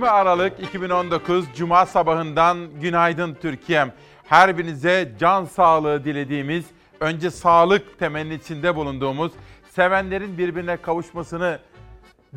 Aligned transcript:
20 0.00 0.10
Aralık 0.10 0.60
2019 0.60 1.44
Cuma 1.56 1.86
sabahından 1.86 2.58
günaydın 2.80 3.36
Türkiye'm. 3.42 3.92
Her 4.24 4.58
birinize 4.58 5.12
can 5.20 5.44
sağlığı 5.44 6.04
dilediğimiz, 6.04 6.64
önce 7.00 7.30
sağlık 7.30 7.98
temennisinde 7.98 8.76
bulunduğumuz, 8.76 9.32
sevenlerin 9.70 10.38
birbirine 10.38 10.76
kavuşmasını 10.76 11.58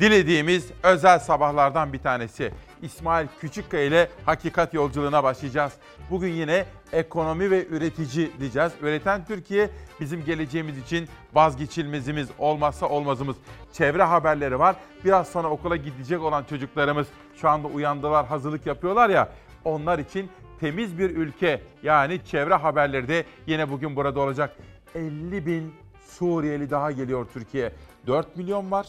dilediğimiz 0.00 0.66
özel 0.82 1.18
sabahlardan 1.18 1.92
bir 1.92 1.98
tanesi. 1.98 2.52
İsmail 2.84 3.26
Küçükkaya 3.40 3.84
ile 3.84 4.08
hakikat 4.26 4.74
yolculuğuna 4.74 5.24
başlayacağız. 5.24 5.72
Bugün 6.10 6.28
yine 6.28 6.66
ekonomi 6.92 7.50
ve 7.50 7.66
üretici 7.66 8.30
diyeceğiz. 8.40 8.72
Üreten 8.82 9.24
Türkiye 9.24 9.70
bizim 10.00 10.24
geleceğimiz 10.24 10.78
için 10.78 11.08
vazgeçilmezimiz, 11.34 12.28
olmazsa 12.38 12.88
olmazımız. 12.88 13.36
Çevre 13.72 14.02
haberleri 14.02 14.58
var. 14.58 14.76
Biraz 15.04 15.28
sonra 15.28 15.48
okula 15.48 15.76
gidecek 15.76 16.22
olan 16.22 16.44
çocuklarımız 16.44 17.06
şu 17.36 17.48
anda 17.48 17.68
uyandılar, 17.68 18.26
hazırlık 18.26 18.66
yapıyorlar 18.66 19.10
ya. 19.10 19.28
Onlar 19.64 19.98
için 19.98 20.30
temiz 20.60 20.98
bir 20.98 21.10
ülke 21.10 21.60
yani 21.82 22.20
çevre 22.24 22.54
haberleri 22.54 23.08
de 23.08 23.24
yine 23.46 23.70
bugün 23.70 23.96
burada 23.96 24.20
olacak. 24.20 24.56
50 24.94 25.46
bin 25.46 25.74
Suriyeli 26.06 26.70
daha 26.70 26.92
geliyor 26.92 27.26
Türkiye. 27.32 27.72
4 28.06 28.36
milyon 28.36 28.70
var. 28.70 28.86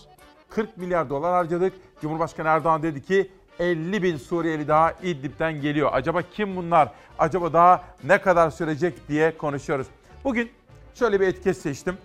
40 0.50 0.78
milyar 0.78 1.10
dolar 1.10 1.34
harcadık. 1.34 1.74
Cumhurbaşkanı 2.02 2.48
Erdoğan 2.48 2.84
dedi 2.84 3.02
ki 3.02 3.32
50 3.60 4.04
bin 4.04 4.18
Suriyeli 4.18 4.68
daha 4.68 4.92
İdlib'den 4.92 5.62
geliyor. 5.62 5.90
Acaba 5.94 6.22
kim 6.22 6.56
bunlar? 6.56 6.90
Acaba 7.20 7.54
daha 7.54 7.84
ne 8.04 8.22
kadar 8.22 8.50
sürecek 8.50 9.08
diye 9.08 9.38
konuşuyoruz. 9.38 9.88
Bugün 10.24 10.52
şöyle 10.96 11.20
bir 11.20 11.28
etiket 11.28 11.58
seçtim. 11.58 11.98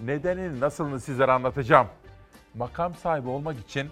Nedenini, 0.00 0.60
nasılını 0.60 1.00
sizlere 1.00 1.32
anlatacağım. 1.32 1.86
Makam 2.54 2.94
sahibi 2.94 3.28
olmak 3.28 3.58
için 3.60 3.88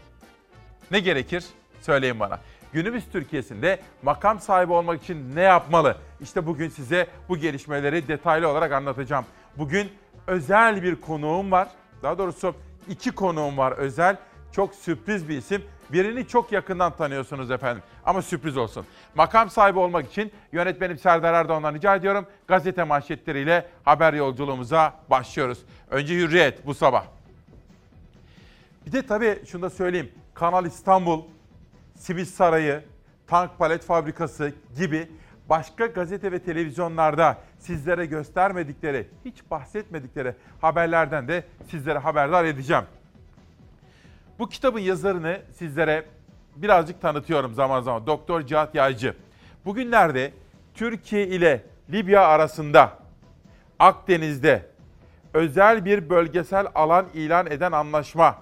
ne 0.91 1.01
gerekir? 1.01 1.45
Söyleyin 1.81 2.21
bana. 2.21 2.41
Günümüz 2.73 3.05
Türkiye'sinde 3.13 3.81
makam 4.03 4.41
sahibi 4.41 4.73
olmak 4.73 5.03
için 5.03 5.37
ne 5.37 5.43
yapmalı? 5.43 5.97
İşte 6.21 6.47
bugün 6.47 6.69
size 6.69 7.07
bu 7.29 7.37
gelişmeleri 7.37 8.09
detaylı 8.09 8.49
olarak 8.49 8.73
anlatacağım. 8.73 9.25
Bugün 9.57 9.89
özel 10.27 10.83
bir 10.83 11.01
konuğum 11.01 11.51
var. 11.53 11.69
Daha 12.03 12.19
doğrusu 12.19 12.55
iki 12.89 13.11
konuğum 13.11 13.59
var 13.59 13.73
özel. 13.73 14.17
Çok 14.53 14.75
sürpriz 14.75 15.29
bir 15.29 15.39
isim. 15.39 15.63
Birini 15.93 16.29
çok 16.29 16.53
yakından 16.53 16.97
tanıyorsunuz 16.97 17.51
efendim 17.51 17.83
ama 18.05 18.23
sürpriz 18.23 18.57
olsun. 18.57 18.87
Makam 19.15 19.51
sahibi 19.51 19.79
olmak 19.79 20.11
için 20.11 20.33
yönetmenim 20.53 20.99
Serdar 20.99 21.35
Erdoğan'dan 21.35 21.75
rica 21.75 21.95
ediyorum. 21.95 22.27
Gazete 22.49 22.85
manşetleriyle 22.85 23.67
haber 23.85 24.13
yolculuğumuza 24.13 24.95
başlıyoruz. 25.11 25.59
Önce 25.91 26.15
Hürriyet 26.15 26.67
bu 26.67 26.75
sabah. 26.75 27.05
Bir 28.87 28.93
de 28.93 29.07
tabii 29.07 29.43
şunu 29.47 29.63
da 29.63 29.71
söyleyeyim. 29.71 30.13
Kanal 30.35 30.67
İstanbul, 30.67 31.23
Sivil 31.95 32.25
Sarayı, 32.25 32.85
Tank 33.27 33.59
Palet 33.59 33.85
Fabrikası 33.85 34.53
gibi 34.77 35.09
başka 35.49 35.87
gazete 35.87 36.33
ve 36.33 36.39
televizyonlarda 36.39 37.39
sizlere 37.59 38.07
göstermedikleri, 38.07 39.09
hiç 39.25 39.51
bahsetmedikleri 39.51 40.35
haberlerden 40.61 41.29
de 41.29 41.45
sizlere 41.71 41.99
haberdar 41.99 42.45
edeceğim. 42.45 42.85
Bu 44.39 44.49
kitabın 44.49 44.81
yazarını 44.81 45.41
sizlere 45.55 46.05
birazcık 46.57 47.01
tanıtıyorum 47.01 47.55
zaman 47.55 47.81
zaman. 47.81 48.07
Doktor 48.07 48.43
Cihat 48.43 48.75
Yaycı. 48.75 49.15
Bugünlerde 49.65 50.33
Türkiye 50.75 51.27
ile 51.27 51.65
Libya 51.93 52.27
arasında 52.27 52.99
Akdeniz'de 53.79 54.67
özel 55.35 55.85
bir 55.85 56.11
bölgesel 56.11 56.67
alan 56.75 57.07
ilan 57.15 57.47
eden 57.47 57.73
anlaşma. 57.73 58.39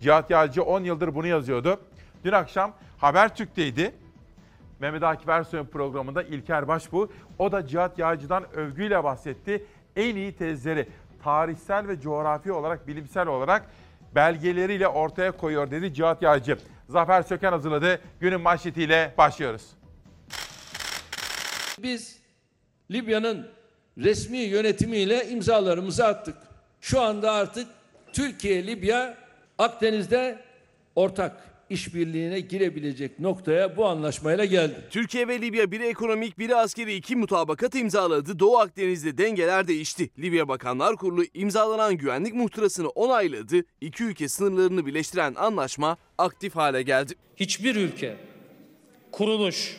Cihat 0.00 0.30
Yaycı 0.30 0.62
10 0.62 0.84
yıldır 0.84 1.14
bunu 1.14 1.26
yazıyordu. 1.26 1.80
Dün 2.24 2.32
akşam 2.32 2.72
Habertürk'teydi. 2.98 3.94
Mehmet 4.80 5.02
Akif 5.02 5.28
Ersoy'un 5.28 5.66
programında 5.66 6.22
İlker 6.22 6.68
Başbu. 6.68 7.12
O 7.38 7.52
da 7.52 7.66
Cihat 7.66 7.98
Yağcı'dan 7.98 8.54
övgüyle 8.54 9.04
bahsetti. 9.04 9.66
En 9.96 10.16
iyi 10.16 10.32
tezleri 10.32 10.88
tarihsel 11.22 11.88
ve 11.88 12.00
coğrafi 12.00 12.52
olarak, 12.52 12.88
bilimsel 12.88 13.26
olarak 13.26 13.66
belgeleriyle 14.14 14.88
ortaya 14.88 15.32
koyuyor 15.32 15.70
dedi 15.70 15.94
Cihat 15.94 16.22
Yağcı. 16.22 16.58
Zafer 16.88 17.22
Söken 17.22 17.52
hazırladı. 17.52 18.00
Günün 18.20 18.40
manşetiyle 18.40 19.14
başlıyoruz. 19.18 19.62
Biz 21.78 22.18
Libya'nın 22.90 23.48
resmi 23.98 24.38
yönetimiyle 24.38 25.28
imzalarımızı 25.28 26.06
attık. 26.06 26.36
Şu 26.80 27.00
anda 27.00 27.32
artık 27.32 27.68
Türkiye, 28.12 28.66
Libya 28.66 29.18
Akdeniz'de 29.58 30.38
ortak 30.96 31.53
işbirliğine 31.70 32.40
girebilecek 32.40 33.18
noktaya 33.18 33.76
bu 33.76 33.86
anlaşmayla 33.86 34.44
geldi. 34.44 34.74
Türkiye 34.90 35.28
ve 35.28 35.40
Libya 35.40 35.70
biri 35.70 35.86
ekonomik 35.86 36.38
biri 36.38 36.56
askeri 36.56 36.94
iki 36.94 37.16
mutabakat 37.16 37.74
imzaladı. 37.74 38.38
Doğu 38.38 38.58
Akdeniz'de 38.58 39.18
dengeler 39.18 39.68
değişti. 39.68 40.10
Libya 40.18 40.48
Bakanlar 40.48 40.96
Kurulu 40.96 41.24
imzalanan 41.34 41.96
güvenlik 41.96 42.34
muhtırasını 42.34 42.88
onayladı. 42.88 43.56
İki 43.80 44.04
ülke 44.04 44.28
sınırlarını 44.28 44.86
birleştiren 44.86 45.34
anlaşma 45.34 45.96
aktif 46.18 46.56
hale 46.56 46.82
geldi. 46.82 47.14
Hiçbir 47.36 47.76
ülke 47.76 48.16
kuruluş 49.12 49.76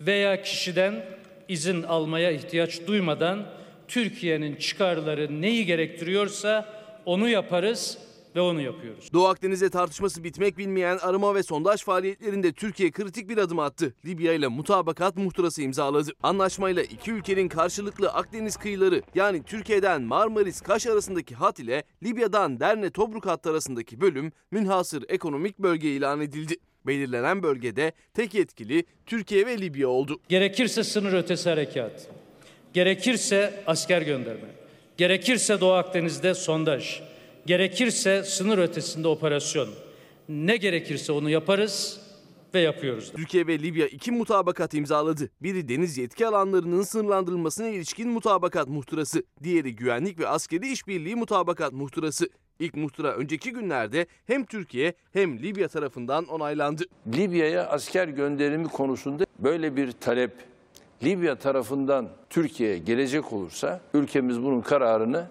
veya 0.00 0.42
kişiden 0.42 1.04
izin 1.48 1.82
almaya 1.82 2.30
ihtiyaç 2.30 2.86
duymadan 2.86 3.46
Türkiye'nin 3.88 4.56
çıkarları 4.56 5.42
neyi 5.42 5.66
gerektiriyorsa 5.66 6.68
onu 7.04 7.28
yaparız 7.28 7.98
ve 8.36 8.40
onu 8.40 8.60
yapıyoruz. 8.60 9.12
Doğu 9.12 9.26
Akdeniz'de 9.26 9.70
tartışması 9.70 10.24
bitmek 10.24 10.58
bilmeyen 10.58 10.98
arama 10.98 11.34
ve 11.34 11.42
sondaj 11.42 11.82
faaliyetlerinde 11.82 12.52
Türkiye 12.52 12.90
kritik 12.90 13.28
bir 13.28 13.38
adım 13.38 13.58
attı. 13.58 13.94
Libya 14.06 14.32
ile 14.32 14.48
mutabakat 14.48 15.16
muhtırası 15.16 15.62
imzaladı. 15.62 16.10
Anlaşmayla 16.22 16.82
iki 16.82 17.12
ülkenin 17.12 17.48
karşılıklı 17.48 18.10
Akdeniz 18.10 18.56
kıyıları 18.56 19.02
yani 19.14 19.42
Türkiye'den 19.42 20.02
Marmaris 20.02 20.60
Kaş 20.60 20.86
arasındaki 20.86 21.34
hat 21.34 21.58
ile 21.58 21.84
Libya'dan 22.02 22.60
Derne 22.60 22.90
Tobruk 22.90 23.26
hattı 23.26 23.50
arasındaki 23.50 24.00
bölüm 24.00 24.32
münhasır 24.50 25.04
ekonomik 25.08 25.58
bölge 25.58 25.88
ilan 25.88 26.20
edildi. 26.20 26.54
Belirlenen 26.86 27.42
bölgede 27.42 27.92
tek 28.14 28.34
yetkili 28.34 28.84
Türkiye 29.06 29.46
ve 29.46 29.58
Libya 29.58 29.88
oldu. 29.88 30.20
Gerekirse 30.28 30.84
sınır 30.84 31.12
ötesi 31.12 31.48
harekat, 31.48 32.08
gerekirse 32.74 33.64
asker 33.66 34.02
gönderme, 34.02 34.48
gerekirse 34.96 35.60
Doğu 35.60 35.72
Akdeniz'de 35.72 36.34
sondaj, 36.34 37.00
Gerekirse 37.46 38.22
sınır 38.22 38.58
ötesinde 38.58 39.08
operasyon. 39.08 39.68
Ne 40.28 40.56
gerekirse 40.56 41.12
onu 41.12 41.30
yaparız 41.30 42.00
ve 42.54 42.60
yapıyoruz. 42.60 43.12
Da. 43.12 43.16
Türkiye 43.16 43.46
ve 43.46 43.58
Libya 43.58 43.86
iki 43.86 44.12
mutabakat 44.12 44.74
imzaladı. 44.74 45.30
Biri 45.42 45.68
deniz 45.68 45.98
yetki 45.98 46.26
alanlarının 46.26 46.82
sınırlandırılmasına 46.82 47.68
ilişkin 47.68 48.08
mutabakat 48.08 48.68
muhtırası, 48.68 49.22
diğeri 49.42 49.76
güvenlik 49.76 50.18
ve 50.18 50.28
askeri 50.28 50.72
işbirliği 50.72 51.16
mutabakat 51.16 51.72
muhtırası. 51.72 52.28
İlk 52.58 52.74
muhtıra 52.74 53.14
önceki 53.14 53.52
günlerde 53.52 54.06
hem 54.26 54.44
Türkiye 54.44 54.94
hem 55.12 55.38
Libya 55.38 55.68
tarafından 55.68 56.24
onaylandı. 56.24 56.84
Libya'ya 57.14 57.66
asker 57.66 58.08
gönderimi 58.08 58.68
konusunda 58.68 59.26
böyle 59.38 59.76
bir 59.76 59.92
talep 59.92 60.32
Libya 61.04 61.36
tarafından 61.36 62.08
Türkiye'ye 62.30 62.78
gelecek 62.78 63.32
olursa 63.32 63.80
ülkemiz 63.94 64.42
bunun 64.42 64.60
kararını 64.60 65.26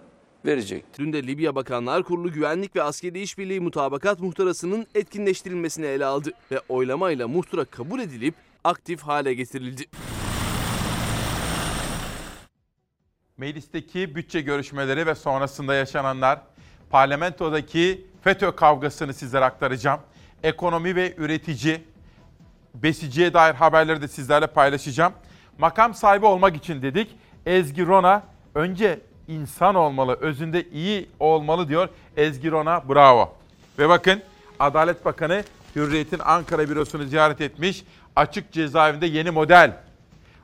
verecektir. 0.46 1.04
Dün 1.04 1.14
de 1.14 1.28
Libya 1.28 1.56
Bakanlar 1.56 2.04
Kurulu 2.04 2.32
Güvenlik 2.32 2.76
ve 2.76 2.84
Askeri 2.84 3.22
İşbirliği 3.22 3.60
Mutabakat 3.60 4.20
Muhtırası'nın 4.20 4.88
etkinleştirilmesini 4.96 5.86
ele 5.86 6.06
aldı 6.06 6.32
ve 6.52 6.60
oylamayla 6.70 7.28
muhtıra 7.28 7.66
kabul 7.66 8.00
edilip 8.00 8.36
aktif 8.64 9.02
hale 9.02 9.34
getirildi. 9.34 9.84
Meclisteki 13.38 14.16
bütçe 14.16 14.42
görüşmeleri 14.42 15.06
ve 15.06 15.16
sonrasında 15.16 15.74
yaşananlar, 15.74 16.40
parlamentodaki 16.90 18.06
FETÖ 18.22 18.52
kavgasını 18.52 19.14
sizlere 19.14 19.46
aktaracağım. 19.46 20.00
Ekonomi 20.44 20.96
ve 20.96 21.14
üretici, 21.18 21.82
besiciye 22.74 23.34
dair 23.34 23.54
haberleri 23.54 24.02
de 24.02 24.08
sizlerle 24.08 24.48
paylaşacağım. 24.48 25.14
Makam 25.58 25.94
sahibi 25.94 26.26
olmak 26.26 26.56
için 26.56 26.82
dedik. 26.82 27.16
Ezgi 27.46 27.86
Rona 27.86 28.24
önce 28.56 29.00
insan 29.28 29.76
olmalı, 29.76 30.18
özünde 30.22 30.70
iyi 30.70 31.10
olmalı 31.20 31.70
diyor 31.70 31.90
Ezgi 32.18 32.52
Rona. 32.52 32.90
Bravo. 32.90 33.34
Ve 33.80 33.90
bakın 33.90 34.22
Adalet 34.60 35.06
Bakanı 35.06 35.44
Hürriyet'in 35.76 36.20
Ankara 36.20 36.70
bürosunu 36.70 37.04
ziyaret 37.04 37.42
etmiş. 37.42 37.84
Açık 38.16 38.52
cezaevinde 38.52 39.06
yeni 39.06 39.32
model. 39.32 39.78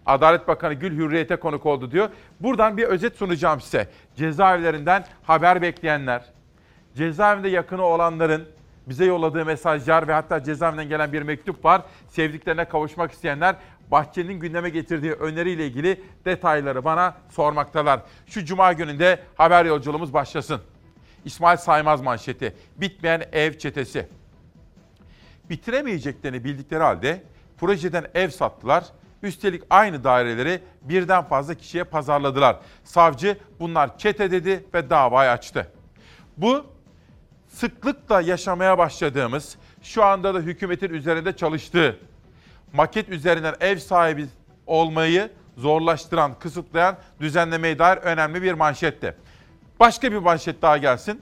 Adalet 0.05 0.47
Bakanı 0.47 0.73
Gül 0.73 0.97
Hürriyet'e 0.97 1.35
konuk 1.35 1.65
oldu 1.65 1.91
diyor. 1.91 2.09
Buradan 2.39 2.77
bir 2.77 2.83
özet 2.83 3.15
sunacağım 3.15 3.61
size. 3.61 3.89
Cezaevlerinden 4.15 5.05
haber 5.23 5.61
bekleyenler, 5.61 6.25
cezaevinde 6.95 7.49
yakını 7.49 7.83
olanların 7.83 8.47
bize 8.87 9.05
yolladığı 9.05 9.45
mesajlar 9.45 10.07
ve 10.07 10.13
hatta 10.13 10.43
cezaevinden 10.43 10.89
gelen 10.89 11.13
bir 11.13 11.21
mektup 11.21 11.65
var. 11.65 11.81
Sevdiklerine 12.07 12.65
kavuşmak 12.65 13.11
isteyenler 13.11 13.55
Bahçeli'nin 13.91 14.39
gündeme 14.39 14.69
getirdiği 14.69 15.13
öneriyle 15.13 15.67
ilgili 15.67 16.03
detayları 16.25 16.85
bana 16.85 17.15
sormaktalar. 17.29 18.01
Şu 18.27 18.45
cuma 18.45 18.73
gününde 18.73 19.19
haber 19.35 19.65
yolculuğumuz 19.65 20.13
başlasın. 20.13 20.61
İsmail 21.25 21.57
Saymaz 21.57 22.01
manşeti. 22.01 22.55
Bitmeyen 22.77 23.23
ev 23.31 23.57
çetesi. 23.57 24.07
Bitiremeyeceklerini 25.49 26.43
bildikleri 26.43 26.83
halde 26.83 27.23
projeden 27.57 28.05
ev 28.13 28.29
sattılar. 28.29 28.83
Üstelik 29.23 29.63
aynı 29.69 30.03
daireleri 30.03 30.61
birden 30.81 31.23
fazla 31.23 31.53
kişiye 31.53 31.83
pazarladılar. 31.83 32.59
Savcı 32.83 33.37
bunlar 33.59 33.97
çete 33.97 34.31
dedi 34.31 34.65
ve 34.73 34.89
davayı 34.89 35.29
açtı. 35.29 35.71
Bu 36.37 36.65
sıklıkla 37.47 38.21
yaşamaya 38.21 38.77
başladığımız, 38.77 39.57
şu 39.83 40.03
anda 40.03 40.33
da 40.33 40.39
hükümetin 40.39 40.93
üzerinde 40.93 41.35
çalıştığı, 41.35 41.99
maket 42.73 43.09
üzerinden 43.09 43.55
ev 43.59 43.77
sahibi 43.77 44.25
olmayı 44.67 45.29
zorlaştıran, 45.57 46.39
kısıtlayan 46.39 46.97
düzenlemeye 47.19 47.79
dair 47.79 47.97
önemli 47.97 48.41
bir 48.41 48.53
manşetti. 48.53 49.15
Başka 49.79 50.11
bir 50.11 50.17
manşet 50.17 50.61
daha 50.61 50.77
gelsin 50.77 51.21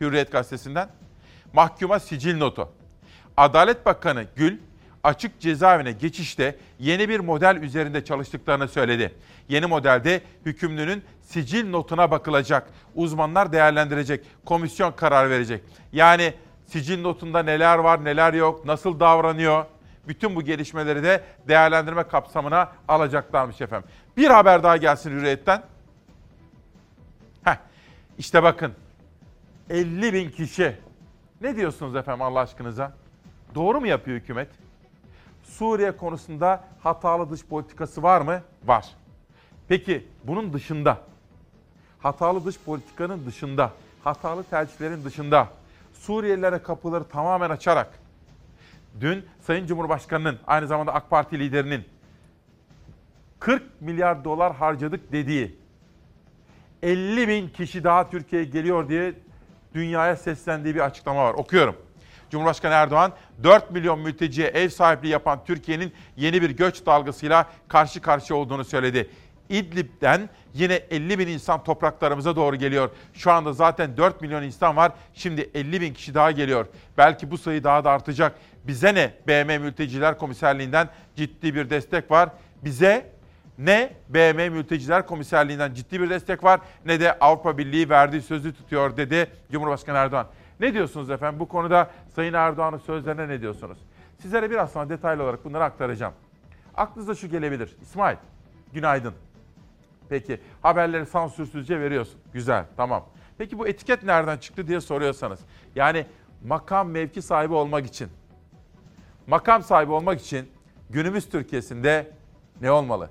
Hürriyet 0.00 0.32
gazetesinden. 0.32 0.88
Mahkuma 1.52 1.98
sicil 1.98 2.36
notu. 2.36 2.68
Adalet 3.36 3.86
Bakanı 3.86 4.26
Gül, 4.36 4.58
açık 5.04 5.40
cezaevine 5.40 5.92
geçişte 5.92 6.56
yeni 6.78 7.08
bir 7.08 7.20
model 7.20 7.56
üzerinde 7.56 8.04
çalıştıklarını 8.04 8.68
söyledi. 8.68 9.14
Yeni 9.48 9.66
modelde 9.66 10.20
hükümlünün 10.46 11.02
sicil 11.22 11.70
notuna 11.70 12.10
bakılacak. 12.10 12.66
Uzmanlar 12.94 13.52
değerlendirecek. 13.52 14.24
Komisyon 14.44 14.92
karar 14.92 15.30
verecek. 15.30 15.62
Yani 15.92 16.34
sicil 16.66 17.00
notunda 17.00 17.42
neler 17.42 17.78
var, 17.78 18.04
neler 18.04 18.34
yok, 18.34 18.64
nasıl 18.64 19.00
davranıyor? 19.00 19.64
Bütün 20.08 20.36
bu 20.36 20.42
gelişmeleri 20.42 21.02
de 21.02 21.24
değerlendirme 21.48 22.02
kapsamına 22.02 22.72
alacaklarmış 22.88 23.60
efendim. 23.60 23.88
Bir 24.16 24.30
haber 24.30 24.62
daha 24.62 24.76
gelsin 24.76 25.10
Hürriyet'ten. 25.10 25.62
Heh, 27.44 27.56
işte 28.18 28.42
bakın 28.42 28.72
50 29.70 30.12
bin 30.12 30.30
kişi. 30.30 30.76
Ne 31.40 31.56
diyorsunuz 31.56 31.96
efendim 31.96 32.22
Allah 32.22 32.40
aşkınıza? 32.40 32.92
Doğru 33.54 33.80
mu 33.80 33.86
yapıyor 33.86 34.20
hükümet? 34.20 34.48
Suriye 35.44 35.96
konusunda 35.96 36.64
hatalı 36.82 37.30
dış 37.30 37.44
politikası 37.44 38.02
var 38.02 38.20
mı? 38.20 38.42
Var. 38.64 38.86
Peki 39.68 40.08
bunun 40.24 40.52
dışında, 40.52 40.98
hatalı 41.98 42.44
dış 42.44 42.58
politikanın 42.58 43.26
dışında, 43.26 43.72
hatalı 44.04 44.44
tercihlerin 44.44 45.04
dışında 45.04 45.48
Suriyelilere 46.00 46.62
kapıları 46.62 47.04
tamamen 47.04 47.50
açarak 47.50 47.98
dün 49.00 49.26
Sayın 49.40 49.66
Cumhurbaşkanı'nın 49.66 50.38
aynı 50.46 50.66
zamanda 50.66 50.94
AK 50.94 51.10
Parti 51.10 51.38
liderinin 51.38 51.84
40 53.40 53.62
milyar 53.80 54.24
dolar 54.24 54.54
harcadık 54.54 55.12
dediği 55.12 55.56
50 56.82 57.28
bin 57.28 57.48
kişi 57.48 57.84
daha 57.84 58.10
Türkiye'ye 58.10 58.48
geliyor 58.48 58.88
diye 58.88 59.14
dünyaya 59.74 60.16
seslendiği 60.16 60.74
bir 60.74 60.80
açıklama 60.80 61.24
var. 61.24 61.34
Okuyorum. 61.34 61.76
Cumhurbaşkanı 62.30 62.74
Erdoğan 62.74 63.12
4 63.42 63.70
milyon 63.70 63.98
mülteciye 63.98 64.48
ev 64.48 64.68
sahipliği 64.68 65.08
yapan 65.08 65.44
Türkiye'nin 65.44 65.92
yeni 66.16 66.42
bir 66.42 66.50
göç 66.50 66.86
dalgasıyla 66.86 67.46
karşı 67.68 68.00
karşıya 68.00 68.38
olduğunu 68.38 68.64
söyledi. 68.64 69.10
İdlib'den 69.48 70.28
yine 70.54 70.74
50 70.74 71.18
bin 71.18 71.28
insan 71.28 71.64
topraklarımıza 71.64 72.36
doğru 72.36 72.56
geliyor. 72.56 72.90
Şu 73.14 73.32
anda 73.32 73.52
zaten 73.52 73.96
4 73.96 74.20
milyon 74.20 74.42
insan 74.42 74.76
var. 74.76 74.92
Şimdi 75.14 75.50
50 75.54 75.80
bin 75.80 75.94
kişi 75.94 76.14
daha 76.14 76.30
geliyor. 76.30 76.66
Belki 76.98 77.30
bu 77.30 77.38
sayı 77.38 77.64
daha 77.64 77.84
da 77.84 77.90
artacak. 77.90 78.38
Bize 78.66 78.94
ne 78.94 79.12
BM 79.28 79.58
Mülteciler 79.58 80.18
Komiserliği'nden 80.18 80.88
ciddi 81.16 81.54
bir 81.54 81.70
destek 81.70 82.10
var. 82.10 82.28
Bize 82.64 83.12
ne 83.58 83.92
BM 84.08 84.48
Mülteciler 84.48 85.06
Komiserliği'nden 85.06 85.74
ciddi 85.74 86.00
bir 86.00 86.10
destek 86.10 86.44
var 86.44 86.60
ne 86.86 87.00
de 87.00 87.18
Avrupa 87.18 87.58
Birliği 87.58 87.88
verdiği 87.88 88.22
sözü 88.22 88.54
tutuyor 88.54 88.96
dedi 88.96 89.30
Cumhurbaşkanı 89.52 89.96
Erdoğan. 89.96 90.26
Ne 90.60 90.74
diyorsunuz 90.74 91.10
efendim? 91.10 91.40
Bu 91.40 91.48
konuda 91.48 91.90
Sayın 92.14 92.34
Erdoğan'ın 92.34 92.78
sözlerine 92.78 93.28
ne 93.28 93.40
diyorsunuz? 93.40 93.78
Sizlere 94.22 94.50
biraz 94.50 94.72
sonra 94.72 94.88
detaylı 94.88 95.22
olarak 95.22 95.44
bunları 95.44 95.64
aktaracağım. 95.64 96.12
Aklınıza 96.74 97.14
şu 97.14 97.28
gelebilir. 97.28 97.76
İsmail, 97.82 98.16
günaydın. 98.72 99.14
Peki, 100.08 100.40
haberleri 100.62 101.06
sansürsüzce 101.06 101.80
veriyorsun. 101.80 102.20
Güzel, 102.32 102.64
tamam. 102.76 103.04
Peki 103.38 103.58
bu 103.58 103.68
etiket 103.68 104.02
nereden 104.02 104.38
çıktı 104.38 104.68
diye 104.68 104.80
soruyorsanız. 104.80 105.40
Yani 105.74 106.06
makam 106.44 106.90
mevki 106.90 107.22
sahibi 107.22 107.54
olmak 107.54 107.86
için, 107.86 108.08
makam 109.26 109.62
sahibi 109.62 109.92
olmak 109.92 110.20
için 110.20 110.48
günümüz 110.90 111.28
Türkiye'sinde 111.28 112.06
ne 112.60 112.70
olmalı? 112.70 113.10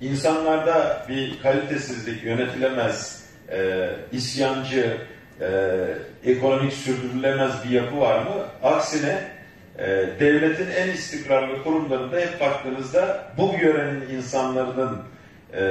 İnsanlarda 0.00 1.06
bir 1.08 1.42
kalitesizlik, 1.42 2.24
yönetilemez, 2.24 3.24
e, 3.48 3.90
isyancı, 4.12 4.96
e, 5.40 5.50
ekonomik 6.24 6.72
sürdürülemez 6.72 7.64
bir 7.64 7.70
yapı 7.70 8.00
var 8.00 8.22
mı? 8.22 8.46
Aksine 8.62 9.28
e, 9.78 9.86
devletin 10.20 10.70
en 10.70 10.88
istikrarlı 10.88 11.62
kurumlarında 11.64 12.16
hep 12.16 12.40
baktığınızda 12.40 13.32
bu 13.38 13.54
yörenin 13.62 14.08
insanların 14.08 14.98
e, 15.54 15.62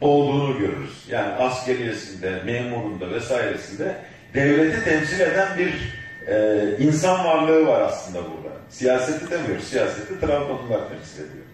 olduğunu 0.00 0.58
görürüz. 0.58 1.04
Yani 1.10 1.32
askeriyesinde, 1.32 2.42
memurunda 2.44 3.10
vesairesinde 3.10 3.96
devleti 4.34 4.84
temsil 4.84 5.20
eden 5.20 5.58
bir 5.58 6.05
e, 6.26 6.76
insan 6.78 7.24
varlığı 7.24 7.66
var 7.66 7.80
aslında 7.80 8.18
burada. 8.18 8.56
Siyaseti 8.70 9.30
demiyoruz, 9.30 9.64
siyaseti 9.64 10.20
Trabzonlular 10.20 10.88
temsil 10.88 11.22
ediyor. 11.24 11.44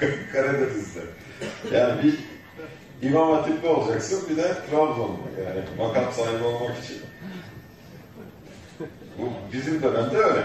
Karadeniz'de. 0.32 1.00
Yani 1.72 2.02
bir 2.02 2.18
İmam 3.02 3.32
Hatipli 3.32 3.68
olacaksın 3.68 4.28
bir 4.30 4.36
de 4.36 4.54
Trabzonlu 4.70 5.18
yani 5.44 5.64
makam 5.78 6.12
sahibi 6.12 6.44
olmak 6.44 6.78
için. 6.84 6.96
Bu 9.18 9.30
bizim 9.52 9.82
dönemde 9.82 10.16
öyle. 10.16 10.42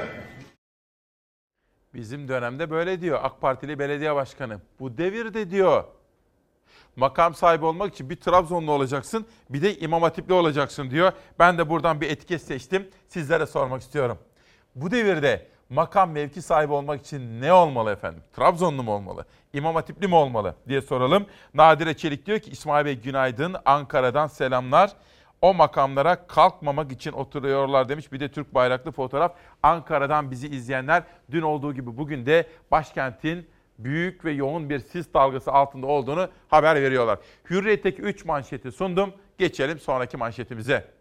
Bizim 1.93 2.27
dönemde 2.27 2.69
böyle 2.69 3.01
diyor 3.01 3.19
AK 3.23 3.41
Partili 3.41 3.79
belediye 3.79 4.15
başkanı. 4.15 4.59
Bu 4.79 4.97
devirde 4.97 5.51
diyor 5.51 5.83
makam 6.95 7.33
sahibi 7.33 7.65
olmak 7.65 7.93
için 7.93 8.09
bir 8.09 8.15
Trabzonlu 8.15 8.71
olacaksın 8.71 9.25
bir 9.49 9.61
de 9.61 9.79
İmam 9.79 10.01
Hatipli 10.01 10.33
olacaksın 10.33 10.91
diyor. 10.91 11.11
Ben 11.39 11.57
de 11.57 11.69
buradan 11.69 12.01
bir 12.01 12.09
etiket 12.09 12.41
seçtim 12.41 12.89
sizlere 13.07 13.45
sormak 13.45 13.81
istiyorum. 13.81 14.17
Bu 14.75 14.91
devirde 14.91 15.47
makam 15.69 16.11
mevki 16.11 16.41
sahibi 16.41 16.73
olmak 16.73 17.01
için 17.01 17.41
ne 17.41 17.53
olmalı 17.53 17.91
efendim? 17.91 18.23
Trabzonlu 18.35 18.83
mu 18.83 18.91
olmalı? 18.91 19.25
İmam 19.53 19.75
Hatipli 19.75 20.07
mi 20.07 20.15
olmalı 20.15 20.55
diye 20.67 20.81
soralım. 20.81 21.25
Nadire 21.53 21.97
Çelik 21.97 22.25
diyor 22.25 22.39
ki 22.39 22.51
İsmail 22.51 22.85
Bey 22.85 22.99
günaydın 23.01 23.55
Ankara'dan 23.65 24.27
selamlar. 24.27 24.91
O 25.41 25.53
makamlara 25.53 26.27
kalkmamak 26.27 26.91
için 26.91 27.11
oturuyorlar 27.11 27.89
demiş. 27.89 28.11
Bir 28.11 28.19
de 28.19 28.31
Türk 28.31 28.53
bayraklı 28.53 28.91
fotoğraf. 28.91 29.35
Ankara'dan 29.63 30.31
bizi 30.31 30.47
izleyenler 30.47 31.03
dün 31.31 31.41
olduğu 31.41 31.73
gibi 31.73 31.97
bugün 31.97 32.25
de 32.25 32.47
başkentin 32.71 33.49
büyük 33.79 34.25
ve 34.25 34.31
yoğun 34.31 34.69
bir 34.69 34.79
sis 34.79 35.13
dalgası 35.13 35.51
altında 35.51 35.87
olduğunu 35.87 36.29
haber 36.47 36.75
veriyorlar. 36.81 37.19
Hürriyet'teki 37.49 38.01
3 38.01 38.25
manşeti 38.25 38.71
sundum. 38.71 39.13
Geçelim 39.37 39.79
sonraki 39.79 40.17
manşetimize. 40.17 40.91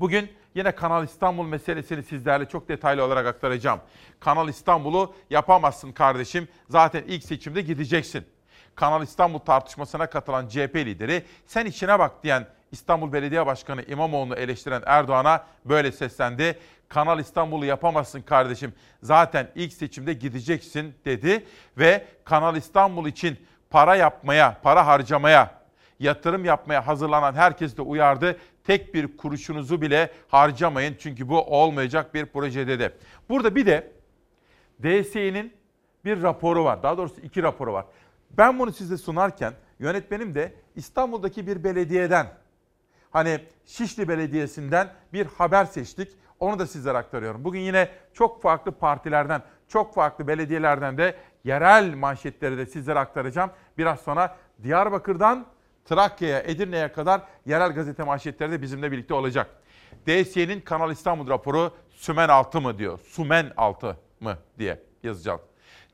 Bugün 0.00 0.30
yine 0.54 0.72
Kanal 0.72 1.04
İstanbul 1.04 1.46
meselesini 1.46 2.02
sizlerle 2.02 2.44
çok 2.48 2.68
detaylı 2.68 3.04
olarak 3.04 3.26
aktaracağım. 3.26 3.80
Kanal 4.20 4.48
İstanbul'u 4.48 5.14
yapamazsın 5.30 5.92
kardeşim. 5.92 6.48
Zaten 6.68 7.04
ilk 7.06 7.24
seçimde 7.24 7.60
gideceksin. 7.60 8.24
Kanal 8.74 9.02
İstanbul 9.02 9.38
tartışmasına 9.38 10.10
katılan 10.10 10.48
CHP 10.48 10.76
lideri 10.76 11.24
sen 11.46 11.66
işine 11.66 11.98
bak 11.98 12.24
diyen 12.24 12.46
İstanbul 12.72 13.12
Belediye 13.12 13.46
Başkanı 13.46 13.82
İmamoğlu'nu 13.82 14.34
eleştiren 14.34 14.82
Erdoğan'a 14.86 15.46
böyle 15.64 15.92
seslendi. 15.92 16.58
Kanal 16.88 17.18
İstanbul'u 17.18 17.64
yapamazsın 17.64 18.22
kardeşim. 18.22 18.72
Zaten 19.02 19.50
ilk 19.54 19.72
seçimde 19.72 20.12
gideceksin 20.12 20.94
dedi 21.04 21.46
ve 21.78 22.04
Kanal 22.24 22.56
İstanbul 22.56 23.06
için 23.06 23.38
para 23.70 23.96
yapmaya, 23.96 24.60
para 24.62 24.86
harcamaya, 24.86 25.54
yatırım 26.00 26.44
yapmaya 26.44 26.86
hazırlanan 26.86 27.34
herkes 27.34 27.76
de 27.76 27.82
uyardı. 27.82 28.36
Tek 28.64 28.94
bir 28.94 29.16
kuruşunuzu 29.16 29.82
bile 29.82 30.12
harcamayın 30.28 30.96
çünkü 30.98 31.28
bu 31.28 31.42
olmayacak 31.42 32.14
bir 32.14 32.26
proje 32.26 32.66
dedi. 32.66 32.94
Burada 33.28 33.54
bir 33.54 33.66
de 33.66 33.92
DSİ'nin 34.82 35.52
bir 36.04 36.22
raporu 36.22 36.64
var. 36.64 36.82
Daha 36.82 36.98
doğrusu 36.98 37.20
iki 37.20 37.42
raporu 37.42 37.72
var. 37.72 37.84
Ben 38.30 38.58
bunu 38.58 38.72
size 38.72 38.96
sunarken 38.96 39.52
yönetmenim 39.78 40.34
de 40.34 40.54
İstanbul'daki 40.76 41.46
bir 41.46 41.64
belediyeden 41.64 42.26
hani 43.10 43.40
Şişli 43.66 44.08
Belediyesi'nden 44.08 44.92
bir 45.12 45.26
haber 45.26 45.64
seçtik. 45.64 46.12
Onu 46.40 46.58
da 46.58 46.66
sizlere 46.66 46.98
aktarıyorum. 46.98 47.44
Bugün 47.44 47.60
yine 47.60 47.88
çok 48.14 48.42
farklı 48.42 48.72
partilerden, 48.72 49.42
çok 49.68 49.94
farklı 49.94 50.28
belediyelerden 50.28 50.98
de 50.98 51.16
yerel 51.44 51.94
manşetleri 51.94 52.58
de 52.58 52.66
sizlere 52.66 52.98
aktaracağım. 52.98 53.50
Biraz 53.78 54.00
sonra 54.00 54.36
Diyarbakır'dan 54.62 55.46
Trakya'ya, 55.84 56.40
Edirne'ye 56.40 56.92
kadar 56.92 57.20
yerel 57.46 57.72
gazete 57.72 58.02
manşetleri 58.02 58.52
de 58.52 58.62
bizimle 58.62 58.92
birlikte 58.92 59.14
olacak. 59.14 59.50
DSY'nin 60.06 60.60
Kanal 60.60 60.90
İstanbul 60.90 61.28
raporu 61.28 61.72
Sümen 61.90 62.28
altı 62.28 62.60
mı 62.60 62.78
diyor. 62.78 62.98
Sümen 62.98 63.52
altı 63.56 63.96
mı 64.20 64.38
diye 64.58 64.82
yazacağım. 65.02 65.40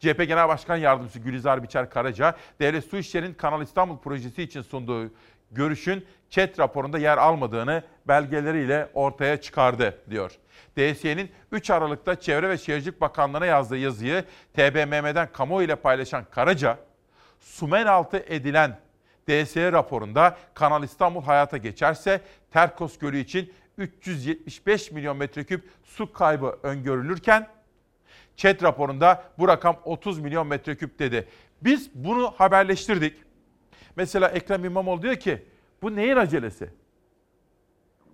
CHP 0.00 0.18
Genel 0.28 0.48
Başkan 0.48 0.76
Yardımcısı 0.76 1.18
Gülizar 1.18 1.62
Biçer 1.62 1.90
Karaca, 1.90 2.36
Devlet 2.60 2.84
Su 2.84 2.96
İşleri'nin 2.96 3.34
Kanal 3.34 3.62
İstanbul 3.62 3.98
projesi 3.98 4.42
için 4.42 4.62
sunduğu 4.62 5.10
görüşün 5.50 6.06
ÇED 6.30 6.58
raporunda 6.58 6.98
yer 6.98 7.18
almadığını 7.18 7.82
belgeleriyle 8.08 8.88
ortaya 8.94 9.40
çıkardı 9.40 9.98
diyor. 10.10 10.32
DSY'nin 10.78 11.30
3 11.52 11.70
Aralık'ta 11.70 12.20
Çevre 12.20 12.48
ve 12.48 12.58
Şehircilik 12.58 13.00
Bakanlığı'na 13.00 13.46
yazdığı 13.46 13.76
yazıyı 13.76 14.24
TBMM'den 14.54 15.28
kamuoyu 15.32 15.66
ile 15.66 15.76
paylaşan 15.76 16.24
Karaca, 16.30 16.78
sumen 17.40 17.86
altı 17.86 18.16
edilen 18.16 18.78
DSY 19.28 19.60
raporunda 19.60 20.36
Kanal 20.54 20.82
İstanbul 20.82 21.22
hayata 21.22 21.56
geçerse 21.56 22.20
Terkos 22.50 22.98
Gölü 22.98 23.18
için 23.18 23.52
375 23.78 24.90
milyon 24.90 25.16
metreküp 25.16 25.70
su 25.84 26.12
kaybı 26.12 26.58
öngörülürken 26.62 27.48
ÇED 28.36 28.62
raporunda 28.62 29.24
bu 29.38 29.48
rakam 29.48 29.76
30 29.84 30.18
milyon 30.18 30.46
metreküp 30.46 30.98
dedi. 30.98 31.28
Biz 31.62 31.90
bunu 31.94 32.34
haberleştirdik. 32.36 33.16
Mesela 33.96 34.28
Ekrem 34.28 34.64
İmamoğlu 34.64 35.02
diyor 35.02 35.16
ki 35.16 35.42
bu 35.82 35.96
neyin 35.96 36.16
acelesi? 36.16 36.70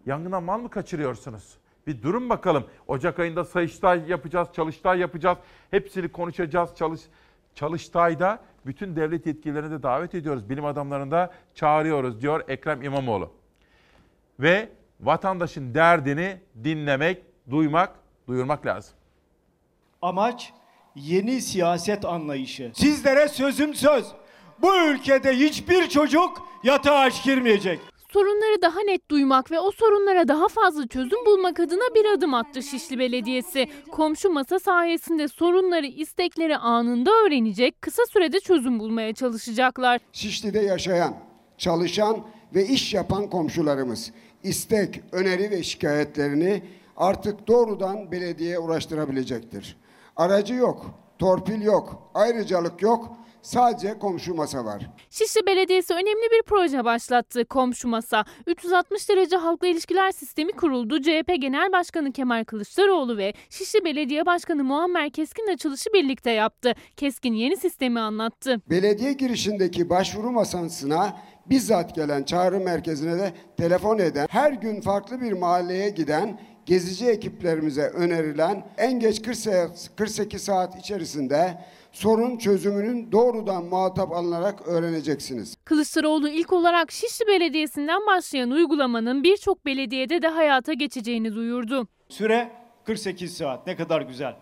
Yangına 0.07 0.41
mal 0.41 0.59
mı 0.59 0.71
kaçırıyorsunuz? 0.71 1.59
Bir 1.87 2.03
durun 2.03 2.31
bakalım. 2.31 2.67
Ocak 2.87 3.19
ayında 3.19 3.45
Sayıştay 3.45 4.09
yapacağız, 4.09 4.49
Çalıştay 4.53 4.99
yapacağız. 4.99 5.39
Hepsini 5.71 6.09
konuşacağız. 6.09 6.71
Çalış, 6.77 7.01
Çalıştay'da 7.55 8.39
bütün 8.67 8.97
devlet 8.97 9.27
yetkililerini 9.27 9.71
de 9.71 9.83
davet 9.83 10.15
ediyoruz. 10.15 10.51
Bilim 10.51 10.65
adamlarını 10.65 11.11
da 11.11 11.33
çağırıyoruz 11.55 12.21
diyor 12.23 12.45
Ekrem 12.49 12.83
İmamoğlu. 12.83 13.33
Ve 14.41 14.69
vatandaşın 15.01 15.75
derdini 15.75 16.41
dinlemek, 16.65 17.23
duymak, 17.51 17.95
duyurmak 18.29 18.67
lazım. 18.67 18.95
Amaç 20.03 20.53
yeni 20.95 21.41
siyaset 21.41 22.05
anlayışı. 22.05 22.73
Sizlere 22.75 23.29
sözüm 23.29 23.75
söz. 23.75 24.13
Bu 24.63 24.77
ülkede 24.77 25.33
hiçbir 25.39 25.89
çocuk 25.89 26.43
yatağa 26.63 26.99
aç 26.99 27.25
girmeyecek. 27.25 27.81
Sorunları 28.13 28.63
daha 28.63 28.81
net 28.81 29.11
duymak 29.11 29.51
ve 29.51 29.61
o 29.61 29.71
sorunlara 29.73 30.29
daha 30.29 30.49
fazla 30.49 30.87
çözüm 30.87 31.27
bulmak 31.27 31.61
adına 31.61 31.95
bir 31.95 32.05
adım 32.05 32.35
attı 32.35 32.63
Şişli 32.63 32.99
Belediyesi. 32.99 33.69
Komşu 33.91 34.31
masa 34.31 34.59
sayesinde 34.59 35.29
sorunları, 35.29 35.87
istekleri 35.87 36.57
anında 36.57 37.11
öğrenecek, 37.11 37.83
kısa 37.83 38.03
sürede 38.07 38.41
çözüm 38.41 38.79
bulmaya 38.79 39.15
çalışacaklar. 39.15 40.01
Şişli'de 40.13 40.61
yaşayan, 40.61 41.15
çalışan 41.59 42.17
ve 42.55 42.67
iş 42.67 42.95
yapan 42.95 43.31
komşularımız 43.31 44.13
istek, 44.43 45.01
öneri 45.13 45.51
ve 45.51 45.63
şikayetlerini 45.63 46.63
artık 46.97 47.49
doğrudan 47.49 48.13
belediyeye 48.13 48.59
ulaştırabilecektir. 48.59 49.77
Aracı 50.17 50.55
yok, 50.55 50.87
torpil 51.19 51.63
yok, 51.63 52.11
ayrıcalık 52.15 52.83
yok, 52.83 53.17
sadece 53.43 53.99
komşu 53.99 54.35
masa 54.35 54.65
var. 54.65 54.91
Şişli 55.11 55.47
Belediyesi 55.47 55.95
önemli 55.95 56.31
bir 56.33 56.43
proje 56.43 56.85
başlattı. 56.85 57.45
Komşu 57.45 57.89
Masa. 57.89 58.25
360 58.47 59.09
derece 59.09 59.37
halkla 59.37 59.67
ilişkiler 59.67 60.11
sistemi 60.13 60.53
kuruldu. 60.53 61.03
CHP 61.03 61.41
Genel 61.41 61.73
Başkanı 61.73 62.13
Kemal 62.13 62.45
Kılıçdaroğlu 62.45 63.17
ve 63.17 63.33
Şişli 63.51 63.85
Belediye 63.85 64.27
Başkanı 64.27 64.65
Muammer 64.65 65.11
Keskin 65.11 65.53
açılışı 65.53 65.93
birlikte 65.95 66.31
yaptı. 66.31 66.73
Keskin 66.97 67.33
yeni 67.35 67.57
sistemi 67.57 68.01
anlattı. 68.01 68.61
Belediye 68.71 69.13
girişindeki 69.13 69.91
başvuru 69.91 70.31
masasına 70.31 71.17
bizzat 71.47 71.95
gelen 71.95 72.23
çağrı 72.23 72.61
merkezine 72.61 73.19
de 73.19 73.33
telefon 73.57 73.99
eden, 73.99 74.27
her 74.31 74.53
gün 74.53 74.81
farklı 74.81 75.21
bir 75.21 75.33
mahalleye 75.33 75.91
giden 75.91 76.41
gezici 76.67 77.07
ekiplerimize 77.07 77.83
önerilen 77.83 78.67
en 78.79 79.01
geç 79.01 79.23
48 79.97 80.43
saat 80.43 80.77
içerisinde 80.77 81.59
sorun 81.93 82.39
çözümünün 82.39 83.13
doğrudan 83.13 83.65
muhatap 83.65 84.13
alınarak 84.13 84.69
öğreneceksiniz. 84.69 85.57
Kılıçdaroğlu 85.65 86.29
ilk 86.29 86.53
olarak 86.53 86.93
Şişli 86.93 87.27
Belediyesi'nden 87.27 88.07
başlayan 88.07 88.51
uygulamanın 88.51 89.25
birçok 89.25 89.67
belediyede 89.67 90.23
de 90.23 90.29
hayata 90.29 90.73
geçeceğini 90.73 91.35
duyurdu. 91.35 91.89
Süre 92.09 92.51
48 92.85 93.37
saat. 93.37 93.67
Ne 93.67 93.77
kadar 93.77 94.03
güzel. 94.03 94.37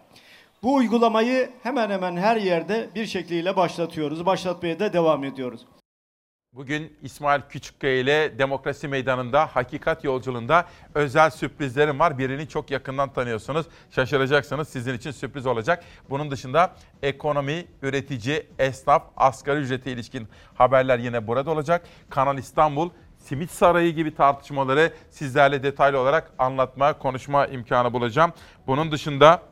Bu 0.63 0.75
uygulamayı 0.75 1.51
hemen 1.63 1.91
hemen 1.91 2.17
her 2.17 2.37
yerde 2.37 2.89
bir 2.95 3.07
şekliyle 3.07 3.57
başlatıyoruz. 3.57 4.27
Başlatmaya 4.27 4.81
da 4.81 4.93
devam 4.93 5.25
ediyoruz. 5.25 5.67
Bugün 6.53 6.97
İsmail 7.03 7.41
Küçükkaya 7.49 7.99
ile 7.99 8.39
Demokrasi 8.39 8.89
Meydanı'nda 8.89 9.47
Hakikat 9.47 10.05
Yolculuğunda 10.05 10.67
özel 10.95 11.31
sürprizlerim 11.31 11.99
var. 11.99 12.19
Birini 12.19 12.49
çok 12.49 12.71
yakından 12.71 13.13
tanıyorsunuz. 13.13 13.67
Şaşıracaksınız. 13.91 14.69
Sizin 14.69 14.95
için 14.95 15.11
sürpriz 15.11 15.47
olacak. 15.47 15.85
Bunun 16.11 16.31
dışında 16.31 16.75
ekonomi, 17.03 17.67
üretici, 17.83 18.47
esnaf, 18.59 19.03
asgari 19.17 19.61
ücrete 19.61 19.93
ilişkin 19.93 20.29
haberler 20.55 20.99
yine 20.99 21.27
burada 21.27 21.51
olacak. 21.51 21.87
Kanal 22.11 22.39
İstanbul, 22.39 22.91
Simit 23.19 23.51
Sarayı 23.51 23.95
gibi 23.95 24.15
tartışmaları 24.15 24.93
sizlerle 25.11 25.63
detaylı 25.63 25.99
olarak 25.99 26.33
anlatma, 26.39 26.99
konuşma 26.99 27.47
imkanı 27.47 27.93
bulacağım. 27.93 28.33
Bunun 28.67 28.93
dışında 28.93 29.43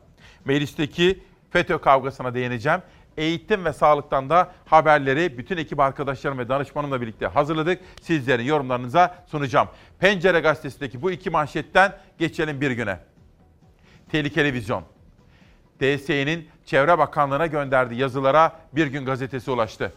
meclisteki 0.45 1.23
FETÖ 1.49 1.77
kavgasına 1.77 2.33
değineceğim 2.33 2.81
eğitim 3.17 3.65
ve 3.65 3.73
sağlıktan 3.73 4.29
da 4.29 4.51
haberleri 4.65 5.37
bütün 5.37 5.57
ekip 5.57 5.79
arkadaşlarım 5.79 6.37
ve 6.37 6.49
danışmanımla 6.49 7.01
birlikte 7.01 7.27
hazırladık. 7.27 7.81
Sizlerin 8.01 8.43
yorumlarınıza 8.43 9.23
sunacağım. 9.27 9.67
Pencere 9.99 10.39
gazetesindeki 10.39 11.01
bu 11.01 11.11
iki 11.11 11.29
manşetten 11.29 11.97
geçelim 12.17 12.61
bir 12.61 12.71
güne. 12.71 12.99
Tehlikeli 14.11 14.53
vizyon. 14.53 14.83
DSE'nin 15.81 16.49
Çevre 16.65 16.97
Bakanlığı'na 16.97 17.47
gönderdiği 17.47 17.99
yazılara 17.99 18.59
Bir 18.73 18.87
Gün 18.87 19.05
gazetesi 19.05 19.51
ulaştı. 19.51 19.93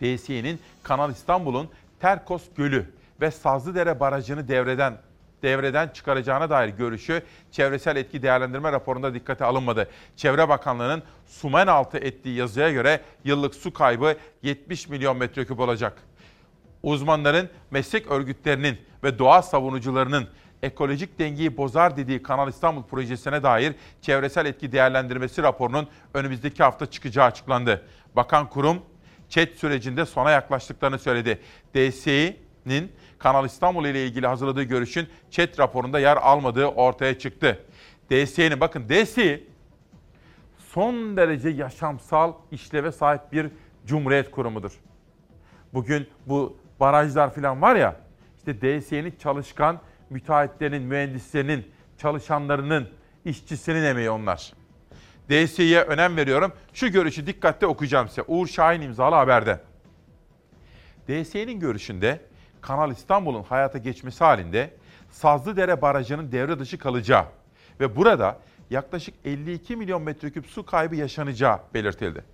DSE'nin 0.00 0.60
Kanal 0.82 1.10
İstanbul'un 1.10 1.68
Terkos 2.00 2.42
Gölü 2.56 2.94
ve 3.20 3.30
Sazlıdere 3.30 4.00
Barajı'nı 4.00 4.48
devreden 4.48 4.96
devreden 5.42 5.88
çıkaracağına 5.88 6.50
dair 6.50 6.68
görüşü 6.68 7.22
çevresel 7.50 7.96
etki 7.96 8.22
değerlendirme 8.22 8.72
raporunda 8.72 9.14
dikkate 9.14 9.44
alınmadı. 9.44 9.88
Çevre 10.16 10.48
Bakanlığı'nın 10.48 11.02
sumen 11.26 11.66
altı 11.66 11.98
ettiği 11.98 12.36
yazıya 12.36 12.70
göre 12.70 13.00
yıllık 13.24 13.54
su 13.54 13.72
kaybı 13.72 14.16
70 14.42 14.88
milyon 14.88 15.16
metreküp 15.16 15.60
olacak. 15.60 16.02
Uzmanların, 16.82 17.50
meslek 17.70 18.06
örgütlerinin 18.06 18.78
ve 19.04 19.18
doğa 19.18 19.42
savunucularının 19.42 20.28
ekolojik 20.62 21.18
dengeyi 21.18 21.56
bozar 21.56 21.96
dediği 21.96 22.22
Kanal 22.22 22.48
İstanbul 22.48 22.82
projesine 22.82 23.42
dair 23.42 23.74
çevresel 24.00 24.46
etki 24.46 24.72
değerlendirmesi 24.72 25.42
raporunun 25.42 25.88
önümüzdeki 26.14 26.62
hafta 26.62 26.86
çıkacağı 26.86 27.26
açıklandı. 27.26 27.84
Bakan 28.16 28.50
kurum 28.50 28.82
ÇED 29.28 29.54
sürecinde 29.54 30.06
sona 30.06 30.30
yaklaştıklarını 30.30 30.98
söyledi. 30.98 31.40
DSİ'nin 32.66 32.92
Kanal 33.18 33.46
İstanbul 33.46 33.84
ile 33.86 34.06
ilgili 34.06 34.26
hazırladığı 34.26 34.62
görüşün 34.62 35.08
ÇED 35.30 35.58
raporunda 35.58 36.00
yer 36.00 36.16
almadığı 36.16 36.66
ortaya 36.66 37.18
çıktı. 37.18 37.64
DSİ'nin 38.10 38.60
bakın 38.60 38.88
DSİ 38.88 39.46
son 40.58 41.16
derece 41.16 41.48
yaşamsal 41.48 42.32
işleve 42.50 42.92
sahip 42.92 43.32
bir 43.32 43.50
cumhuriyet 43.86 44.30
kurumudur. 44.30 44.72
Bugün 45.74 46.08
bu 46.26 46.56
barajlar 46.80 47.34
falan 47.34 47.62
var 47.62 47.76
ya 47.76 47.96
işte 48.36 48.60
DSİ'nin 48.60 49.14
çalışkan 49.22 49.80
müteahhitlerinin, 50.10 50.82
mühendislerinin, 50.82 51.66
çalışanlarının, 51.98 52.88
işçisinin 53.24 53.82
emeği 53.82 54.10
onlar. 54.10 54.52
DSİ'ye 55.30 55.82
önem 55.82 56.16
veriyorum. 56.16 56.52
Şu 56.72 56.88
görüşü 56.88 57.26
dikkatle 57.26 57.66
okuyacağım 57.66 58.08
size. 58.08 58.22
Uğur 58.26 58.46
Şahin 58.46 58.80
imzalı 58.80 59.14
haberde. 59.14 59.60
DSİ'nin 61.08 61.60
görüşünde 61.60 62.20
Kanal 62.66 62.90
İstanbul'un 62.90 63.42
hayata 63.42 63.78
geçmesi 63.78 64.24
halinde 64.24 64.70
Sazlıdere 65.10 65.82
Barajı'nın 65.82 66.32
devre 66.32 66.58
dışı 66.58 66.78
kalacağı 66.78 67.24
ve 67.80 67.96
burada 67.96 68.38
yaklaşık 68.70 69.14
52 69.24 69.76
milyon 69.76 70.02
metreküp 70.02 70.46
su 70.46 70.66
kaybı 70.66 70.96
yaşanacağı 70.96 71.58
belirtildi. 71.74 72.24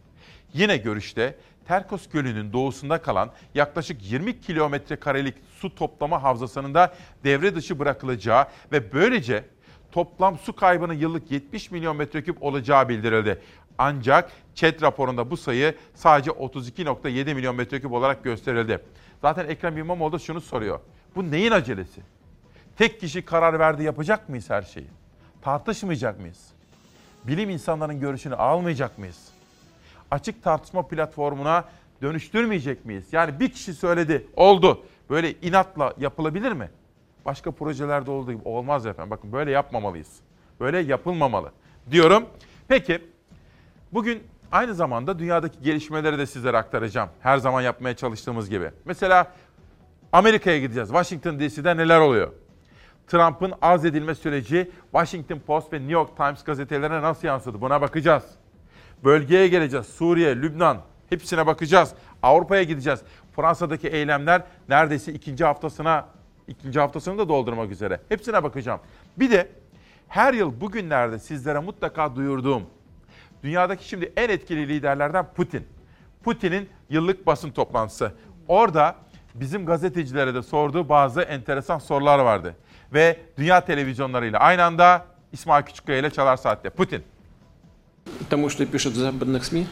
Yine 0.54 0.76
görüşte 0.76 1.36
Terkos 1.68 2.08
Gölü'nün 2.08 2.52
doğusunda 2.52 3.02
kalan 3.02 3.30
yaklaşık 3.54 4.10
20 4.10 4.40
kilometre 4.40 4.96
karelik 4.96 5.34
su 5.56 5.74
toplama 5.74 6.22
havzasının 6.22 6.74
da 6.74 6.94
devre 7.24 7.54
dışı 7.54 7.78
bırakılacağı 7.78 8.46
ve 8.72 8.92
böylece 8.92 9.44
toplam 9.92 10.38
su 10.38 10.56
kaybının 10.56 10.94
yıllık 10.94 11.30
70 11.30 11.70
milyon 11.70 11.96
metreküp 11.96 12.42
olacağı 12.42 12.88
bildirildi. 12.88 13.42
Ancak 13.78 14.30
ÇED 14.54 14.82
raporunda 14.82 15.30
bu 15.30 15.36
sayı 15.36 15.74
sadece 15.94 16.30
32.7 16.30 17.34
milyon 17.34 17.56
metreküp 17.56 17.92
olarak 17.92 18.24
gösterildi. 18.24 18.80
Zaten 19.22 19.48
Ekrem 19.48 19.78
İmamoğlu 19.78 20.12
da 20.12 20.18
şunu 20.18 20.40
soruyor. 20.40 20.80
Bu 21.16 21.30
neyin 21.30 21.50
acelesi? 21.50 22.00
Tek 22.76 23.00
kişi 23.00 23.24
karar 23.24 23.58
verdi 23.58 23.82
yapacak 23.82 24.28
mıyız 24.28 24.50
her 24.50 24.62
şeyi? 24.62 24.86
Tartışmayacak 25.42 26.20
mıyız? 26.20 26.48
Bilim 27.24 27.50
insanların 27.50 28.00
görüşünü 28.00 28.34
almayacak 28.34 28.98
mıyız? 28.98 29.28
Açık 30.10 30.42
tartışma 30.42 30.88
platformuna 30.88 31.64
dönüştürmeyecek 32.02 32.84
miyiz? 32.84 33.12
Yani 33.12 33.40
bir 33.40 33.52
kişi 33.52 33.74
söyledi, 33.74 34.26
oldu. 34.36 34.84
Böyle 35.10 35.32
inatla 35.40 35.94
yapılabilir 35.98 36.52
mi? 36.52 36.70
Başka 37.24 37.50
projelerde 37.50 38.10
olduğu 38.10 38.32
gibi 38.32 38.48
olmaz 38.48 38.86
efendim. 38.86 39.10
Bakın 39.10 39.32
böyle 39.32 39.50
yapmamalıyız. 39.50 40.20
Böyle 40.60 40.78
yapılmamalı 40.78 41.52
diyorum. 41.90 42.26
Peki 42.68 43.02
bugün 43.92 44.22
aynı 44.52 44.74
zamanda 44.74 45.18
dünyadaki 45.18 45.62
gelişmeleri 45.62 46.18
de 46.18 46.26
sizlere 46.26 46.56
aktaracağım. 46.56 47.08
Her 47.20 47.38
zaman 47.38 47.62
yapmaya 47.62 47.96
çalıştığımız 47.96 48.50
gibi. 48.50 48.70
Mesela 48.84 49.32
Amerika'ya 50.12 50.58
gideceğiz. 50.58 50.88
Washington 50.88 51.40
DC'de 51.40 51.76
neler 51.76 52.00
oluyor? 52.00 52.32
Trump'ın 53.06 53.52
azledilme 53.62 54.14
süreci 54.14 54.70
Washington 54.92 55.38
Post 55.38 55.72
ve 55.72 55.76
New 55.76 55.92
York 55.92 56.16
Times 56.16 56.44
gazetelerine 56.44 57.02
nasıl 57.02 57.28
yansıdı? 57.28 57.60
Buna 57.60 57.80
bakacağız. 57.80 58.24
Bölgeye 59.04 59.48
geleceğiz. 59.48 59.86
Suriye, 59.86 60.36
Lübnan 60.36 60.78
hepsine 61.10 61.46
bakacağız. 61.46 61.92
Avrupa'ya 62.22 62.62
gideceğiz. 62.62 63.00
Fransa'daki 63.36 63.88
eylemler 63.88 64.42
neredeyse 64.68 65.12
ikinci 65.12 65.44
haftasına 65.44 66.06
ikinci 66.48 66.80
haftasını 66.80 67.18
da 67.18 67.28
doldurmak 67.28 67.70
üzere. 67.70 68.00
Hepsine 68.08 68.42
bakacağım. 68.42 68.80
Bir 69.16 69.30
de 69.30 69.48
her 70.08 70.34
yıl 70.34 70.60
bugünlerde 70.60 71.18
sizlere 71.18 71.58
mutlaka 71.58 72.16
duyurduğum 72.16 72.62
dünyadaki 73.43 73.87
şimdi 73.87 74.13
en 74.17 74.29
etkili 74.29 74.67
liderlerden 74.67 75.25
Putin. 75.35 75.67
Putin'in 76.23 76.69
yıllık 76.89 77.27
basın 77.27 77.51
toplantısı. 77.51 78.11
Orada 78.47 78.95
bizim 79.35 79.65
gazetecilere 79.65 80.33
de 80.33 80.41
sorduğu 80.43 80.89
bazı 80.89 81.21
enteresan 81.21 81.77
sorular 81.77 82.19
vardı. 82.19 82.55
Ve 82.93 83.19
dünya 83.37 83.65
televizyonlarıyla 83.65 84.39
aynı 84.39 84.63
anda 84.63 85.05
İsmail 85.31 85.63
Küçükkaya 85.63 85.99
ile 85.99 86.09
Çalar 86.09 86.37
Saat'te. 86.37 86.69
Putin. 86.69 87.03
Тому, 88.29 88.49
что 88.49 88.65
пишут 88.65 88.93
в 88.93 88.99
западных 88.99 89.45
СМИ, 89.45 89.65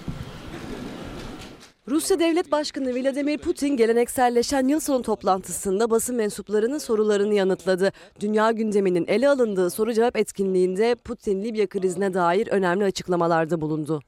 Rusya 1.89 2.19
Devlet 2.19 2.53
Başkanı 2.53 2.95
Vladimir 2.95 3.39
Putin 3.39 3.77
gelenekselleşen 3.77 4.69
yıl 4.69 4.81
sonu 4.81 5.03
toplantısında 5.03 5.91
basın 5.91 6.17
mensuplarının 6.17 6.79
sorularını 6.79 7.35
yanıtladı. 7.35 7.93
Dünya 8.21 8.51
gündeminin 8.51 9.07
ele 9.09 9.29
alındığı 9.29 9.71
soru 9.71 9.93
cevap 9.93 10.17
etkinliğinde 10.17 10.95
Putin 10.95 11.43
Libya 11.45 11.67
krizine 11.67 12.15
dair 12.15 12.47
önemli 12.49 12.85
açıklamalarda 12.85 13.61
bulundu. 13.61 14.01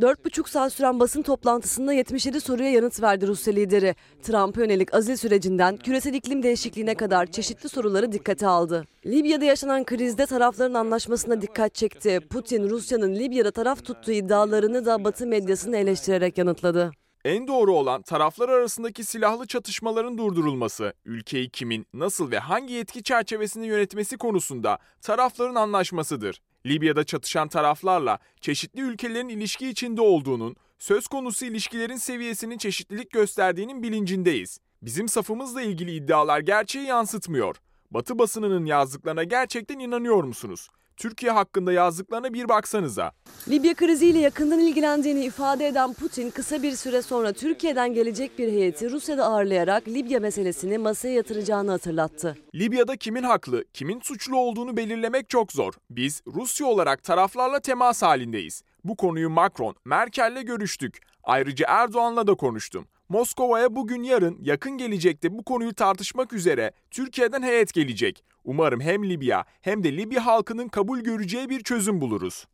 Dört 0.00 0.24
buçuk 0.24 0.48
saat 0.48 0.72
süren 0.72 1.00
basın 1.00 1.22
toplantısında 1.22 1.92
77 1.92 2.40
soruya 2.40 2.70
yanıt 2.70 3.02
verdi 3.02 3.26
Rusya 3.26 3.54
lideri. 3.54 3.94
Trump'a 4.22 4.60
yönelik 4.60 4.94
azil 4.94 5.16
sürecinden 5.16 5.76
küresel 5.76 6.14
iklim 6.14 6.42
değişikliğine 6.42 6.94
kadar 6.94 7.26
çeşitli 7.26 7.68
soruları 7.68 8.12
dikkate 8.12 8.46
aldı. 8.46 8.84
Libya'da 9.06 9.44
yaşanan 9.44 9.84
krizde 9.84 10.26
tarafların 10.26 10.74
anlaşmasına 10.74 11.40
dikkat 11.40 11.74
çekti. 11.74 12.20
Putin, 12.30 12.70
Rusya'nın 12.70 13.14
Libya'da 13.14 13.50
taraf 13.50 13.84
tuttuğu 13.84 14.12
iddialarını 14.12 14.86
da 14.86 15.04
Batı 15.04 15.26
medyasını 15.26 15.76
eleştirerek 15.76 16.38
yanıtladı. 16.38 16.90
En 17.24 17.46
doğru 17.46 17.74
olan 17.74 18.02
taraflar 18.02 18.48
arasındaki 18.48 19.04
silahlı 19.04 19.46
çatışmaların 19.46 20.18
durdurulması, 20.18 20.92
ülkeyi 21.04 21.50
kimin, 21.50 21.86
nasıl 21.94 22.30
ve 22.30 22.38
hangi 22.38 22.74
yetki 22.74 23.02
çerçevesinde 23.02 23.66
yönetmesi 23.66 24.16
konusunda 24.16 24.78
tarafların 25.02 25.54
anlaşmasıdır. 25.54 26.40
Libya'da 26.66 27.04
çatışan 27.04 27.48
taraflarla 27.48 28.18
çeşitli 28.40 28.80
ülkelerin 28.80 29.28
ilişki 29.28 29.68
içinde 29.68 30.00
olduğunun, 30.00 30.56
söz 30.78 31.06
konusu 31.06 31.44
ilişkilerin 31.44 31.96
seviyesinin 31.96 32.58
çeşitlilik 32.58 33.10
gösterdiğinin 33.10 33.82
bilincindeyiz. 33.82 34.58
Bizim 34.82 35.08
safımızla 35.08 35.62
ilgili 35.62 35.94
iddialar 35.94 36.40
gerçeği 36.40 36.86
yansıtmıyor. 36.86 37.56
Batı 37.94 38.18
basınının 38.18 38.64
yazdıklarına 38.64 39.24
gerçekten 39.24 39.78
inanıyor 39.78 40.24
musunuz? 40.24 40.68
Türkiye 40.96 41.32
hakkında 41.32 41.72
yazdıklarına 41.72 42.34
bir 42.34 42.48
baksanıza. 42.48 43.12
Libya 43.48 43.74
kriziyle 43.74 44.18
yakından 44.18 44.60
ilgilendiğini 44.60 45.24
ifade 45.24 45.66
eden 45.66 45.92
Putin 45.94 46.30
kısa 46.30 46.62
bir 46.62 46.72
süre 46.72 47.02
sonra 47.02 47.32
Türkiye'den 47.32 47.94
gelecek 47.94 48.38
bir 48.38 48.48
heyeti 48.48 48.90
Rusya'da 48.90 49.24
ağırlayarak 49.24 49.88
Libya 49.88 50.20
meselesini 50.20 50.78
masaya 50.78 51.14
yatıracağını 51.14 51.70
hatırlattı. 51.70 52.36
Libya'da 52.54 52.96
kimin 52.96 53.22
haklı, 53.22 53.64
kimin 53.72 54.00
suçlu 54.00 54.36
olduğunu 54.36 54.76
belirlemek 54.76 55.28
çok 55.28 55.52
zor. 55.52 55.74
Biz 55.90 56.22
Rusya 56.26 56.66
olarak 56.66 57.02
taraflarla 57.02 57.60
temas 57.60 58.02
halindeyiz. 58.02 58.62
Bu 58.84 58.96
konuyu 58.96 59.30
Macron, 59.30 59.74
Merkel'le 59.84 60.42
görüştük. 60.42 60.98
Ayrıca 61.24 61.66
Erdoğan'la 61.68 62.26
da 62.26 62.34
konuştum. 62.34 62.86
Moskova'ya 63.08 63.76
bugün 63.76 64.02
yarın 64.02 64.38
yakın 64.42 64.78
gelecekte 64.78 65.38
bu 65.38 65.42
konuyu 65.42 65.74
tartışmak 65.74 66.32
üzere 66.32 66.72
Türkiye'den 66.90 67.42
heyet 67.42 67.74
gelecek. 67.74 68.24
Umarım 68.44 68.80
hem 68.80 69.10
Libya 69.10 69.44
hem 69.60 69.84
de 69.84 69.96
Libya 69.96 70.26
halkının 70.26 70.68
kabul 70.68 71.00
göreceği 71.00 71.48
bir 71.50 71.62
çözüm 71.62 72.00
buluruz. 72.00 72.46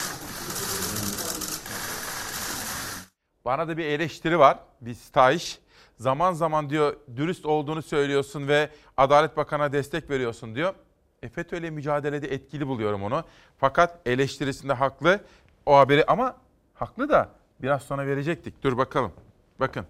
Bana 3.45 3.69
da 3.69 3.77
bir 3.77 3.85
eleştiri 3.85 4.39
var. 4.39 4.59
Bir 4.81 4.95
staj. 4.95 5.59
Zaman 5.97 6.33
zaman 6.33 6.71
diyor 6.71 6.97
dürüst 7.17 7.47
olduğunu 7.47 7.83
söylüyorsun 7.83 8.49
ve 8.49 8.71
Adalet 8.97 9.37
Bakanı'na 9.37 9.73
destek 9.73 10.11
veriyorsun 10.11 10.55
diyor. 10.55 10.75
E 11.23 11.29
FETÖ'yle 11.29 11.71
mücadelede 11.71 12.35
etkili 12.35 12.67
buluyorum 12.67 13.03
onu. 13.03 13.25
Fakat 13.59 14.01
eleştirisinde 14.07 14.73
haklı. 14.73 15.21
O 15.67 15.77
haberi 15.77 16.05
ama 16.07 16.37
haklı 16.75 17.09
da 17.09 17.29
biraz 17.63 17.83
sonra 17.83 18.07
verecektik. 18.07 18.63
Dur 18.63 18.77
bakalım. 18.77 19.13
Bakın. 19.61 19.87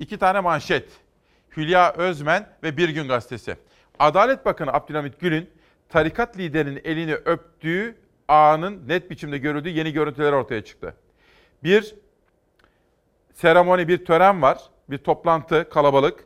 İki 0.00 0.18
tane 0.18 0.40
manşet. 0.40 0.88
Hülya 1.56 1.92
Özmen 1.92 2.48
ve 2.62 2.76
Bir 2.76 2.88
Gün 2.88 3.08
Gazetesi. 3.08 3.56
Adalet 3.98 4.46
Bakanı 4.46 4.72
Abdülhamit 4.72 5.20
Gül'ün 5.20 5.50
tarikat 5.88 6.38
liderinin 6.38 6.80
elini 6.84 7.14
öptüğü 7.14 7.96
anın 8.28 8.88
net 8.88 9.10
biçimde 9.10 9.38
görüldüğü 9.38 9.68
yeni 9.68 9.92
görüntüler 9.92 10.32
ortaya 10.32 10.64
çıktı. 10.64 10.94
Bir 11.64 11.94
seremoni, 13.34 13.88
bir 13.88 14.04
tören 14.04 14.42
var. 14.42 14.58
Bir 14.90 14.98
toplantı, 14.98 15.68
kalabalık. 15.68 16.24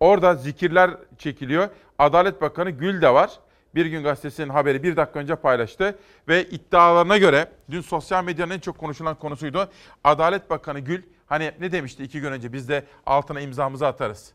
Orada 0.00 0.34
zikirler 0.34 0.90
çekiliyor. 1.18 1.68
Adalet 1.98 2.40
Bakanı 2.40 2.70
Gül 2.70 3.02
de 3.02 3.14
var. 3.14 3.30
Bir 3.74 3.86
gün 3.86 4.02
gazetesinin 4.02 4.48
haberi 4.48 4.82
bir 4.82 4.96
dakika 4.96 5.18
önce 5.18 5.36
paylaştı. 5.36 5.98
Ve 6.28 6.44
iddialarına 6.44 7.18
göre 7.18 7.48
dün 7.70 7.80
sosyal 7.80 8.24
medyanın 8.24 8.50
en 8.50 8.58
çok 8.58 8.78
konuşulan 8.78 9.14
konusuydu. 9.14 9.70
Adalet 10.04 10.50
Bakanı 10.50 10.80
Gül 10.80 11.02
hani 11.26 11.52
ne 11.60 11.72
demişti 11.72 12.02
iki 12.02 12.20
gün 12.20 12.32
önce 12.32 12.52
biz 12.52 12.68
de 12.68 12.84
altına 13.06 13.40
imzamızı 13.40 13.86
atarız. 13.86 14.32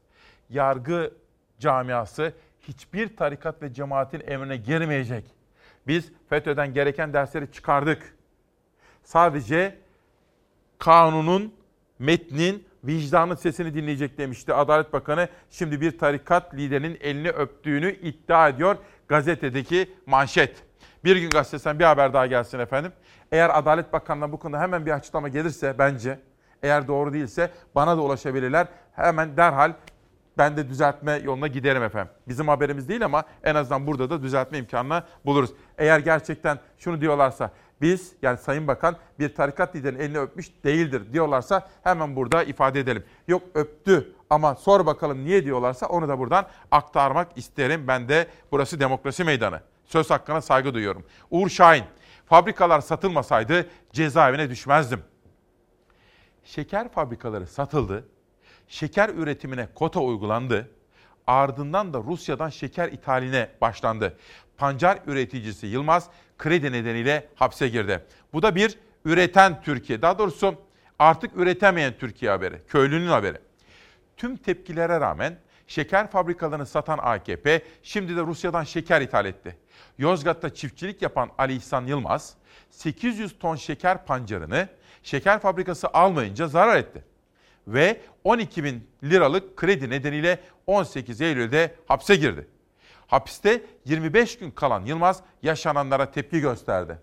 Yargı 0.49 1.13
camiası 1.59 2.33
hiçbir 2.59 3.15
tarikat 3.15 3.61
ve 3.61 3.73
cemaatin 3.73 4.23
emrine 4.27 4.57
girmeyecek. 4.57 5.25
Biz 5.87 6.11
FETÖ'den 6.29 6.73
gereken 6.73 7.13
dersleri 7.13 7.51
çıkardık. 7.51 8.15
Sadece 9.03 9.77
kanunun, 10.79 11.53
metnin, 11.99 12.67
vicdanın 12.83 13.35
sesini 13.35 13.73
dinleyecek 13.73 14.17
demişti 14.17 14.53
Adalet 14.53 14.93
Bakanı. 14.93 15.29
Şimdi 15.49 15.81
bir 15.81 15.97
tarikat 15.97 16.53
liderinin 16.53 16.97
elini 17.01 17.29
öptüğünü 17.29 17.91
iddia 17.91 18.49
ediyor 18.49 18.77
gazetedeki 19.07 19.93
manşet. 20.05 20.63
Bir 21.03 21.15
gün 21.15 21.29
gazetesinden 21.29 21.79
bir 21.79 21.83
haber 21.83 22.13
daha 22.13 22.27
gelsin 22.27 22.59
efendim. 22.59 22.91
Eğer 23.31 23.57
Adalet 23.57 23.93
Bakanı'na 23.93 24.31
bu 24.31 24.39
konuda 24.39 24.59
hemen 24.59 24.85
bir 24.85 24.91
açıklama 24.91 25.29
gelirse 25.29 25.75
bence 25.77 26.19
eğer 26.63 26.87
doğru 26.87 27.13
değilse 27.13 27.51
bana 27.75 27.97
da 27.97 28.01
ulaşabilirler. 28.01 28.67
Hemen 28.95 29.37
derhal 29.37 29.73
ben 30.37 30.57
de 30.57 30.69
düzeltme 30.69 31.21
yoluna 31.23 31.47
giderim 31.47 31.83
efendim. 31.83 32.13
Bizim 32.27 32.47
haberimiz 32.47 32.89
değil 32.89 33.05
ama 33.05 33.23
en 33.43 33.55
azından 33.55 33.87
burada 33.87 34.09
da 34.09 34.21
düzeltme 34.21 34.57
imkanını 34.57 35.03
buluruz. 35.25 35.53
Eğer 35.77 35.99
gerçekten 35.99 36.59
şunu 36.77 37.01
diyorlarsa 37.01 37.51
biz 37.81 38.13
yani 38.21 38.37
Sayın 38.37 38.67
Bakan 38.67 38.95
bir 39.19 39.35
tarikat 39.35 39.75
liderinin 39.75 39.99
elini 39.99 40.19
öpmüş 40.19 40.51
değildir 40.63 41.13
diyorlarsa 41.13 41.67
hemen 41.83 42.15
burada 42.15 42.43
ifade 42.43 42.79
edelim. 42.79 43.03
Yok 43.27 43.41
öptü 43.53 44.13
ama 44.29 44.55
sor 44.55 44.85
bakalım 44.85 45.25
niye 45.25 45.45
diyorlarsa 45.45 45.85
onu 45.85 46.07
da 46.07 46.19
buradan 46.19 46.45
aktarmak 46.71 47.27
isterim. 47.37 47.87
Ben 47.87 48.09
de 48.09 48.27
burası 48.51 48.79
demokrasi 48.79 49.23
meydanı. 49.23 49.59
Söz 49.85 50.09
hakkına 50.09 50.41
saygı 50.41 50.73
duyuyorum. 50.73 51.03
Uğur 51.31 51.49
Şahin, 51.49 51.83
fabrikalar 52.25 52.81
satılmasaydı 52.81 53.65
cezaevine 53.93 54.49
düşmezdim. 54.49 54.99
Şeker 56.43 56.91
fabrikaları 56.91 57.47
satıldı, 57.47 58.07
şeker 58.67 59.09
üretimine 59.09 59.67
kota 59.75 59.99
uygulandı, 59.99 60.71
ardından 61.27 61.93
da 61.93 61.99
Rusya'dan 61.99 62.49
şeker 62.49 62.91
ithaline 62.91 63.49
başlandı. 63.61 64.17
Pancar 64.57 64.99
üreticisi 65.07 65.67
Yılmaz 65.67 66.09
kredi 66.37 66.71
nedeniyle 66.71 67.29
hapse 67.35 67.67
girdi. 67.67 68.05
Bu 68.33 68.41
da 68.41 68.55
bir 68.55 68.79
üreten 69.05 69.61
Türkiye, 69.61 70.01
daha 70.01 70.19
doğrusu 70.19 70.55
artık 70.99 71.37
üretemeyen 71.37 71.93
Türkiye 71.99 72.31
haberi, 72.31 72.61
köylünün 72.67 73.07
haberi. 73.07 73.37
Tüm 74.17 74.37
tepkilere 74.37 74.99
rağmen 74.99 75.37
şeker 75.67 76.11
fabrikalarını 76.11 76.65
satan 76.65 76.99
AKP 77.01 77.61
şimdi 77.83 78.15
de 78.15 78.21
Rusya'dan 78.21 78.63
şeker 78.63 79.01
ithal 79.01 79.25
etti. 79.25 79.57
Yozgat'ta 79.97 80.53
çiftçilik 80.53 81.01
yapan 81.01 81.29
Ali 81.37 81.53
İhsan 81.53 81.85
Yılmaz 81.85 82.33
800 82.69 83.39
ton 83.39 83.55
şeker 83.55 84.05
pancarını 84.05 84.69
şeker 85.03 85.39
fabrikası 85.39 85.87
almayınca 85.87 86.47
zarar 86.47 86.77
etti. 86.77 87.03
Ve 87.67 88.01
12 88.23 88.63
bin 88.63 88.87
liralık 89.03 89.57
kredi 89.57 89.89
nedeniyle 89.89 90.39
18 90.67 91.21
Eylül'de 91.21 91.75
hapse 91.87 92.15
girdi. 92.15 92.47
Hapiste 93.07 93.61
25 93.85 94.37
gün 94.37 94.51
kalan 94.51 94.85
Yılmaz 94.85 95.23
yaşananlara 95.43 96.11
tepki 96.11 96.39
gösterdi. 96.39 96.97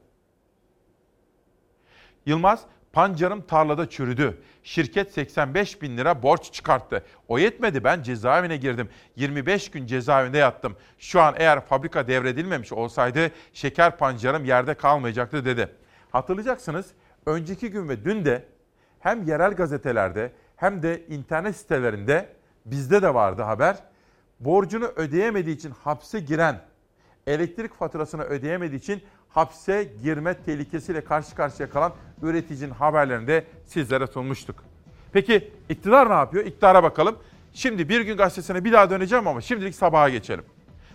Yılmaz, 2.26 2.64
pancarım 2.92 3.42
tarlada 3.42 3.90
çürüdü. 3.90 4.42
Şirket 4.62 5.12
85 5.12 5.82
bin 5.82 5.96
lira 5.96 6.22
borç 6.22 6.52
çıkarttı. 6.52 7.04
O 7.28 7.38
yetmedi 7.38 7.84
ben 7.84 8.02
cezaevine 8.02 8.56
girdim. 8.56 8.88
25 9.16 9.70
gün 9.70 9.86
cezaevinde 9.86 10.38
yattım. 10.38 10.76
Şu 10.98 11.20
an 11.20 11.34
eğer 11.38 11.60
fabrika 11.66 12.08
devredilmemiş 12.08 12.72
olsaydı 12.72 13.30
şeker 13.52 13.96
pancarım 13.96 14.44
yerde 14.44 14.74
kalmayacaktı 14.74 15.44
dedi. 15.44 15.68
Hatırlayacaksınız 16.10 16.92
önceki 17.28 17.70
gün 17.70 17.88
ve 17.88 18.04
dün 18.04 18.24
de 18.24 18.44
hem 19.00 19.26
yerel 19.26 19.52
gazetelerde 19.52 20.32
hem 20.56 20.82
de 20.82 21.06
internet 21.06 21.56
sitelerinde 21.56 22.28
bizde 22.64 23.02
de 23.02 23.14
vardı 23.14 23.42
haber. 23.42 23.76
Borcunu 24.40 24.84
ödeyemediği 24.96 25.56
için 25.56 25.70
hapse 25.84 26.20
giren, 26.20 26.60
elektrik 27.26 27.74
faturasını 27.74 28.22
ödeyemediği 28.22 28.80
için 28.80 29.02
hapse 29.28 29.84
girme 30.02 30.34
tehlikesiyle 30.34 31.04
karşı 31.04 31.34
karşıya 31.34 31.70
kalan 31.70 31.92
üreticinin 32.22 32.70
haberlerini 32.70 33.26
de 33.26 33.44
sizlere 33.64 34.06
sunmuştuk. 34.06 34.64
Peki 35.12 35.50
iktidar 35.68 36.10
ne 36.10 36.14
yapıyor? 36.14 36.44
İktidara 36.44 36.82
bakalım. 36.82 37.18
Şimdi 37.54 37.88
Bir 37.88 38.00
Gün 38.00 38.16
Gazetesi'ne 38.16 38.64
bir 38.64 38.72
daha 38.72 38.90
döneceğim 38.90 39.26
ama 39.26 39.40
şimdilik 39.40 39.74
sabaha 39.74 40.08
geçelim. 40.08 40.44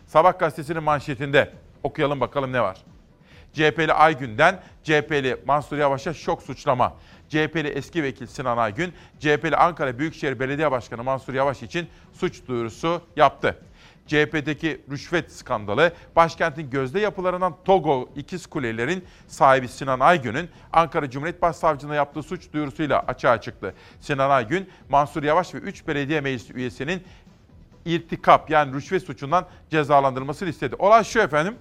Sabah 0.07 0.39
gazetesinin 0.39 0.83
manşetinde 0.83 1.53
okuyalım 1.83 2.19
bakalım 2.19 2.51
ne 2.51 2.61
var. 2.61 2.92
CHP'li 3.53 3.93
Aygün'den 3.93 4.59
CHP'li 4.83 5.37
Mansur 5.45 5.77
Yavaş'a 5.77 6.13
şok 6.13 6.43
suçlama. 6.43 6.93
CHP'li 7.29 7.67
eski 7.67 8.03
vekil 8.03 8.27
Sinan 8.27 8.57
Aygün, 8.57 8.93
CHP'li 9.19 9.55
Ankara 9.55 9.99
Büyükşehir 9.99 10.39
Belediye 10.39 10.71
Başkanı 10.71 11.03
Mansur 11.03 11.33
Yavaş 11.33 11.63
için 11.63 11.87
suç 12.13 12.47
duyurusu 12.47 13.01
yaptı. 13.15 13.57
CHP'deki 14.07 14.81
rüşvet 14.91 15.31
skandalı, 15.31 15.93
başkentin 16.15 16.69
gözde 16.69 16.99
yapılarından 16.99 17.55
Togo 17.65 18.09
İkiz 18.15 18.45
Kulelerin 18.45 19.05
sahibi 19.27 19.67
Sinan 19.67 19.99
Aygün'ün 19.99 20.49
Ankara 20.73 21.09
Cumhuriyet 21.09 21.41
Başsavcılığına 21.41 21.95
yaptığı 21.95 22.23
suç 22.23 22.53
duyurusuyla 22.53 22.99
açığa 22.99 23.41
çıktı. 23.41 23.73
Sinan 24.01 24.29
Aygün, 24.29 24.69
Mansur 24.89 25.23
Yavaş 25.23 25.53
ve 25.55 25.57
3 25.57 25.87
belediye 25.87 26.21
meclisi 26.21 26.53
üyesinin 26.53 27.03
irtikap 27.85 28.49
yani 28.49 28.73
rüşvet 28.73 29.03
suçundan 29.03 29.45
cezalandırılmasını 29.69 30.49
istedi. 30.49 30.75
Olay 30.79 31.03
şu 31.03 31.19
efendim, 31.19 31.55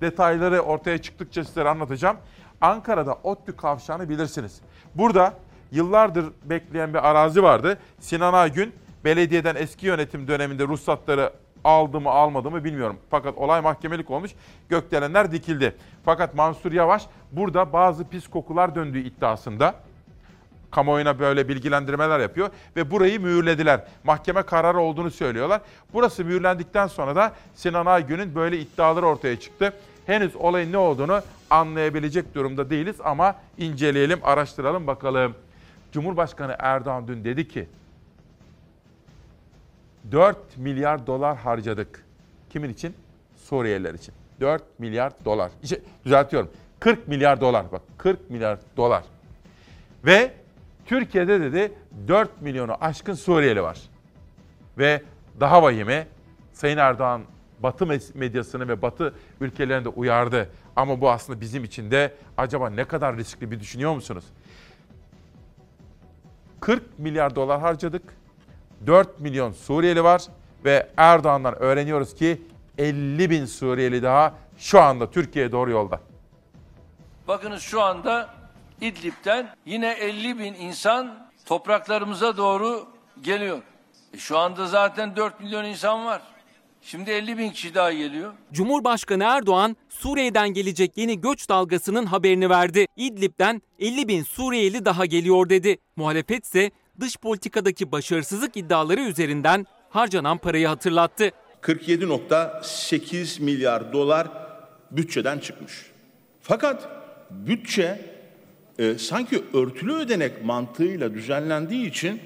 detayları 0.00 0.60
ortaya 0.60 0.98
çıktıkça 0.98 1.44
sizlere 1.44 1.68
anlatacağım. 1.68 2.16
Ankara'da 2.60 3.14
ODTÜ 3.22 3.56
kavşağını 3.56 4.08
bilirsiniz. 4.08 4.60
Burada 4.94 5.34
yıllardır 5.72 6.26
bekleyen 6.44 6.94
bir 6.94 7.08
arazi 7.08 7.42
vardı. 7.42 7.78
Sinan 8.00 8.32
Aygün 8.34 8.74
belediyeden 9.04 9.54
eski 9.54 9.86
yönetim 9.86 10.28
döneminde 10.28 10.64
ruhsatları 10.64 11.32
aldı 11.64 12.00
mı 12.00 12.10
almadı 12.10 12.50
mı 12.50 12.64
bilmiyorum. 12.64 12.96
Fakat 13.10 13.38
olay 13.38 13.60
mahkemelik 13.60 14.10
olmuş. 14.10 14.30
Gökdelenler 14.68 15.32
dikildi. 15.32 15.76
Fakat 16.04 16.34
Mansur 16.34 16.72
Yavaş 16.72 17.06
burada 17.32 17.72
bazı 17.72 18.04
pis 18.04 18.28
kokular 18.28 18.74
döndüğü 18.74 19.00
iddiasında 19.00 19.74
kamuoyuna 20.70 21.18
böyle 21.18 21.48
bilgilendirmeler 21.48 22.20
yapıyor 22.20 22.50
ve 22.76 22.90
burayı 22.90 23.20
mühürlediler. 23.20 23.84
Mahkeme 24.04 24.42
kararı 24.42 24.80
olduğunu 24.80 25.10
söylüyorlar. 25.10 25.60
Burası 25.92 26.24
mühürlendikten 26.24 26.86
sonra 26.86 27.16
da 27.16 27.32
Sinan 27.54 27.86
Aygün'ün 27.86 28.34
böyle 28.34 28.58
iddiaları 28.58 29.06
ortaya 29.06 29.40
çıktı. 29.40 29.72
Henüz 30.06 30.36
olayın 30.36 30.72
ne 30.72 30.78
olduğunu 30.78 31.22
anlayabilecek 31.50 32.34
durumda 32.34 32.70
değiliz 32.70 32.96
ama 33.04 33.36
inceleyelim, 33.58 34.18
araştıralım 34.22 34.86
bakalım. 34.86 35.34
Cumhurbaşkanı 35.92 36.56
Erdoğan 36.58 37.08
dün 37.08 37.24
dedi 37.24 37.48
ki 37.48 37.68
4 40.12 40.56
milyar 40.56 41.06
dolar 41.06 41.36
harcadık. 41.36 42.04
Kimin 42.50 42.68
için? 42.68 42.94
Suriyeliler 43.36 43.94
için. 43.94 44.14
4 44.40 44.62
milyar 44.78 45.12
dolar. 45.24 45.50
İşte, 45.62 45.80
düzeltiyorum. 46.04 46.50
40 46.80 47.08
milyar 47.08 47.40
dolar. 47.40 47.72
Bak 47.72 47.82
40 47.98 48.30
milyar 48.30 48.58
dolar. 48.76 49.04
Ve 50.04 50.32
Türkiye'de 50.88 51.40
dedi 51.40 51.72
4 52.08 52.42
milyonu 52.42 52.76
aşkın 52.80 53.14
Suriyeli 53.14 53.62
var. 53.62 53.78
Ve 54.78 55.02
daha 55.40 55.62
vahimi 55.62 56.06
Sayın 56.52 56.78
Erdoğan 56.78 57.22
Batı 57.60 57.86
medyasını 58.14 58.68
ve 58.68 58.82
Batı 58.82 59.14
ülkelerini 59.40 59.84
de 59.84 59.88
uyardı. 59.88 60.50
Ama 60.76 61.00
bu 61.00 61.10
aslında 61.10 61.40
bizim 61.40 61.64
için 61.64 61.90
de 61.90 62.14
acaba 62.36 62.70
ne 62.70 62.84
kadar 62.84 63.16
riskli 63.16 63.50
bir 63.50 63.60
düşünüyor 63.60 63.94
musunuz? 63.94 64.24
40 66.60 66.98
milyar 66.98 67.36
dolar 67.36 67.60
harcadık. 67.60 68.02
4 68.86 69.20
milyon 69.20 69.52
Suriyeli 69.52 70.04
var 70.04 70.22
ve 70.64 70.88
Erdoğan'dan 70.96 71.62
öğreniyoruz 71.62 72.14
ki 72.14 72.42
50 72.78 73.30
bin 73.30 73.44
Suriyeli 73.44 74.02
daha 74.02 74.34
şu 74.58 74.80
anda 74.80 75.10
Türkiye'ye 75.10 75.52
doğru 75.52 75.70
yolda. 75.70 76.00
Bakınız 77.28 77.62
şu 77.62 77.82
anda 77.82 78.37
İdlib'den 78.80 79.48
yine 79.66 79.90
50 79.90 80.38
bin 80.38 80.54
insan 80.54 81.28
topraklarımıza 81.46 82.36
doğru 82.36 82.86
geliyor. 83.22 83.62
E 84.14 84.18
şu 84.18 84.38
anda 84.38 84.66
zaten 84.66 85.16
4 85.16 85.40
milyon 85.40 85.64
insan 85.64 86.06
var. 86.06 86.22
Şimdi 86.82 87.10
50 87.10 87.38
bin 87.38 87.50
kişi 87.50 87.74
daha 87.74 87.92
geliyor. 87.92 88.32
Cumhurbaşkanı 88.52 89.24
Erdoğan 89.24 89.76
Suriye'den 89.88 90.48
gelecek 90.48 90.92
yeni 90.96 91.20
göç 91.20 91.48
dalgasının 91.48 92.06
haberini 92.06 92.50
verdi. 92.50 92.86
İdlib'den 92.96 93.62
50 93.78 94.08
bin 94.08 94.22
Suriyeli 94.22 94.84
daha 94.84 95.06
geliyor 95.06 95.48
dedi. 95.48 95.78
Muhalefet 95.96 96.44
ise 96.44 96.70
dış 97.00 97.16
politikadaki 97.16 97.92
başarısızlık 97.92 98.56
iddiaları 98.56 99.00
üzerinden 99.00 99.66
harcanan 99.90 100.38
parayı 100.38 100.66
hatırlattı. 100.68 101.30
47.8 101.62 103.42
milyar 103.42 103.92
dolar 103.92 104.28
bütçeden 104.90 105.38
çıkmış. 105.38 105.86
Fakat 106.40 106.88
bütçe 107.30 108.17
e, 108.78 108.98
sanki 108.98 109.42
örtülü 109.54 109.92
ödenek 109.92 110.44
mantığıyla 110.44 111.14
düzenlendiği 111.14 111.90
için 111.90 112.20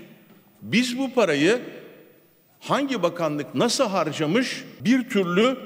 biz 0.63 0.99
bu 0.99 1.15
parayı 1.15 1.61
hangi 2.61 3.03
bakanlık 3.03 3.55
nasıl 3.55 3.89
harcamış 3.89 4.65
bir 4.81 5.09
türlü 5.09 5.57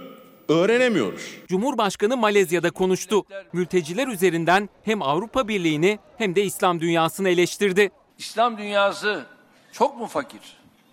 öğrenemiyoruz. 0.49 1.35
Cumhurbaşkanı 1.49 2.16
Malezya'da 2.16 2.70
konuştu. 2.70 3.25
Mülteciler 3.53 4.09
üzerinden 4.09 4.68
hem 4.83 5.03
Avrupa 5.03 5.49
Birliği'ni 5.49 5.99
hem 6.18 6.35
de 6.35 6.42
İslam 6.42 6.81
dünyasını 6.81 7.29
eleştirdi. 7.29 7.90
İslam 8.18 8.59
dünyası 8.59 9.27
çok 9.72 9.96
mu 10.01 10.07
fakir? 10.07 10.40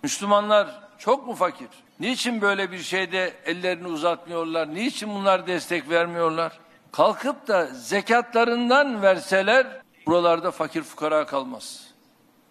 Müslümanlar 0.02 0.80
çok 0.98 1.26
mu 1.26 1.34
fakir? 1.34 1.68
Niçin 2.00 2.40
böyle 2.40 2.72
bir 2.72 2.78
şeyde 2.78 3.32
ellerini 3.46 3.86
uzatmıyorlar? 3.88 4.74
Niçin 4.74 5.08
bunlar 5.08 5.46
destek 5.46 5.90
vermiyorlar? 5.90 6.58
Kalkıp 6.92 7.48
da 7.48 7.66
zekatlarından 7.66 9.02
verseler 9.02 9.83
buralarda 10.06 10.50
fakir 10.50 10.82
fukara 10.82 11.26
kalmaz. 11.26 11.86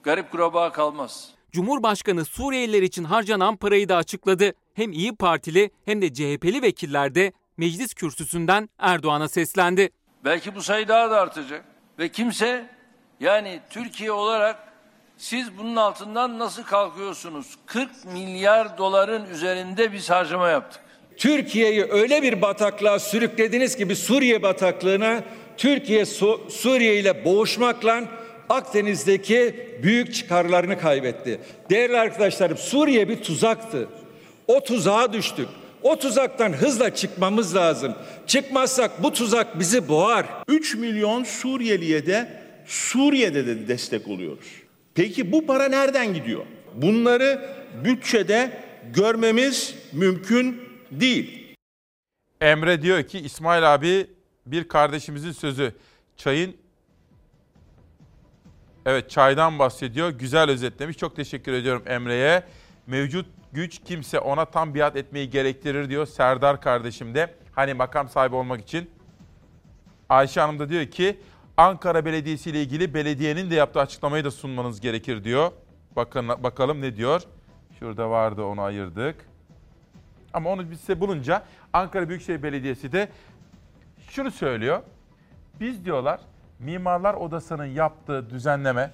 Garip 0.03 0.31
kuraba 0.31 0.71
kalmaz. 0.71 1.29
Cumhurbaşkanı 1.51 2.25
Suriyeliler 2.25 2.81
için 2.81 3.03
harcanan 3.03 3.55
parayı 3.55 3.89
da 3.89 3.95
açıkladı. 3.97 4.53
Hem 4.73 4.91
İyi 4.91 5.15
Partili 5.15 5.71
hem 5.85 6.01
de 6.01 6.13
CHP'li 6.13 6.61
vekiller 6.61 7.15
de 7.15 7.33
meclis 7.57 7.93
kürsüsünden 7.93 8.69
Erdoğan'a 8.79 9.27
seslendi. 9.27 9.89
Belki 10.25 10.55
bu 10.55 10.61
sayı 10.61 10.87
daha 10.87 11.11
da 11.11 11.21
artacak. 11.21 11.65
Ve 11.99 12.09
kimse 12.09 12.69
yani 13.19 13.59
Türkiye 13.69 14.11
olarak 14.11 14.73
siz 15.17 15.57
bunun 15.57 15.75
altından 15.75 16.39
nasıl 16.39 16.63
kalkıyorsunuz? 16.63 17.57
40 17.65 18.05
milyar 18.05 18.77
doların 18.77 19.25
üzerinde 19.25 19.91
biz 19.93 20.09
harcama 20.09 20.49
yaptık. 20.49 20.81
Türkiye'yi 21.17 21.83
öyle 21.83 22.21
bir 22.21 22.41
bataklığa 22.41 22.99
sürüklediniz 22.99 23.75
ki 23.75 23.89
bir 23.89 23.95
Suriye 23.95 24.43
bataklığına 24.43 25.23
Türkiye 25.57 26.05
Su- 26.05 26.41
Suriye 26.49 26.99
ile 26.99 27.25
boğuşmakla 27.25 28.03
Akdeniz'deki 28.49 29.55
büyük 29.83 30.13
çıkarlarını 30.13 30.79
kaybetti. 30.79 31.39
Değerli 31.69 31.97
arkadaşlarım 31.99 32.57
Suriye 32.57 33.09
bir 33.09 33.21
tuzaktı. 33.23 33.87
O 34.47 34.63
tuzağa 34.63 35.13
düştük. 35.13 35.47
O 35.83 35.99
tuzaktan 35.99 36.53
hızla 36.53 36.95
çıkmamız 36.95 37.55
lazım. 37.55 37.95
Çıkmazsak 38.27 39.03
bu 39.03 39.13
tuzak 39.13 39.59
bizi 39.59 39.87
boğar. 39.87 40.25
3 40.47 40.75
milyon 40.75 41.23
Suriyeliye 41.23 42.05
de 42.05 42.29
Suriye'de 42.65 43.47
de 43.47 43.67
destek 43.67 44.07
oluyoruz. 44.07 44.47
Peki 44.95 45.31
bu 45.31 45.45
para 45.45 45.67
nereden 45.67 46.13
gidiyor? 46.13 46.45
Bunları 46.75 47.41
bütçede 47.85 48.51
görmemiz 48.95 49.75
mümkün 49.93 50.61
değil. 50.91 51.55
Emre 52.41 52.81
diyor 52.81 53.03
ki 53.03 53.19
İsmail 53.19 53.73
abi 53.73 54.07
bir 54.45 54.67
kardeşimizin 54.67 55.32
sözü. 55.32 55.75
Çayın 56.17 56.56
Evet 58.86 59.10
çaydan 59.10 59.60
bahsediyor. 59.60 60.10
Güzel 60.10 60.49
özetlemiş. 60.49 60.97
Çok 60.97 61.15
teşekkür 61.15 61.53
ediyorum 61.53 61.84
Emre'ye. 61.86 62.43
Mevcut 62.88 63.25
güç 63.53 63.82
kimse 63.86 64.19
ona 64.19 64.45
tam 64.45 64.75
biat 64.75 64.95
etmeyi 64.95 65.29
gerektirir 65.29 65.89
diyor 65.89 66.06
Serdar 66.06 66.62
kardeşim 66.62 67.15
de. 67.15 67.36
Hani 67.51 67.73
makam 67.73 68.10
sahibi 68.10 68.36
olmak 68.36 68.62
için. 68.62 68.89
Ayşe 70.10 70.41
Hanım 70.41 70.60
da 70.60 70.69
diyor 70.69 70.86
ki 70.86 71.19
Ankara 71.58 72.06
Belediyesi 72.06 72.49
ile 72.49 72.62
ilgili 72.62 72.93
belediyenin 72.93 73.49
de 73.49 73.56
yaptığı 73.56 73.79
açıklamayı 73.79 74.23
da 74.23 74.32
sunmanız 74.32 74.82
gerekir 74.82 75.23
diyor. 75.23 75.51
Bakın 75.95 76.29
bakalım 76.29 76.82
ne 76.82 76.95
diyor. 76.95 77.21
Şurada 77.79 78.10
vardı 78.10 78.43
onu 78.43 78.62
ayırdık. 78.62 79.15
Ama 80.34 80.49
onu 80.49 80.71
biz 80.71 80.79
size 80.79 80.99
bulunca 80.99 81.43
Ankara 81.73 82.10
Büyükşehir 82.10 82.43
Belediyesi 82.43 82.91
de 82.91 83.10
şunu 84.13 84.32
söylüyor. 84.32 84.82
Biz 85.60 85.86
diyorlar 85.86 86.19
Mimarlar 86.60 87.13
Odası'nın 87.13 87.65
yaptığı 87.65 88.30
düzenleme, 88.30 88.91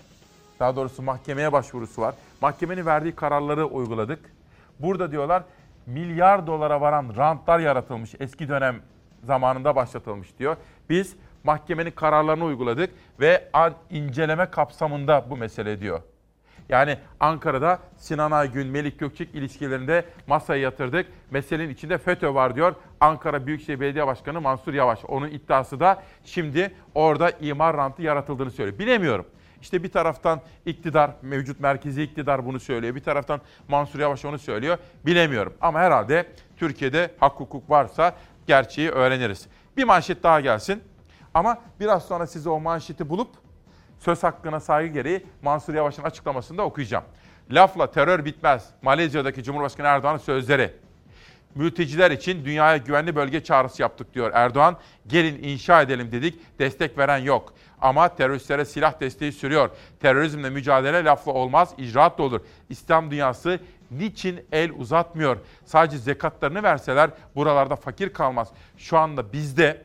daha 0.60 0.76
doğrusu 0.76 1.02
mahkemeye 1.02 1.52
başvurusu 1.52 2.02
var. 2.02 2.16
Mahkemenin 2.42 2.86
verdiği 2.86 3.16
kararları 3.16 3.66
uyguladık. 3.66 4.20
Burada 4.80 5.12
diyorlar 5.12 5.44
milyar 5.86 6.48
dolara 6.48 6.82
varan 6.82 7.14
rantlar 7.18 7.60
yaratılmış 7.60 8.16
eski 8.20 8.50
dönem 8.50 8.82
zamanında 9.24 9.76
başlatılmış 9.76 10.40
diyor. 10.40 10.58
Biz 10.90 11.16
mahkemenin 11.44 11.92
kararlarını 11.92 12.44
uyguladık 12.44 12.90
ve 13.20 13.50
inceleme 13.90 14.46
kapsamında 14.46 15.26
bu 15.30 15.38
mesele 15.38 15.80
diyor. 15.80 16.02
Yani 16.70 16.98
Ankara'da 17.20 17.80
Sinan 17.98 18.32
Aygün, 18.32 18.68
Melik 18.68 19.00
Gökçek 19.00 19.36
ilişkilerinde 19.36 20.06
masaya 20.28 20.62
yatırdık. 20.62 21.06
Meselenin 21.32 21.70
içinde 21.70 21.98
FETÖ 21.98 22.34
var 22.34 22.56
diyor. 22.56 22.76
Ankara 23.00 23.48
Büyükşehir 23.48 23.80
Belediye 23.80 24.08
Başkanı 24.08 24.42
Mansur 24.42 24.74
Yavaş. 24.74 25.06
Onun 25.08 25.28
iddiası 25.28 25.80
da 25.80 26.04
şimdi 26.24 26.76
orada 26.96 27.32
imar 27.32 27.78
rantı 27.78 28.02
yaratıldığını 28.02 28.52
söylüyor. 28.52 28.80
Bilemiyorum. 28.80 29.26
İşte 29.62 29.84
bir 29.84 29.92
taraftan 29.92 30.42
iktidar, 30.66 31.12
mevcut 31.22 31.60
merkezi 31.60 32.04
iktidar 32.04 32.46
bunu 32.46 32.60
söylüyor. 32.60 32.96
Bir 32.96 33.04
taraftan 33.04 33.42
Mansur 33.68 34.00
Yavaş 34.00 34.26
onu 34.26 34.40
söylüyor. 34.40 34.78
Bilemiyorum. 35.06 35.54
Ama 35.62 35.80
herhalde 35.80 36.26
Türkiye'de 36.58 37.12
hak 37.20 37.40
hukuk 37.40 37.70
varsa 37.70 38.16
gerçeği 38.48 38.90
öğreniriz. 38.90 39.48
Bir 39.78 39.84
manşet 39.84 40.24
daha 40.24 40.42
gelsin. 40.42 40.84
Ama 41.34 41.58
biraz 41.80 42.06
sonra 42.06 42.28
size 42.28 42.50
o 42.50 42.60
manşeti 42.60 43.10
bulup 43.10 43.30
söz 44.00 44.24
hakkına 44.24 44.60
saygı 44.60 44.94
gereği 44.94 45.26
Mansur 45.42 45.74
Yavaş'ın 45.74 46.04
açıklamasını 46.04 46.58
da 46.58 46.64
okuyacağım. 46.64 47.04
Lafla 47.52 47.92
terör 47.92 48.26
bitmez. 48.26 48.70
Malezya'daki 48.82 49.44
Cumhurbaşkanı 49.44 49.88
Erdoğan'ın 49.88 50.18
sözleri. 50.18 50.72
Mülteciler 51.56 52.12
için 52.12 52.46
dünyaya 52.46 52.78
güvenli 52.78 53.16
bölge 53.16 53.44
çağrısı 53.44 53.82
yaptık 53.82 54.14
diyor 54.14 54.32
Erdoğan. 54.34 54.78
Gelin 55.08 55.44
inşa 55.44 55.82
edelim 55.82 56.12
dedik. 56.12 56.60
Destek 56.60 56.98
veren 56.98 57.18
yok. 57.18 57.54
Ama 57.82 58.16
teröristlere 58.16 58.66
silah 58.66 59.00
desteği 59.00 59.32
sürüyor. 59.32 59.70
Terörizmle 60.00 60.50
mücadele 60.50 61.04
lafla 61.04 61.32
olmaz, 61.32 61.74
icraatla 61.78 62.24
olur. 62.24 62.42
İslam 62.70 63.12
dünyası 63.12 63.60
niçin 63.92 64.46
el 64.52 64.72
uzatmıyor? 64.72 65.38
Sadece 65.66 65.98
zekatlarını 65.98 66.64
verseler 66.64 67.10
buralarda 67.36 67.76
fakir 67.76 68.14
kalmaz. 68.14 68.48
Şu 68.78 68.98
anda 68.98 69.34
bizde 69.34 69.84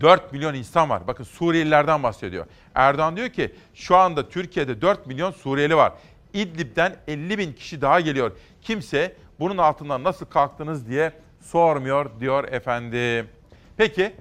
4 0.00 0.32
milyon 0.32 0.54
insan 0.54 0.90
var. 0.90 1.06
Bakın 1.06 1.24
Suriyelilerden 1.24 2.02
bahsediyor. 2.02 2.46
Erdoğan 2.74 3.16
diyor 3.16 3.28
ki 3.28 3.54
şu 3.74 3.96
anda 3.96 4.28
Türkiye'de 4.28 4.80
4 4.80 5.06
milyon 5.06 5.30
Suriyeli 5.30 5.76
var. 5.76 5.92
İdlib'den 6.32 6.96
50 7.08 7.38
bin 7.38 7.52
kişi 7.52 7.80
daha 7.80 8.00
geliyor. 8.00 8.32
Kimse 8.62 9.16
bunun 9.40 9.58
altından 9.58 10.04
nasıl 10.04 10.26
kalktınız 10.26 10.88
diye 10.88 11.12
sormuyor 11.40 12.20
diyor 12.20 12.44
efendim. 12.44 13.28
Peki 13.76 14.12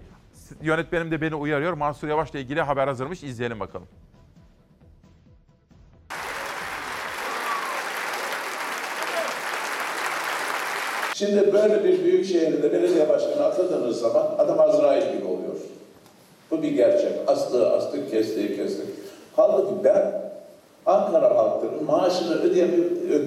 yönetmenim 0.61 1.11
de 1.11 1.21
beni 1.21 1.35
uyarıyor. 1.35 1.73
Mansur 1.73 2.07
Yavaş'la 2.07 2.39
ilgili 2.39 2.61
haber 2.61 2.87
hazırmış. 2.87 3.23
İzleyelim 3.23 3.59
bakalım. 3.59 3.87
Şimdi 11.19 11.53
böyle 11.53 11.83
bir 11.83 12.03
büyük 12.03 12.25
şehirde 12.25 12.73
belediye 12.73 13.09
başkanı 13.09 13.45
atadığınız 13.45 14.01
zaman 14.01 14.27
adam 14.37 14.59
Azrail 14.59 15.01
gibi 15.01 15.25
oluyor. 15.25 15.55
Bu 16.51 16.61
bir 16.61 16.71
gerçek. 16.71 17.11
Astığı 17.27 17.69
astık, 17.69 18.11
kestiği 18.11 18.55
kestik. 18.55 18.85
Halbuki 19.35 19.83
ben 19.83 20.21
Ankara 20.85 21.37
halkının 21.37 21.83
maaşını 21.83 22.41
ödeyen 22.41 22.69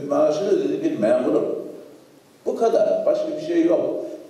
maaşını 0.09 0.49
ödediği 0.49 0.83
bir 0.83 0.99
memurum. 0.99 1.45
Bu 2.47 2.57
kadar. 2.57 3.07
Başka 3.07 3.29
bir 3.37 3.47
şey 3.47 3.65
yok. 3.65 3.81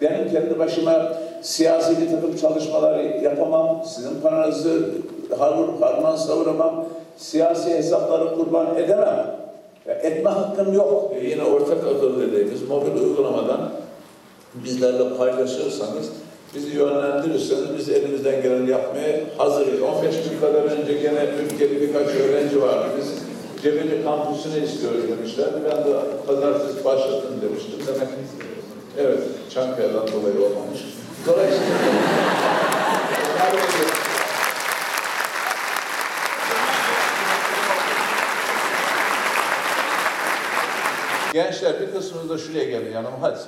Benim 0.01 0.31
kendi 0.31 0.59
başıma 0.59 1.13
siyasi 1.43 2.01
bir 2.01 2.11
takım 2.11 2.37
çalışmalar 2.37 3.01
yapamam. 3.01 3.83
Sizin 3.87 4.21
paranızı 4.21 4.91
harman 5.39 6.17
savuramam. 6.17 6.85
Siyasi 7.17 7.71
hesapları 7.71 8.35
kurban 8.35 8.77
edemem. 8.77 9.42
Ya 9.87 9.95
etme 9.95 10.31
hakkım 10.31 10.73
yok. 10.75 11.13
E 11.21 11.27
yine 11.27 11.43
ortak 11.43 11.79
akıl 11.79 12.21
dediğimiz 12.21 12.69
mobil 12.69 13.03
uygulamadan 13.03 13.73
bizlerle 14.55 15.17
paylaşırsanız, 15.17 16.09
bizi 16.55 16.77
yönlendirirseniz 16.77 17.79
biz 17.79 17.89
elimizden 17.89 18.43
geleni 18.43 18.71
yapmaya 18.71 19.21
hazırız. 19.39 19.83
15 19.83 20.15
gün 20.15 20.41
kadar 20.41 20.63
önce 20.63 20.93
gene 20.93 21.27
ülkede 21.45 21.81
birkaç 21.81 22.07
öğrenci 22.07 22.63
vardı. 22.63 22.87
Biz 22.99 23.33
Cebeli 23.63 24.05
kampüsünü 24.05 24.65
istiyoruz 24.65 25.01
demişlerdi. 25.09 25.57
Ben 25.65 25.85
de 25.85 25.97
pazartesi 26.27 26.85
başlatın 26.85 27.41
demiştim. 27.43 27.79
Demek 27.87 28.09
evet 28.99 29.21
Çankaya'dan 29.51 30.09
dolayı 30.09 30.37
olmamış. 30.37 30.81
Dolayısıyla 31.27 31.77
Gençler 41.33 41.81
bir 41.81 41.93
kısmınız 41.93 42.31
da 42.31 42.39
şuraya 42.39 42.65
gelin 42.65 42.93
yanıma 42.93 43.23
hadi. 43.23 43.39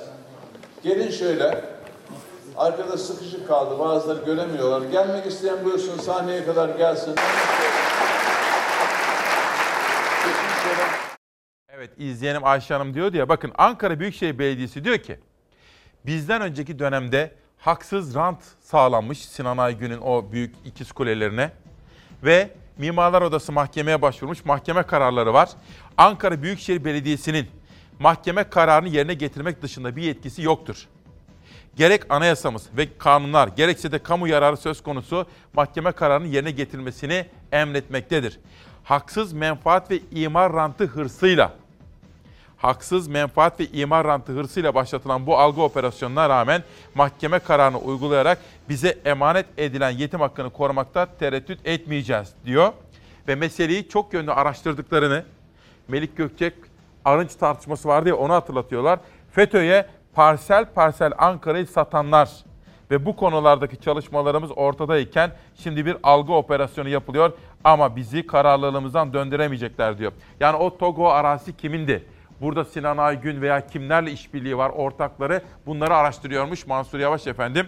Gelin 0.83 1.11
şöyle. 1.11 1.61
Arkada 2.57 2.97
sıkışık 2.97 3.47
kaldı. 3.47 3.79
Bazıları 3.79 4.25
göremiyorlar. 4.25 4.81
Gelmek 4.91 5.25
isteyen 5.25 5.65
buyursun 5.65 5.97
sahneye 5.97 6.45
kadar 6.45 6.69
gelsin. 6.69 7.15
Evet 11.69 11.89
izleyenim 11.97 12.45
Ayşe 12.45 12.73
Hanım 12.73 12.93
diyordu 12.93 13.17
ya 13.17 13.29
bakın 13.29 13.51
Ankara 13.57 13.99
Büyükşehir 13.99 14.39
Belediyesi 14.39 14.83
diyor 14.83 14.97
ki 14.97 15.19
bizden 16.05 16.41
önceki 16.41 16.79
dönemde 16.79 17.31
haksız 17.57 18.15
rant 18.15 18.39
sağlanmış 18.61 19.25
Sinan 19.25 19.57
Aygün'ün 19.57 20.01
o 20.01 20.31
büyük 20.31 20.55
ikiz 20.65 20.91
kulelerine 20.91 21.51
ve 22.23 22.49
Mimarlar 22.77 23.21
Odası 23.21 23.51
mahkemeye 23.51 24.01
başvurmuş 24.01 24.45
mahkeme 24.45 24.83
kararları 24.83 25.33
var. 25.33 25.49
Ankara 25.97 26.43
Büyükşehir 26.43 26.85
Belediyesi'nin 26.85 27.47
mahkeme 27.99 28.43
kararını 28.43 28.89
yerine 28.89 29.13
getirmek 29.13 29.61
dışında 29.61 29.95
bir 29.95 30.01
yetkisi 30.01 30.41
yoktur. 30.41 30.87
Gerek 31.75 32.01
anayasamız 32.09 32.69
ve 32.77 32.97
kanunlar 32.97 33.47
gerekse 33.47 33.91
de 33.91 33.99
kamu 33.99 34.27
yararı 34.27 34.57
söz 34.57 34.83
konusu 34.83 35.25
mahkeme 35.53 35.91
kararının 35.91 36.27
yerine 36.27 36.51
getirilmesini 36.51 37.25
emretmektedir. 37.51 38.39
Haksız 38.83 39.33
menfaat 39.33 39.91
ve 39.91 39.99
imar 40.11 40.53
rantı 40.53 40.83
hırsıyla 40.85 41.53
haksız 42.57 43.07
menfaat 43.07 43.59
ve 43.59 43.65
imar 43.65 44.07
rantı 44.07 44.31
hırsıyla 44.31 44.75
başlatılan 44.75 45.25
bu 45.25 45.37
algı 45.37 45.61
operasyonuna 45.61 46.29
rağmen 46.29 46.63
mahkeme 46.95 47.39
kararını 47.39 47.77
uygulayarak 47.77 48.37
bize 48.69 48.97
emanet 49.05 49.45
edilen 49.57 49.89
yetim 49.89 50.19
hakkını 50.19 50.49
korumakta 50.49 51.05
tereddüt 51.05 51.59
etmeyeceğiz 51.65 52.29
diyor. 52.45 52.73
Ve 53.27 53.35
meseleyi 53.35 53.89
çok 53.89 54.13
yönlü 54.13 54.31
araştırdıklarını 54.31 55.25
Melik 55.87 56.17
Gökçek 56.17 56.53
Arınç 57.05 57.35
tartışması 57.35 57.87
vardı 57.87 58.09
ya 58.09 58.15
onu 58.15 58.33
hatırlatıyorlar. 58.33 58.99
FETÖ'ye 59.31 59.85
parsel 60.13 60.65
parsel 60.65 61.13
Ankara'yı 61.17 61.67
satanlar 61.67 62.29
ve 62.91 63.05
bu 63.05 63.15
konulardaki 63.15 63.77
çalışmalarımız 63.77 64.51
ortadayken 64.55 65.31
şimdi 65.55 65.85
bir 65.85 65.97
algı 66.03 66.33
operasyonu 66.33 66.89
yapılıyor 66.89 67.31
ama 67.63 67.95
bizi 67.95 68.27
kararlılığımızdan 68.27 69.13
döndüremeyecekler 69.13 69.97
diyor. 69.97 70.11
Yani 70.39 70.57
o 70.57 70.77
Togo 70.77 71.09
arazisi 71.09 71.57
kimindi? 71.57 72.03
Burada 72.41 72.65
Sinan 72.65 72.97
Aygün 72.97 73.41
veya 73.41 73.67
kimlerle 73.67 74.11
işbirliği 74.11 74.57
var, 74.57 74.69
ortakları 74.69 75.41
bunları 75.65 75.95
araştırıyormuş 75.95 76.67
Mansur 76.67 76.99
Yavaş 76.99 77.27
efendim. 77.27 77.67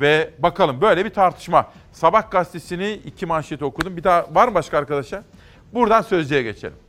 Ve 0.00 0.30
bakalım 0.38 0.80
böyle 0.80 1.04
bir 1.04 1.10
tartışma. 1.10 1.66
Sabah 1.92 2.30
gazetesini 2.30 2.92
iki 2.92 3.26
manşeti 3.26 3.64
okudum. 3.64 3.96
Bir 3.96 4.04
daha 4.04 4.26
var 4.32 4.48
mı 4.48 4.54
başka 4.54 4.78
arkadaşa? 4.78 5.22
Buradan 5.74 6.02
Sözcü'ye 6.02 6.42
geçelim. 6.42 6.87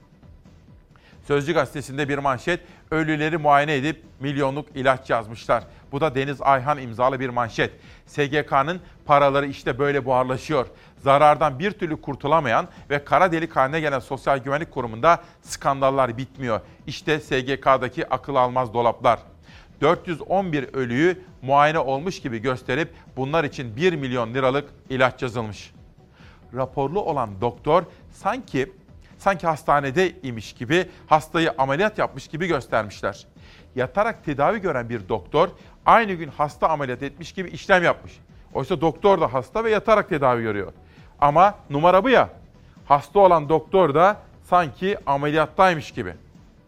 Sözcü 1.29 1.53
gazetesinde 1.53 2.09
bir 2.09 2.17
manşet, 2.17 2.59
ölüleri 2.91 3.37
muayene 3.37 3.75
edip 3.75 4.03
milyonluk 4.19 4.65
ilaç 4.75 5.09
yazmışlar. 5.09 5.63
Bu 5.91 6.01
da 6.01 6.15
Deniz 6.15 6.41
Ayhan 6.41 6.77
imzalı 6.77 7.19
bir 7.19 7.29
manşet. 7.29 7.71
SGK'nın 8.05 8.81
paraları 9.05 9.45
işte 9.45 9.79
böyle 9.79 10.05
buharlaşıyor. 10.05 10.67
Zarardan 10.97 11.59
bir 11.59 11.71
türlü 11.71 12.01
kurtulamayan 12.01 12.67
ve 12.89 13.03
kara 13.03 13.31
delik 13.31 13.55
haline 13.55 13.79
gelen 13.79 13.99
Sosyal 13.99 14.37
Güvenlik 14.37 14.71
Kurumu'nda 14.71 15.21
skandallar 15.41 16.17
bitmiyor. 16.17 16.61
İşte 16.87 17.19
SGK'daki 17.19 18.09
akıl 18.09 18.35
almaz 18.35 18.73
dolaplar. 18.73 19.19
411 19.81 20.73
ölüyü 20.73 21.21
muayene 21.41 21.79
olmuş 21.79 22.21
gibi 22.21 22.39
gösterip 22.39 22.93
bunlar 23.17 23.43
için 23.43 23.75
1 23.75 23.93
milyon 23.93 24.33
liralık 24.33 24.69
ilaç 24.89 25.21
yazılmış. 25.21 25.73
Raporlu 26.53 27.01
olan 27.01 27.41
doktor 27.41 27.83
sanki 28.11 28.78
sanki 29.19 29.47
hastanede 29.47 30.21
imiş 30.21 30.53
gibi 30.53 30.89
hastayı 31.08 31.53
ameliyat 31.58 31.97
yapmış 31.97 32.27
gibi 32.27 32.47
göstermişler. 32.47 33.27
Yatarak 33.75 34.25
tedavi 34.25 34.62
gören 34.62 34.89
bir 34.89 35.10
doktor 35.10 35.49
aynı 35.86 36.13
gün 36.13 36.27
hasta 36.38 36.69
ameliyat 36.69 37.03
etmiş 37.03 37.34
gibi 37.34 37.49
işlem 37.49 37.84
yapmış. 37.84 38.19
Oysa 38.53 38.82
doktor 38.82 39.21
da 39.21 39.34
hasta 39.34 39.63
ve 39.63 39.69
yatarak 39.69 40.10
tedavi 40.10 40.41
görüyor. 40.41 40.73
Ama 41.21 41.55
numara 41.69 42.03
bu 42.03 42.10
ya. 42.10 42.29
Hasta 42.86 43.19
olan 43.19 43.49
doktor 43.49 43.95
da 43.95 44.17
sanki 44.43 44.97
ameliyattaymış 45.05 45.91
gibi. 45.91 46.13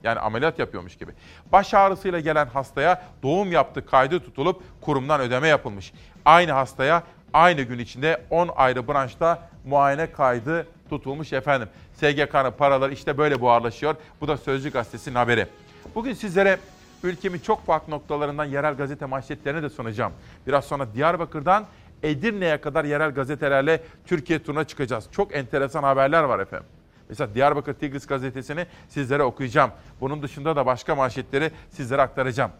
Yani 0.03 0.19
ameliyat 0.19 0.59
yapıyormuş 0.59 0.97
gibi. 0.97 1.11
Baş 1.51 1.73
ağrısıyla 1.73 2.19
gelen 2.19 2.45
hastaya 2.45 3.03
doğum 3.23 3.51
yaptı 3.51 3.85
kaydı 3.85 4.19
tutulup 4.19 4.63
kurumdan 4.81 5.21
ödeme 5.21 5.47
yapılmış. 5.47 5.93
Aynı 6.25 6.51
hastaya 6.51 7.03
aynı 7.33 7.61
gün 7.61 7.79
içinde 7.79 8.21
10 8.29 8.49
ayrı 8.55 8.87
branşta 8.87 9.49
muayene 9.65 10.11
kaydı 10.11 10.67
tutulmuş 10.89 11.33
efendim. 11.33 11.69
SGK'nın 11.93 12.51
paraları 12.51 12.93
işte 12.93 13.17
böyle 13.17 13.41
buharlaşıyor. 13.41 13.95
Bu 14.21 14.27
da 14.27 14.37
Sözcü 14.37 14.71
Gazetesi'nin 14.71 15.15
haberi. 15.15 15.47
Bugün 15.95 16.13
sizlere 16.13 16.57
ülkemin 17.03 17.39
çok 17.39 17.65
farklı 17.65 17.93
noktalarından 17.93 18.45
yerel 18.45 18.73
gazete 18.73 19.05
manşetlerini 19.05 19.63
de 19.63 19.69
sunacağım. 19.69 20.13
Biraz 20.47 20.65
sonra 20.65 20.93
Diyarbakır'dan 20.93 21.65
Edirne'ye 22.03 22.61
kadar 22.61 22.85
yerel 22.85 23.11
gazetelerle 23.11 23.83
Türkiye 24.05 24.43
turuna 24.43 24.63
çıkacağız. 24.63 25.07
Çok 25.11 25.35
enteresan 25.35 25.83
haberler 25.83 26.23
var 26.23 26.39
efendim. 26.39 26.67
Mesela 27.09 27.35
Diyarbakır 27.35 27.73
Tigris 27.73 28.07
gazetesini 28.07 28.65
sizlere 28.89 29.23
okuyacağım. 29.23 29.71
Bunun 30.01 30.23
dışında 30.23 30.55
da 30.55 30.65
başka 30.65 30.95
manşetleri 30.95 31.51
sizlere 31.69 32.01
aktaracağım. 32.01 32.51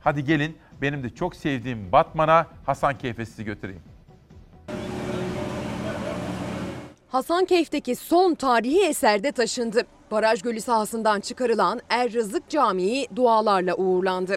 Hadi 0.00 0.24
gelin 0.24 0.58
benim 0.82 1.02
de 1.02 1.10
çok 1.14 1.36
sevdiğim 1.36 1.92
Batman'a 1.92 2.46
Hasankeyf'e 2.66 3.26
sizi 3.26 3.44
götüreyim. 3.44 3.82
Hasankeyf'teki 7.08 7.96
son 7.96 8.34
tarihi 8.34 8.84
eserde 8.84 9.32
taşındı. 9.32 9.82
Baraj 10.10 10.42
Gölü 10.42 10.60
sahasından 10.60 11.20
çıkarılan 11.20 11.80
Er 11.90 12.12
Rızık 12.12 12.48
Camii 12.48 13.06
dualarla 13.16 13.74
uğurlandı. 13.74 14.36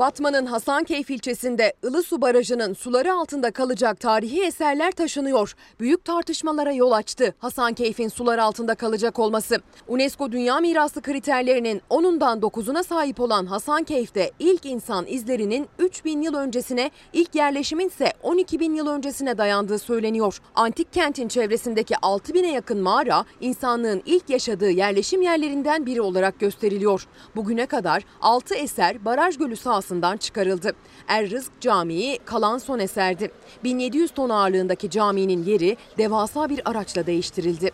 Batman'ın 0.00 0.46
Hasankeyf 0.46 1.10
ilçesinde 1.10 1.72
Ilısu 1.82 2.22
Barajı'nın 2.22 2.74
suları 2.74 3.14
altında 3.14 3.50
kalacak 3.50 4.00
tarihi 4.00 4.42
eserler 4.44 4.90
taşınıyor. 4.92 5.54
Büyük 5.80 6.04
tartışmalara 6.04 6.72
yol 6.72 6.90
açtı 6.90 7.34
Hasankeyf'in 7.38 8.08
sular 8.08 8.38
altında 8.38 8.74
kalacak 8.74 9.18
olması. 9.18 9.56
UNESCO 9.88 10.32
Dünya 10.32 10.60
Mirası 10.60 11.02
kriterlerinin 11.02 11.82
10'undan 11.90 12.40
9'una 12.40 12.84
sahip 12.84 13.20
olan 13.20 13.46
Hasankeyf'te 13.46 14.30
ilk 14.38 14.66
insan 14.66 15.06
izlerinin 15.06 15.68
3000 15.78 16.22
yıl 16.22 16.34
öncesine, 16.34 16.90
ilk 17.12 17.34
yerleşimin 17.34 17.88
ise 17.88 18.12
12 18.22 18.60
bin 18.60 18.74
yıl 18.74 18.86
öncesine 18.86 19.38
dayandığı 19.38 19.78
söyleniyor. 19.78 20.38
Antik 20.54 20.92
kentin 20.92 21.28
çevresindeki 21.28 21.94
6000'e 21.94 22.50
yakın 22.50 22.78
mağara 22.78 23.24
insanlığın 23.40 24.02
ilk 24.06 24.30
yaşadığı 24.30 24.70
yerleşim 24.70 25.22
yerlerinden 25.22 25.86
biri 25.86 26.00
olarak 26.00 26.40
gösteriliyor. 26.40 27.06
Bugüne 27.36 27.66
kadar 27.66 28.04
6 28.20 28.54
eser 28.54 29.04
Baraj 29.04 29.38
Gölü 29.38 29.56
sahasında 29.90 30.16
çıkarıldı. 30.16 30.72
Er 31.08 31.30
Rızk 31.30 31.60
Camii 31.60 32.18
kalan 32.24 32.58
son 32.58 32.78
eserdi. 32.78 33.30
1700 33.64 34.10
ton 34.10 34.30
ağırlığındaki 34.30 34.90
caminin 34.90 35.44
yeri 35.44 35.76
devasa 35.98 36.48
bir 36.48 36.70
araçla 36.70 37.06
değiştirildi. 37.06 37.70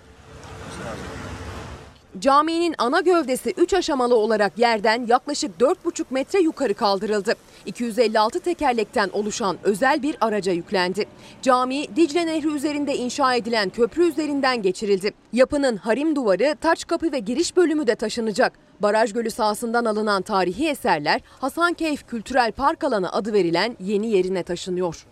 Caminin 2.21 2.75
ana 2.79 3.01
gövdesi 3.01 3.55
3 3.57 3.75
aşamalı 3.75 4.17
olarak 4.17 4.59
yerden 4.59 5.07
yaklaşık 5.07 5.61
4,5 5.61 6.05
metre 6.11 6.41
yukarı 6.41 6.75
kaldırıldı. 6.75 7.35
256 7.67 8.41
tekerlekten 8.41 9.11
oluşan 9.13 9.57
özel 9.63 10.03
bir 10.03 10.17
araca 10.21 10.53
yüklendi. 10.53 11.05
Cami 11.43 11.97
Dicle 11.97 12.27
Nehri 12.27 12.49
üzerinde 12.49 12.97
inşa 12.97 13.35
edilen 13.35 13.71
köprü 13.71 14.09
üzerinden 14.09 14.63
geçirildi. 14.63 15.13
Yapının 15.33 15.77
harim 15.77 16.17
duvarı, 16.17 16.57
taç 16.61 16.87
kapı 16.87 17.13
ve 17.13 17.19
giriş 17.19 17.57
bölümü 17.57 17.87
de 17.87 17.95
taşınacak. 17.95 18.53
Baraj 18.81 19.13
Gölü 19.13 19.31
sahasından 19.31 19.85
alınan 19.85 20.23
tarihi 20.23 20.69
eserler 20.69 21.21
Hasankeyf 21.41 22.09
Kültürel 22.09 22.53
Park 22.53 22.85
alanı 22.85 23.13
adı 23.13 23.33
verilen 23.33 23.77
yeni 23.81 24.11
yerine 24.11 24.43
taşınıyor. 24.43 25.07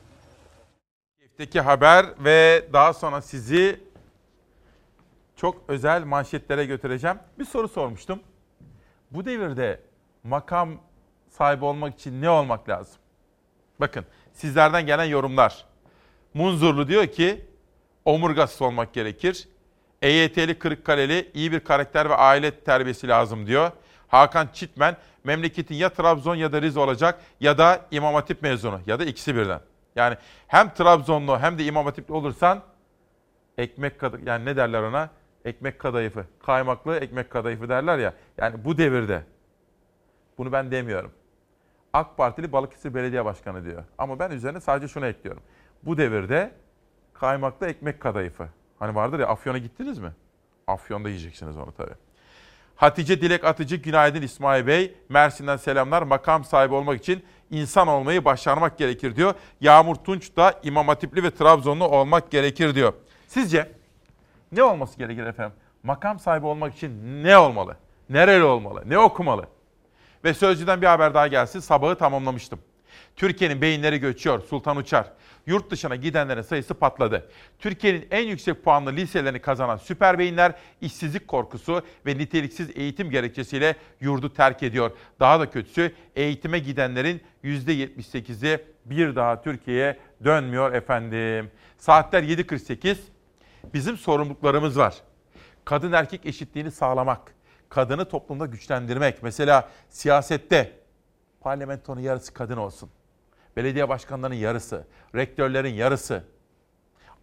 Haber 1.65 2.07
ve 2.25 2.65
daha 2.73 2.93
sonra 2.93 3.23
sizi 3.23 3.81
çok 5.45 5.63
özel 5.69 6.05
manşetlere 6.05 6.65
götüreceğim. 6.65 7.19
Bir 7.39 7.45
soru 7.45 7.69
sormuştum. 7.69 8.21
Bu 9.11 9.25
devirde 9.25 9.81
makam 10.23 10.71
sahibi 11.29 11.65
olmak 11.65 11.95
için 11.95 12.23
ne 12.23 12.31
olmak 12.31 12.69
lazım? 12.69 12.97
Bakın 13.81 14.05
sizlerden 14.33 14.87
gelen 14.87 15.05
yorumlar. 15.05 15.65
Munzurlu 16.35 16.89
diyor 16.89 17.07
ki 17.07 17.45
omurgasız 18.05 18.63
olmak 18.63 18.95
gerekir. 18.95 19.49
EYT'li 20.03 20.59
Kırıkkaleli 20.59 21.31
iyi 21.35 21.53
bir 21.53 21.61
karakter 21.61 22.11
ve 22.11 22.15
aile 22.15 22.51
terbiyesi 22.61 23.09
lazım 23.09 23.47
diyor. 23.47 23.71
Hakan 24.09 24.49
Çitmen 24.53 24.97
memleketin 25.25 25.75
ya 25.75 25.89
Trabzon 25.89 26.35
ya 26.35 26.53
da 26.53 26.63
Rize 26.63 26.81
olacak 26.81 27.21
ya 27.41 27.59
da 27.59 27.87
İmam 27.91 28.15
Hatip 28.15 28.43
mezunu 28.43 28.81
ya 28.87 28.99
da 28.99 29.05
ikisi 29.05 29.37
birden. 29.37 29.61
Yani 29.97 30.17
hem 30.47 30.75
Trabzonlu 30.75 31.39
hem 31.39 31.59
de 31.59 31.65
İmam 31.65 31.85
Hatipli 31.85 32.15
olursan 32.15 32.63
ekmek 33.59 34.01
kadı 34.01 34.21
yani 34.27 34.45
ne 34.45 34.57
derler 34.57 34.83
ona? 34.83 35.11
Ekmek 35.45 35.79
kadayıfı. 35.79 36.25
Kaymaklı 36.47 36.97
ekmek 36.97 37.31
kadayıfı 37.31 37.69
derler 37.69 37.99
ya. 37.99 38.15
Yani 38.39 38.65
bu 38.65 38.79
devirde. 38.79 39.23
Bunu 40.39 40.53
ben 40.53 40.71
demiyorum. 40.71 41.13
AK 41.93 42.17
Partili 42.17 42.53
Balıkesir 42.53 42.95
Belediye 42.95 43.25
Başkanı 43.25 43.65
diyor. 43.65 43.85
Ama 43.99 44.19
ben 44.19 44.31
üzerine 44.31 44.61
sadece 44.61 44.89
şunu 44.89 45.07
ekliyorum. 45.07 45.43
Bu 45.83 45.97
devirde 45.97 46.53
kaymaklı 47.15 47.67
ekmek 47.67 48.01
kadayıfı. 48.01 48.49
Hani 48.79 48.95
vardır 48.95 49.19
ya 49.19 49.27
Afyon'a 49.27 49.59
gittiniz 49.59 49.99
mi? 49.99 50.13
Afyon'da 50.67 51.09
yiyeceksiniz 51.09 51.57
onu 51.57 51.73
tabii. 51.73 51.95
Hatice 52.77 53.21
Dilek 53.21 53.45
Atıcı 53.45 53.77
günaydın 53.77 54.23
İsmail 54.23 54.67
Bey. 54.67 54.95
Mersin'den 55.09 55.57
selamlar. 55.57 56.03
Makam 56.03 56.45
sahibi 56.45 56.75
olmak 56.75 57.01
için 57.01 57.25
insan 57.51 57.89
olmayı 57.89 58.25
başarmak 58.25 58.79
gerekir 58.79 59.17
diyor. 59.17 59.35
Yağmur 59.61 59.95
Tunç 59.95 60.37
da 60.37 60.61
İmam 60.63 60.89
Hatipli 60.89 61.23
ve 61.23 61.31
Trabzonlu 61.31 61.89
olmak 61.89 62.31
gerekir 62.31 62.75
diyor. 62.75 62.93
Sizce 63.29 63.73
ne 64.55 64.63
olması 64.63 64.99
gerekir 64.99 65.27
efendim? 65.27 65.57
Makam 65.83 66.19
sahibi 66.19 66.47
olmak 66.47 66.75
için 66.75 67.25
ne 67.25 67.39
olmalı? 67.39 67.77
Nereli 68.11 68.45
olmalı? 68.45 68.83
Ne 68.87 68.99
okumalı? 68.99 69.47
Ve 70.25 70.35
Sözcü'den 70.35 70.83
bir 70.83 70.87
haber 70.87 71.15
daha 71.15 71.27
gelsin. 71.27 71.61
Sabahı 71.61 71.95
tamamlamıştım. 71.95 72.59
Türkiye'nin 73.17 73.61
beyinleri 73.61 73.99
göçüyor. 73.99 74.43
Sultan 74.43 74.77
Uçar. 74.77 75.13
Yurt 75.47 75.71
dışına 75.71 75.97
gidenlerin 75.97 76.43
sayısı 76.43 76.75
patladı. 76.75 77.31
Türkiye'nin 77.59 78.09
en 78.11 78.27
yüksek 78.27 78.65
puanlı 78.65 78.93
liselerini 78.93 79.41
kazanan 79.41 79.77
süper 79.77 80.19
beyinler 80.19 80.53
işsizlik 80.81 81.29
korkusu 81.29 81.83
ve 82.07 82.19
niteliksiz 82.19 82.71
eğitim 82.77 83.11
gerekçesiyle 83.11 83.77
yurdu 84.01 84.33
terk 84.35 84.63
ediyor. 84.63 84.91
Daha 85.21 85.41
da 85.41 85.51
kötüsü 85.51 85.95
eğitime 86.17 86.59
gidenlerin 86.59 87.21
%78'i 87.45 88.65
bir 88.85 89.17
daha 89.17 89.43
Türkiye'ye 89.43 89.99
dönmüyor 90.25 90.73
efendim. 90.73 91.51
Saatler 91.79 92.23
7.48. 92.23 92.97
Bizim 93.75 93.97
sorumluluklarımız 93.97 94.79
var. 94.79 94.95
Kadın 95.65 95.93
erkek 95.93 96.27
eşitliğini 96.27 96.71
sağlamak, 96.71 97.35
kadını 97.69 98.09
toplumda 98.09 98.47
güçlendirmek. 98.47 99.23
Mesela 99.23 99.69
siyasette 99.91 100.73
parlamentonun 101.41 102.01
yarısı 102.01 102.35
kadın 102.35 102.57
olsun. 102.57 102.91
Belediye 103.57 103.89
başkanlarının 103.89 104.37
yarısı, 104.37 104.87
rektörlerin 105.15 105.75
yarısı, 105.75 106.25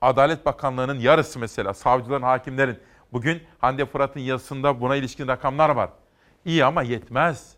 Adalet 0.01 0.45
Bakanlığı'nın 0.45 0.99
yarısı 0.99 1.39
mesela, 1.39 1.73
savcıların, 1.73 2.21
hakimlerin. 2.21 2.79
Bugün 3.13 3.43
Hande 3.59 3.85
Fırat'ın 3.85 4.19
yazısında 4.19 4.81
buna 4.81 4.95
ilişkin 4.95 5.27
rakamlar 5.27 5.69
var. 5.69 5.89
İyi 6.45 6.65
ama 6.65 6.83
yetmez. 6.83 7.55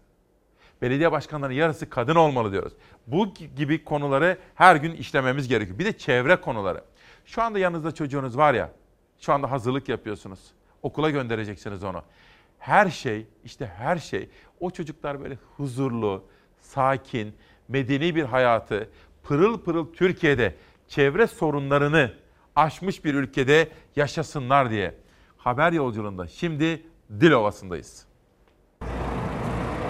Belediye 0.82 1.12
başkanlarının 1.12 1.56
yarısı 1.56 1.90
kadın 1.90 2.16
olmalı 2.16 2.52
diyoruz. 2.52 2.74
Bu 3.08 3.34
gibi 3.34 3.84
konuları 3.84 4.38
her 4.56 4.76
gün 4.76 4.92
işlememiz 4.92 5.48
gerekiyor. 5.48 5.80
Bir 5.80 5.86
de 5.86 5.98
çevre 5.98 6.36
konuları. 6.42 6.84
Şu 7.26 7.42
anda 7.42 7.60
yanınızda 7.60 7.92
çocuğunuz 7.92 8.38
var 8.38 8.54
ya, 8.54 8.72
şu 9.20 9.34
anda 9.34 9.52
hazırlık 9.52 9.90
yapıyorsunuz. 9.90 10.40
Okula 10.82 11.10
göndereceksiniz 11.10 11.84
onu. 11.84 12.04
Her 12.60 12.90
şey, 12.90 13.28
işte 13.44 13.66
her 13.66 13.98
şey, 13.98 14.30
o 14.60 14.70
çocuklar 14.70 15.22
böyle 15.22 15.38
huzurlu, 15.58 16.24
sakin, 16.60 17.36
medeni 17.68 18.16
bir 18.16 18.24
hayatı, 18.24 18.90
pırıl 19.24 19.60
pırıl 19.62 19.94
Türkiye'de 19.94 20.56
çevre 20.88 21.28
sorunlarını 21.28 22.14
aşmış 22.56 23.06
bir 23.06 23.14
ülkede 23.14 23.72
yaşasınlar 23.96 24.70
diye. 24.70 24.96
Haber 25.38 25.72
yolculuğunda 25.72 26.28
şimdi 26.28 26.84
Dilovası'ndayız. 27.20 28.06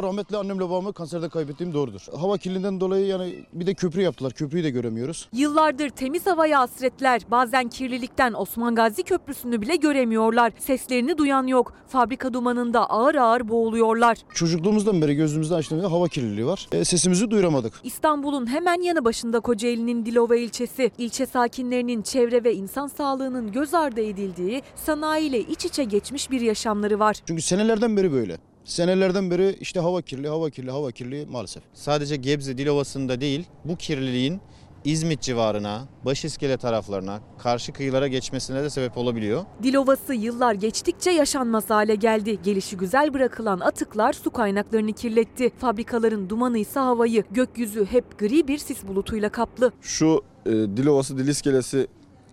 Rahmetli 0.03 0.37
annemle 0.37 0.63
babamı 0.63 0.93
kanserden 0.93 1.29
kaybettiğim 1.29 1.73
doğrudur. 1.73 2.01
Hava 2.19 2.37
kirliliğinden 2.37 2.79
dolayı 2.79 3.05
yani 3.05 3.45
bir 3.53 3.67
de 3.67 3.73
köprü 3.73 4.01
yaptılar. 4.01 4.33
Köprüyü 4.33 4.63
de 4.63 4.69
göremiyoruz. 4.69 5.29
Yıllardır 5.33 5.89
temiz 5.89 6.25
havaya 6.25 6.59
hasretler. 6.59 7.21
Bazen 7.31 7.69
kirlilikten 7.69 8.33
Osman 8.33 8.75
Gazi 8.75 9.03
Köprüsü'nü 9.03 9.61
bile 9.61 9.75
göremiyorlar. 9.75 10.53
Seslerini 10.59 11.17
duyan 11.17 11.47
yok. 11.47 11.73
Fabrika 11.87 12.33
dumanında 12.33 12.89
ağır 12.89 13.15
ağır 13.15 13.49
boğuluyorlar. 13.49 14.17
Çocukluğumuzdan 14.33 15.01
beri 15.01 15.15
gözümüzde 15.15 15.55
açtığımızda 15.55 15.91
hava 15.91 16.07
kirliliği 16.07 16.45
var. 16.45 16.67
E, 16.71 16.85
sesimizi 16.85 17.31
duyuramadık. 17.31 17.73
İstanbul'un 17.83 18.47
hemen 18.47 18.81
yanı 18.81 19.05
başında 19.05 19.39
Kocaeli'nin 19.39 20.05
Dilova 20.05 20.35
ilçesi. 20.35 20.91
İlçe 20.97 21.25
sakinlerinin 21.25 22.01
çevre 22.01 22.43
ve 22.43 22.53
insan 22.55 22.87
sağlığının 22.87 23.51
göz 23.51 23.73
ardı 23.73 24.01
edildiği, 24.01 24.61
sanayiyle 24.75 25.39
iç 25.39 25.65
içe 25.65 25.83
geçmiş 25.83 26.31
bir 26.31 26.41
yaşamları 26.41 26.99
var. 26.99 27.15
Çünkü 27.27 27.41
senelerden 27.41 27.97
beri 27.97 28.11
böyle. 28.11 28.37
Senelerden 28.65 29.31
beri 29.31 29.57
işte 29.61 29.79
hava 29.79 30.01
kirli, 30.01 30.27
hava 30.27 30.49
kirli, 30.49 30.71
hava 30.71 30.91
kirli 30.91 31.25
maalesef. 31.25 31.63
Sadece 31.73 32.15
Gebze 32.15 32.57
Dilovası'nda 32.57 33.21
değil 33.21 33.45
bu 33.65 33.75
kirliliğin 33.75 34.41
İzmit 34.85 35.21
civarına, 35.21 35.87
Başiskele 36.05 36.57
taraflarına, 36.57 37.19
karşı 37.37 37.73
kıyılara 37.73 38.07
geçmesine 38.07 38.63
de 38.63 38.69
sebep 38.69 38.97
olabiliyor. 38.97 39.45
Dilovası 39.63 40.13
yıllar 40.13 40.53
geçtikçe 40.53 41.11
yaşanmaz 41.11 41.69
hale 41.69 41.95
geldi. 41.95 42.39
Gelişi 42.43 42.77
güzel 42.77 43.13
bırakılan 43.13 43.59
atıklar 43.59 44.13
su 44.13 44.31
kaynaklarını 44.31 44.93
kirletti. 44.93 45.51
Fabrikaların 45.57 46.29
dumanı 46.29 46.57
ise 46.57 46.79
havayı. 46.79 47.23
Gökyüzü 47.31 47.85
hep 47.85 48.19
gri 48.19 48.47
bir 48.47 48.57
sis 48.57 48.87
bulutuyla 48.87 49.29
kaplı. 49.29 49.71
Şu 49.81 50.21
e, 50.45 50.49
Dilovası 50.51 51.17
Diliskelesi 51.17 51.87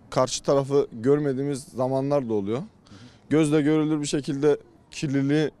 karşı 0.09 0.43
tarafı 0.43 0.87
görmediğimiz 0.91 1.63
zamanlar 1.63 2.29
da 2.29 2.33
oluyor. 2.33 2.61
Gözle 3.29 3.61
görülür 3.61 4.01
bir 4.01 4.07
şekilde 4.07 4.57
kirliliği 4.91 5.51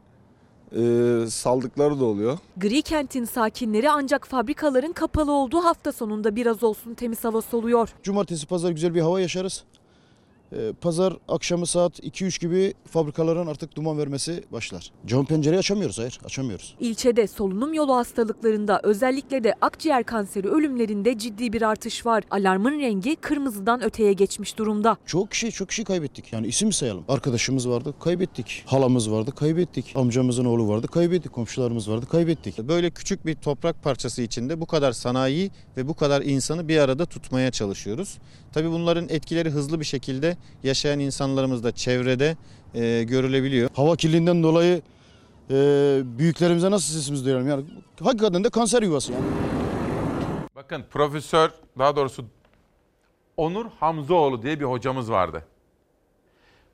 e, 0.75 0.81
saldıkları 1.29 1.99
da 1.99 2.05
oluyor. 2.05 2.37
Gri 2.57 2.81
kentin 2.81 3.25
sakinleri 3.25 3.89
ancak 3.89 4.27
fabrikaların 4.27 4.91
kapalı 4.93 5.31
olduğu 5.31 5.63
hafta 5.63 5.91
sonunda 5.91 6.35
biraz 6.35 6.63
olsun 6.63 6.93
temiz 6.93 7.23
hava 7.23 7.41
soluyor. 7.41 7.89
Cumartesi 8.03 8.47
pazar 8.47 8.71
güzel 8.71 8.93
bir 8.93 9.01
hava 9.01 9.21
yaşarız. 9.21 9.63
E, 10.51 10.73
Pazar 10.81 11.17
akşamı 11.27 11.65
saat 11.67 11.99
2-3 11.99 12.41
gibi 12.41 12.73
fabrikaların 12.85 13.47
artık 13.47 13.75
duman 13.75 13.97
vermesi 13.97 14.43
başlar. 14.51 14.91
Cam 15.05 15.25
pencereyi 15.25 15.59
açamıyoruz 15.59 15.99
hayır 15.99 16.19
açamıyoruz. 16.25 16.75
İlçede 16.79 17.27
solunum 17.27 17.73
yolu 17.73 17.95
hastalıklarında 17.95 18.79
özellikle 18.83 19.43
de 19.43 19.53
akciğer 19.61 20.03
kanseri 20.03 20.49
ölümlerinde 20.49 21.17
ciddi 21.17 21.53
bir 21.53 21.61
artış 21.61 22.05
var. 22.05 22.23
Alarmın 22.31 22.79
rengi 22.79 23.15
kırmızıdan 23.15 23.83
öteye 23.83 24.13
geçmiş 24.13 24.57
durumda. 24.57 24.97
Çok 25.05 25.31
kişi 25.31 25.51
çok 25.51 25.69
kişi 25.69 25.83
kaybettik. 25.83 26.33
Yani 26.33 26.47
isim 26.47 26.71
sayalım. 26.71 27.03
Arkadaşımız 27.07 27.69
vardı 27.69 27.93
kaybettik. 27.99 28.63
Halamız 28.65 29.11
vardı 29.11 29.31
kaybettik. 29.31 29.93
Amcamızın 29.95 30.45
oğlu 30.45 30.67
vardı 30.67 30.87
kaybettik. 30.87 31.33
Komşularımız 31.33 31.89
vardı 31.89 32.05
kaybettik. 32.05 32.57
Böyle 32.57 32.89
küçük 32.89 33.25
bir 33.25 33.35
toprak 33.35 33.83
parçası 33.83 34.21
içinde 34.21 34.61
bu 34.61 34.65
kadar 34.65 34.91
sanayi 34.91 35.51
ve 35.77 35.87
bu 35.87 35.93
kadar 35.93 36.21
insanı 36.21 36.67
bir 36.67 36.77
arada 36.77 37.05
tutmaya 37.05 37.51
çalışıyoruz. 37.51 38.17
Tabii 38.53 38.71
bunların 38.71 39.09
etkileri 39.09 39.49
hızlı 39.49 39.79
bir 39.79 39.85
şekilde 39.85 40.37
yaşayan 40.63 40.99
insanlarımız 40.99 41.63
da 41.63 41.71
çevrede 41.71 42.37
e, 42.73 43.03
görülebiliyor. 43.03 43.69
Hava 43.73 43.95
kirliliğinden 43.95 44.43
dolayı 44.43 44.81
e, 45.49 45.55
büyüklerimize 46.03 46.71
nasıl 46.71 46.93
sesimizi 46.93 47.25
duyuralım? 47.25 47.47
Yani 47.47 47.65
hakikaten 48.03 48.43
de 48.43 48.49
kanser 48.49 48.81
yuvası 48.81 49.13
yani. 49.13 49.25
Bakın 50.55 50.83
profesör 50.91 51.49
daha 51.77 51.95
doğrusu 51.95 52.25
Onur 53.37 53.65
Hamzoğlu 53.79 54.41
diye 54.41 54.59
bir 54.59 54.65
hocamız 54.65 55.11
vardı. 55.11 55.45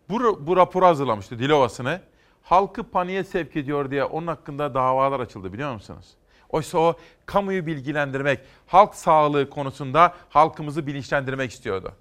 Bu, 0.10 0.48
bu 0.48 0.58
raporu 0.58 0.86
hazırlamıştı 0.86 1.40
Dilovası'nı. 1.40 2.02
Halkı 2.44 2.84
paniğe 2.84 3.24
sevk 3.24 3.56
ediyor 3.56 3.92
diye 3.92 4.04
onun 4.04 4.28
hakkında 4.28 4.74
davalar 4.74 5.20
açıldı 5.20 5.54
biliyor 5.54 5.74
musunuz? 5.74 6.06
Oysa 6.50 6.78
o 6.78 6.96
kamuyu 7.26 7.66
bilgilendirmek, 7.66 8.40
halk 8.68 8.96
sağlığı 8.96 9.50
konusunda 9.50 10.14
halkımızı 10.30 10.88
bilinçlendirmek 10.88 11.52
istiyordu. 11.52 11.94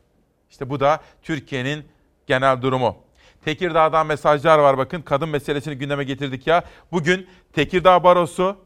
İşte 0.57 0.71
bu 0.71 0.81
da 0.81 1.01
Türkiye'nin 1.23 1.85
genel 2.27 2.63
durumu. 2.63 2.97
Tekirdağ'dan 3.45 4.07
mesajlar 4.07 4.59
var 4.59 4.79
bakın. 4.79 5.03
Kadın 5.03 5.29
meselesini 5.29 5.75
gündeme 5.75 6.05
getirdik 6.05 6.47
ya. 6.47 6.65
Bugün 6.93 7.27
Tekirdağ 7.53 8.05
Barosu, 8.05 8.57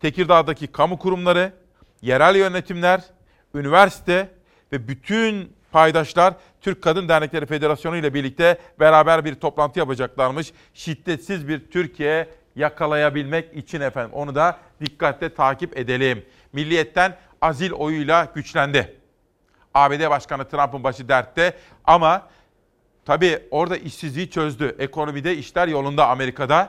Tekirdağ'daki 0.00 0.66
kamu 0.66 0.98
kurumları, 0.98 1.52
yerel 2.02 2.36
yönetimler, 2.36 3.00
üniversite 3.54 4.30
ve 4.72 4.88
bütün 4.88 5.52
paydaşlar 5.72 6.34
Türk 6.60 6.82
Kadın 6.82 7.08
Dernekleri 7.08 7.46
Federasyonu 7.46 7.96
ile 7.96 8.14
birlikte 8.14 8.58
beraber 8.80 9.24
bir 9.24 9.34
toplantı 9.34 9.78
yapacaklarmış. 9.78 10.52
Şiddetsiz 10.74 11.48
bir 11.48 11.70
Türkiye 11.70 12.28
yakalayabilmek 12.54 13.56
için 13.56 13.80
efendim. 13.80 14.10
Onu 14.12 14.34
da 14.34 14.58
dikkatle 14.80 15.34
takip 15.34 15.78
edelim. 15.78 16.24
Milliyetten 16.52 17.16
azil 17.40 17.72
oyuyla 17.72 18.32
güçlendi. 18.34 18.95
ABD 19.76 20.10
Başkanı 20.10 20.48
Trump'ın 20.48 20.84
başı 20.84 21.08
dertte 21.08 21.56
ama 21.84 22.22
tabii 23.04 23.42
orada 23.50 23.76
işsizliği 23.76 24.30
çözdü. 24.30 24.76
Ekonomide 24.78 25.36
işler 25.36 25.68
yolunda 25.68 26.08
Amerika'da. 26.08 26.68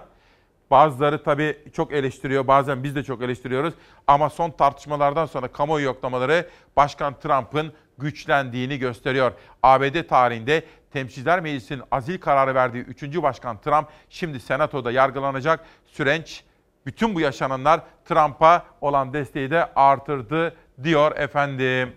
Bazıları 0.71 1.23
tabii 1.23 1.57
çok 1.73 1.93
eleştiriyor, 1.93 2.47
bazen 2.47 2.83
biz 2.83 2.95
de 2.95 3.03
çok 3.03 3.21
eleştiriyoruz. 3.21 3.73
Ama 4.07 4.29
son 4.29 4.51
tartışmalardan 4.51 5.25
sonra 5.25 5.47
kamuoyu 5.47 5.85
yoklamaları 5.85 6.49
Başkan 6.75 7.19
Trump'ın 7.19 7.73
güçlendiğini 7.97 8.79
gösteriyor. 8.79 9.31
ABD 9.63 10.07
tarihinde 10.07 10.63
Temsilciler 10.93 11.39
Meclisi'nin 11.39 11.83
azil 11.91 12.17
kararı 12.17 12.55
verdiği 12.55 12.83
3. 12.83 13.03
Başkan 13.03 13.61
Trump 13.61 13.87
şimdi 14.09 14.39
Senato'da 14.39 14.91
yargılanacak. 14.91 15.65
Süreç 15.85 16.43
bütün 16.85 17.15
bu 17.15 17.21
yaşananlar 17.21 17.81
Trump'a 18.05 18.65
olan 18.81 19.13
desteği 19.13 19.51
de 19.51 19.73
artırdı 19.75 20.55
diyor 20.83 21.15
efendim. 21.15 21.93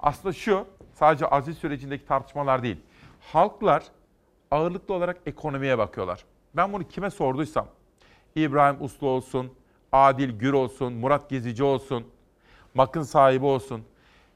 Aslında 0.00 0.32
şu 0.32 0.66
sadece 0.94 1.26
azil 1.26 1.54
sürecindeki 1.54 2.06
tartışmalar 2.06 2.62
değil. 2.62 2.76
Halklar 3.20 3.82
ağırlıklı 4.50 4.94
olarak 4.94 5.16
ekonomiye 5.26 5.78
bakıyorlar. 5.78 6.24
Ben 6.54 6.72
bunu 6.72 6.88
kime 6.88 7.10
sorduysam, 7.10 7.66
İbrahim 8.34 8.84
Uslu 8.84 9.06
olsun, 9.06 9.52
Adil 9.92 10.38
Gür 10.38 10.52
olsun, 10.52 10.92
Murat 10.92 11.30
Gezici 11.30 11.64
olsun, 11.64 12.06
Makın 12.74 13.02
sahibi 13.02 13.44
olsun. 13.44 13.84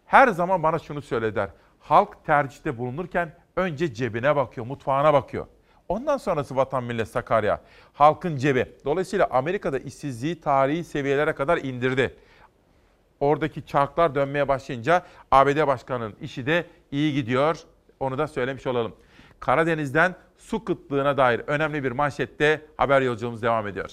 Her 0.07 0.29
zaman 0.29 0.63
bana 0.63 0.79
şunu 0.79 1.03
söyleder. 1.03 1.49
Halk 1.81 2.25
tercihte 2.25 2.79
bulunurken 2.79 3.35
önce 3.57 3.95
cebine 3.95 4.37
bakıyor, 4.37 4.67
mutfağına 4.67 5.13
bakıyor. 5.13 5.47
Ondan 5.89 6.17
sonrası 6.17 6.57
vatan 6.57 6.85
millet 6.85 7.09
Sakarya. 7.09 7.61
Halkın 7.93 8.37
cebi. 8.37 8.73
Dolayısıyla 8.85 9.29
Amerika'da 9.31 9.79
işsizliği 9.79 10.41
tarihi 10.41 10.85
seviyelere 10.85 11.33
kadar 11.35 11.59
indirdi. 11.59 12.17
Oradaki 13.23 13.67
çarklar 13.67 14.15
dönmeye 14.15 14.49
başlayınca 14.49 15.03
ABD 15.31 15.67
Başkanı'nın 15.67 16.15
işi 16.21 16.47
de 16.47 16.67
iyi 16.91 17.15
gidiyor. 17.15 17.57
Onu 18.01 18.19
da 18.19 18.29
söylemiş 18.29 18.67
olalım. 18.67 18.93
Karadeniz'den 19.41 20.15
su 20.39 20.65
kıtlığına 20.65 21.17
dair 21.17 21.41
önemli 21.47 21.85
bir 21.85 21.93
manşette 21.93 22.67
haber 22.77 23.01
yolculuğumuz 23.01 23.43
devam 23.43 23.67
ediyor. 23.69 23.91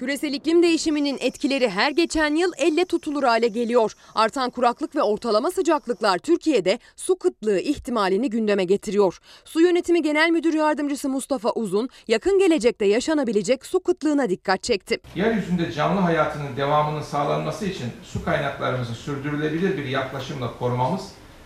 Küresel 0.00 0.32
iklim 0.32 0.62
değişiminin 0.62 1.18
etkileri 1.20 1.70
her 1.70 1.90
geçen 1.90 2.34
yıl 2.34 2.52
elle 2.58 2.84
tutulur 2.84 3.22
hale 3.22 3.48
geliyor. 3.48 3.92
Artan 4.14 4.50
kuraklık 4.50 4.96
ve 4.96 5.02
ortalama 5.02 5.50
sıcaklıklar 5.50 6.18
Türkiye'de 6.18 6.78
su 6.96 7.18
kıtlığı 7.18 7.58
ihtimalini 7.58 8.30
gündeme 8.30 8.64
getiriyor. 8.64 9.18
Su 9.44 9.60
Yönetimi 9.60 10.02
Genel 10.02 10.30
Müdür 10.30 10.54
Yardımcısı 10.54 11.08
Mustafa 11.08 11.50
Uzun, 11.50 11.88
yakın 12.08 12.38
gelecekte 12.38 12.84
yaşanabilecek 12.84 13.66
su 13.66 13.80
kıtlığına 13.80 14.28
dikkat 14.28 14.62
çekti. 14.62 14.98
Yeryüzünde 15.14 15.72
canlı 15.72 16.00
hayatının 16.00 16.56
devamının 16.56 17.02
sağlanması 17.02 17.66
için 17.66 17.86
su 18.02 18.24
kaynaklarımızı 18.24 18.94
sürdürülebilir 18.94 19.78
bir 19.78 19.84
yaklaşımla 19.84 20.58
korumamız 20.58 21.02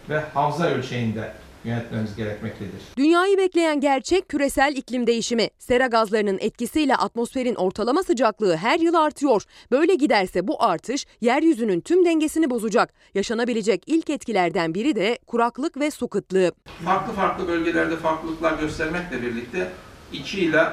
ve 0.08 0.20
havza 0.20 0.66
ölçeğinde 0.66 1.32
yönetmemiz 1.64 2.16
gerekmektedir. 2.16 2.82
Dünyayı 2.96 3.38
bekleyen 3.38 3.80
gerçek 3.80 4.28
küresel 4.28 4.76
iklim 4.76 5.06
değişimi. 5.06 5.48
Sera 5.58 5.86
gazlarının 5.86 6.38
etkisiyle 6.40 6.96
atmosferin 6.96 7.54
ortalama 7.54 8.02
sıcaklığı 8.02 8.56
her 8.56 8.78
yıl 8.78 8.94
artıyor. 8.94 9.42
Böyle 9.70 9.94
giderse 9.94 10.48
bu 10.48 10.62
artış 10.62 11.06
yeryüzünün 11.20 11.80
tüm 11.80 12.04
dengesini 12.04 12.50
bozacak. 12.50 12.94
Yaşanabilecek 13.14 13.82
ilk 13.86 14.10
etkilerden 14.10 14.74
biri 14.74 14.96
de 14.96 15.18
kuraklık 15.26 15.80
ve 15.80 15.90
su 15.90 16.08
kıtlığı. 16.08 16.52
Farklı 16.84 17.12
farklı 17.12 17.48
bölgelerde 17.48 17.96
farklılıklar 17.96 18.58
göstermekle 18.58 19.22
birlikte 19.22 19.68
2 20.12 20.40
ile 20.40 20.64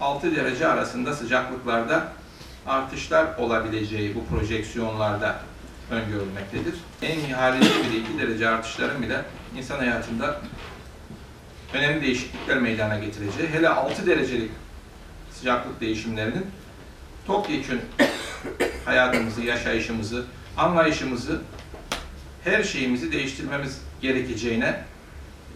6 0.00 0.36
derece 0.36 0.66
arasında 0.66 1.14
sıcaklıklarda 1.14 2.12
artışlar 2.66 3.38
olabileceği 3.38 4.14
bu 4.14 4.36
projeksiyonlarda 4.36 5.36
öngörülmektedir. 5.90 6.74
En 7.02 7.18
nihalinde 7.18 7.64
bile 7.64 7.98
2 7.98 8.18
derece 8.18 8.48
artışların 8.48 9.02
bile 9.02 9.24
insan 9.56 9.78
hayatında 9.78 10.40
önemli 11.74 12.02
değişiklikler 12.02 12.58
meydana 12.58 12.98
getireceği, 12.98 13.48
hele 13.48 13.68
6 13.68 14.06
derecelik 14.06 14.50
sıcaklık 15.32 15.80
değişimlerinin 15.80 16.46
topyekün 17.26 17.80
hayatımızı, 18.84 19.42
yaşayışımızı, 19.42 20.24
anlayışımızı, 20.56 21.40
her 22.44 22.62
şeyimizi 22.62 23.12
değiştirmemiz 23.12 23.80
gerekeceğine 24.02 24.84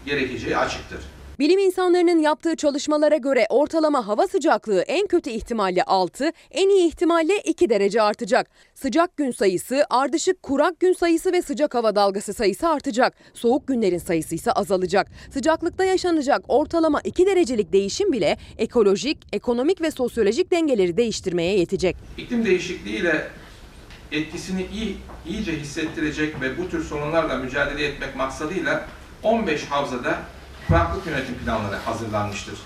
gerekeceği 0.05 0.57
açıktır. 0.57 0.99
Bilim 1.39 1.59
insanlarının 1.59 2.19
yaptığı 2.19 2.55
çalışmalara 2.55 3.17
göre 3.17 3.45
ortalama 3.49 4.07
hava 4.07 4.27
sıcaklığı 4.27 4.81
en 4.81 5.07
kötü 5.07 5.29
ihtimalle 5.29 5.83
6, 5.83 6.31
en 6.51 6.69
iyi 6.69 6.87
ihtimalle 6.87 7.37
2 7.37 7.69
derece 7.69 8.01
artacak. 8.01 8.49
Sıcak 8.75 9.17
gün 9.17 9.31
sayısı, 9.31 9.85
ardışık 9.89 10.43
kurak 10.43 10.79
gün 10.79 10.93
sayısı 10.93 11.31
ve 11.31 11.41
sıcak 11.41 11.75
hava 11.75 11.95
dalgası 11.95 12.33
sayısı 12.33 12.69
artacak. 12.69 13.13
Soğuk 13.33 13.67
günlerin 13.67 13.97
sayısı 13.97 14.35
ise 14.35 14.51
azalacak. 14.51 15.07
Sıcaklıkta 15.33 15.85
yaşanacak 15.85 16.41
ortalama 16.47 17.01
2 17.01 17.25
derecelik 17.25 17.73
değişim 17.73 18.11
bile 18.11 18.37
ekolojik, 18.57 19.17
ekonomik 19.33 19.81
ve 19.81 19.91
sosyolojik 19.91 20.51
dengeleri 20.51 20.97
değiştirmeye 20.97 21.59
yetecek. 21.59 21.95
İklim 22.17 22.45
değişikliğiyle 22.45 23.27
etkisini 24.11 24.65
iyi, 24.73 24.97
iyice 25.27 25.59
hissettirecek 25.59 26.41
ve 26.41 26.57
bu 26.57 26.69
tür 26.69 26.83
sorunlarla 26.83 27.37
mücadele 27.37 27.85
etmek 27.85 28.15
maksadıyla 28.15 28.87
15 29.23 29.65
havzada 29.65 30.19
kuraklık 30.67 31.07
yönetim 31.07 31.35
planları 31.35 31.75
hazırlanmıştır 31.75 32.59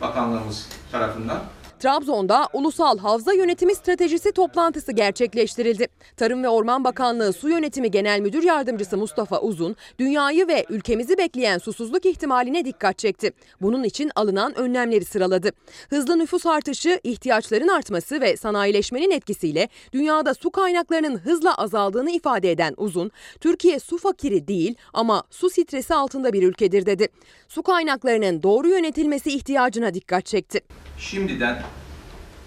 bakanlığımız 0.00 0.68
tarafından. 0.92 1.42
Trabzon'da 1.82 2.48
Ulusal 2.52 2.98
Havza 2.98 3.32
Yönetimi 3.32 3.74
Stratejisi 3.74 4.32
toplantısı 4.32 4.92
gerçekleştirildi. 4.92 5.86
Tarım 6.16 6.42
ve 6.42 6.48
Orman 6.48 6.84
Bakanlığı 6.84 7.32
Su 7.32 7.48
Yönetimi 7.48 7.90
Genel 7.90 8.20
Müdür 8.20 8.42
Yardımcısı 8.42 8.96
Mustafa 8.96 9.40
Uzun, 9.40 9.76
dünyayı 9.98 10.48
ve 10.48 10.66
ülkemizi 10.68 11.18
bekleyen 11.18 11.58
susuzluk 11.58 12.06
ihtimaline 12.06 12.64
dikkat 12.64 12.98
çekti. 12.98 13.32
Bunun 13.60 13.84
için 13.84 14.10
alınan 14.14 14.58
önlemleri 14.58 15.04
sıraladı. 15.04 15.50
Hızlı 15.90 16.18
nüfus 16.18 16.46
artışı, 16.46 17.00
ihtiyaçların 17.04 17.68
artması 17.68 18.20
ve 18.20 18.36
sanayileşmenin 18.36 19.10
etkisiyle 19.10 19.68
dünyada 19.92 20.34
su 20.34 20.50
kaynaklarının 20.50 21.18
hızla 21.18 21.54
azaldığını 21.54 22.10
ifade 22.10 22.50
eden 22.50 22.74
Uzun, 22.76 23.10
Türkiye 23.40 23.80
su 23.80 23.98
fakiri 23.98 24.48
değil 24.48 24.74
ama 24.92 25.22
su 25.30 25.50
stresi 25.50 25.94
altında 25.94 26.32
bir 26.32 26.42
ülkedir 26.42 26.86
dedi. 26.86 27.08
Su 27.48 27.62
kaynaklarının 27.62 28.42
doğru 28.42 28.68
yönetilmesi 28.68 29.30
ihtiyacına 29.30 29.94
dikkat 29.94 30.26
çekti 30.26 30.60
şimdiden 31.02 31.62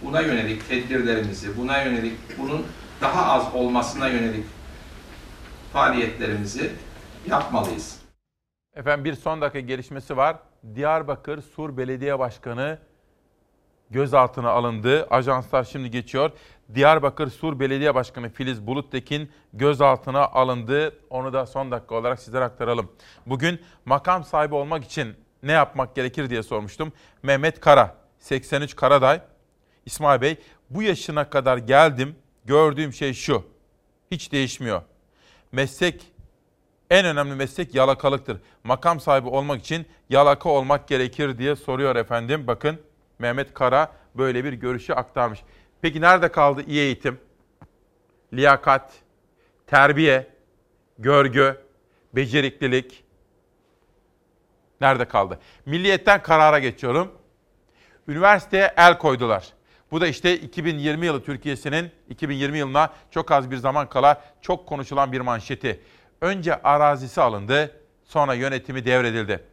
buna 0.02 0.22
yönelik 0.22 0.70
tedbirlerimizi, 0.70 1.58
buna 1.58 1.82
yönelik 1.82 2.14
bunun 2.38 2.66
daha 3.02 3.34
az 3.34 3.56
olmasına 3.56 4.08
yönelik 4.08 4.46
faaliyetlerimizi 5.74 6.72
yapmalıyız. 7.28 8.00
Efendim 8.76 9.06
bir 9.06 9.14
son 9.14 9.42
dakika 9.42 9.60
gelişmesi 9.60 10.18
var. 10.18 10.38
Diyarbakır 10.76 11.42
Sur 11.42 11.78
Belediye 11.78 12.20
Başkanı 12.20 12.78
gözaltına 13.90 14.50
alındı. 14.50 15.08
Ajanslar 15.10 15.64
şimdi 15.64 15.92
geçiyor. 15.92 16.32
Diyarbakır 16.76 17.30
Sur 17.30 17.60
Belediye 17.60 17.96
Başkanı 17.96 18.30
Filiz 18.30 18.68
Buluttekin 18.68 19.32
gözaltına 19.54 20.26
alındı. 20.26 20.94
Onu 21.10 21.34
da 21.34 21.46
son 21.46 21.72
dakika 21.72 21.96
olarak 21.96 22.20
sizlere 22.20 22.44
aktaralım. 22.44 22.92
Bugün 23.26 23.62
makam 23.86 24.24
sahibi 24.24 24.56
olmak 24.56 24.84
için 24.86 25.16
ne 25.44 25.52
yapmak 25.52 25.96
gerekir 25.96 26.30
diye 26.30 26.44
sormuştum. 26.44 26.94
Mehmet 27.24 27.60
Kara, 27.60 28.05
83 28.26 28.76
Karaday. 28.76 29.22
İsmail 29.86 30.22
Bey, 30.22 30.38
bu 30.70 30.84
yaşına 30.84 31.30
kadar 31.30 31.58
geldim. 31.58 32.16
Gördüğüm 32.46 32.94
şey 32.94 33.14
şu. 33.14 33.44
Hiç 34.12 34.32
değişmiyor. 34.32 34.82
Meslek 35.52 36.12
en 36.90 37.06
önemli 37.06 37.36
meslek 37.36 37.76
yalakalıktır. 37.76 38.38
Makam 38.64 39.00
sahibi 39.00 39.28
olmak 39.28 39.62
için 39.62 39.86
yalaka 40.10 40.50
olmak 40.50 40.88
gerekir 40.88 41.38
diye 41.38 41.56
soruyor 41.56 41.96
efendim. 41.96 42.48
Bakın 42.48 42.82
Mehmet 43.20 43.54
Kara 43.54 43.92
böyle 44.16 44.44
bir 44.44 44.54
görüşü 44.54 44.94
aktarmış. 44.94 45.44
Peki 45.82 46.02
nerede 46.02 46.32
kaldı 46.32 46.64
iyi 46.68 46.80
eğitim? 46.80 47.20
Liyakat, 48.34 48.94
terbiye, 49.68 50.28
görgü, 50.98 51.62
beceriklilik 52.16 53.04
nerede 54.82 55.06
kaldı? 55.06 55.40
Milliyetten 55.66 56.22
karara 56.22 56.60
geçiyorum. 56.60 57.25
Üniversiteye 58.08 58.74
el 58.78 58.98
koydular. 58.98 59.54
Bu 59.92 60.02
da 60.02 60.08
işte 60.08 60.38
2020 60.38 61.06
yılı 61.06 61.24
Türkiye'sinin 61.24 61.92
2020 62.10 62.58
yılına 62.58 62.90
çok 63.12 63.32
az 63.32 63.52
bir 63.52 63.58
zaman 63.58 63.90
kala 63.90 64.22
çok 64.42 64.68
konuşulan 64.68 65.12
bir 65.12 65.22
manşeti. 65.22 65.82
Önce 66.22 66.62
arazisi 66.62 67.22
alındı, 67.22 67.82
sonra 68.04 68.34
yönetimi 68.34 68.86
devredildi. 68.86 69.44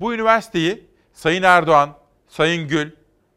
Bu 0.00 0.14
üniversiteyi 0.14 0.86
Sayın 1.12 1.42
Erdoğan, 1.42 1.90
Sayın 2.28 2.68
Gül, 2.68 2.90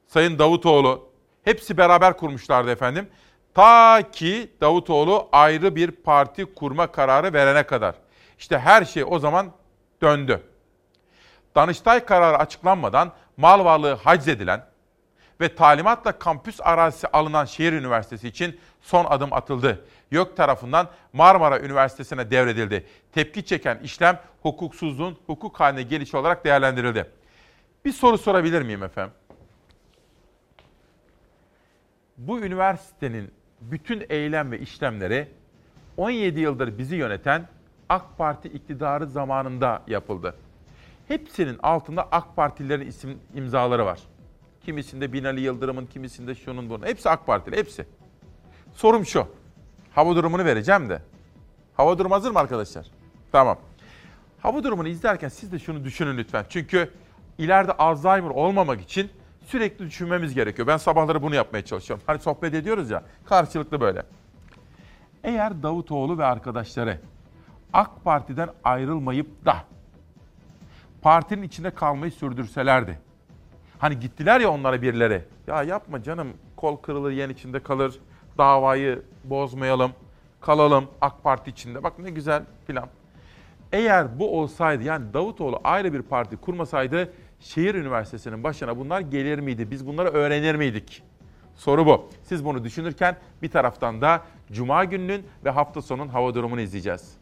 Sayın 0.08 0.40
Davutoğlu 0.40 1.10
hepsi 1.44 1.78
beraber 1.78 2.18
kurmuşlardı 2.18 2.72
efendim. 2.72 3.10
Ta 3.54 4.02
ki 4.12 4.52
Davutoğlu 4.62 5.30
ayrı 5.32 5.76
bir 5.76 5.92
parti 5.92 6.46
kurma 6.46 6.92
kararı 6.92 7.34
verene 7.34 7.64
kadar. 7.64 7.96
İşte 8.40 8.60
her 8.60 8.86
şey 8.86 9.04
o 9.08 9.20
zaman 9.20 9.52
döndü. 10.02 10.44
Danıştay 11.56 12.06
kararı 12.06 12.38
açıklanmadan 12.38 13.12
mal 13.40 13.66
varlığı 13.66 13.94
haczedilen 13.94 14.66
ve 15.42 15.56
talimatla 15.56 16.20
kampüs 16.20 16.60
arazisi 16.62 17.08
alınan 17.08 17.46
şehir 17.46 17.74
üniversitesi 17.74 18.28
için 18.28 18.60
son 18.82 19.06
adım 19.06 19.34
atıldı. 19.34 19.86
YÖK 20.12 20.38
tarafından 20.38 20.88
Marmara 21.14 21.60
Üniversitesi'ne 21.60 22.32
devredildi. 22.32 22.86
Tepki 23.12 23.46
çeken 23.46 23.80
işlem 23.84 24.20
hukuksuzluğun 24.42 25.18
hukuk 25.26 25.60
haline 25.60 25.84
gelişi 25.84 26.18
olarak 26.18 26.46
değerlendirildi. 26.46 27.12
Bir 27.86 27.92
soru 27.92 28.18
sorabilir 28.18 28.62
miyim 28.62 28.84
efendim? 28.84 29.14
Bu 32.18 32.40
üniversitenin 32.40 33.32
bütün 33.62 34.06
eylem 34.10 34.52
ve 34.52 34.60
işlemleri 34.60 35.28
17 35.98 36.40
yıldır 36.40 36.78
bizi 36.78 36.96
yöneten 36.96 37.48
AK 37.90 38.18
Parti 38.18 38.48
iktidarı 38.48 39.08
zamanında 39.08 39.82
yapıldı. 39.88 40.36
Hepsinin 41.10 41.60
altında 41.64 42.08
AK 42.12 42.36
Partililerin 42.36 42.88
isim 42.88 43.20
imzaları 43.36 43.86
var. 43.86 44.00
Kimisinde 44.66 45.14
Binali 45.14 45.42
Yıldırım'ın, 45.42 45.86
kimisinde 45.86 46.36
şunun 46.36 46.70
bunun. 46.70 46.86
Hepsi 46.86 47.10
AK 47.10 47.26
Partili, 47.26 47.58
hepsi. 47.58 47.86
Sorum 48.74 49.06
şu. 49.06 49.28
Hava 49.96 50.16
durumunu 50.16 50.46
vereceğim 50.46 50.90
de. 50.90 51.02
Hava 51.74 51.98
durumu 51.98 52.16
hazır 52.16 52.32
mı 52.32 52.40
arkadaşlar? 52.40 52.88
Tamam. 53.32 53.58
Hava 54.40 54.64
durumunu 54.64 54.88
izlerken 54.88 55.30
siz 55.30 55.52
de 55.52 55.60
şunu 55.60 55.84
düşünün 55.84 56.18
lütfen. 56.18 56.46
Çünkü 56.50 56.92
ileride 57.38 57.72
Alzheimer 57.74 58.30
olmamak 58.30 58.82
için 58.82 59.10
sürekli 59.46 59.86
düşünmemiz 59.86 60.34
gerekiyor. 60.34 60.68
Ben 60.68 60.78
sabahları 60.78 61.22
bunu 61.22 61.36
yapmaya 61.36 61.66
çalışıyorum. 61.66 62.04
Hani 62.08 62.20
sohbet 62.20 62.54
ediyoruz 62.54 62.90
ya, 62.90 63.04
karşılıklı 63.26 63.82
böyle. 63.82 64.04
Eğer 65.24 65.64
Davutoğlu 65.64 66.18
ve 66.18 66.26
arkadaşları 66.26 67.00
AK 67.74 68.04
Parti'den 68.04 68.50
ayrılmayıp 68.64 69.46
da 69.46 69.56
partinin 71.02 71.42
içinde 71.44 71.70
kalmayı 71.72 72.12
sürdürselerdi. 72.12 73.00
Hani 73.80 74.00
gittiler 74.00 74.42
ya 74.42 74.52
onlara 74.52 74.82
birileri. 74.82 75.24
Ya 75.48 75.64
yapma 75.64 76.04
canım 76.04 76.34
kol 76.56 76.78
kırılır 76.78 77.12
yen 77.12 77.30
içinde 77.30 77.60
kalır. 77.60 78.00
Davayı 78.38 79.02
bozmayalım. 79.24 79.92
Kalalım 80.42 80.88
AK 81.02 81.24
Parti 81.24 81.50
içinde. 81.50 81.84
Bak 81.84 82.00
ne 82.00 82.10
güzel 82.10 82.44
plan. 82.68 82.90
Eğer 83.72 84.20
bu 84.20 84.40
olsaydı 84.40 84.84
yani 84.84 85.14
Davutoğlu 85.14 85.60
ayrı 85.64 85.94
bir 85.94 86.02
parti 86.02 86.38
kurmasaydı 86.38 87.14
şehir 87.40 87.76
üniversitesinin 87.76 88.44
başına 88.44 88.78
bunlar 88.78 89.02
gelir 89.02 89.40
miydi? 89.40 89.72
Biz 89.72 89.88
bunları 89.88 90.10
öğrenir 90.10 90.56
miydik? 90.56 91.04
Soru 91.56 91.86
bu. 91.86 92.10
Siz 92.24 92.46
bunu 92.46 92.64
düşünürken 92.64 93.18
bir 93.42 93.50
taraftan 93.50 94.02
da 94.02 94.22
Cuma 94.52 94.84
gününün 94.84 95.26
ve 95.46 95.50
hafta 95.50 95.82
sonunun 95.82 96.08
hava 96.08 96.34
durumunu 96.34 96.62
izleyeceğiz. 96.62 97.19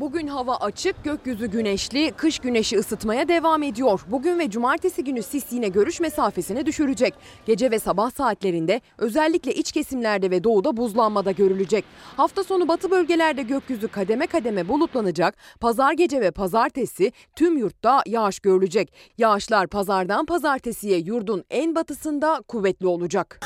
Bugün 0.00 0.26
hava 0.26 0.56
açık, 0.56 1.04
gökyüzü 1.04 1.46
güneşli, 1.46 2.10
kış 2.10 2.38
güneşi 2.38 2.78
ısıtmaya 2.78 3.28
devam 3.28 3.62
ediyor. 3.62 4.00
Bugün 4.06 4.38
ve 4.38 4.50
cumartesi 4.50 5.04
günü 5.04 5.22
sis 5.22 5.52
yine 5.52 5.68
görüş 5.68 6.00
mesafesini 6.00 6.66
düşürecek. 6.66 7.14
Gece 7.46 7.70
ve 7.70 7.78
sabah 7.78 8.10
saatlerinde 8.10 8.80
özellikle 8.98 9.54
iç 9.54 9.72
kesimlerde 9.72 10.30
ve 10.30 10.44
doğuda 10.44 10.76
buzlanmada 10.76 11.30
görülecek. 11.30 11.84
Hafta 12.16 12.44
sonu 12.44 12.68
batı 12.68 12.90
bölgelerde 12.90 13.42
gökyüzü 13.42 13.88
kademe 13.88 14.26
kademe 14.26 14.68
bulutlanacak. 14.68 15.36
Pazar 15.60 15.92
gece 15.92 16.20
ve 16.20 16.30
pazartesi 16.30 17.12
tüm 17.36 17.58
yurtta 17.58 18.02
yağış 18.06 18.40
görülecek. 18.40 18.92
Yağışlar 19.18 19.66
pazardan 19.66 20.26
pazartesiye 20.26 20.98
yurdun 20.98 21.44
en 21.50 21.74
batısında 21.74 22.42
kuvvetli 22.48 22.86
olacak. 22.86 23.40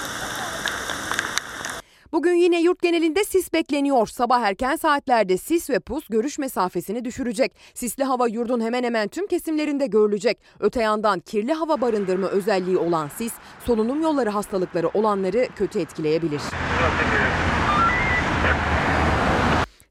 Bugün 2.15 2.35
yine 2.35 2.61
yurt 2.61 2.83
genelinde 2.83 3.25
sis 3.25 3.53
bekleniyor. 3.53 4.07
Sabah 4.07 4.41
erken 4.41 4.77
saatlerde 4.77 5.39
sis 5.39 5.71
ve 5.71 5.81
pus 5.81 6.09
görüş 6.09 6.39
mesafesini 6.39 7.05
düşürecek. 7.05 7.53
Sisli 7.75 8.05
hava 8.05 8.29
yurdun 8.29 8.61
hemen 8.61 8.85
hemen 8.85 9.09
tüm 9.09 9.27
kesimlerinde 9.27 9.87
görülecek. 9.87 10.39
Öte 10.61 10.83
yandan 10.83 11.21
kirli 11.21 11.53
hava 11.53 11.81
barındırma 11.81 12.27
özelliği 12.27 12.77
olan 12.77 13.09
sis, 13.09 13.33
solunum 13.67 14.03
yolları 14.03 14.31
hastalıkları 14.31 14.89
olanları 14.89 15.49
kötü 15.57 15.81
etkileyebilir. 15.81 16.41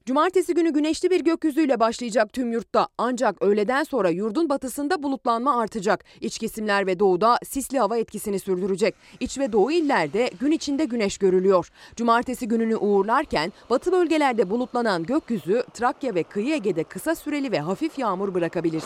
Cumartesi 0.06 0.54
günü 0.54 0.72
güneşli 0.72 1.10
bir 1.10 1.20
gökyüzüyle 1.20 1.80
başlayacak 1.80 2.32
tüm 2.32 2.52
yurtta. 2.52 2.88
Ancak 2.98 3.42
öğleden 3.42 3.82
sonra 3.82 4.08
yurdun 4.10 4.48
batısında 4.48 5.02
bulutlanma 5.02 5.60
artacak. 5.60 6.04
İç 6.20 6.38
kesimler 6.38 6.86
ve 6.86 6.98
doğuda 6.98 7.38
sisli 7.44 7.78
hava 7.78 7.96
etkisini 7.96 8.38
sürdürecek. 8.38 8.94
İç 9.20 9.38
ve 9.38 9.52
doğu 9.52 9.72
illerde 9.72 10.30
gün 10.40 10.50
içinde 10.50 10.84
güneş 10.84 11.18
görülüyor. 11.18 11.70
Cumartesi 11.96 12.48
gününü 12.48 12.76
uğurlarken 12.76 13.52
batı 13.70 13.92
bölgelerde 13.92 14.50
bulutlanan 14.50 15.02
gökyüzü 15.02 15.64
Trakya 15.74 16.14
ve 16.14 16.22
kıyı 16.22 16.54
Ege'de 16.54 16.84
kısa 16.84 17.14
süreli 17.14 17.52
ve 17.52 17.60
hafif 17.60 17.98
yağmur 17.98 18.34
bırakabilir. 18.34 18.82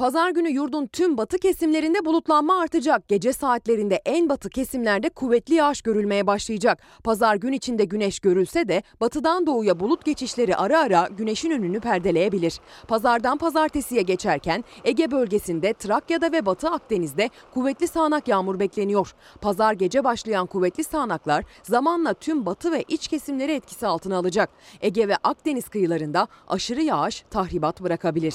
Pazar 0.00 0.30
günü 0.30 0.50
yurdun 0.50 0.86
tüm 0.86 1.18
batı 1.18 1.38
kesimlerinde 1.38 2.04
bulutlanma 2.04 2.60
artacak. 2.60 3.08
Gece 3.08 3.32
saatlerinde 3.32 4.02
en 4.04 4.28
batı 4.28 4.50
kesimlerde 4.50 5.08
kuvvetli 5.08 5.54
yağış 5.54 5.82
görülmeye 5.82 6.26
başlayacak. 6.26 6.78
Pazar 7.04 7.36
gün 7.36 7.52
içinde 7.52 7.84
güneş 7.84 8.20
görülse 8.20 8.68
de 8.68 8.82
batıdan 9.00 9.46
doğuya 9.46 9.80
bulut 9.80 10.04
geçişleri 10.04 10.56
ara 10.56 10.80
ara 10.80 11.08
güneşin 11.18 11.50
önünü 11.50 11.80
perdeleyebilir. 11.80 12.60
Pazardan 12.88 13.38
pazartesiye 13.38 14.02
geçerken 14.02 14.64
Ege 14.84 15.10
bölgesinde 15.10 15.72
Trakya'da 15.72 16.32
ve 16.32 16.46
Batı 16.46 16.68
Akdeniz'de 16.68 17.30
kuvvetli 17.54 17.88
sağanak 17.88 18.28
yağmur 18.28 18.60
bekleniyor. 18.60 19.14
Pazar 19.40 19.72
gece 19.72 20.04
başlayan 20.04 20.46
kuvvetli 20.46 20.84
sağanaklar 20.84 21.44
zamanla 21.62 22.14
tüm 22.14 22.46
batı 22.46 22.72
ve 22.72 22.84
iç 22.88 23.08
kesimleri 23.08 23.52
etkisi 23.52 23.86
altına 23.86 24.16
alacak. 24.16 24.50
Ege 24.80 25.08
ve 25.08 25.16
Akdeniz 25.22 25.68
kıyılarında 25.68 26.28
aşırı 26.48 26.82
yağış 26.82 27.24
tahribat 27.30 27.80
bırakabilir. 27.80 28.34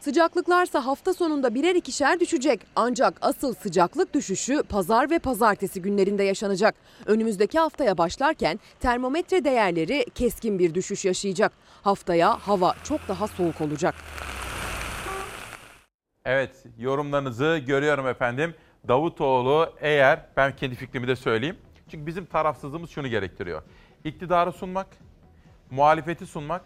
Sıcaklıklarsa 0.00 0.86
hafta 0.86 1.14
sonunda 1.14 1.54
birer 1.54 1.74
ikişer 1.74 2.20
düşecek. 2.20 2.60
Ancak 2.76 3.14
asıl 3.20 3.54
sıcaklık 3.54 4.14
düşüşü 4.14 4.62
pazar 4.62 5.10
ve 5.10 5.18
pazartesi 5.18 5.82
günlerinde 5.82 6.22
yaşanacak. 6.22 6.74
Önümüzdeki 7.06 7.58
haftaya 7.58 7.98
başlarken 7.98 8.60
termometre 8.80 9.44
değerleri 9.44 10.06
keskin 10.14 10.58
bir 10.58 10.74
düşüş 10.74 11.04
yaşayacak. 11.04 11.52
Haftaya 11.82 12.38
hava 12.38 12.74
çok 12.84 13.08
daha 13.08 13.28
soğuk 13.28 13.60
olacak. 13.60 13.94
Evet 16.24 16.64
yorumlarınızı 16.78 17.62
görüyorum 17.66 18.06
efendim. 18.08 18.54
Davutoğlu 18.88 19.72
eğer 19.80 20.26
ben 20.36 20.56
kendi 20.56 20.74
fikrimi 20.74 21.08
de 21.08 21.16
söyleyeyim. 21.16 21.56
Çünkü 21.90 22.06
bizim 22.06 22.26
tarafsızlığımız 22.26 22.90
şunu 22.90 23.08
gerektiriyor. 23.08 23.62
İktidarı 24.04 24.52
sunmak, 24.52 24.86
muhalefeti 25.70 26.26
sunmak, 26.26 26.62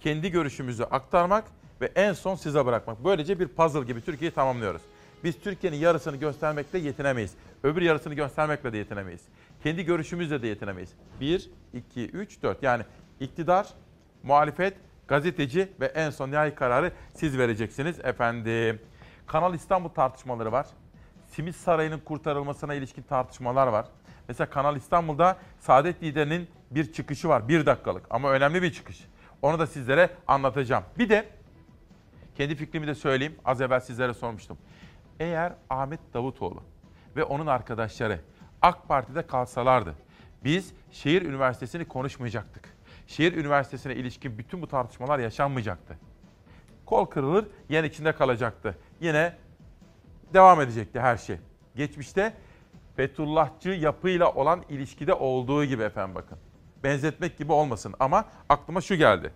kendi 0.00 0.30
görüşümüzü 0.30 0.82
aktarmak 0.82 1.44
ve 1.80 1.92
en 1.94 2.12
son 2.12 2.34
size 2.34 2.66
bırakmak. 2.66 3.04
Böylece 3.04 3.40
bir 3.40 3.48
puzzle 3.48 3.80
gibi 3.80 4.00
Türkiye'yi 4.00 4.34
tamamlıyoruz. 4.34 4.82
Biz 5.24 5.40
Türkiye'nin 5.40 5.76
yarısını 5.76 6.16
göstermekle 6.16 6.78
yetinemeyiz. 6.78 7.34
Öbür 7.62 7.82
yarısını 7.82 8.14
göstermekle 8.14 8.72
de 8.72 8.78
yetinemeyiz. 8.78 9.20
Kendi 9.62 9.84
görüşümüzle 9.84 10.42
de 10.42 10.46
yetinemeyiz. 10.46 10.90
1, 11.20 11.50
2, 11.74 12.06
3, 12.06 12.42
4. 12.42 12.62
Yani 12.62 12.82
iktidar, 13.20 13.68
muhalefet, 14.22 14.74
gazeteci 15.08 15.68
ve 15.80 15.86
en 15.86 16.10
son 16.10 16.30
nihai 16.30 16.54
kararı 16.54 16.92
siz 17.14 17.38
vereceksiniz 17.38 18.00
efendim. 18.00 18.80
Kanal 19.26 19.54
İstanbul 19.54 19.88
tartışmaları 19.88 20.52
var. 20.52 20.66
Simit 21.28 21.56
Sarayı'nın 21.56 21.98
kurtarılmasına 21.98 22.74
ilişkin 22.74 23.02
tartışmalar 23.02 23.66
var. 23.66 23.86
Mesela 24.28 24.50
Kanal 24.50 24.76
İstanbul'da 24.76 25.36
Saadet 25.60 26.02
Lider'in 26.02 26.48
bir 26.70 26.92
çıkışı 26.92 27.28
var. 27.28 27.48
Bir 27.48 27.66
dakikalık 27.66 28.06
ama 28.10 28.30
önemli 28.30 28.62
bir 28.62 28.72
çıkış. 28.72 29.04
Onu 29.42 29.58
da 29.58 29.66
sizlere 29.66 30.10
anlatacağım. 30.26 30.84
Bir 30.98 31.08
de 31.08 31.28
kendi 32.40 32.54
fikrimi 32.54 32.86
de 32.86 32.94
söyleyeyim. 32.94 33.36
Az 33.44 33.60
evvel 33.60 33.80
sizlere 33.80 34.14
sormuştum. 34.14 34.58
Eğer 35.20 35.52
Ahmet 35.70 36.00
Davutoğlu 36.14 36.62
ve 37.16 37.24
onun 37.24 37.46
arkadaşları 37.46 38.20
AK 38.62 38.88
Parti'de 38.88 39.26
kalsalardı 39.26 39.94
biz 40.44 40.72
şehir 40.90 41.22
üniversitesini 41.22 41.84
konuşmayacaktık. 41.84 42.64
Şehir 43.06 43.36
üniversitesine 43.36 43.94
ilişkin 43.94 44.38
bütün 44.38 44.62
bu 44.62 44.68
tartışmalar 44.68 45.18
yaşanmayacaktı. 45.18 45.98
Kol 46.86 47.04
kırılır, 47.06 47.46
yen 47.68 47.84
içinde 47.84 48.12
kalacaktı. 48.12 48.78
Yine 49.00 49.36
devam 50.34 50.60
edecekti 50.60 51.00
her 51.00 51.16
şey. 51.16 51.36
Geçmişte 51.76 52.34
Fethullahçı 52.96 53.68
yapıyla 53.68 54.32
olan 54.32 54.64
ilişkide 54.68 55.14
olduğu 55.14 55.64
gibi 55.64 55.82
efendim 55.82 56.14
bakın. 56.14 56.38
Benzetmek 56.84 57.38
gibi 57.38 57.52
olmasın 57.52 57.94
ama 57.98 58.24
aklıma 58.48 58.80
şu 58.80 58.94
geldi. 58.94 59.32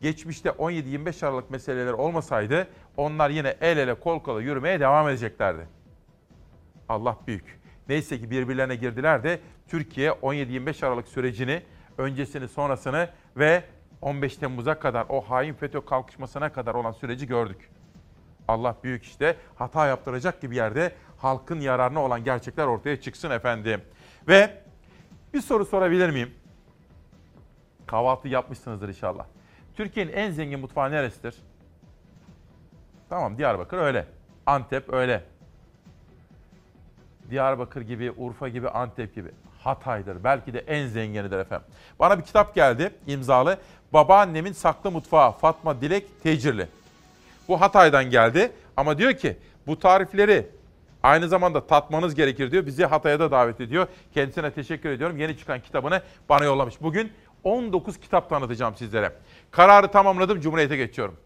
Geçmişte 0.00 0.48
17-25 0.48 1.26
Aralık 1.26 1.50
meseleleri 1.50 1.92
olmasaydı 1.92 2.68
onlar 2.96 3.30
yine 3.30 3.56
el 3.60 3.78
ele 3.78 3.94
kol 3.94 4.20
kola 4.20 4.42
yürümeye 4.42 4.80
devam 4.80 5.08
edeceklerdi. 5.08 5.68
Allah 6.88 7.16
büyük. 7.26 7.60
Neyse 7.88 8.20
ki 8.20 8.30
birbirlerine 8.30 8.76
girdiler 8.76 9.22
de 9.22 9.40
Türkiye 9.68 10.10
17-25 10.10 10.86
Aralık 10.86 11.08
sürecini, 11.08 11.62
öncesini, 11.98 12.48
sonrasını 12.48 13.08
ve 13.36 13.64
15 14.02 14.36
Temmuz'a 14.36 14.78
kadar 14.78 15.06
o 15.08 15.20
hain 15.20 15.54
FETÖ 15.54 15.84
kalkışmasına 15.84 16.52
kadar 16.52 16.74
olan 16.74 16.92
süreci 16.92 17.26
gördük. 17.26 17.70
Allah 18.48 18.76
büyük 18.84 19.04
işte 19.04 19.36
hata 19.54 19.86
yaptıracak 19.86 20.40
gibi 20.40 20.56
yerde 20.56 20.92
halkın 21.18 21.60
yararına 21.60 22.02
olan 22.02 22.24
gerçekler 22.24 22.66
ortaya 22.66 23.00
çıksın 23.00 23.30
efendim. 23.30 23.80
Ve 24.28 24.62
bir 25.34 25.40
soru 25.40 25.64
sorabilir 25.64 26.10
miyim? 26.10 26.34
Kahvaltı 27.86 28.28
yapmışsınızdır 28.28 28.88
inşallah. 28.88 29.26
Türkiye'nin 29.76 30.12
en 30.12 30.30
zengin 30.30 30.60
mutfağı 30.60 30.90
neresidir? 30.90 31.34
Tamam 33.08 33.38
Diyarbakır 33.38 33.78
öyle. 33.78 34.06
Antep 34.46 34.92
öyle. 34.92 35.24
Diyarbakır 37.30 37.80
gibi, 37.80 38.10
Urfa 38.10 38.48
gibi, 38.48 38.68
Antep 38.68 39.14
gibi. 39.14 39.28
Hatay'dır. 39.64 40.24
Belki 40.24 40.54
de 40.54 40.58
en 40.58 40.86
zenginidir 40.86 41.38
efendim. 41.38 41.66
Bana 41.98 42.18
bir 42.18 42.24
kitap 42.24 42.54
geldi 42.54 42.90
imzalı. 43.06 43.58
Babaannemin 43.92 44.52
saklı 44.52 44.90
mutfağı 44.90 45.32
Fatma 45.32 45.80
Dilek 45.80 46.22
Tecirli. 46.22 46.68
Bu 47.48 47.60
Hatay'dan 47.60 48.04
geldi 48.10 48.52
ama 48.76 48.98
diyor 48.98 49.12
ki 49.12 49.36
bu 49.66 49.78
tarifleri 49.78 50.46
aynı 51.02 51.28
zamanda 51.28 51.66
tatmanız 51.66 52.14
gerekir 52.14 52.50
diyor. 52.50 52.66
Bizi 52.66 52.84
Hatay'a 52.84 53.20
da 53.20 53.30
davet 53.30 53.60
ediyor. 53.60 53.86
Kendisine 54.14 54.50
teşekkür 54.50 54.90
ediyorum. 54.90 55.18
Yeni 55.18 55.38
çıkan 55.38 55.60
kitabını 55.60 56.02
bana 56.28 56.44
yollamış. 56.44 56.80
Bugün 56.80 57.12
19 57.44 58.00
kitap 58.00 58.30
tanıtacağım 58.30 58.76
sizlere. 58.76 59.12
Kararı 59.50 59.88
tamamladım. 59.88 60.40
Cumhuriyete 60.40 60.76
geçiyorum. 60.76 61.16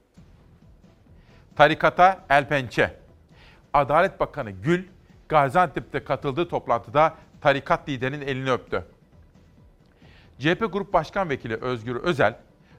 Tarikata 1.57 2.25
El 2.31 2.49
Pençe. 2.49 2.97
Adalet 3.73 4.21
Bakanı 4.21 4.51
Gül, 4.51 4.85
Gaziantep'te 5.29 6.05
katıldığı 6.05 6.49
toplantıda 6.49 7.15
tarikat 7.41 7.89
liderinin 7.89 8.27
elini 8.27 8.51
öptü. 8.51 8.85
CHP 10.39 10.73
Grup 10.73 10.93
Başkan 10.93 11.31
Vekili 11.31 11.57
Özgür 11.57 11.97
Özel, 11.97 12.37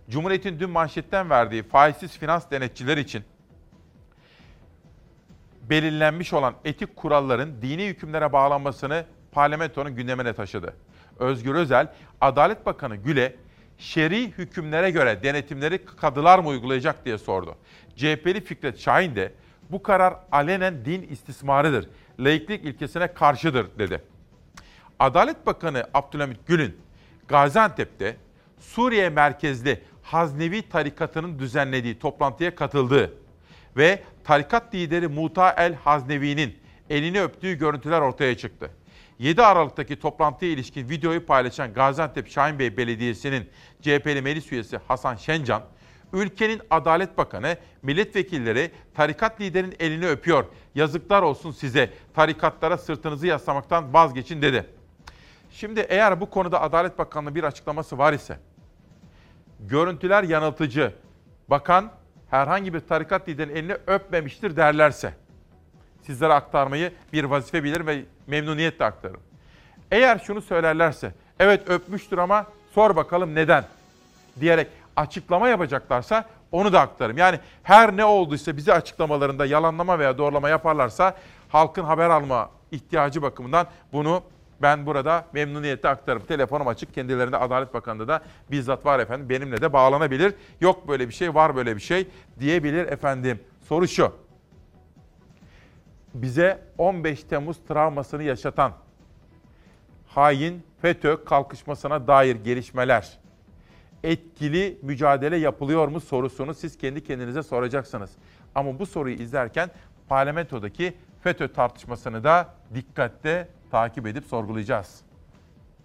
Cumhuriyet'in 0.10 0.60
dün 0.60 0.70
manşetten 0.70 1.30
verdiği 1.30 1.64
faizsiz 1.64 2.18
finans 2.18 2.52
denetçiler 2.52 2.98
için 2.98 3.24
belirlenmiş 5.70 6.34
olan 6.34 6.54
etik 6.66 6.96
kuralların 6.96 7.62
dini 7.62 7.88
hükümlere 7.88 8.34
bağlanmasını 8.34 9.06
parlamentonun 9.32 9.96
gündemine 9.96 10.34
taşıdı. 10.34 10.74
Özgür 11.20 11.56
Özel, 11.56 11.88
Adalet 12.22 12.66
Bakanı 12.66 12.96
Gül'e 12.96 13.36
şer'i 13.78 14.32
hükümlere 14.32 14.92
göre 14.92 15.24
denetimleri 15.24 15.86
kadılar 15.86 16.40
mı 16.40 16.48
uygulayacak 16.48 17.06
diye 17.06 17.18
sordu. 17.18 17.56
CHP'li 17.96 18.42
Fikret 18.42 18.80
Şahin 18.80 19.16
de 19.16 19.34
bu 19.70 19.84
karar 19.84 20.16
alenen 20.32 20.86
din 20.86 21.02
istismarıdır, 21.02 21.90
laiklik 22.20 22.66
ilkesine 22.66 23.14
karşıdır 23.14 23.68
dedi. 23.80 24.02
Adalet 25.00 25.46
Bakanı 25.46 25.84
Abdülhamit 25.94 26.48
Gül'ün 26.48 26.78
Gaziantep'te 27.28 28.18
Suriye 28.60 29.10
merkezli 29.10 29.84
Haznevi 30.04 30.70
tarikatının 30.70 31.40
düzenlediği 31.40 32.00
toplantıya 32.00 32.56
katıldığı 32.56 33.14
ve 33.78 34.04
tarikat 34.24 34.76
lideri 34.76 35.08
Muta 35.08 35.52
El 35.52 35.74
Haznevi'nin 35.74 36.58
elini 36.90 37.22
öptüğü 37.22 37.54
görüntüler 37.54 38.02
ortaya 38.02 38.38
çıktı. 38.38 38.72
7 39.20 39.42
Aralık'taki 39.42 40.00
toplantıya 40.00 40.52
ilişkin 40.52 40.90
videoyu 40.90 41.26
paylaşan 41.26 41.74
Gaziantep 41.74 42.30
Şahinbey 42.30 42.78
Belediyesi'nin 42.78 43.50
CHP'li 43.82 44.22
meclis 44.22 44.52
üyesi 44.52 44.78
Hasan 44.88 45.16
Şencan, 45.16 45.64
ülkenin 46.14 46.62
Adalet 46.70 47.18
Bakanı, 47.18 47.58
milletvekilleri 47.82 48.72
tarikat 48.94 49.42
liderinin 49.42 49.76
elini 49.80 50.08
öpüyor. 50.08 50.46
Yazıklar 50.76 51.22
olsun 51.22 51.52
size. 51.52 51.94
Tarikatlara 52.14 52.78
sırtınızı 52.78 53.28
yaslamaktan 53.28 53.94
vazgeçin 53.94 54.42
dedi. 54.42 54.66
Şimdi 55.52 55.80
eğer 55.80 56.22
bu 56.22 56.30
konuda 56.30 56.62
Adalet 56.62 56.98
Bakanlığı 56.98 57.36
bir 57.36 57.44
açıklaması 57.44 57.98
var 57.98 58.14
ise, 58.14 58.40
görüntüler 59.60 60.24
yanıltıcı, 60.24 60.94
bakan 61.48 61.92
herhangi 62.30 62.74
bir 62.74 62.80
tarikat 62.80 63.30
liderinin 63.30 63.56
elini 63.56 63.74
öpmemiştir 63.88 64.56
derlerse, 64.56 65.14
sizlere 66.02 66.34
aktarmayı 66.34 66.94
bir 67.14 67.24
vazife 67.24 67.64
bilir 67.64 67.86
ve 67.86 68.06
memnuniyetle 68.30 68.86
aktarırım. 68.86 69.22
Eğer 69.92 70.20
şunu 70.20 70.42
söylerlerse, 70.42 71.14
evet 71.40 71.70
öpmüştür 71.70 72.18
ama 72.18 72.46
sor 72.76 72.96
bakalım 72.96 73.36
neden 73.36 73.64
diyerek 74.40 74.68
açıklama 74.96 75.50
yapacaklarsa 75.50 76.26
onu 76.52 76.74
da 76.74 76.82
aktarım. 76.82 77.18
Yani 77.18 77.40
her 77.64 77.98
ne 77.98 78.06
olduysa 78.06 78.58
bizi 78.58 78.74
açıklamalarında 78.74 79.46
yalanlama 79.46 80.00
veya 80.00 80.18
doğrulama 80.18 80.50
yaparlarsa 80.50 81.18
halkın 81.50 81.84
haber 81.84 82.10
alma 82.10 82.50
ihtiyacı 82.72 83.22
bakımından 83.22 83.68
bunu 83.94 84.24
ben 84.62 84.86
burada 84.86 85.26
memnuniyetle 85.34 85.90
aktarım. 85.90 86.22
Telefonum 86.22 86.68
açık. 86.68 86.94
Kendilerinde 86.94 87.38
Adalet 87.38 87.74
Bakanlığı 87.74 88.08
da 88.08 88.22
bizzat 88.52 88.86
var 88.86 89.00
efendim. 89.00 89.30
Benimle 89.30 89.62
de 89.62 89.74
bağlanabilir. 89.74 90.34
Yok 90.62 90.88
böyle 90.88 91.10
bir 91.10 91.14
şey, 91.14 91.36
var 91.36 91.56
böyle 91.56 91.76
bir 91.76 91.82
şey 91.82 92.08
diyebilir 92.40 92.88
efendim. 92.88 93.40
Soru 93.70 93.88
şu. 93.88 94.12
Bize 96.22 96.62
15 96.78 97.24
Temmuz 97.24 97.58
travmasını 97.68 98.24
yaşatan 98.24 98.74
hain 100.08 100.64
FETÖ 100.82 101.24
kalkışmasına 101.26 102.08
dair 102.08 102.36
gelişmeler 102.36 103.20
etkili 104.04 104.80
mücadele 104.82 105.38
yapılıyor 105.38 105.88
mu 105.88 106.00
sorusunu 106.00 106.54
siz 106.54 106.78
kendi 106.78 107.04
kendinize 107.04 107.44
soracaksınız. 107.44 108.12
Ama 108.56 108.80
bu 108.80 108.86
soruyu 108.86 109.16
izlerken 109.16 109.70
parlamentodaki 110.10 110.94
FETÖ 111.24 111.54
tartışmasını 111.54 112.24
da 112.24 112.54
dikkatle 112.74 113.48
takip 113.72 114.08
edip 114.08 114.26
sorgulayacağız. 114.26 115.02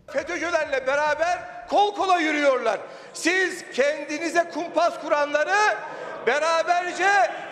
FETÖ'cülerle 0.07 0.87
beraber 0.87 1.69
kol 1.69 1.95
kola 1.95 2.19
yürüyorlar. 2.19 2.81
Siz 3.13 3.65
kendinize 3.73 4.51
kumpas 4.55 5.01
kuranları 5.01 5.77
beraberce 6.27 7.09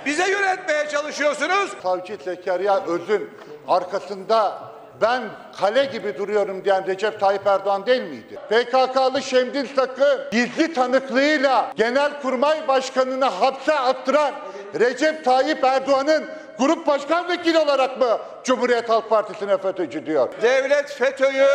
bize 0.07 0.31
yönetmeye 0.31 0.89
çalışıyorsunuz. 0.89 1.71
Savcı 1.83 2.17
Zekeriya 2.25 2.85
Öz'ün 2.87 3.31
arkasında 3.69 4.59
ben 5.01 5.23
kale 5.61 5.85
gibi 5.85 6.19
duruyorum 6.19 6.65
diyen 6.65 6.87
Recep 6.87 7.21
Tayyip 7.21 7.47
Erdoğan 7.47 7.87
değil 7.87 8.03
miydi? 8.03 8.39
PKK'lı 8.51 9.23
Şemdin 9.23 9.69
Sakı 9.77 10.29
gizli 10.33 10.75
tanıklığıyla 10.75 11.73
Genelkurmay 11.77 12.69
Başkanı'nı 12.69 13.25
hapse 13.25 13.75
attıran 13.75 14.35
Recep 14.81 15.25
Tayyip 15.25 15.65
Erdoğan'ın 15.65 16.31
grup 16.59 16.87
başkan 16.87 17.29
vekili 17.29 17.59
olarak 17.59 18.01
mı 18.01 18.19
Cumhuriyet 18.45 18.89
Halk 18.89 19.11
Partisi'ne 19.11 19.59
FETÖ'cü 19.59 20.07
diyor? 20.07 20.29
Devlet 20.43 20.91
FETÖ'yü 20.91 21.49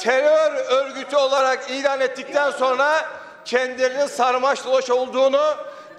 terör 0.00 0.52
örgütü 0.70 1.16
olarak 1.16 1.70
ilan 1.70 2.00
ettikten 2.00 2.50
sonra 2.50 3.04
kendilerinin 3.44 4.06
sarmaş 4.06 4.64
dolaş 4.64 4.90
olduğunu 4.90 5.40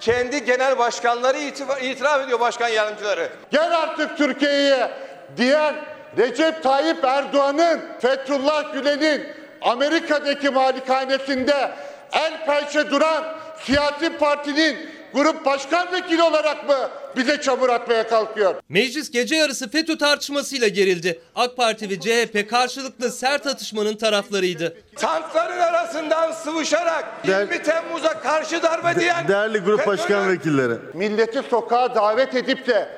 kendi 0.00 0.44
genel 0.44 0.78
başkanları 0.78 1.38
itiraf 1.82 2.20
ediyor 2.24 2.40
başkan 2.40 2.68
yardımcıları. 2.68 3.28
Gel 3.50 3.78
artık 3.78 4.16
Türkiye'ye 4.16 4.90
diyen 5.36 5.74
Recep 6.18 6.62
Tayyip 6.62 7.04
Erdoğan'ın 7.04 7.80
Fethullah 8.00 8.72
Gülen'in 8.72 9.28
Amerika'daki 9.60 10.50
malikanesinde 10.50 11.70
el 12.12 12.46
pençe 12.46 12.90
duran 12.90 13.24
siyasi 13.64 14.18
partinin 14.18 14.90
grup 15.14 15.44
başkan 15.44 15.92
vekili 15.92 16.22
olarak 16.22 16.68
mı 16.68 16.90
bize 17.16 17.40
çamur 17.40 17.68
atmaya 17.68 18.08
kalkıyor? 18.08 18.54
Meclis 18.68 19.10
gece 19.10 19.36
yarısı 19.36 19.70
FETÖ 19.70 19.98
tartışmasıyla 19.98 20.68
gerildi. 20.68 21.20
AK 21.34 21.56
Parti 21.56 21.90
ve 21.90 22.00
CHP 22.00 22.50
karşılıklı 22.50 23.10
sert 23.10 23.46
atışmanın 23.46 23.96
taraflarıydı. 23.96 24.76
Tankların 24.96 25.58
arasından 25.58 26.32
sıvışarak 26.32 27.04
20 27.24 27.62
Temmuz'a 27.62 28.20
karşı 28.20 28.62
darbe 28.62 29.00
diyen 29.00 29.28
Değerli 29.28 29.58
grup 29.58 29.86
başkan 29.86 30.28
vekilleri. 30.28 30.74
Milleti 30.94 31.42
sokağa 31.50 31.94
davet 31.94 32.34
edip 32.34 32.66
de 32.66 32.88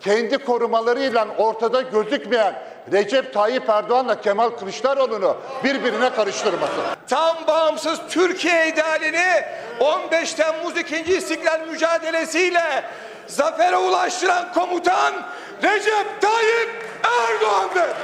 kendi 0.00 0.38
korumalarıyla 0.38 1.28
ortada 1.38 1.80
gözükmeyen 1.80 2.54
Recep 2.92 3.34
Tayyip 3.34 3.68
Erdoğan'la 3.68 4.20
Kemal 4.20 4.50
Kılıçdaroğlu'nu 4.50 5.36
birbirine 5.64 6.10
karıştırmasın. 6.10 6.82
tam 7.08 7.36
bağımsız 7.46 8.00
Türkiye 8.10 8.68
idealini 8.68 9.42
15 9.80 10.34
Temmuz 10.34 10.76
2. 10.76 10.96
İstiklal 11.16 11.60
mücadelesiyle 11.68 12.84
zafere 13.28 13.76
ulaştıran 13.76 14.52
komutan 14.52 15.14
Recep 15.62 16.20
Tayyip 16.20 16.70
Erdoğan'dır. 17.04 17.96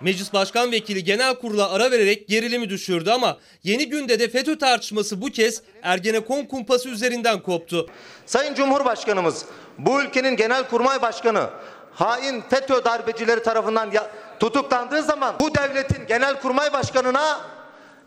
Meclis 0.00 0.32
Başkan 0.32 0.72
Vekili 0.72 1.04
genel 1.04 1.34
kurula 1.34 1.70
ara 1.72 1.90
vererek 1.90 2.28
gerilimi 2.28 2.70
düşürdü 2.70 3.10
ama 3.10 3.38
yeni 3.62 3.88
günde 3.88 4.18
de 4.20 4.28
FETÖ 4.28 4.58
tartışması 4.58 5.22
bu 5.22 5.26
kez 5.26 5.62
Ergenekon 5.82 6.44
kumpası 6.44 6.88
üzerinden 6.88 7.40
koptu. 7.42 7.88
Sayın 8.26 8.54
Cumhurbaşkanımız 8.54 9.44
bu 9.78 10.02
ülkenin 10.02 10.36
genelkurmay 10.36 11.02
başkanı 11.02 11.50
hain 11.94 12.40
FETÖ 12.50 12.84
darbecileri 12.84 13.42
tarafından 13.42 13.90
ya- 13.90 14.10
tutuklandığı 14.40 15.02
zaman 15.02 15.34
bu 15.40 15.54
devletin 15.54 16.06
genelkurmay 16.06 16.72
başkanına 16.72 17.40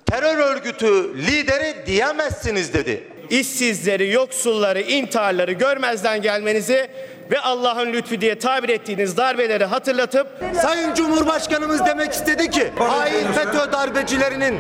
terör 0.06 0.38
örgütü 0.38 1.18
lideri 1.28 1.84
diyemezsiniz 1.88 2.74
dedi. 2.74 3.12
İşsizleri, 3.30 4.12
yoksulları, 4.12 4.82
intiharları 4.82 5.52
görmezden 5.52 6.22
gelmenizi 6.22 6.88
ve 7.32 7.40
Allah'ın 7.40 7.94
lütfu 7.94 8.22
diye 8.22 8.40
tabir 8.40 8.70
ettiğiniz 8.70 9.18
darbeleri 9.18 9.66
hatırlatıp 9.66 10.28
Sayın 10.62 10.94
Cumhurbaşkanımız 10.94 11.86
demek 11.86 12.12
istedi 12.12 12.50
ki 12.50 12.72
hain 12.78 13.32
FETÖ 13.32 13.72
darbecilerinin 13.72 14.60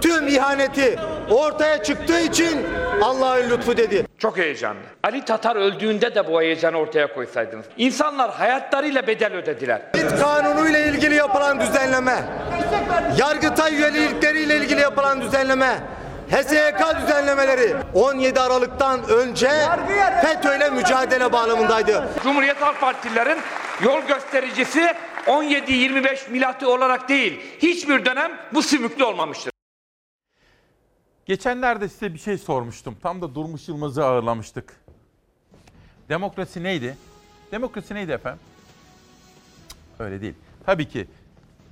tüm 0.00 0.28
ihaneti 0.28 0.98
ortaya 1.30 1.82
çıktığı 1.82 2.20
için 2.20 2.66
Allah'ın 3.02 3.50
lütfu 3.50 3.76
dedi. 3.76 4.06
Çok 4.18 4.38
heyecanlı. 4.38 4.80
Ali 5.04 5.24
Tatar 5.24 5.56
öldüğünde 5.56 6.14
de 6.14 6.28
bu 6.28 6.42
heyecanı 6.42 6.76
ortaya 6.76 7.14
koysaydınız. 7.14 7.66
İnsanlar 7.76 8.30
hayatlarıyla 8.30 9.06
bedel 9.06 9.34
ödediler. 9.34 9.82
MİT 9.94 10.20
kanunuyla 10.20 10.78
ilgili 10.78 11.14
yapılan 11.14 11.60
düzenleme, 11.60 12.16
Yargıtay 13.18 13.74
üyelikleriyle 13.74 14.56
ilgili 14.56 14.80
yapılan 14.80 15.20
düzenleme, 15.20 15.80
HSYK 16.30 17.02
düzenlemeleri 17.02 17.76
17 17.94 18.40
Aralık'tan 18.40 19.08
önce 19.08 19.50
FETÖ'yle 20.22 20.70
mücadele 20.70 21.32
bağlamındaydı. 21.32 22.08
Cumhuriyet 22.22 22.60
Halk 22.60 22.80
Partililerin 22.80 23.38
yol 23.82 24.00
göstericisi 24.00 24.94
17-25 25.26 26.30
milatı 26.30 26.70
olarak 26.70 27.08
değil, 27.08 27.40
hiçbir 27.58 28.04
dönem 28.04 28.32
bu 28.54 28.62
sümüklü 28.62 29.04
olmamıştır. 29.04 29.52
Geçenlerde 31.26 31.88
size 31.88 32.14
bir 32.14 32.18
şey 32.18 32.38
sormuştum. 32.38 32.96
Tam 33.02 33.22
da 33.22 33.34
Durmuş 33.34 33.68
Yılmaz'ı 33.68 34.04
ağırlamıştık. 34.04 34.76
Demokrasi 36.08 36.62
neydi? 36.62 36.96
Demokrasi 37.52 37.94
neydi 37.94 38.12
efendim? 38.12 38.40
Öyle 39.98 40.20
değil. 40.20 40.34
Tabii 40.66 40.88
ki 40.88 41.06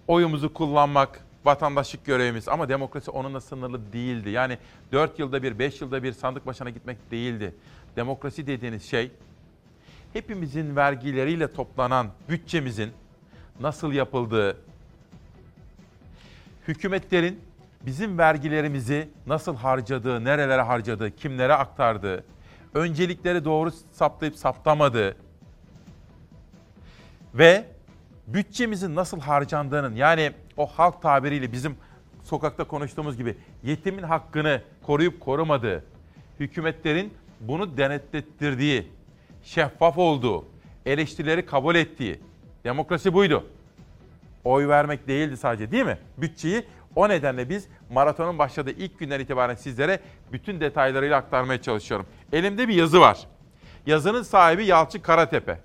oyumuzu 0.08 0.54
kullanmak 0.54 1.27
vatandaşlık 1.48 2.04
görevimiz 2.04 2.48
ama 2.48 2.68
demokrasi 2.68 3.10
onunla 3.10 3.40
sınırlı 3.40 3.92
değildi. 3.92 4.30
Yani 4.30 4.58
4 4.92 5.18
yılda 5.18 5.42
bir, 5.42 5.58
5 5.58 5.80
yılda 5.80 6.02
bir 6.02 6.12
sandık 6.12 6.46
başına 6.46 6.70
gitmek 6.70 7.10
değildi. 7.10 7.54
Demokrasi 7.96 8.46
dediğiniz 8.46 8.90
şey 8.90 9.10
hepimizin 10.12 10.76
vergileriyle 10.76 11.52
toplanan 11.52 12.08
bütçemizin 12.28 12.90
nasıl 13.60 13.92
yapıldığı, 13.92 14.56
hükümetlerin 16.68 17.40
bizim 17.86 18.18
vergilerimizi 18.18 19.08
nasıl 19.26 19.56
harcadığı, 19.56 20.24
nerelere 20.24 20.62
harcadığı, 20.62 21.16
kimlere 21.16 21.54
aktardığı, 21.54 22.24
öncelikleri 22.74 23.44
doğru 23.44 23.70
saptayıp 23.92 24.36
saptamadığı 24.36 25.16
ve 27.34 27.64
bütçemizin 28.26 28.94
nasıl 28.94 29.20
harcandığının 29.20 29.94
yani 29.94 30.32
o 30.58 30.66
halk 30.66 31.02
tabiriyle 31.02 31.52
bizim 31.52 31.76
sokakta 32.24 32.64
konuştuğumuz 32.64 33.16
gibi 33.16 33.36
yetimin 33.62 34.02
hakkını 34.02 34.62
koruyup 34.82 35.20
korumadığı, 35.20 35.84
hükümetlerin 36.40 37.14
bunu 37.40 37.76
denetlettirdiği, 37.76 38.88
şeffaf 39.42 39.98
olduğu, 39.98 40.44
eleştirileri 40.86 41.46
kabul 41.46 41.74
ettiği 41.74 42.20
demokrasi 42.64 43.14
buydu. 43.14 43.46
Oy 44.44 44.68
vermek 44.68 45.08
değildi 45.08 45.36
sadece 45.36 45.70
değil 45.70 45.84
mi? 45.84 45.98
Bütçeyi 46.18 46.64
o 46.96 47.08
nedenle 47.08 47.48
biz 47.48 47.68
maratonun 47.90 48.38
başladığı 48.38 48.70
ilk 48.70 48.98
günden 48.98 49.20
itibaren 49.20 49.54
sizlere 49.54 50.00
bütün 50.32 50.60
detaylarıyla 50.60 51.16
aktarmaya 51.16 51.62
çalışıyorum. 51.62 52.06
Elimde 52.32 52.68
bir 52.68 52.74
yazı 52.74 53.00
var. 53.00 53.18
Yazının 53.86 54.22
sahibi 54.22 54.66
Yalçın 54.66 55.00
Karatepe. 55.00 55.58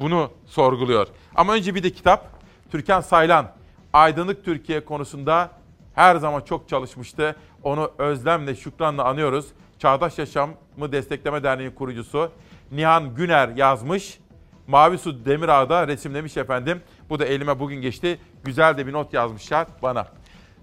Bunu 0.00 0.30
sorguluyor. 0.46 1.08
Ama 1.34 1.52
önce 1.52 1.74
bir 1.74 1.82
de 1.82 1.90
kitap. 1.90 2.28
Türkan 2.70 3.00
Saylan, 3.00 3.52
Aydınlık 3.94 4.44
Türkiye 4.44 4.84
konusunda 4.84 5.50
her 5.94 6.16
zaman 6.16 6.40
çok 6.40 6.68
çalışmıştı. 6.68 7.36
Onu 7.62 7.92
özlemle, 7.98 8.54
şükranla 8.54 9.04
anıyoruz. 9.04 9.46
Çağdaş 9.78 10.18
Yaşamı 10.18 10.92
Destekleme 10.92 11.42
Derneği 11.42 11.74
kurucusu 11.74 12.30
Nihan 12.72 13.14
Güner 13.14 13.48
yazmış. 13.48 14.18
Mavi 14.66 14.98
Su 14.98 15.24
Demirağ'da 15.24 15.88
resimlemiş 15.88 16.36
efendim. 16.36 16.82
Bu 17.10 17.18
da 17.18 17.24
elime 17.24 17.60
bugün 17.60 17.80
geçti. 17.80 18.18
Güzel 18.44 18.76
de 18.76 18.86
bir 18.86 18.92
not 18.92 19.12
yazmışlar 19.12 19.66
bana. 19.82 20.06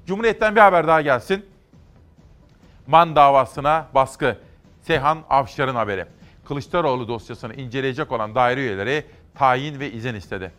Cumhuriyet'ten 0.05 0.55
bir 0.55 0.61
haber 0.61 0.87
daha 0.87 1.01
gelsin. 1.01 1.45
Man 2.87 3.15
davasına 3.15 3.87
baskı. 3.95 4.37
Seyhan 4.81 5.19
Avşar'ın 5.29 5.75
haberi. 5.75 6.05
Kılıçdaroğlu 6.45 7.07
dosyasını 7.07 7.53
inceleyecek 7.53 8.11
olan 8.11 8.35
daire 8.35 8.61
üyeleri 8.61 9.05
tayin 9.35 9.79
ve 9.79 9.91
izin 9.91 10.15
istedi. 10.15 10.51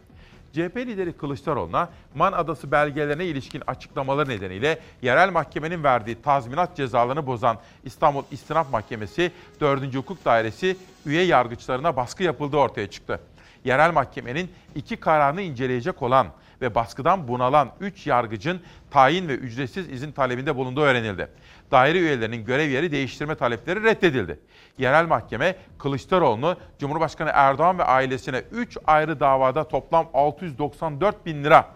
CHP 0.53 0.77
lideri 0.77 1.13
Kılıçdaroğlu'na 1.13 1.89
Man 2.15 2.33
Adası 2.33 2.71
belgelerine 2.73 3.25
ilişkin 3.25 3.63
açıklamaları 3.67 4.29
nedeniyle 4.29 4.79
yerel 5.03 5.33
mahkemenin 5.33 5.85
verdiği 5.85 6.23
tazminat 6.23 6.77
cezalarını 6.77 7.27
bozan 7.27 7.59
İstanbul 7.85 8.23
İstinaf 8.31 8.73
Mahkemesi 8.73 9.33
4. 9.61 9.95
Hukuk 9.95 10.25
Dairesi 10.25 10.77
üye 11.07 11.23
yargıçlarına 11.23 11.97
baskı 11.97 12.23
yapıldığı 12.23 12.57
ortaya 12.57 12.91
çıktı. 12.91 13.21
Yerel 13.65 13.93
mahkemenin 13.93 14.51
iki 14.75 14.97
kararını 14.97 15.43
inceleyecek 15.43 16.03
olan 16.03 16.27
ve 16.61 16.75
baskıdan 16.75 17.29
bunalan 17.29 17.71
3 17.81 18.07
yargıcın 18.07 18.61
tayin 18.91 19.29
ve 19.29 19.35
ücretsiz 19.35 19.89
izin 19.89 20.13
talebinde 20.13 20.57
bulunduğu 20.57 20.81
öğrenildi. 20.81 21.29
Daire 21.73 21.99
üyelerinin 21.99 22.45
görev 22.45 22.71
yeri 22.71 22.93
değiştirme 22.93 23.35
talepleri 23.35 23.83
reddedildi. 23.83 24.41
Yerel 24.79 25.07
mahkeme 25.07 25.57
Kılıçdaroğlu'nu 25.79 26.57
Cumhurbaşkanı 26.79 27.31
Erdoğan 27.35 27.79
ve 27.79 27.85
ailesine 27.85 28.39
3 28.39 28.79
ayrı 28.87 29.21
davada 29.21 29.69
toplam 29.69 30.09
694 30.15 31.27
bin 31.27 31.45
lira 31.45 31.69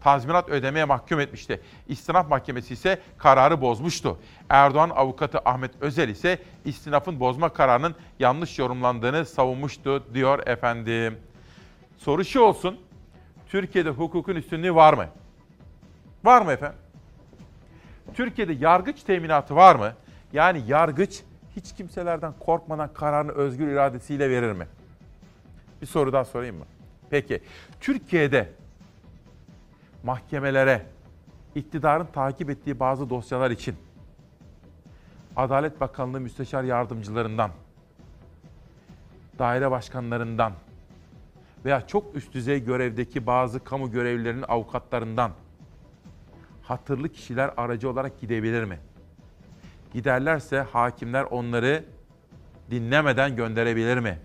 tazminat 0.00 0.48
ödemeye 0.48 0.84
mahkum 0.84 1.20
etmişti. 1.20 1.60
İstinaf 1.88 2.30
Mahkemesi 2.30 2.74
ise 2.74 3.00
kararı 3.18 3.60
bozmuştu. 3.60 4.18
Erdoğan 4.48 4.90
avukatı 4.90 5.38
Ahmet 5.44 5.70
Özel 5.80 6.08
ise 6.08 6.38
istinafın 6.64 7.20
bozma 7.20 7.48
kararının 7.48 7.94
yanlış 8.18 8.58
yorumlandığını 8.58 9.26
savunmuştu 9.26 10.04
diyor 10.14 10.46
efendim. 10.46 11.18
Soru 11.98 12.24
şu 12.24 12.40
olsun. 12.40 12.80
Türkiye'de 13.48 13.90
hukukun 13.90 14.34
üstünlüğü 14.36 14.74
var 14.74 14.94
mı? 14.94 15.06
Var 16.24 16.42
mı 16.42 16.52
efendim? 16.52 16.78
Türkiye'de 18.16 18.52
yargıç 18.52 19.02
teminatı 19.02 19.56
var 19.56 19.76
mı? 19.76 19.92
Yani 20.32 20.62
yargıç 20.66 21.22
hiç 21.56 21.72
kimselerden 21.72 22.32
korkmadan 22.40 22.92
kararını 22.92 23.32
özgür 23.32 23.68
iradesiyle 23.68 24.30
verir 24.30 24.52
mi? 24.52 24.66
Bir 25.82 25.86
soru 25.86 26.12
daha 26.12 26.24
sorayım 26.24 26.56
mı? 26.56 26.64
Peki. 27.10 27.42
Türkiye'de 27.80 28.52
mahkemelere 30.02 30.86
iktidarın 31.54 32.06
takip 32.12 32.50
ettiği 32.50 32.80
bazı 32.80 33.10
dosyalar 33.10 33.50
için 33.50 33.76
Adalet 35.36 35.80
Bakanlığı 35.80 36.20
müsteşar 36.20 36.64
yardımcılarından, 36.64 37.50
daire 39.38 39.70
başkanlarından 39.70 40.52
veya 41.64 41.86
çok 41.86 42.16
üst 42.16 42.34
düzey 42.34 42.64
görevdeki 42.64 43.26
bazı 43.26 43.64
kamu 43.64 43.90
görevlilerinin 43.90 44.44
avukatlarından 44.48 45.30
hatırlı 46.68 47.08
kişiler 47.08 47.50
aracı 47.56 47.90
olarak 47.90 48.20
gidebilir 48.20 48.64
mi? 48.64 48.78
Giderlerse 49.92 50.60
hakimler 50.60 51.22
onları 51.22 51.84
dinlemeden 52.70 53.36
gönderebilir 53.36 53.98
mi? 53.98 54.18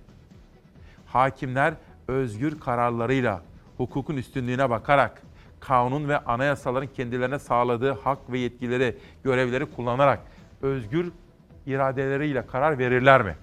Hakimler 1.05 1.73
özgür 2.07 2.59
kararlarıyla 2.59 3.41
hukukun 3.77 4.17
üstünlüğüne 4.17 4.69
bakarak 4.69 5.21
kanun 5.59 6.09
ve 6.09 6.17
anayasaların 6.17 6.87
kendilerine 6.87 7.39
sağladığı 7.39 7.91
hak 7.91 8.31
ve 8.31 8.39
yetkileri, 8.39 8.97
görevleri 9.23 9.65
kullanarak 9.65 10.19
özgür 10.61 11.11
iradeleriyle 11.65 12.45
karar 12.45 12.77
verirler 12.77 13.21
mi? 13.21 13.35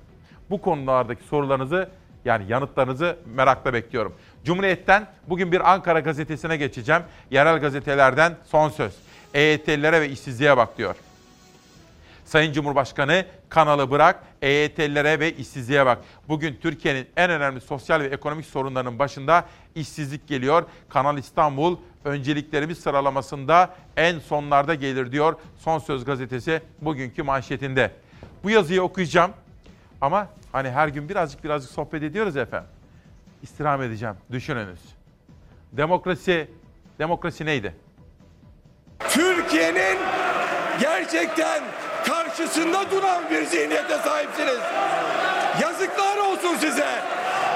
Bu 0.51 0.61
konulardaki 0.61 1.23
sorularınızı 1.23 1.89
yani 2.25 2.45
yanıtlarınızı 2.49 3.19
merakla 3.35 3.73
bekliyorum. 3.73 4.15
Cumhuriyet'ten 4.49 5.07
bugün 5.27 5.53
bir 5.53 5.73
Ankara 5.73 6.01
gazetesine 6.01 6.57
geçeceğim. 6.57 7.03
Yerel 7.31 7.59
gazetelerden 7.59 8.37
son 8.47 8.69
söz. 8.69 8.93
EYT'lilere 9.35 10.01
ve 10.01 10.09
işsizliğe 10.09 10.57
bak 10.57 10.79
diyor. 10.79 10.97
Sayın 12.25 12.53
Cumhurbaşkanı 12.53 13.25
kanalı 13.49 13.91
bırak, 13.91 14.23
EYT'lilere 14.43 15.21
ve 15.21 15.33
işsizliğe 15.33 15.87
bak. 15.87 15.99
Bugün 16.29 16.59
Türkiye'nin 16.63 17.07
en 17.17 17.31
önemli 17.31 17.61
sosyal 17.61 18.01
ve 18.01 18.07
ekonomik 18.07 18.47
sorunlarının 18.47 18.99
başında 18.99 19.45
işsizlik 19.75 20.29
geliyor. 20.29 20.65
Kanal 20.89 21.19
İstanbul 21.19 21.77
önceliklerimiz 22.05 22.79
sıralamasında 22.79 23.75
en 23.97 24.19
sonlarda 24.19 24.75
gelir 24.75 25.13
diyor 25.13 25.35
Son 25.59 25.79
Söz 25.79 26.05
gazetesi 26.05 26.63
bugünkü 26.83 27.23
manşetinde. 27.23 27.91
Bu 28.45 28.51
yazıyı 28.51 28.83
okuyacağım 28.83 29.31
ama 30.01 30.29
hani 30.53 30.71
her 30.71 30.89
gün 30.89 31.09
birazcık 31.09 31.45
birazcık 31.45 31.71
sohbet 31.71 32.03
ediyoruz 32.03 32.37
efendim. 32.37 32.78
İstirham 33.43 33.83
edeceğim. 33.83 34.15
Düşününüz. 34.33 34.81
Demokrasi, 35.73 36.51
demokrasi 36.99 37.47
neydi? 37.47 37.75
Türkiye'nin 39.09 39.99
gerçekten 40.81 41.63
karşısında 42.07 42.91
duran 42.91 43.31
bir 43.31 43.45
zihniyete 43.45 43.99
sahipsiniz. 43.99 44.59
Yazıklar 45.63 46.17
olsun 46.17 46.57
size. 46.61 46.89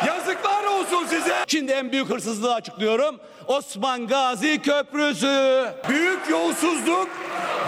Yazıklar 0.06 0.64
olsun 0.64 1.06
size. 1.06 1.34
Şimdi 1.46 1.72
en 1.72 1.92
büyük 1.92 2.10
hırsızlığı 2.10 2.54
açıklıyorum. 2.54 3.20
Osman 3.46 4.06
Gazi 4.06 4.62
Köprüsü. 4.62 5.64
Büyük 5.88 6.30
yolsuzluk 6.30 7.08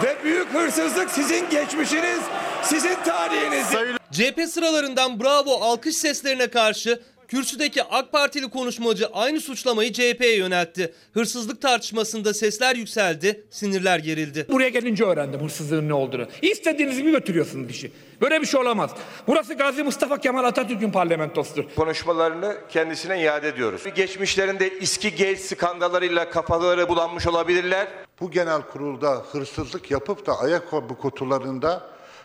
ve 0.03 0.15
büyük 0.23 0.53
hırsızlık 0.53 1.09
sizin 1.09 1.49
geçmişiniz, 1.49 2.19
sizin 2.63 2.95
tarihiniz. 3.05 3.67
CHP 4.11 4.49
sıralarından 4.49 5.19
bravo 5.19 5.61
alkış 5.61 5.95
seslerine 5.95 6.47
karşı 6.47 7.01
kürsüdeki 7.27 7.83
AK 7.83 8.11
Partili 8.11 8.49
konuşmacı 8.49 9.07
aynı 9.07 9.41
suçlamayı 9.41 9.93
CHP'ye 9.93 10.37
yöneltti. 10.37 10.93
Hırsızlık 11.13 11.61
tartışmasında 11.61 12.33
sesler 12.33 12.75
yükseldi, 12.75 13.43
sinirler 13.49 13.99
gerildi. 13.99 14.45
Buraya 14.49 14.69
gelince 14.69 15.03
öğrendim 15.05 15.41
hırsızlığın 15.41 15.89
ne 15.89 15.93
olduğunu. 15.93 16.27
İstediğiniz 16.41 16.97
gibi 16.97 17.11
götürüyorsunuz 17.11 17.71
işi. 17.71 17.91
Böyle 18.21 18.41
bir 18.41 18.45
şey 18.45 18.59
olamaz. 18.59 18.91
Burası 19.27 19.53
Gazi 19.53 19.83
Mustafa 19.83 20.17
Kemal 20.17 20.43
Atatürk'ün 20.43 20.91
parlamentosudur. 20.91 21.63
Konuşmalarını 21.75 22.57
kendisine 22.69 23.21
iade 23.21 23.47
ediyoruz. 23.47 23.81
Geçmişlerinde 23.95 24.79
İSKİ 24.79 25.11
Gate 25.11 25.35
skandallarıyla 25.35 26.29
kafaları 26.29 26.89
bulanmış 26.89 27.27
olabilirler. 27.27 27.87
Bu 28.21 28.31
genel 28.31 28.61
kurulda 28.61 29.25
hırsızlık 29.31 29.91
yapıp 29.91 30.25
da 30.25 30.39
ayakkabı 30.39 30.97
kutularında 30.97 31.83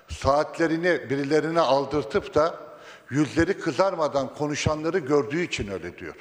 saatlerini 0.09 1.11
birilerine 1.11 1.61
aldırtıp 1.61 2.35
da 2.35 2.70
yüzleri 3.11 3.59
kızarmadan 3.61 4.35
konuşanları 4.35 4.99
gördüğü 4.99 5.43
için 5.43 5.69
öyle 5.69 5.99
diyor. 5.99 6.15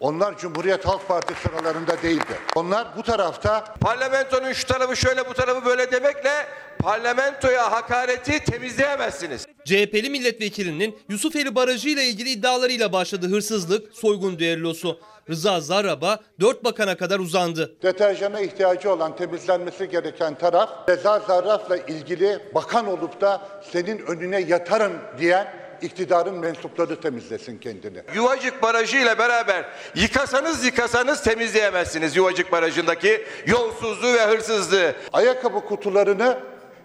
Onlar 0.00 0.38
Cumhuriyet 0.38 0.86
Halk 0.86 1.08
Partisi 1.08 1.40
sıralarında 1.42 2.02
değildi. 2.02 2.38
Onlar 2.54 2.96
bu 2.96 3.02
tarafta 3.02 3.64
Parlamentonun 3.80 4.52
şu 4.52 4.66
tarafı 4.66 4.96
şöyle 4.96 5.28
bu 5.28 5.34
tarafı 5.34 5.64
böyle 5.64 5.92
demekle 5.92 6.30
parlamentoya 6.78 7.72
hakareti 7.72 8.44
temizleyemezsiniz. 8.44 9.46
CHP'li 9.64 10.10
milletvekilinin 10.10 10.98
Yusufeli 11.08 11.54
Barajı 11.54 11.88
ile 11.88 12.04
ilgili 12.04 12.30
iddialarıyla 12.30 12.92
başladı 12.92 13.26
hırsızlık, 13.28 13.96
soygun 13.96 14.38
düellosu. 14.38 15.00
Rıza 15.30 15.60
Zarrab'a 15.60 16.18
dört 16.40 16.64
bakana 16.64 16.96
kadar 16.96 17.18
uzandı. 17.18 17.76
deterjana 17.82 18.40
ihtiyacı 18.40 18.92
olan 18.92 19.16
temizlenmesi 19.16 19.88
gereken 19.88 20.34
taraf 20.34 20.88
Reza 20.88 21.18
Zarraf'la 21.18 21.76
ilgili 21.76 22.38
bakan 22.54 22.86
olup 22.86 23.20
da 23.20 23.48
senin 23.72 23.98
önüne 23.98 24.40
yatarım 24.40 24.92
diyen 25.18 25.61
iktidarın 25.82 26.34
mensupları 26.34 27.00
temizlesin 27.00 27.58
kendini. 27.58 28.02
Yuvacık 28.14 28.62
Barajı 28.62 28.96
ile 28.96 29.18
beraber 29.18 29.64
yıkasanız 29.94 30.64
yıkasanız 30.64 31.22
temizleyemezsiniz 31.22 32.16
Yuvacık 32.16 32.52
Barajı'ndaki 32.52 33.24
yolsuzluğu 33.46 34.12
ve 34.12 34.26
hırsızlığı. 34.26 34.94
Ayakkabı 35.12 35.60
kutularını 35.60 36.38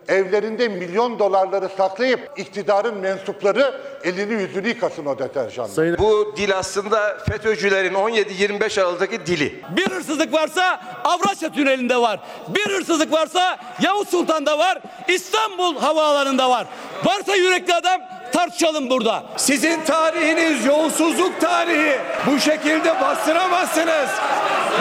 evlerinde 0.08 0.68
milyon 0.68 1.20
dolarları 1.20 1.70
saklayıp 1.78 2.32
iktidarın 2.38 2.98
mensupları 2.98 3.82
elini 4.04 4.42
yüzünü 4.42 4.68
yıkasın 4.68 5.06
o 5.06 5.20
deterjanla. 5.20 5.98
Bu 5.98 6.34
dil 6.38 6.58
aslında 6.58 7.18
FETÖ'cülerin 7.30 7.94
17-25 7.94 8.82
Aralık'taki 8.82 9.26
dili. 9.26 9.62
Bir 9.78 9.92
hırsızlık 9.92 10.34
varsa 10.34 10.82
Avrasya 11.04 11.52
Tüneli'nde 11.52 11.98
var. 11.98 12.20
Bir 12.48 12.72
hırsızlık 12.72 13.12
varsa 13.12 13.60
Yavuz 13.82 14.10
Sultan'da 14.10 14.60
var. 14.60 14.82
İstanbul 15.08 15.78
havaalanında 15.78 16.50
var. 16.50 16.68
Varsa 17.06 17.36
yürekli 17.36 17.74
adam 17.74 18.02
tartışalım 18.34 18.90
burada. 18.90 19.26
Sizin 19.38 19.86
tarihiniz 19.86 20.66
yolsuzluk 20.66 21.42
tarihi. 21.42 22.00
Bu 22.28 22.40
şekilde 22.40 23.02
bastıramazsınız. 23.02 24.10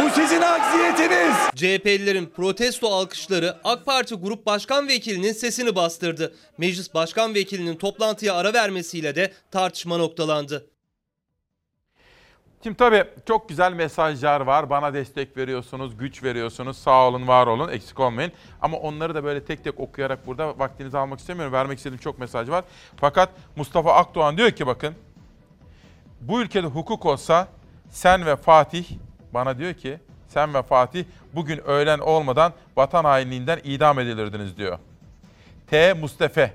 Bu 0.03 0.11
sizin 0.21 0.41
aksiyetiniz. 0.43 1.37
CHP'lilerin 1.55 2.27
protesto 2.27 2.89
alkışları 2.89 3.57
AK 3.65 3.87
Parti 3.87 4.15
Grup 4.15 4.47
Başkan 4.47 4.89
Vekilinin 4.89 5.33
sesini 5.33 5.75
bastırdı. 5.75 6.35
Meclis 6.59 6.95
Başkan 6.95 7.35
Vekilinin 7.35 7.77
toplantıya 7.77 8.35
ara 8.35 8.53
vermesiyle 8.53 9.15
de 9.15 9.33
tartışma 9.51 9.97
noktalandı. 9.97 10.67
Şimdi 12.67 12.77
tabii 12.77 13.05
çok 13.27 13.49
güzel 13.49 13.73
mesajlar 13.73 14.41
var. 14.41 14.71
Bana 14.71 14.95
destek 14.95 15.37
veriyorsunuz, 15.37 15.97
güç 15.99 16.23
veriyorsunuz. 16.23 16.79
Sağ 16.79 17.09
olun, 17.09 17.29
var 17.29 17.47
olun, 17.47 17.69
eksik 17.69 18.01
olmayın. 18.01 18.33
Ama 18.63 18.77
onları 18.77 19.15
da 19.15 19.25
böyle 19.25 19.45
tek 19.45 19.65
tek 19.65 19.81
okuyarak 19.81 20.27
burada 20.27 20.59
vaktinizi 20.59 20.99
almak 20.99 21.19
istemiyorum. 21.19 21.53
Vermek 21.53 21.79
istediğim 21.79 22.01
çok 22.01 22.19
mesaj 22.19 22.49
var. 22.49 22.65
Fakat 22.97 23.29
Mustafa 23.57 23.95
Akdoğan 23.95 24.37
diyor 24.37 24.51
ki 24.51 24.67
bakın. 24.67 24.95
Bu 26.21 26.43
ülkede 26.43 26.67
hukuk 26.67 27.07
olsa 27.07 27.49
sen 27.91 28.27
ve 28.27 28.37
Fatih 28.37 28.85
bana 29.35 29.59
diyor 29.59 29.75
ki 29.75 29.99
sen 30.29 30.55
ve 30.55 30.63
Fatih 30.63 31.05
bugün 31.35 31.59
öğlen 31.67 31.99
olmadan 31.99 32.53
vatan 32.77 33.05
hainliğinden 33.05 33.61
idam 33.65 33.99
edilirdiniz 33.99 34.57
diyor. 34.57 34.79
T. 35.67 35.95
Mustafa. 35.95 36.51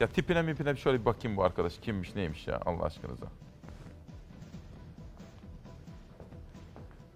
Ya 0.00 0.06
tipine 0.14 0.42
mipine 0.42 0.76
şöyle 0.76 1.00
bir 1.00 1.04
bakayım 1.04 1.36
bu 1.36 1.44
arkadaş. 1.44 1.72
Kimmiş 1.82 2.14
neymiş 2.14 2.46
ya 2.46 2.60
Allah 2.66 2.84
aşkınıza. 2.84 3.26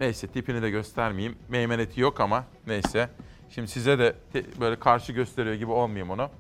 Neyse 0.01 0.27
tipini 0.27 0.63
de 0.63 0.71
göstermeyeyim. 0.71 1.39
Meymeneti 1.49 2.01
yok 2.01 2.21
ama 2.21 2.45
neyse. 2.67 3.09
Şimdi 3.51 3.69
size 3.69 3.99
de 3.99 4.17
böyle 4.61 4.81
karşı 4.81 5.13
gösteriyor 5.13 5.55
gibi 5.55 5.71
olmayayım 5.71 6.11
onu. 6.11 6.31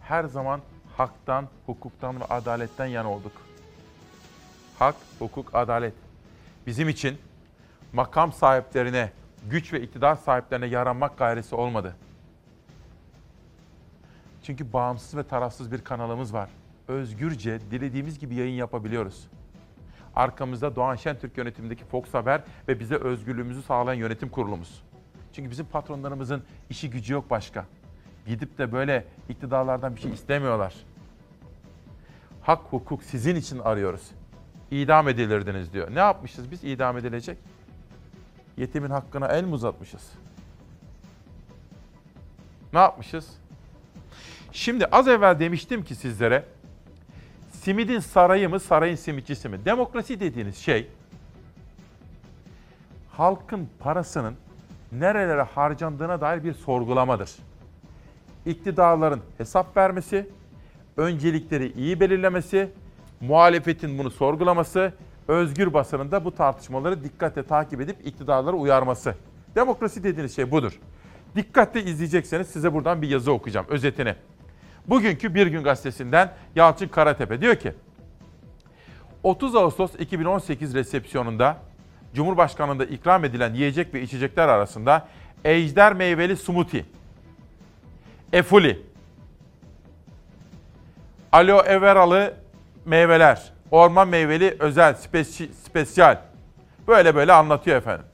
Her 0.00 0.24
zaman 0.24 0.60
haktan, 0.96 1.48
hukuktan 1.66 2.20
ve 2.20 2.24
adaletten 2.24 2.86
yana 2.86 3.12
olduk. 3.12 3.32
Hak, 4.78 4.94
hukuk, 5.18 5.54
adalet. 5.54 5.94
Bizim 6.66 6.88
için 6.88 7.18
makam 7.92 8.32
sahiplerine, 8.32 9.12
güç 9.50 9.72
ve 9.72 9.82
iktidar 9.82 10.14
sahiplerine 10.14 10.66
yaranmak 10.66 11.18
gayresi 11.18 11.54
olmadı. 11.54 11.96
Çünkü 14.42 14.72
bağımsız 14.72 15.16
ve 15.16 15.22
tarafsız 15.22 15.72
bir 15.72 15.84
kanalımız 15.84 16.34
var. 16.34 16.50
Özgürce 16.88 17.60
dilediğimiz 17.70 18.18
gibi 18.18 18.34
yayın 18.34 18.54
yapabiliyoruz. 18.54 19.28
Arkamızda 20.18 20.76
Doğan 20.76 20.96
Şentürk 20.96 21.38
yönetimindeki 21.38 21.84
Fox 21.84 22.14
Haber 22.14 22.42
ve 22.68 22.80
bize 22.80 22.94
özgürlüğümüzü 22.94 23.62
sağlayan 23.62 23.98
yönetim 23.98 24.28
kurulumuz. 24.28 24.82
Çünkü 25.32 25.50
bizim 25.50 25.66
patronlarımızın 25.66 26.42
işi 26.70 26.90
gücü 26.90 27.12
yok 27.12 27.30
başka. 27.30 27.66
Gidip 28.26 28.58
de 28.58 28.72
böyle 28.72 29.04
iktidarlardan 29.28 29.96
bir 29.96 30.00
şey 30.00 30.12
istemiyorlar. 30.12 30.74
Hak, 32.42 32.60
hukuk 32.70 33.02
sizin 33.02 33.36
için 33.36 33.58
arıyoruz. 33.58 34.10
İdam 34.70 35.08
edilirdiniz 35.08 35.72
diyor. 35.72 35.94
Ne 35.94 35.98
yapmışız 35.98 36.50
biz 36.50 36.64
idam 36.64 36.98
edilecek? 36.98 37.38
Yetimin 38.56 38.90
hakkına 38.90 39.26
el 39.26 39.44
mi 39.44 39.54
uzatmışız? 39.54 40.12
Ne 42.72 42.78
yapmışız? 42.78 43.38
Şimdi 44.52 44.86
az 44.86 45.08
evvel 45.08 45.40
demiştim 45.40 45.84
ki 45.84 45.94
sizlere 45.94 46.44
simidin 47.62 47.98
sarayı 47.98 48.48
mı, 48.48 48.60
sarayın 48.60 48.96
simitçisi 48.96 49.48
mi? 49.48 49.64
Demokrasi 49.64 50.20
dediğiniz 50.20 50.56
şey 50.56 50.88
halkın 53.10 53.68
parasının 53.78 54.34
nerelere 54.92 55.42
harcandığına 55.42 56.20
dair 56.20 56.44
bir 56.44 56.54
sorgulamadır. 56.54 57.30
İktidarların 58.46 59.20
hesap 59.38 59.76
vermesi, 59.76 60.28
öncelikleri 60.96 61.72
iyi 61.72 62.00
belirlemesi, 62.00 62.70
muhalefetin 63.20 63.98
bunu 63.98 64.10
sorgulaması, 64.10 64.92
özgür 65.28 65.72
basının 65.72 66.10
da 66.10 66.24
bu 66.24 66.34
tartışmaları 66.34 67.04
dikkatle 67.04 67.42
takip 67.42 67.80
edip 67.80 68.06
iktidarları 68.06 68.56
uyarması. 68.56 69.14
Demokrasi 69.54 70.04
dediğiniz 70.04 70.36
şey 70.36 70.50
budur. 70.50 70.80
Dikkatle 71.36 71.84
izleyecekseniz 71.84 72.46
size 72.46 72.74
buradan 72.74 73.02
bir 73.02 73.08
yazı 73.08 73.32
okuyacağım, 73.32 73.66
özetini. 73.68 74.14
Bugünkü 74.88 75.34
Bir 75.34 75.46
Gün 75.46 75.62
Gazetesi'nden 75.62 76.32
Yalçın 76.56 76.88
Karatepe 76.88 77.40
diyor 77.40 77.56
ki, 77.56 77.72
30 79.22 79.56
Ağustos 79.56 79.94
2018 79.98 80.74
resepsiyonunda 80.74 81.56
Cumhurbaşkanlığında 82.14 82.84
ikram 82.84 83.24
edilen 83.24 83.54
yiyecek 83.54 83.94
ve 83.94 84.02
içecekler 84.02 84.48
arasında 84.48 85.08
ejder 85.44 85.92
meyveli 85.92 86.36
smoothie, 86.36 86.84
efuli, 88.32 88.82
aloe 91.32 91.80
veralı 91.80 92.34
meyveler, 92.84 93.52
orman 93.70 94.08
meyveli 94.08 94.56
özel, 94.58 94.94
spesi, 94.94 95.50
spesyal. 95.64 96.18
Böyle 96.88 97.14
böyle 97.14 97.32
anlatıyor 97.32 97.76
efendim. 97.76 98.06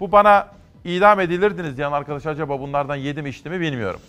Bu 0.00 0.12
bana 0.12 0.48
idam 0.84 1.20
edilirdiniz 1.20 1.76
diyen 1.76 1.92
arkadaş 1.92 2.26
acaba 2.26 2.60
bunlardan 2.60 2.96
yedi 2.96 3.22
mi 3.22 3.28
içti 3.28 3.50
mi 3.50 3.60
bilmiyorum. 3.60 4.00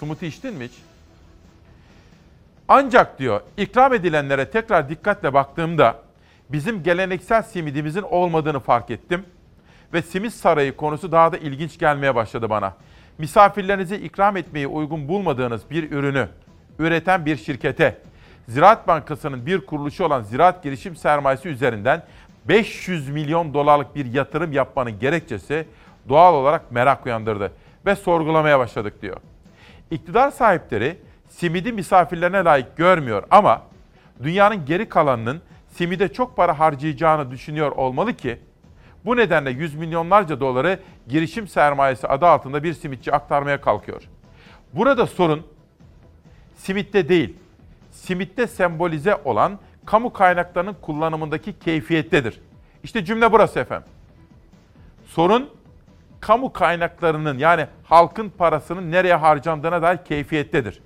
Smoothie 0.00 0.28
içtin 0.28 0.54
mi 0.54 0.64
hiç? 0.64 0.72
Ancak 2.68 3.18
diyor 3.18 3.40
ikram 3.56 3.94
edilenlere 3.94 4.50
tekrar 4.50 4.88
dikkatle 4.88 5.34
baktığımda 5.34 5.96
bizim 6.48 6.82
geleneksel 6.82 7.42
simidimizin 7.42 8.02
olmadığını 8.02 8.60
fark 8.60 8.90
ettim. 8.90 9.24
Ve 9.92 10.02
simit 10.02 10.32
sarayı 10.32 10.76
konusu 10.76 11.12
daha 11.12 11.32
da 11.32 11.38
ilginç 11.38 11.78
gelmeye 11.78 12.14
başladı 12.14 12.50
bana. 12.50 12.74
Misafirlerinize 13.18 13.98
ikram 13.98 14.36
etmeyi 14.36 14.66
uygun 14.66 15.08
bulmadığınız 15.08 15.70
bir 15.70 15.90
ürünü 15.90 16.28
üreten 16.78 17.26
bir 17.26 17.36
şirkete 17.36 17.98
Ziraat 18.48 18.88
Bankası'nın 18.88 19.46
bir 19.46 19.66
kuruluşu 19.66 20.04
olan 20.04 20.22
Ziraat 20.22 20.62
Girişim 20.62 20.96
Sermayesi 20.96 21.48
üzerinden 21.48 22.02
500 22.44 23.08
milyon 23.08 23.54
dolarlık 23.54 23.94
bir 23.94 24.06
yatırım 24.06 24.52
yapmanın 24.52 24.98
gerekçesi 24.98 25.66
doğal 26.08 26.34
olarak 26.34 26.72
merak 26.72 27.06
uyandırdı 27.06 27.52
ve 27.86 27.96
sorgulamaya 27.96 28.58
başladık 28.58 29.02
diyor. 29.02 29.16
İktidar 29.90 30.30
sahipleri 30.30 30.98
simidi 31.28 31.72
misafirlerine 31.72 32.44
layık 32.44 32.76
görmüyor 32.76 33.22
ama 33.30 33.62
dünyanın 34.22 34.64
geri 34.66 34.88
kalanının 34.88 35.42
simide 35.68 36.12
çok 36.12 36.36
para 36.36 36.58
harcayacağını 36.58 37.30
düşünüyor 37.30 37.72
olmalı 37.72 38.14
ki 38.14 38.38
bu 39.04 39.16
nedenle 39.16 39.50
yüz 39.50 39.74
milyonlarca 39.74 40.40
doları 40.40 40.78
girişim 41.08 41.48
sermayesi 41.48 42.08
adı 42.08 42.26
altında 42.26 42.62
bir 42.62 42.72
simitçi 42.72 43.12
aktarmaya 43.12 43.60
kalkıyor. 43.60 44.02
Burada 44.72 45.06
sorun 45.06 45.46
simitte 46.56 47.08
değil, 47.08 47.36
simitte 47.90 48.46
sembolize 48.46 49.16
olan 49.24 49.58
kamu 49.86 50.12
kaynaklarının 50.12 50.76
kullanımındaki 50.82 51.58
keyfiyettedir. 51.58 52.40
İşte 52.82 53.04
cümle 53.04 53.32
burası 53.32 53.58
efendim. 53.58 53.88
Sorun 55.06 55.50
kamu 56.20 56.52
kaynaklarının 56.52 57.38
yani 57.38 57.66
halkın 57.84 58.32
parasının 58.38 58.92
nereye 58.92 59.14
harcandığına 59.14 59.82
dair 59.82 59.98
keyfiyettedir. 60.04 60.80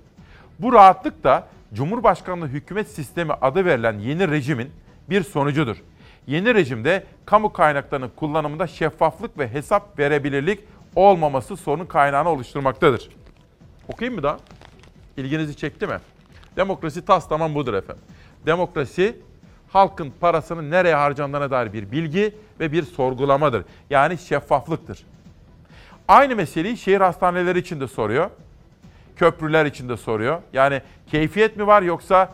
Bu 0.59 0.73
rahatlık 0.73 1.23
da 1.23 1.47
Cumhurbaşkanlığı 1.73 2.47
hükümet 2.47 2.87
sistemi 2.87 3.33
adı 3.33 3.65
verilen 3.65 3.99
yeni 3.99 4.31
rejimin 4.31 4.71
bir 5.09 5.23
sonucudur. 5.23 5.77
Yeni 6.27 6.55
rejimde 6.55 7.03
kamu 7.25 7.53
kaynaklarının 7.53 8.11
kullanımında 8.15 8.67
şeffaflık 8.67 9.37
ve 9.37 9.53
hesap 9.53 9.99
verebilirlik 9.99 10.59
olmaması 10.95 11.57
sorun 11.57 11.85
kaynağını 11.85 12.29
oluşturmaktadır. 12.29 13.09
Okuyayım 13.87 14.15
mı 14.15 14.23
daha? 14.23 14.37
İlginizi 15.17 15.55
çekti 15.57 15.87
mi? 15.87 15.97
Demokrasi 16.55 17.05
tas 17.05 17.29
tamam 17.29 17.55
budur 17.55 17.73
efendim. 17.73 18.03
Demokrasi 18.45 19.15
halkın 19.69 20.13
parasının 20.19 20.71
nereye 20.71 20.95
harcandığına 20.95 21.51
dair 21.51 21.73
bir 21.73 21.91
bilgi 21.91 22.35
ve 22.59 22.71
bir 22.71 22.83
sorgulamadır. 22.83 23.65
Yani 23.89 24.17
şeffaflıktır. 24.17 25.05
Aynı 26.11 26.35
meseleyi 26.35 26.77
şehir 26.77 27.01
hastaneleri 27.01 27.59
için 27.59 27.79
de 27.79 27.87
soruyor. 27.87 28.29
Köprüler 29.15 29.65
için 29.65 29.89
de 29.89 29.97
soruyor. 29.97 30.41
Yani 30.53 30.81
keyfiyet 31.11 31.57
mi 31.57 31.67
var 31.67 31.81
yoksa 31.81 32.29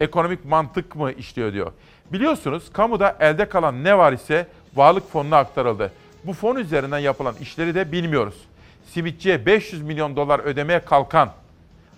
ekonomik 0.00 0.44
mantık 0.44 0.96
mı 0.96 1.12
işliyor 1.12 1.52
diyor. 1.52 1.72
Biliyorsunuz 2.12 2.72
kamuda 2.72 3.16
elde 3.20 3.48
kalan 3.48 3.84
ne 3.84 3.98
var 3.98 4.12
ise 4.12 4.46
varlık 4.74 5.10
fonuna 5.10 5.36
aktarıldı. 5.36 5.92
Bu 6.24 6.32
fon 6.32 6.56
üzerinden 6.56 6.98
yapılan 6.98 7.34
işleri 7.40 7.74
de 7.74 7.92
bilmiyoruz. 7.92 8.44
Simitçiye 8.86 9.46
500 9.46 9.82
milyon 9.82 10.16
dolar 10.16 10.40
ödemeye 10.40 10.80
kalkan 10.80 11.30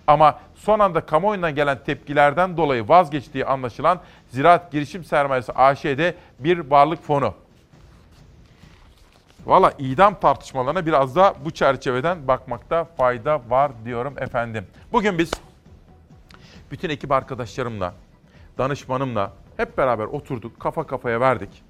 ama 0.07 0.39
son 0.55 0.79
anda 0.79 1.01
kamuoyundan 1.01 1.55
gelen 1.55 1.79
tepkilerden 1.85 2.57
dolayı 2.57 2.87
vazgeçtiği 2.87 3.45
anlaşılan 3.45 3.99
Ziraat 4.31 4.71
Girişim 4.71 5.03
Sermayesi 5.03 5.51
AŞ'de 5.51 6.15
bir 6.39 6.59
varlık 6.59 7.03
fonu. 7.03 7.33
Valla 9.45 9.73
idam 9.79 10.19
tartışmalarına 10.19 10.85
biraz 10.85 11.15
da 11.15 11.33
bu 11.45 11.51
çerçeveden 11.51 12.27
bakmakta 12.27 12.83
fayda 12.83 13.41
var 13.49 13.71
diyorum 13.85 14.13
efendim. 14.17 14.67
Bugün 14.91 15.17
biz 15.17 15.31
bütün 16.71 16.89
ekip 16.89 17.11
arkadaşlarımla, 17.11 17.93
danışmanımla 18.57 19.33
hep 19.57 19.77
beraber 19.77 20.05
oturduk, 20.05 20.59
kafa 20.59 20.87
kafaya 20.87 21.19
verdik. 21.19 21.63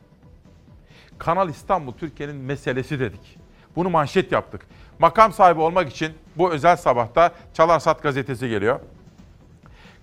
Kanal 1.17 1.49
İstanbul 1.49 1.93
Türkiye'nin 1.93 2.35
meselesi 2.35 2.99
dedik. 2.99 3.37
Bunu 3.75 3.89
manşet 3.89 4.31
yaptık. 4.31 4.61
Makam 4.99 5.33
sahibi 5.33 5.59
olmak 5.59 5.89
için 5.89 6.13
bu 6.35 6.51
özel 6.51 6.75
sabahta 6.75 7.31
Çalarsat 7.53 8.03
gazetesi 8.03 8.49
geliyor. 8.49 8.79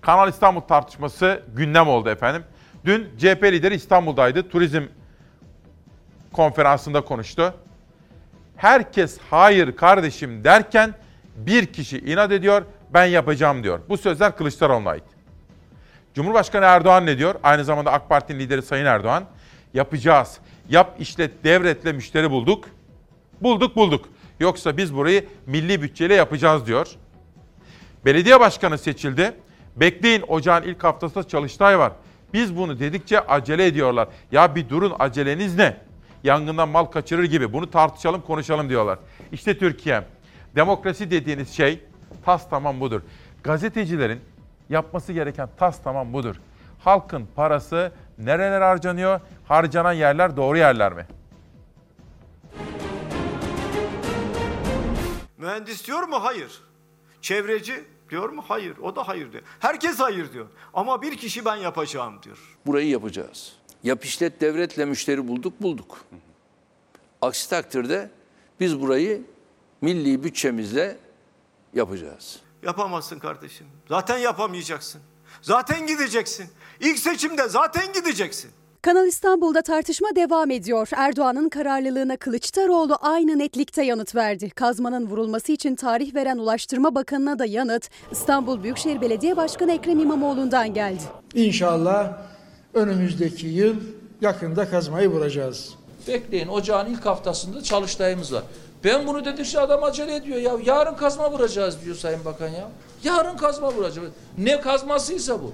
Kanal 0.01 0.29
İstanbul 0.29 0.61
tartışması 0.61 1.43
gündem 1.55 1.89
oldu 1.89 2.09
efendim. 2.09 2.45
Dün 2.85 3.09
CHP 3.19 3.43
lideri 3.43 3.75
İstanbul'daydı. 3.75 4.49
Turizm 4.49 4.83
konferansında 6.33 7.01
konuştu. 7.01 7.55
Herkes 8.57 9.19
hayır 9.31 9.77
kardeşim 9.77 10.45
derken 10.45 10.95
bir 11.37 11.67
kişi 11.67 11.99
inat 11.99 12.33
ediyor, 12.33 12.63
ben 12.95 13.05
yapacağım 13.05 13.63
diyor. 13.63 13.81
Bu 13.89 13.97
sözler 13.97 14.37
Kılıçdaroğlu'na 14.37 14.91
ait. 14.91 15.05
Cumhurbaşkanı 16.15 16.65
Erdoğan 16.65 17.07
ne 17.07 17.19
diyor? 17.19 17.35
Aynı 17.43 17.65
zamanda 17.65 17.93
AK 17.93 18.09
Parti'nin 18.09 18.39
lideri 18.39 18.63
Sayın 18.63 18.87
Erdoğan. 18.87 19.25
Yapacağız. 19.75 20.39
Yap 20.69 20.97
işlet 20.99 21.45
devretle 21.45 21.93
müşteri 21.93 22.31
bulduk. 22.31 22.65
Bulduk 23.41 23.77
bulduk. 23.77 24.09
Yoksa 24.41 24.77
biz 24.77 24.95
burayı 24.95 25.27
milli 25.47 25.83
bütçeyle 25.83 26.15
yapacağız 26.15 26.67
diyor. 26.67 26.89
Belediye 28.05 28.41
başkanı 28.41 28.79
seçildi. 28.79 29.33
Bekleyin 29.77 30.25
ocağın 30.29 30.63
ilk 30.63 30.85
haftasında 30.85 31.29
çalıştay 31.29 31.79
var. 31.79 31.93
Biz 32.33 32.57
bunu 32.57 32.81
dedikçe 32.81 33.21
acele 33.21 33.67
ediyorlar. 33.67 34.09
Ya 34.33 34.55
bir 34.55 34.69
durun 34.69 34.93
aceleniz 34.99 35.57
ne? 35.57 35.77
Yangından 36.27 36.69
mal 36.69 36.85
kaçırır 36.85 37.25
gibi 37.25 37.53
bunu 37.53 37.71
tartışalım 37.71 38.21
konuşalım 38.21 38.69
diyorlar. 38.69 38.99
İşte 39.33 39.59
Türkiye. 39.59 40.03
Demokrasi 40.55 41.11
dediğiniz 41.11 41.57
şey 41.57 41.85
tas 42.25 42.51
tamam 42.51 42.81
budur. 42.81 43.03
Gazetecilerin 43.45 44.21
yapması 44.69 45.13
gereken 45.13 45.49
tas 45.57 45.83
tamam 45.83 46.13
budur. 46.13 46.37
Halkın 46.85 47.29
parası 47.37 47.93
nereler 48.19 48.61
harcanıyor? 48.61 49.21
Harcanan 49.45 49.93
yerler 49.93 50.37
doğru 50.37 50.59
yerler 50.59 50.93
mi? 50.93 51.07
Mühendis 55.39 55.87
diyor 55.87 56.03
mu? 56.03 56.25
Hayır. 56.25 56.61
Çevreci 57.21 57.85
diyor 58.11 58.29
mu? 58.29 58.45
Hayır. 58.49 58.79
O 58.79 58.97
da 58.97 59.09
hayır 59.09 59.33
diyor. 59.33 59.43
Herkes 59.61 60.01
hayır 60.01 60.33
diyor. 60.33 60.47
Ama 60.75 61.03
bir 61.03 61.17
kişi 61.17 61.45
ben 61.45 61.57
yapacağım 61.57 62.23
diyor. 62.23 62.39
Burayı 62.67 62.89
yapacağız. 62.89 63.57
Yap 63.85 64.05
işlet 64.05 64.41
devletle 64.41 64.85
müşteri 64.85 65.29
bulduk 65.29 65.63
bulduk. 65.63 66.05
Aksi 67.23 67.51
takdirde 67.51 68.11
biz 68.61 68.81
burayı 68.81 69.23
milli 69.81 70.25
bütçemizle 70.25 70.97
yapacağız. 71.75 72.41
Yapamazsın 72.63 73.19
kardeşim. 73.19 73.67
Zaten 73.89 74.19
yapamayacaksın. 74.19 75.01
Zaten 75.43 75.87
gideceksin. 75.87 76.47
İlk 76.81 76.99
seçimde 76.99 77.49
zaten 77.49 77.93
gideceksin. 77.93 78.51
Kanal 78.83 79.07
İstanbul'da 79.07 79.63
tartışma 79.63 80.09
devam 80.17 80.51
ediyor. 80.51 80.89
Erdoğan'ın 80.97 81.49
kararlılığına 81.49 82.17
Kılıçdaroğlu 82.17 82.99
aynı 83.01 83.39
netlikte 83.39 83.85
yanıt 83.85 84.15
verdi. 84.15 84.51
Kazmanın 84.51 85.07
vurulması 85.07 85.53
için 85.53 85.77
tarih 85.77 86.15
veren 86.15 86.39
Ulaştırma 86.39 86.95
Bakanı'na 86.95 87.39
da 87.39 87.45
yanıt 87.47 87.89
İstanbul 88.11 88.63
Büyükşehir 88.63 89.01
Belediye 89.01 89.37
Başkanı 89.37 89.73
Ekrem 89.73 89.99
İmamoğlu'ndan 89.99 90.75
geldi. 90.75 91.03
İnşallah 91.35 92.19
önümüzdeki 92.77 93.47
yıl 93.47 93.77
yakında 94.21 94.71
kazmayı 94.71 95.09
vuracağız. 95.09 95.75
Bekleyin 96.09 96.49
ocağın 96.49 96.87
ilk 96.91 97.07
haftasında 97.07 97.63
çalıştayımız 97.63 98.33
var. 98.33 98.43
Ben 98.85 99.07
bunu 99.07 99.25
dedikçe 99.25 99.61
adam 99.61 99.85
acele 99.85 100.17
ediyor 100.17 100.39
ya. 100.39 100.53
Yarın 100.65 100.95
kazma 100.95 101.33
vuracağız 101.33 101.77
diyor 101.85 101.97
Sayın 101.97 102.25
Bakan 102.25 102.49
ya. 102.49 102.69
Yarın 103.05 103.37
kazma 103.37 103.73
vuracağız. 103.73 104.09
Ne 104.39 104.61
kazmasıysa 104.61 105.43
bu. 105.43 105.53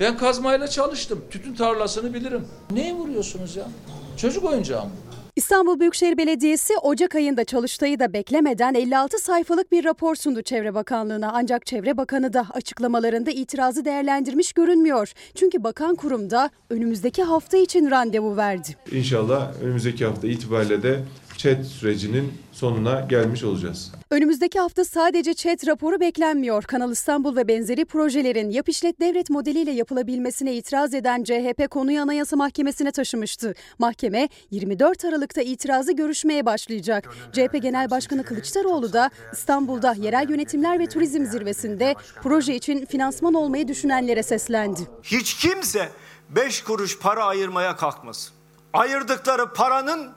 Ben 0.00 0.18
kazmayla 0.18 0.68
çalıştım. 0.68 1.24
Tütün 1.30 1.54
tarlasını 1.54 2.14
bilirim. 2.14 2.48
Neye 2.70 2.94
vuruyorsunuz 2.94 3.56
ya? 3.56 3.68
Çocuk 4.16 4.44
oyuncağı 4.44 4.84
mı? 4.84 4.90
İstanbul 5.36 5.80
Büyükşehir 5.80 6.18
Belediyesi 6.18 6.72
Ocak 6.82 7.14
ayında 7.14 7.44
çalıştayı 7.44 7.98
da 7.98 8.12
beklemeden 8.12 8.74
56 8.74 9.18
sayfalık 9.18 9.72
bir 9.72 9.84
rapor 9.84 10.14
sundu 10.14 10.42
Çevre 10.42 10.74
Bakanlığı'na. 10.74 11.30
Ancak 11.34 11.66
Çevre 11.66 11.96
Bakanı 11.96 12.32
da 12.32 12.46
açıklamalarında 12.50 13.30
itirazı 13.30 13.84
değerlendirmiş 13.84 14.52
görünmüyor. 14.52 15.12
Çünkü 15.34 15.64
bakan 15.64 15.94
kurumda 15.94 16.50
önümüzdeki 16.70 17.22
hafta 17.22 17.56
için 17.56 17.90
randevu 17.90 18.36
verdi. 18.36 18.76
İnşallah 18.92 19.62
önümüzdeki 19.62 20.04
hafta 20.04 20.26
itibariyle 20.26 20.82
de 20.82 21.00
ÇED 21.36 21.64
sürecinin 21.64 22.32
sonuna 22.52 23.00
gelmiş 23.00 23.44
olacağız. 23.44 23.92
Önümüzdeki 24.10 24.60
hafta 24.60 24.84
sadece 24.84 25.34
ÇED 25.34 25.66
raporu 25.66 26.00
beklenmiyor. 26.00 26.62
Kanal 26.62 26.92
İstanbul 26.92 27.36
ve 27.36 27.48
benzeri 27.48 27.84
projelerin 27.84 28.50
yap 28.50 28.68
işlet 28.68 29.00
devret 29.00 29.30
modeliyle 29.30 29.70
yapılabilmesine 29.70 30.54
itiraz 30.54 30.94
eden 30.94 31.24
CHP 31.24 31.70
konuyu 31.70 32.00
Anayasa 32.00 32.36
Mahkemesi'ne 32.36 32.92
taşımıştı. 32.92 33.54
Mahkeme 33.78 34.28
24 34.50 35.04
Aralık'ta 35.04 35.42
itirazı 35.42 35.92
görüşmeye 35.92 36.46
başlayacak. 36.46 37.08
CHP 37.32 37.62
Genel 37.62 37.90
Başkanı 37.90 38.24
Kılıçdaroğlu 38.24 38.92
da 38.92 39.10
İstanbul'da 39.32 39.92
yerel 39.92 40.30
yönetimler 40.30 40.78
ve 40.78 40.86
turizm 40.86 41.24
zirvesinde 41.24 41.94
proje 42.22 42.54
için 42.54 42.86
finansman 42.86 43.34
olmayı 43.34 43.68
düşünenlere 43.68 44.22
seslendi. 44.22 44.80
Hiç 45.02 45.34
kimse 45.34 45.88
5 46.28 46.62
kuruş 46.62 46.98
para 46.98 47.24
ayırmaya 47.24 47.76
kalkmasın. 47.76 48.32
Ayırdıkları 48.72 49.52
paranın 49.52 50.12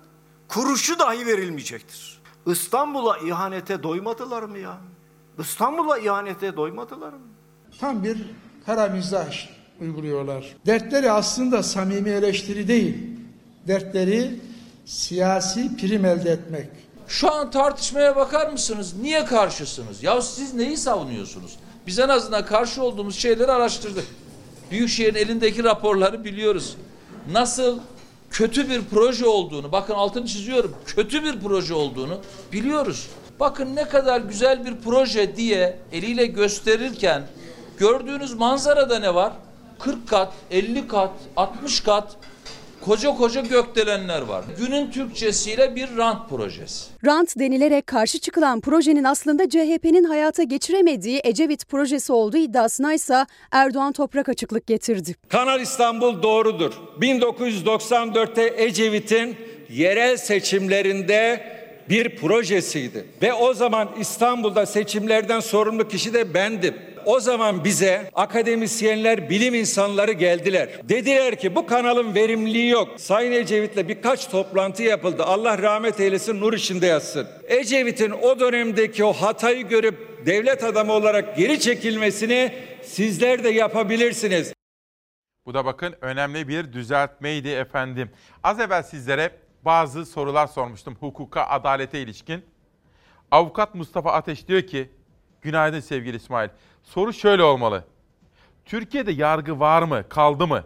kuruşu 0.49 0.99
dahi 0.99 1.25
verilmeyecektir. 1.25 2.19
İstanbul'a 2.47 3.17
ihanete 3.17 3.83
doymadılar 3.83 4.43
mı 4.43 4.57
ya? 4.57 4.77
İstanbul'a 5.39 5.97
ihanete 5.97 6.55
doymadılar 6.55 7.13
mı? 7.13 7.19
Tam 7.79 8.03
bir 8.03 8.17
kara 8.65 8.87
mizah 8.87 9.33
uyguluyorlar. 9.81 10.55
Dertleri 10.65 11.11
aslında 11.11 11.63
samimi 11.63 12.09
eleştiri 12.09 12.67
değil. 12.67 12.97
Dertleri 13.67 14.39
siyasi 14.85 15.77
prim 15.77 16.05
elde 16.05 16.31
etmek. 16.31 16.69
Şu 17.07 17.31
an 17.33 17.51
tartışmaya 17.51 18.15
bakar 18.15 18.51
mısınız? 18.51 18.93
Niye 19.01 19.25
karşısınız? 19.25 20.03
Ya 20.03 20.21
siz 20.21 20.53
neyi 20.53 20.77
savunuyorsunuz? 20.77 21.59
Biz 21.87 21.99
en 21.99 22.09
azından 22.09 22.45
karşı 22.45 22.83
olduğumuz 22.83 23.15
şeyleri 23.15 23.51
araştırdık. 23.51 24.05
Büyükşehir'in 24.71 25.15
elindeki 25.15 25.63
raporları 25.63 26.23
biliyoruz. 26.23 26.77
Nasıl 27.31 27.79
kötü 28.31 28.69
bir 28.69 28.81
proje 28.81 29.25
olduğunu, 29.25 29.71
bakın 29.71 29.93
altını 29.93 30.25
çiziyorum, 30.25 30.75
kötü 30.85 31.23
bir 31.23 31.39
proje 31.39 31.73
olduğunu 31.73 32.17
biliyoruz. 32.53 33.07
Bakın 33.39 33.75
ne 33.75 33.87
kadar 33.87 34.21
güzel 34.21 34.65
bir 34.65 34.75
proje 34.75 35.35
diye 35.35 35.79
eliyle 35.91 36.25
gösterirken 36.25 37.23
gördüğünüz 37.77 38.33
manzarada 38.33 38.99
ne 38.99 39.15
var? 39.15 39.33
40 39.79 40.07
kat, 40.07 40.33
50 40.51 40.87
kat, 40.87 41.11
60 41.37 41.81
kat 41.81 42.15
koca 42.85 43.15
koca 43.15 43.41
gökdelenler 43.41 44.21
var. 44.21 44.43
Günün 44.57 44.91
Türkçesiyle 44.91 45.75
bir 45.75 45.97
rant 45.97 46.29
projesi. 46.29 46.85
Rant 47.05 47.39
denilerek 47.39 47.87
karşı 47.87 48.19
çıkılan 48.19 48.61
projenin 48.61 49.03
aslında 49.03 49.49
CHP'nin 49.49 50.03
hayata 50.03 50.43
geçiremediği 50.43 51.21
Ecevit 51.23 51.67
projesi 51.69 52.13
olduğu 52.13 52.37
iddiasına 52.37 52.93
ise 52.93 53.25
Erdoğan 53.51 53.93
toprak 53.93 54.29
açıklık 54.29 54.67
getirdi. 54.67 55.15
Kanal 55.29 55.61
İstanbul 55.61 56.23
doğrudur. 56.23 56.73
1994'te 57.01 58.53
Ecevit'in 58.63 59.35
yerel 59.69 60.17
seçimlerinde 60.17 61.43
bir 61.89 62.15
projesiydi. 62.15 63.05
Ve 63.21 63.33
o 63.33 63.53
zaman 63.53 63.89
İstanbul'da 63.99 64.65
seçimlerden 64.65 65.39
sorumlu 65.39 65.87
kişi 65.87 66.13
de 66.13 66.33
bendim. 66.33 66.75
O 67.05 67.19
zaman 67.19 67.63
bize 67.63 68.11
akademisyenler, 68.13 69.29
bilim 69.29 69.53
insanları 69.53 70.11
geldiler. 70.11 70.69
Dediler 70.83 71.35
ki 71.35 71.55
bu 71.55 71.65
kanalın 71.65 72.15
verimliliği 72.15 72.69
yok. 72.69 72.99
Sayın 72.99 73.31
Ecevit'le 73.31 73.87
birkaç 73.87 74.27
toplantı 74.27 74.83
yapıldı. 74.83 75.23
Allah 75.23 75.57
rahmet 75.57 75.99
eylesin, 75.99 76.41
nur 76.41 76.53
içinde 76.53 76.85
yatsın. 76.85 77.27
Ecevit'in 77.47 78.11
o 78.11 78.39
dönemdeki 78.39 79.03
o 79.03 79.13
hatayı 79.13 79.67
görüp 79.67 80.25
devlet 80.25 80.63
adamı 80.63 80.93
olarak 80.93 81.37
geri 81.37 81.59
çekilmesini 81.59 82.53
sizler 82.83 83.43
de 83.43 83.49
yapabilirsiniz. 83.49 84.53
Bu 85.45 85.53
da 85.53 85.65
bakın 85.65 85.95
önemli 86.01 86.47
bir 86.47 86.73
düzeltmeydi 86.73 87.49
efendim. 87.49 88.09
Az 88.43 88.59
evvel 88.59 88.83
sizlere 88.83 89.31
bazı 89.65 90.05
sorular 90.05 90.47
sormuştum 90.47 90.95
hukuka, 90.99 91.43
adalete 91.43 92.01
ilişkin. 92.01 92.45
Avukat 93.31 93.75
Mustafa 93.75 94.11
Ateş 94.11 94.47
diyor 94.47 94.61
ki, 94.61 94.89
günaydın 95.41 95.79
sevgili 95.79 96.17
İsmail. 96.17 96.49
Soru 96.83 97.13
şöyle 97.13 97.43
olmalı. 97.43 97.83
Türkiye'de 98.65 99.11
yargı 99.11 99.59
var 99.59 99.83
mı, 99.83 100.03
kaldı 100.09 100.47
mı? 100.47 100.63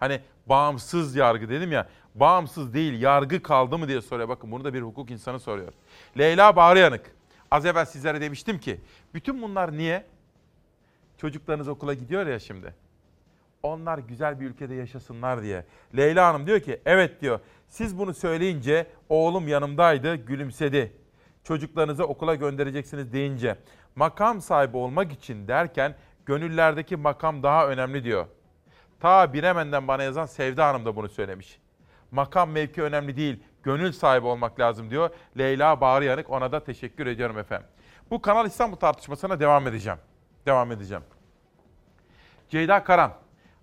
Hani 0.00 0.20
bağımsız 0.46 1.16
yargı 1.16 1.48
dedim 1.48 1.72
ya, 1.72 1.88
bağımsız 2.14 2.74
değil 2.74 3.00
yargı 3.00 3.42
kaldı 3.42 3.78
mı 3.78 3.88
diye 3.88 4.00
soruyor. 4.00 4.28
Bakın 4.28 4.52
bunu 4.52 4.64
da 4.64 4.74
bir 4.74 4.82
hukuk 4.82 5.10
insanı 5.10 5.40
soruyor. 5.40 5.72
Leyla 6.18 6.56
Bağrıyanık. 6.56 7.10
Az 7.50 7.66
evvel 7.66 7.84
sizlere 7.84 8.20
demiştim 8.20 8.58
ki, 8.58 8.80
bütün 9.14 9.42
bunlar 9.42 9.72
niye? 9.72 10.06
Çocuklarınız 11.18 11.68
okula 11.68 11.94
gidiyor 11.94 12.26
ya 12.26 12.38
şimdi. 12.38 12.74
Onlar 13.62 13.98
güzel 13.98 14.40
bir 14.40 14.46
ülkede 14.46 14.74
yaşasınlar 14.74 15.42
diye. 15.42 15.64
Leyla 15.96 16.28
Hanım 16.28 16.46
diyor 16.46 16.60
ki, 16.60 16.80
evet 16.86 17.20
diyor. 17.20 17.40
Siz 17.72 17.98
bunu 17.98 18.14
söyleyince 18.14 18.86
oğlum 19.08 19.48
yanımdaydı, 19.48 20.14
gülümsedi. 20.14 20.92
Çocuklarınızı 21.44 22.04
okula 22.04 22.34
göndereceksiniz 22.34 23.12
deyince 23.12 23.58
makam 23.96 24.40
sahibi 24.40 24.76
olmak 24.76 25.12
için 25.12 25.48
derken 25.48 25.94
gönüllerdeki 26.26 26.96
makam 26.96 27.42
daha 27.42 27.68
önemli 27.68 28.04
diyor. 28.04 28.26
Ta 29.00 29.32
Biremen'den 29.32 29.88
bana 29.88 30.02
yazan 30.02 30.26
Sevda 30.26 30.66
Hanım 30.66 30.84
da 30.84 30.96
bunu 30.96 31.08
söylemiş. 31.08 31.60
Makam 32.10 32.50
mevki 32.50 32.82
önemli 32.82 33.16
değil, 33.16 33.42
gönül 33.62 33.92
sahibi 33.92 34.26
olmak 34.26 34.60
lazım 34.60 34.90
diyor. 34.90 35.10
Leyla 35.38 35.80
Bağrı 35.80 36.04
Yanık 36.04 36.30
ona 36.30 36.52
da 36.52 36.64
teşekkür 36.64 37.06
ediyorum 37.06 37.38
efendim. 37.38 37.66
Bu 38.10 38.22
Kanal 38.22 38.46
İstanbul 38.46 38.76
tartışmasına 38.76 39.40
devam 39.40 39.66
edeceğim. 39.66 39.98
Devam 40.46 40.72
edeceğim. 40.72 41.04
Ceyda 42.48 42.84
Karan, 42.84 43.12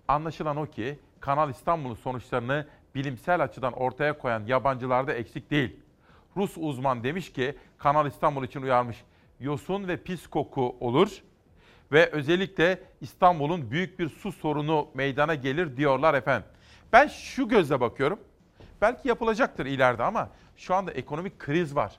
anlaşılan 0.08 0.56
o 0.56 0.66
ki 0.66 0.98
Kanal 1.20 1.50
İstanbul'un 1.50 1.94
sonuçlarını 1.94 2.66
bilimsel 2.94 3.42
açıdan 3.42 3.72
ortaya 3.72 4.18
koyan 4.18 4.46
yabancılarda 4.46 5.14
eksik 5.14 5.50
değil. 5.50 5.76
Rus 6.36 6.56
uzman 6.56 7.04
demiş 7.04 7.32
ki 7.32 7.56
Kanal 7.78 8.06
İstanbul 8.06 8.44
için 8.44 8.62
uyarmış. 8.62 9.04
Yosun 9.40 9.88
ve 9.88 9.96
pis 9.96 10.26
koku 10.26 10.76
olur 10.80 11.22
ve 11.92 12.10
özellikle 12.10 12.80
İstanbul'un 13.00 13.70
büyük 13.70 13.98
bir 13.98 14.08
su 14.08 14.32
sorunu 14.32 14.88
meydana 14.94 15.34
gelir 15.34 15.76
diyorlar 15.76 16.14
efendim. 16.14 16.48
Ben 16.92 17.06
şu 17.06 17.48
gözle 17.48 17.80
bakıyorum. 17.80 18.18
Belki 18.80 19.08
yapılacaktır 19.08 19.66
ileride 19.66 20.02
ama 20.02 20.30
şu 20.56 20.74
anda 20.74 20.92
ekonomik 20.92 21.38
kriz 21.38 21.76
var. 21.76 21.98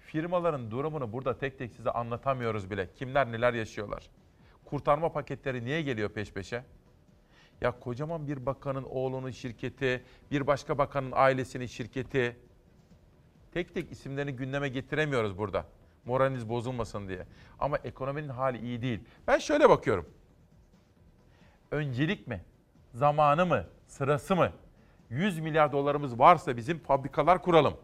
Firmaların 0.00 0.70
durumunu 0.70 1.12
burada 1.12 1.38
tek 1.38 1.58
tek 1.58 1.72
size 1.72 1.90
anlatamıyoruz 1.90 2.70
bile. 2.70 2.88
Kimler 2.94 3.32
neler 3.32 3.54
yaşıyorlar. 3.54 4.10
Kurtarma 4.64 5.12
paketleri 5.12 5.64
niye 5.64 5.82
geliyor 5.82 6.08
peş 6.08 6.32
peşe? 6.32 6.62
Ya 7.60 7.80
kocaman 7.80 8.28
bir 8.28 8.46
bakanın 8.46 8.82
oğlunun 8.82 9.30
şirketi, 9.30 10.04
bir 10.30 10.46
başka 10.46 10.78
bakanın 10.78 11.12
ailesinin 11.14 11.66
şirketi. 11.66 12.36
Tek 13.52 13.74
tek 13.74 13.92
isimlerini 13.92 14.32
gündeme 14.32 14.68
getiremiyoruz 14.68 15.38
burada. 15.38 15.66
Moraliniz 16.04 16.48
bozulmasın 16.48 17.08
diye. 17.08 17.26
Ama 17.58 17.76
ekonominin 17.76 18.28
hali 18.28 18.58
iyi 18.58 18.82
değil. 18.82 19.00
Ben 19.26 19.38
şöyle 19.38 19.68
bakıyorum. 19.68 20.08
Öncelik 21.70 22.26
mi? 22.26 22.44
Zamanı 22.92 23.46
mı? 23.46 23.64
Sırası 23.86 24.36
mı? 24.36 24.52
100 25.10 25.38
milyar 25.38 25.72
dolarımız 25.72 26.18
varsa 26.18 26.56
bizim 26.56 26.78
fabrikalar 26.78 27.42
kuralım. 27.42 27.74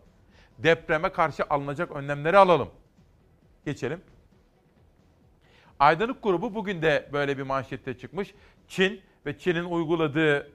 Depreme 0.58 1.12
karşı 1.12 1.44
alınacak 1.50 1.90
önlemleri 1.90 2.38
alalım. 2.38 2.70
Geçelim. 3.64 4.02
Aydınlık 5.78 6.22
grubu 6.22 6.54
bugün 6.54 6.82
de 6.82 7.08
böyle 7.12 7.38
bir 7.38 7.42
manşette 7.42 7.98
çıkmış. 7.98 8.34
Çin 8.68 9.00
ve 9.26 9.38
Çin'in 9.38 9.64
uyguladığı 9.64 10.50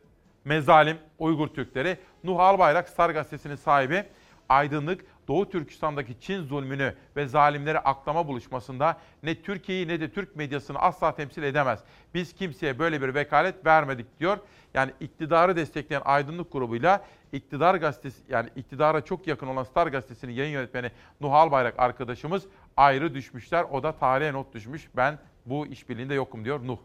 mezalim 0.46 0.98
Uygur 1.20 1.48
Türkleri. 1.48 1.98
Nuh 2.24 2.40
Albayrak 2.40 2.90
Star 2.90 3.10
Gazetesi'nin 3.10 3.56
sahibi 3.56 4.06
Aydınlık 4.50 5.06
Doğu 5.28 5.50
Türkistan'daki 5.50 6.20
Çin 6.20 6.44
zulmünü 6.44 6.96
ve 7.16 7.28
zalimleri 7.28 7.80
aklama 7.80 8.28
buluşmasında 8.28 8.98
ne 9.24 9.42
Türkiye'yi 9.42 9.88
ne 9.88 10.00
de 10.00 10.12
Türk 10.12 10.36
medyasını 10.36 10.80
asla 10.80 11.16
temsil 11.16 11.44
edemez. 11.44 11.80
Biz 12.14 12.34
kimseye 12.34 12.80
böyle 12.80 13.02
bir 13.02 13.16
vekalet 13.16 13.66
vermedik 13.66 14.20
diyor. 14.20 14.38
Yani 14.74 14.92
iktidarı 15.00 15.56
destekleyen 15.56 16.02
Aydınlık 16.06 16.52
grubuyla 16.52 17.06
iktidar 17.32 17.76
gazetesi 17.76 18.22
yani 18.30 18.50
iktidara 18.56 19.02
çok 19.02 19.28
yakın 19.28 19.48
olan 19.48 19.64
Star 19.64 19.88
gazetesinin 19.88 20.34
yayın 20.34 20.54
yönetmeni 20.54 20.92
Nuh 21.22 21.34
Albayrak 21.34 21.80
arkadaşımız 21.80 22.46
ayrı 22.78 23.14
düşmüşler. 23.14 23.64
O 23.72 23.84
da 23.84 23.92
tarihe 23.92 24.34
not 24.34 24.54
düşmüş. 24.54 24.88
Ben 24.96 25.20
bu 25.46 25.68
işbirliğinde 25.68 26.14
yokum 26.14 26.46
diyor 26.46 26.68
Nuh. 26.68 26.78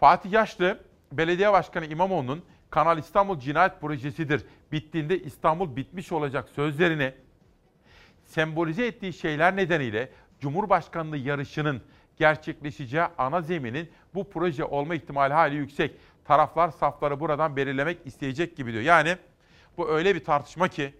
Fatih 0.00 0.32
Yaşlı, 0.32 0.78
Belediye 1.12 1.52
Başkanı 1.52 1.86
İmamoğlu'nun 1.86 2.44
Kanal 2.70 2.98
İstanbul 2.98 3.38
cinayet 3.38 3.80
projesidir. 3.80 4.44
Bittiğinde 4.72 5.22
İstanbul 5.22 5.76
bitmiş 5.76 6.12
olacak 6.12 6.48
sözlerini 6.48 7.14
sembolize 8.24 8.86
ettiği 8.86 9.12
şeyler 9.12 9.56
nedeniyle 9.56 10.10
Cumhurbaşkanlığı 10.40 11.16
yarışının 11.16 11.82
gerçekleşeceği 12.16 13.04
ana 13.18 13.40
zeminin 13.40 13.90
bu 14.14 14.30
proje 14.30 14.64
olma 14.64 14.94
ihtimali 14.94 15.34
hali 15.34 15.54
yüksek. 15.56 15.94
Taraflar 16.24 16.70
safları 16.70 17.20
buradan 17.20 17.56
belirlemek 17.56 17.98
isteyecek 18.04 18.56
gibi 18.56 18.72
diyor. 18.72 18.82
Yani 18.82 19.16
bu 19.76 19.88
öyle 19.88 20.14
bir 20.14 20.24
tartışma 20.24 20.68
ki 20.68 20.94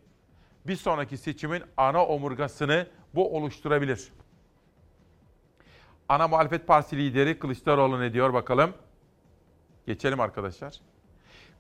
bir 0.67 0.77
sonraki 0.77 1.19
seçimin 1.19 1.63
ana 1.77 2.07
omurgasını 2.07 2.87
bu 3.15 3.37
oluşturabilir. 3.37 4.09
Ana 6.09 6.29
muhalefet 6.29 6.67
partisi 6.67 6.97
lideri 6.97 7.39
Kılıçdaroğlu 7.39 8.01
ne 8.01 8.13
diyor 8.13 8.33
bakalım? 8.33 8.75
Geçelim 9.87 10.21
arkadaşlar. 10.21 10.81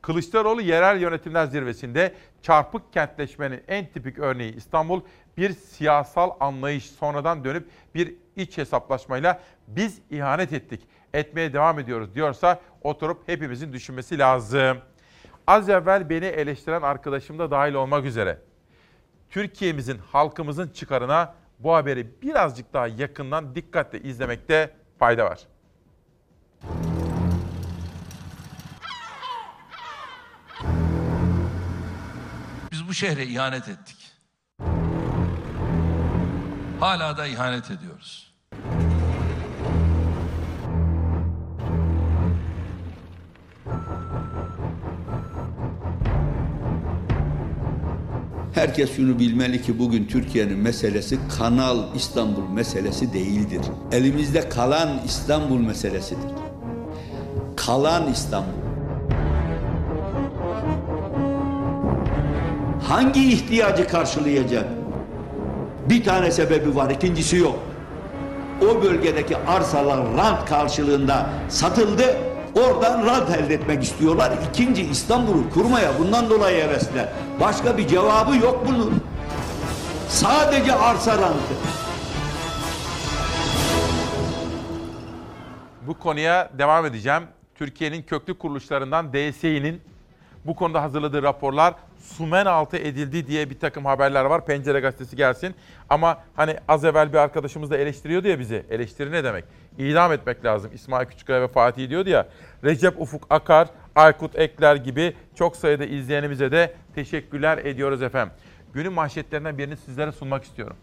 Kılıçdaroğlu 0.03 0.61
yerel 0.61 1.01
yönetimler 1.01 1.47
zirvesinde 1.47 2.15
çarpık 2.43 2.93
kentleşmenin 2.93 3.63
en 3.69 3.87
tipik 3.87 4.19
örneği 4.19 4.57
İstanbul 4.57 5.01
bir 5.37 5.51
siyasal 5.53 6.31
anlayış 6.41 6.91
sonradan 6.91 7.45
dönüp 7.45 7.69
bir 7.95 8.15
iç 8.37 8.59
hesaplaşmayla 8.59 9.41
biz 9.69 9.99
ihanet 10.11 10.53
ettik, 10.53 10.81
etmeye 11.15 11.53
devam 11.53 11.79
ediyoruz 11.79 12.15
diyorsa 12.15 12.61
oturup 12.83 13.29
hepimizin 13.29 13.73
düşünmesi 13.73 14.19
lazım. 14.19 14.79
Az 15.47 15.69
evvel 15.69 16.11
beni 16.11 16.25
eleştiren 16.25 16.83
arkadaşım 16.83 17.39
da 17.39 17.51
dahil 17.51 17.75
olmak 17.75 18.05
üzere 18.05 18.39
Türkiye'mizin, 19.31 19.99
halkımızın 19.99 20.69
çıkarına 20.69 21.35
bu 21.59 21.75
haberi 21.75 22.23
birazcık 22.23 22.73
daha 22.73 22.87
yakından 22.87 23.55
dikkatle 23.55 24.01
izlemekte 24.01 24.71
fayda 24.99 25.25
var. 25.25 25.47
Şehre 32.97 33.27
ihanet 33.27 33.69
ettik. 33.69 33.97
Hala 36.81 37.17
da 37.17 37.27
ihanet 37.27 37.71
ediyoruz. 37.71 38.33
Herkes 48.55 48.97
şunu 48.97 49.19
bilmeli 49.19 49.63
ki 49.63 49.79
bugün 49.79 50.07
Türkiye'nin 50.07 50.59
meselesi 50.59 51.19
Kanal 51.39 51.95
İstanbul 51.95 52.49
meselesi 52.49 53.13
değildir. 53.13 53.61
Elimizde 53.93 54.49
kalan 54.49 55.01
İstanbul 55.05 55.59
meselesidir. 55.59 56.31
Kalan 57.57 58.13
İstanbul. 58.13 58.66
Hangi 62.89 63.33
ihtiyacı 63.33 63.89
karşılayacak? 63.89 64.65
Bir 65.89 66.05
tane 66.05 66.31
sebebi 66.31 66.77
var, 66.77 66.91
ikincisi 66.91 67.37
yok. 67.37 67.59
O 68.63 68.83
bölgedeki 68.83 69.37
arsalar 69.37 69.99
rant 70.17 70.49
karşılığında 70.49 71.31
satıldı. 71.49 72.17
Oradan 72.55 73.07
rant 73.07 73.31
elde 73.31 73.55
etmek 73.55 73.83
istiyorlar. 73.83 74.33
İkinci 74.51 74.83
İstanbul'u 74.83 75.51
kurmaya 75.51 75.99
bundan 75.99 76.31
dolayı 76.31 76.65
hevesler. 76.65 77.09
Başka 77.41 77.79
bir 77.79 77.89
cevabı 77.89 78.37
yok 78.37 78.67
bunun. 78.69 79.03
Sadece 80.09 80.75
arsa 80.75 81.13
rantı. 81.13 81.55
Bu 85.87 85.99
konuya 85.99 86.51
devam 86.59 86.87
edeceğim. 86.87 87.23
Türkiye'nin 87.55 88.03
köklü 88.03 88.39
kuruluşlarından 88.39 89.13
DSİ'nin 89.13 89.81
bu 90.45 90.57
konuda 90.57 90.83
hazırladığı 90.83 91.23
raporlar 91.23 91.75
sumen 92.07 92.47
altı 92.47 92.77
edildi 92.77 93.27
diye 93.27 93.51
bir 93.51 93.59
takım 93.59 93.85
haberler 93.85 94.25
var. 94.25 94.47
Pencere 94.47 94.81
gazetesi 94.81 95.17
gelsin. 95.17 95.55
Ama 95.91 96.19
hani 96.37 96.57
az 96.69 96.85
evvel 96.85 97.13
bir 97.13 97.19
arkadaşımız 97.19 97.71
da 97.71 97.77
eleştiriyordu 97.77 98.29
ya 98.29 98.39
bizi. 98.39 98.67
Eleştiri 98.71 99.13
ne 99.13 99.25
demek? 99.25 99.45
İdam 99.79 100.13
etmek 100.13 100.45
lazım. 100.45 100.71
İsmail 100.75 101.07
Küçükkaya 101.07 101.43
ve 101.43 101.49
Fatih 101.49 101.91
diyordu 101.91 102.09
ya. 102.09 102.29
Recep 102.65 103.01
Ufuk 103.01 103.27
Akar, 103.31 103.69
Aykut 103.95 104.37
Ekler 104.37 104.77
gibi 104.77 105.15
çok 105.35 105.57
sayıda 105.57 105.85
izleyenimize 105.85 106.53
de 106.53 106.75
teşekkürler 106.95 107.59
ediyoruz 107.59 108.03
efendim. 108.03 108.35
Günün 108.75 108.93
manşetlerinden 108.93 109.59
birini 109.59 109.77
sizlere 109.77 110.13
sunmak 110.13 110.45
istiyorum. 110.45 110.77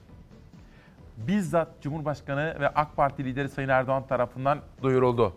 Bizzat 1.18 1.68
Cumhurbaşkanı 1.82 2.56
ve 2.60 2.70
AK 2.70 2.96
Parti 2.96 3.26
lideri 3.26 3.50
Sayın 3.50 3.70
Erdoğan 3.70 4.08
tarafından 4.08 4.60
duyuruldu. 4.84 5.34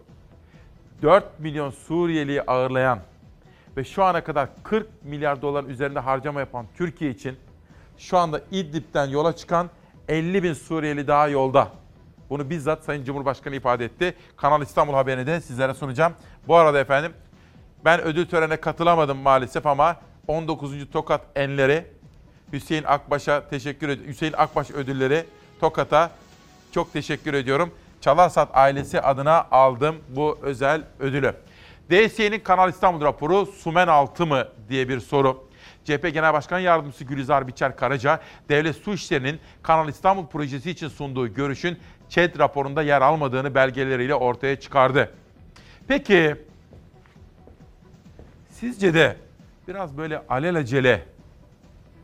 4 1.03 1.41
milyon 1.41 1.71
Suriyeliyi 1.71 2.43
ağırlayan 2.43 2.99
ve 3.77 3.85
şu 3.85 4.05
ana 4.05 4.25
kadar 4.25 4.49
40 4.63 5.05
milyar 5.05 5.43
dolar 5.43 5.65
üzerinde 5.65 5.99
harcama 5.99 6.41
yapan 6.41 6.67
Türkiye 6.77 7.11
için 7.11 7.37
şu 7.99 8.19
anda 8.19 8.41
İdlib'den 8.51 9.07
yola 9.07 9.37
çıkan 9.37 9.71
50 10.09 10.43
bin 10.43 10.53
Suriyeli 10.53 11.09
daha 11.09 11.29
yolda. 11.29 11.69
Bunu 12.31 12.51
bizzat 12.51 12.85
Sayın 12.85 13.05
Cumhurbaşkanı 13.05 13.55
ifade 13.55 13.85
etti. 13.85 14.15
Kanal 14.37 14.63
İstanbul 14.63 14.93
haberini 14.95 15.27
de 15.27 15.41
sizlere 15.41 15.75
sunacağım. 15.75 16.13
Bu 16.49 16.57
arada 16.57 16.81
efendim 16.81 17.13
ben 17.85 18.01
ödül 18.01 18.27
törenine 18.27 18.57
katılamadım 18.57 19.19
maalesef 19.19 19.67
ama 19.67 19.97
19. 20.29 20.91
Tokat 20.93 21.21
Enleri 21.37 21.87
Hüseyin 22.53 22.85
Akbaş'a 22.85 23.49
teşekkür 23.49 23.89
ediyorum. 23.89 24.13
Hüseyin 24.13 24.35
Akbaş 24.37 24.71
ödülleri 24.71 25.25
Tokat'a 25.61 26.11
çok 26.73 26.93
teşekkür 26.93 27.35
ediyorum. 27.35 27.71
Çalarsat 28.01 28.49
ailesi 28.55 29.01
adına 29.01 29.47
aldım 29.51 29.97
bu 30.09 30.39
özel 30.43 30.83
ödülü. 31.01 31.35
DSİ'nin 31.91 32.41
Kanal 32.41 32.71
İstanbul 32.71 33.05
raporu 33.05 33.47
Sumen 33.47 33.89
altı 33.89 34.27
mı 34.27 34.49
diye 34.69 34.89
bir 34.89 35.01
soru. 35.01 35.47
CHP 35.85 36.15
Genel 36.15 36.33
Başkan 36.33 36.59
Yardımcısı 36.59 37.05
Gülizar 37.05 37.49
Biçer 37.49 37.77
Karaca, 37.77 38.21
Devlet 38.49 38.77
Su 38.77 38.93
İşleri'nin 38.93 39.41
Kanal 39.63 39.89
İstanbul 39.89 40.27
projesi 40.27 40.71
için 40.71 40.89
sunduğu 40.89 41.35
görüşün 41.35 41.79
ÇED 42.09 42.39
raporunda 42.39 42.83
yer 42.83 43.03
almadığını 43.03 43.55
belgeleriyle 43.55 44.15
ortaya 44.15 44.61
çıkardı. 44.61 45.15
Peki, 45.89 46.37
sizce 48.51 48.95
de 48.95 49.17
biraz 49.69 49.99
böyle 49.99 50.23
alelacele, 50.29 51.03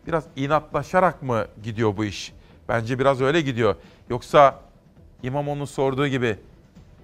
biraz 0.06 0.24
inatlaşarak 0.36 1.22
mı 1.22 1.46
gidiyor 1.62 1.96
bu 1.96 2.04
iş? 2.04 2.32
Bence 2.68 2.98
biraz 2.98 3.20
öyle 3.20 3.40
gidiyor. 3.40 3.74
Yoksa 4.10 4.60
İmamoğlu'nun 5.22 5.64
sorduğu 5.64 6.06
gibi 6.06 6.36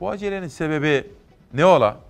bu 0.01 0.11
acelenin 0.11 0.49
sebebi 0.49 1.07
ne 1.55 1.65
ola? 1.65 2.08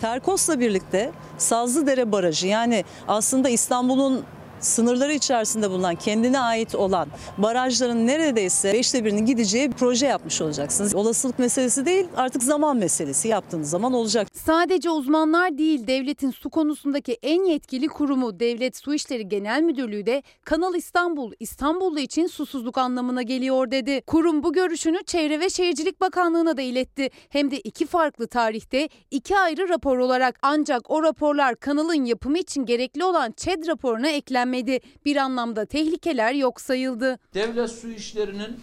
Terkos'la 0.00 0.60
birlikte 0.60 1.10
Sazlıdere 1.38 2.12
Barajı 2.12 2.46
yani 2.46 2.84
aslında 3.08 3.48
İstanbul'un 3.48 4.24
sınırları 4.60 5.12
içerisinde 5.12 5.70
bulunan 5.70 5.94
kendine 5.94 6.40
ait 6.40 6.74
olan 6.74 7.08
barajların 7.38 8.06
neredeyse 8.06 8.72
beşte 8.72 9.04
birinin 9.04 9.26
gideceği 9.26 9.70
bir 9.70 9.76
proje 9.76 10.06
yapmış 10.06 10.40
olacaksınız. 10.40 10.94
Olasılık 10.94 11.38
meselesi 11.38 11.86
değil 11.86 12.06
artık 12.16 12.42
zaman 12.42 12.76
meselesi 12.76 13.28
yaptığınız 13.28 13.70
zaman 13.70 13.92
olacak. 13.92 14.28
Sadece 14.32 14.90
uzmanlar 14.90 15.58
değil 15.58 15.86
devletin 15.86 16.30
su 16.30 16.50
konusundaki 16.50 17.18
en 17.22 17.44
yetkili 17.44 17.88
kurumu 17.88 18.40
Devlet 18.40 18.76
Su 18.76 18.94
İşleri 18.94 19.28
Genel 19.28 19.62
Müdürlüğü 19.62 20.06
de 20.06 20.22
Kanal 20.44 20.74
İstanbul 20.74 21.32
İstanbullu 21.40 22.00
için 22.00 22.26
susuzluk 22.26 22.78
anlamına 22.78 23.22
geliyor 23.22 23.70
dedi. 23.70 24.02
Kurum 24.06 24.42
bu 24.42 24.52
görüşünü 24.52 25.04
Çevre 25.06 25.40
ve 25.40 25.50
Şehircilik 25.50 26.00
Bakanlığı'na 26.00 26.56
da 26.56 26.62
iletti. 26.62 27.10
Hem 27.28 27.50
de 27.50 27.60
iki 27.60 27.86
farklı 27.86 28.26
tarihte 28.26 28.88
iki 29.10 29.38
ayrı 29.38 29.68
rapor 29.68 29.98
olarak 29.98 30.38
ancak 30.42 30.90
o 30.90 31.02
raporlar 31.02 31.56
kanalın 31.56 32.04
yapımı 32.04 32.38
için 32.38 32.66
gerekli 32.66 33.04
olan 33.04 33.32
ÇED 33.32 33.66
raporuna 33.66 34.08
eklenmedi. 34.48 34.80
Bir 35.04 35.16
anlamda 35.16 35.66
tehlikeler 35.66 36.34
yok 36.34 36.60
sayıldı. 36.60 37.18
Devlet 37.34 37.70
su 37.70 37.90
işlerinin 37.90 38.60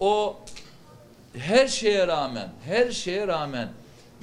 o 0.00 0.36
her 1.36 1.68
şeye 1.68 2.06
rağmen, 2.06 2.48
her 2.64 2.90
şeye 2.90 3.26
rağmen 3.26 3.68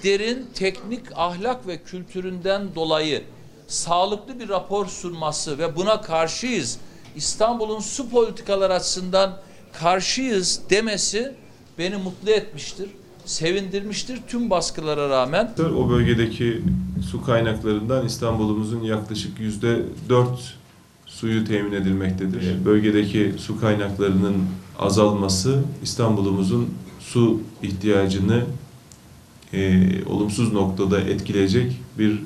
derin 0.04 0.48
teknik 0.54 1.06
ahlak 1.16 1.68
ve 1.68 1.78
kültüründen 1.84 2.76
dolayı 2.76 3.24
sağlıklı 3.68 4.40
bir 4.40 4.50
rapor 4.50 4.86
sunması 4.86 5.58
ve 5.58 5.76
buna 5.76 6.02
karşıyız. 6.02 6.78
İstanbul'un 7.16 7.80
su 7.80 8.10
politikaları 8.10 8.74
açısından 8.74 9.38
karşıyız 9.74 10.62
demesi 10.70 11.36
beni 11.78 11.98
mutlu 11.98 12.30
etmiştir, 12.30 12.90
sevindirmiştir 13.26 14.20
tüm 14.28 14.50
baskılara 14.50 15.10
rağmen. 15.10 15.52
O 15.78 15.90
bölgedeki 15.90 16.62
su 17.12 17.24
kaynaklarından 17.24 18.06
İstanbul'umuzun 18.06 18.84
yaklaşık 18.84 19.40
yüzde 19.40 19.82
dört 20.10 20.61
suyu 21.22 21.46
temin 21.46 21.72
edilmektedir. 21.72 22.66
Bölgedeki 22.66 23.34
su 23.38 23.60
kaynaklarının 23.60 24.36
azalması 24.80 25.64
İstanbul'umuzun 25.84 26.70
su 27.00 27.42
ihtiyacını 27.64 28.44
e, 29.54 29.84
olumsuz 30.06 30.54
noktada 30.54 31.02
etkileyecek 31.02 31.78
bir 32.00 32.20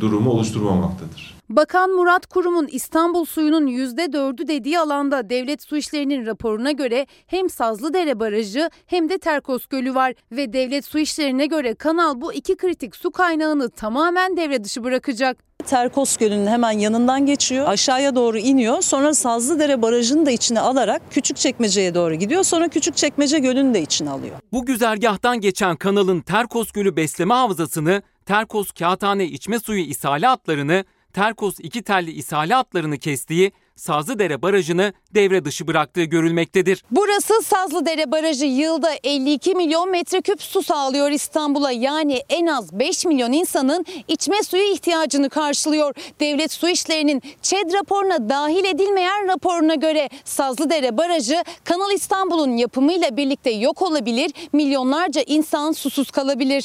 durumu 0.00 0.30
oluşturmamaktadır. 0.30 1.33
Bakan 1.48 1.90
Murat 1.90 2.26
Kurum'un 2.26 2.66
İstanbul 2.66 3.24
suyunun 3.24 3.66
%4'ü 3.66 4.48
dediği 4.48 4.78
alanda 4.78 5.30
devlet 5.30 5.62
su 5.62 5.76
işlerinin 5.76 6.26
raporuna 6.26 6.72
göre 6.72 7.06
hem 7.26 7.50
Sazlıdere 7.50 8.20
Barajı 8.20 8.70
hem 8.86 9.08
de 9.08 9.18
Terkos 9.18 9.66
Gölü 9.66 9.94
var 9.94 10.14
ve 10.32 10.52
devlet 10.52 10.84
su 10.84 10.98
işlerine 10.98 11.46
göre 11.46 11.74
kanal 11.74 12.20
bu 12.20 12.32
iki 12.32 12.56
kritik 12.56 12.96
su 12.96 13.10
kaynağını 13.10 13.70
tamamen 13.70 14.36
devre 14.36 14.64
dışı 14.64 14.84
bırakacak. 14.84 15.38
Terkos 15.66 16.16
Gölü'nün 16.16 16.46
hemen 16.46 16.70
yanından 16.70 17.26
geçiyor. 17.26 17.68
Aşağıya 17.68 18.14
doğru 18.14 18.38
iniyor. 18.38 18.82
Sonra 18.82 19.14
Sazlıdere 19.14 19.82
Barajı'nı 19.82 20.26
da 20.26 20.30
içine 20.30 20.60
alarak 20.60 21.02
Küçükçekmece'ye 21.10 21.94
doğru 21.94 22.14
gidiyor. 22.14 22.42
Sonra 22.42 22.68
Küçükçekmece 22.68 23.38
Gölü'nü 23.38 23.74
de 23.74 23.82
içine 23.82 24.10
alıyor. 24.10 24.36
Bu 24.52 24.66
güzergahtan 24.66 25.40
geçen 25.40 25.76
kanalın 25.76 26.20
Terkos 26.20 26.72
Gölü 26.72 26.96
besleme 26.96 27.34
havzasını, 27.34 28.02
Terkos 28.26 28.70
Kağıthane 28.70 29.24
içme 29.24 29.58
suyu 29.58 29.82
ishali 29.82 30.26
hatlarını, 30.26 30.84
Terkos 31.14 31.54
iki 31.60 31.82
telli 31.82 32.10
ishali 32.10 32.54
hatlarını 32.54 32.98
kestiği, 32.98 33.52
Sazlıdere 33.76 34.42
Barajı'nı 34.42 34.92
devre 35.14 35.44
dışı 35.44 35.66
bıraktığı 35.66 36.04
görülmektedir. 36.04 36.84
Burası 36.90 37.42
Sazlıdere 37.42 38.12
Barajı 38.12 38.44
yılda 38.46 38.90
52 39.04 39.54
milyon 39.54 39.90
metreküp 39.90 40.42
su 40.42 40.62
sağlıyor 40.62 41.10
İstanbul'a. 41.10 41.72
Yani 41.72 42.20
en 42.28 42.46
az 42.46 42.78
5 42.78 43.04
milyon 43.04 43.32
insanın 43.32 43.84
içme 44.08 44.42
suyu 44.42 44.72
ihtiyacını 44.72 45.30
karşılıyor. 45.30 45.94
Devlet 46.20 46.52
Su 46.52 46.68
İşleri'nin 46.68 47.22
ÇED 47.42 47.72
raporuna 47.72 48.28
dahil 48.28 48.64
edilmeyen 48.64 49.28
raporuna 49.28 49.74
göre 49.74 50.08
Sazlıdere 50.24 50.98
Barajı 50.98 51.44
Kanal 51.64 51.92
İstanbul'un 51.92 52.56
yapımıyla 52.56 53.16
birlikte 53.16 53.50
yok 53.50 53.82
olabilir, 53.82 54.30
milyonlarca 54.52 55.22
insan 55.26 55.72
susuz 55.72 56.10
kalabilir. 56.10 56.64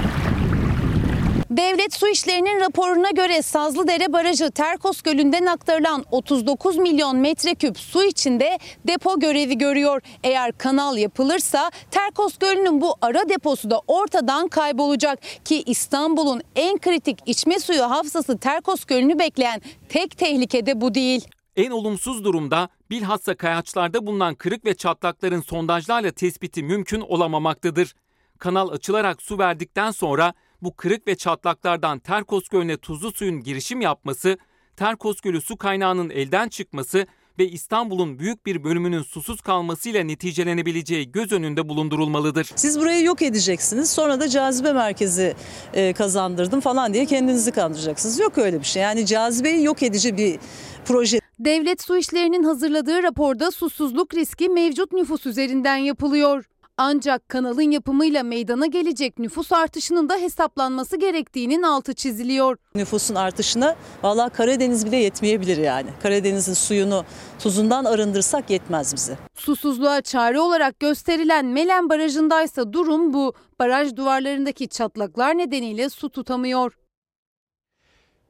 Devlet 1.50 1.94
Su 1.94 2.08
İşleri'nin 2.08 2.60
raporuna 2.60 3.10
göre 3.10 3.42
Sazlıdere 3.42 4.14
Barajı 4.14 4.52
Terkos 4.52 5.02
Gölü'nden 5.02 5.46
aktarılan 5.46 6.06
39 6.12 6.78
milyon 6.78 7.18
metreküp 7.18 7.80
su 7.80 8.04
içinde 8.04 8.60
depo 8.88 9.20
görevi 9.20 9.58
görüyor. 9.58 10.02
Eğer 10.24 10.58
kanal 10.58 10.98
yapılırsa 10.98 11.72
Terkos 11.92 12.38
Gölü'nün 12.38 12.82
bu 12.82 12.96
ara 13.02 13.30
deposu 13.30 13.70
da 13.70 13.82
ortadan 13.88 14.48
kaybolacak 14.48 15.20
ki 15.46 15.64
İstanbul'un 15.66 16.42
en 16.56 16.78
kritik 16.78 17.20
içme 17.26 17.60
suyu 17.60 17.84
hafızası 17.84 18.38
Terkos 18.38 18.86
Gölü'nü 18.86 19.20
bekleyen 19.20 19.62
tek 19.90 20.18
tehlike 20.18 20.66
de 20.66 20.82
bu 20.82 20.94
değil. 20.94 21.28
En 21.56 21.72
olumsuz 21.72 22.24
durumda 22.24 22.70
bilhassa 22.90 23.36
kayaçlarda 23.36 24.08
bulunan 24.08 24.36
kırık 24.36 24.66
ve 24.66 24.74
çatlakların 24.74 25.42
sondajlarla 25.42 26.12
tespiti 26.12 26.64
mümkün 26.64 27.02
olamamaktadır. 27.02 27.96
Kanal 28.40 28.70
açılarak 28.70 29.22
su 29.22 29.38
verdikten 29.38 29.92
sonra 29.92 30.34
bu 30.62 30.76
kırık 30.76 31.08
ve 31.08 31.16
çatlaklardan 31.16 32.00
Terkos 32.00 32.48
Gölü'ne 32.48 32.78
tuzlu 32.78 33.12
suyun 33.12 33.44
girişim 33.44 33.82
yapması, 33.82 34.38
Terkos 34.76 35.22
Gölü 35.22 35.42
su 35.42 35.58
kaynağının 35.58 36.10
elden 36.10 36.50
çıkması 36.50 37.06
ve 37.40 37.50
İstanbul'un 37.50 38.20
büyük 38.20 38.46
bir 38.46 38.64
bölümünün 38.64 39.02
susuz 39.02 39.42
kalmasıyla 39.42 40.04
neticelenebileceği 40.04 41.12
göz 41.12 41.32
önünde 41.32 41.70
bulundurulmalıdır. 41.70 42.52
Siz 42.56 42.80
burayı 42.80 43.04
yok 43.04 43.22
edeceksiniz 43.22 43.90
sonra 43.90 44.20
da 44.20 44.30
cazibe 44.30 44.74
merkezi 44.74 45.36
e, 45.74 45.94
kazandırdım 45.94 46.60
falan 46.60 46.94
diye 46.94 47.06
kendinizi 47.06 47.52
kandıracaksınız. 47.52 48.20
Yok 48.20 48.38
öyle 48.38 48.60
bir 48.60 48.66
şey. 48.66 48.84
Yani 48.84 49.06
cazibeyi 49.06 49.64
yok 49.64 49.84
edici 49.84 50.18
bir 50.18 50.40
proje. 50.86 51.20
Devlet 51.40 51.82
Su 51.82 51.98
İşleri'nin 51.98 52.44
hazırladığı 52.44 53.04
raporda 53.04 53.52
susuzluk 53.52 54.14
riski 54.14 54.50
mevcut 54.50 54.94
nüfus 54.94 55.26
üzerinden 55.26 55.78
yapılıyor. 55.78 56.46
Ancak 56.82 57.30
kanalın 57.30 57.72
yapımıyla 57.72 58.24
meydana 58.24 58.66
gelecek 58.66 59.20
nüfus 59.20 59.52
artışının 59.52 60.10
da 60.10 60.18
hesaplanması 60.18 60.98
gerektiğinin 60.98 61.64
altı 61.64 61.94
çiziliyor. 61.94 62.58
Nüfusun 62.76 63.16
artışına 63.16 63.76
valla 64.04 64.30
Karadeniz 64.30 64.86
bile 64.86 64.96
yetmeyebilir 64.98 65.58
yani. 65.58 65.90
Karadeniz'in 66.04 66.54
suyunu 66.54 67.06
tuzundan 67.40 67.86
arındırsak 67.86 68.50
yetmez 68.50 68.96
bize. 68.96 69.18
Susuzluğa 69.36 70.02
çare 70.02 70.40
olarak 70.40 70.80
gösterilen 70.80 71.46
Melen 71.46 71.90
Barajı'ndaysa 71.90 72.74
durum 72.74 73.14
bu. 73.14 73.34
Baraj 73.60 73.96
duvarlarındaki 73.96 74.70
çatlaklar 74.70 75.38
nedeniyle 75.38 75.90
su 75.90 76.10
tutamıyor. 76.10 76.78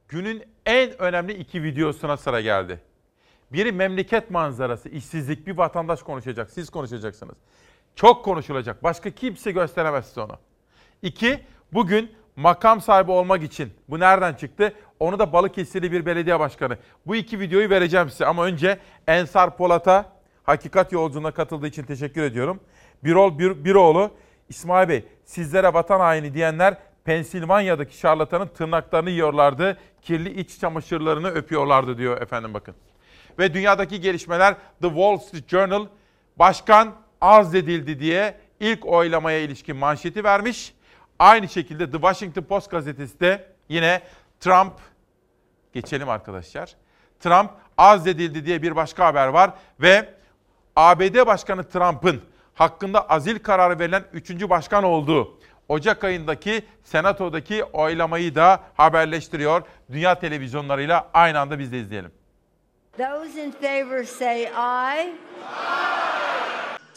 Günün 0.07 0.43
en 0.65 1.01
önemli 1.01 1.33
iki 1.33 1.63
videosuna 1.63 2.17
sıra 2.17 2.41
geldi. 2.41 2.81
Biri 3.51 3.71
memleket 3.71 4.31
manzarası, 4.31 4.89
işsizlik 4.89 5.47
bir 5.47 5.57
vatandaş 5.57 6.03
konuşacak, 6.03 6.51
siz 6.51 6.69
konuşacaksınız. 6.69 7.35
Çok 7.95 8.25
konuşulacak. 8.25 8.83
Başka 8.83 9.09
kimse 9.09 9.51
gösteremez 9.51 10.05
size 10.07 10.21
onu. 10.21 10.37
İki, 11.01 11.39
bugün 11.73 12.11
makam 12.35 12.81
sahibi 12.81 13.11
olmak 13.11 13.43
için. 13.43 13.73
Bu 13.89 13.99
nereden 13.99 14.33
çıktı? 14.33 14.73
Onu 14.99 15.19
da 15.19 15.33
Balıkesirli 15.33 15.91
bir 15.91 16.05
belediye 16.05 16.39
başkanı. 16.39 16.77
Bu 17.05 17.15
iki 17.15 17.39
videoyu 17.39 17.69
vereceğim 17.69 18.09
size 18.09 18.25
ama 18.25 18.45
önce 18.45 18.79
Ensar 19.07 19.57
Polat'a 19.57 20.19
Hakikat 20.43 20.91
Yolculuğuna 20.91 21.31
katıldığı 21.31 21.67
için 21.67 21.83
teşekkür 21.83 22.23
ediyorum. 22.23 22.59
Birol 23.03 23.39
Bir, 23.39 23.65
Biroğlu, 23.65 24.11
İsmail 24.49 24.89
Bey 24.89 25.05
sizlere 25.25 25.73
vatan 25.73 25.99
haini 25.99 26.33
diyenler 26.33 26.77
Pensilvanya'daki 27.03 27.97
şarlatanın 27.97 28.47
tırnaklarını 28.47 29.09
yiyorlardı. 29.09 29.77
Kirli 30.01 30.39
iç 30.39 30.59
çamaşırlarını 30.59 31.29
öpüyorlardı 31.29 31.97
diyor 31.97 32.21
efendim 32.21 32.53
bakın. 32.53 32.75
Ve 33.39 33.53
dünyadaki 33.53 34.01
gelişmeler 34.01 34.55
The 34.81 34.87
Wall 34.87 35.17
Street 35.17 35.49
Journal 35.49 35.87
Başkan 36.39 36.95
azledildi 37.21 37.99
diye 37.99 38.37
ilk 38.59 38.85
oylamaya 38.85 39.39
ilişkin 39.39 39.75
manşeti 39.75 40.23
vermiş. 40.23 40.73
Aynı 41.19 41.47
şekilde 41.47 41.85
The 41.85 41.97
Washington 41.97 42.43
Post 42.43 42.71
gazetesi 42.71 43.19
de 43.19 43.47
yine 43.69 44.01
Trump, 44.39 44.73
geçelim 45.73 46.09
arkadaşlar. 46.09 46.75
Trump 47.19 47.51
azledildi 47.77 48.45
diye 48.45 48.61
bir 48.61 48.75
başka 48.75 49.05
haber 49.05 49.27
var 49.27 49.51
ve 49.79 50.13
ABD 50.75 51.27
Başkanı 51.27 51.69
Trump'ın 51.69 52.21
hakkında 52.55 53.09
azil 53.09 53.39
kararı 53.39 53.79
verilen 53.79 54.03
3. 54.13 54.49
başkan 54.49 54.83
olduğu 54.83 55.39
Ocak 55.69 56.03
ayındaki 56.03 56.63
senatodaki 56.83 57.63
oylamayı 57.63 58.35
da 58.35 58.63
haberleştiriyor. 58.77 59.61
Dünya 59.91 60.19
televizyonlarıyla 60.19 61.09
aynı 61.13 61.39
anda 61.39 61.59
biz 61.59 61.71
de 61.71 61.79
izleyelim. 61.79 62.11
Those 62.97 63.45
in 63.45 63.51
favor 63.51 64.03
say 64.03 64.49
aye. 64.55 65.13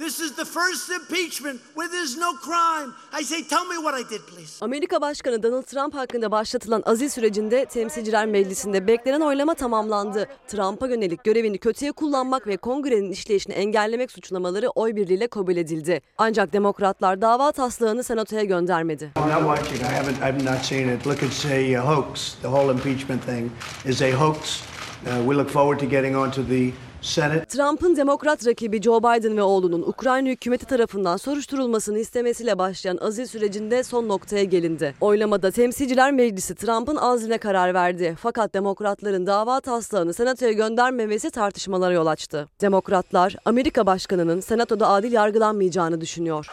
This 0.02 0.20
is 0.20 0.32
the 0.32 0.44
first 0.44 0.90
impeachment 0.90 1.60
where 1.74 1.88
there's 1.88 2.16
no 2.16 2.32
crime. 2.32 2.92
I 3.12 3.22
say, 3.22 3.42
tell 3.42 3.64
me 3.64 3.76
what 3.76 3.94
I 3.94 4.02
did, 4.10 4.20
please. 4.26 4.64
Amerika 4.64 5.00
Başkanı 5.00 5.42
Donald 5.42 5.62
Trump 5.62 5.94
hakkında 5.94 6.30
başlatılan 6.30 6.82
azil 6.86 7.08
sürecinde 7.08 7.64
Temsilciler 7.64 8.26
Meclisi'nde 8.26 8.86
beklenen 8.86 9.20
oylama 9.20 9.54
tamamlandı. 9.54 10.28
Trump'a 10.48 10.86
yönelik 10.86 11.24
görevini 11.24 11.58
kötüye 11.58 11.92
kullanmak 11.92 12.46
ve 12.46 12.56
kongrenin 12.56 13.10
işleyişini 13.10 13.54
engellemek 13.54 14.10
suçlamaları 14.10 14.68
oy 14.68 14.96
birliğiyle 14.96 15.26
kabul 15.26 15.56
edildi. 15.56 16.00
Ancak 16.18 16.52
demokratlar 16.52 17.22
dava 17.22 17.52
taslağını 17.52 18.04
senatoya 18.04 18.44
göndermedi. 18.44 19.12
I'm 19.16 19.44
not 19.44 19.56
watching. 19.56 19.82
I 19.82 19.94
haven't. 19.94 20.18
I've 20.18 20.54
not 20.54 20.64
seen 20.64 20.88
it. 20.88 21.06
Look, 21.06 21.22
it's 21.22 21.44
a 21.44 21.80
uh, 21.80 21.86
hoax. 21.86 22.34
The 22.34 22.48
whole 22.48 22.72
impeachment 22.72 23.26
thing 23.26 23.50
is 23.84 24.02
a 24.02 24.12
hoax. 24.12 24.62
Uh, 25.06 25.18
we 25.18 25.36
look 25.36 25.50
forward 25.50 25.80
to 25.80 25.86
getting 25.86 26.16
onto 26.16 26.42
the 26.42 26.72
Senate. 27.02 27.44
Trump'ın 27.44 27.96
demokrat 27.96 28.46
rakibi 28.46 28.82
Joe 28.82 29.00
Biden 29.00 29.36
ve 29.36 29.42
oğlunun 29.42 29.82
Ukrayna 29.82 30.28
hükümeti 30.28 30.66
tarafından 30.66 31.16
soruşturulmasını 31.16 31.98
istemesiyle 31.98 32.58
başlayan 32.58 32.98
azil 33.00 33.26
sürecinde 33.26 33.82
son 33.82 34.08
noktaya 34.08 34.44
gelindi. 34.44 34.94
Oylamada 35.00 35.50
Temsilciler 35.50 36.12
Meclisi 36.12 36.54
Trump'ın 36.54 36.96
aziline 36.96 37.38
karar 37.38 37.74
verdi. 37.74 38.16
Fakat 38.20 38.54
demokratların 38.54 39.26
dava 39.26 39.60
taslağını 39.60 40.14
senatoya 40.14 40.52
göndermemesi 40.52 41.30
tartışmalara 41.30 41.92
yol 41.92 42.06
açtı. 42.06 42.48
Demokratlar 42.60 43.36
Amerika 43.44 43.86
Başkanı'nın 43.86 44.40
senatoda 44.40 44.88
adil 44.88 45.12
yargılanmayacağını 45.12 46.00
düşünüyor. 46.00 46.46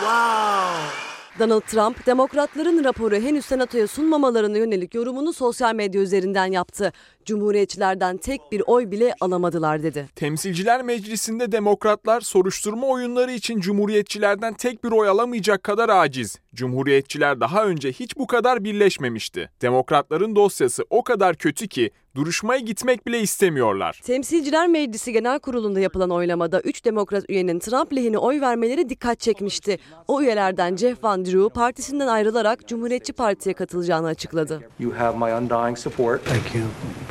Wow. 0.00 0.52
Donald 1.38 1.60
Trump, 1.60 2.06
demokratların 2.06 2.84
raporu 2.84 3.14
henüz 3.14 3.44
senatoya 3.44 3.86
sunmamalarına 3.86 4.58
yönelik 4.58 4.94
yorumunu 4.94 5.32
sosyal 5.32 5.74
medya 5.74 6.00
üzerinden 6.00 6.46
yaptı. 6.46 6.92
Cumhuriyetçilerden 7.26 8.16
tek 8.16 8.40
bir 8.52 8.62
oy 8.66 8.90
bile 8.90 9.14
alamadılar 9.20 9.82
dedi. 9.82 10.08
Temsilciler 10.16 10.82
Meclisi'nde 10.82 11.52
demokratlar 11.52 12.20
soruşturma 12.20 12.86
oyunları 12.86 13.32
için 13.32 13.60
cumhuriyetçilerden 13.60 14.54
tek 14.54 14.84
bir 14.84 14.92
oy 14.92 15.08
alamayacak 15.08 15.62
kadar 15.62 15.88
aciz. 15.88 16.38
Cumhuriyetçiler 16.54 17.40
daha 17.40 17.64
önce 17.64 17.92
hiç 17.92 18.16
bu 18.16 18.26
kadar 18.26 18.64
birleşmemişti. 18.64 19.50
Demokratların 19.62 20.36
dosyası 20.36 20.84
o 20.90 21.02
kadar 21.02 21.36
kötü 21.36 21.68
ki 21.68 21.90
duruşmaya 22.14 22.60
gitmek 22.60 23.06
bile 23.06 23.20
istemiyorlar. 23.20 24.00
Temsilciler 24.04 24.68
Meclisi 24.68 25.12
Genel 25.12 25.38
Kurulu'nda 25.38 25.80
yapılan 25.80 26.10
oylamada 26.10 26.60
3 26.60 26.84
demokrat 26.84 27.24
üyenin 27.28 27.58
Trump 27.58 27.92
lehine 27.96 28.18
oy 28.18 28.40
vermeleri 28.40 28.88
dikkat 28.88 29.20
çekmişti. 29.20 29.78
O 30.08 30.22
üyelerden 30.22 30.76
Jeff 30.76 31.04
Van 31.04 31.24
Drew 31.24 31.48
partisinden 31.48 32.06
ayrılarak 32.06 32.68
Cumhuriyetçi 32.68 33.12
Parti'ye 33.12 33.54
katılacağını 33.54 34.06
açıkladı. 34.06 34.60
You 34.80 34.92
have 34.98 35.18
my 35.18 35.44
undying 35.44 35.78
support. 35.78 36.24
Thank 36.24 36.54
you. 36.54 36.64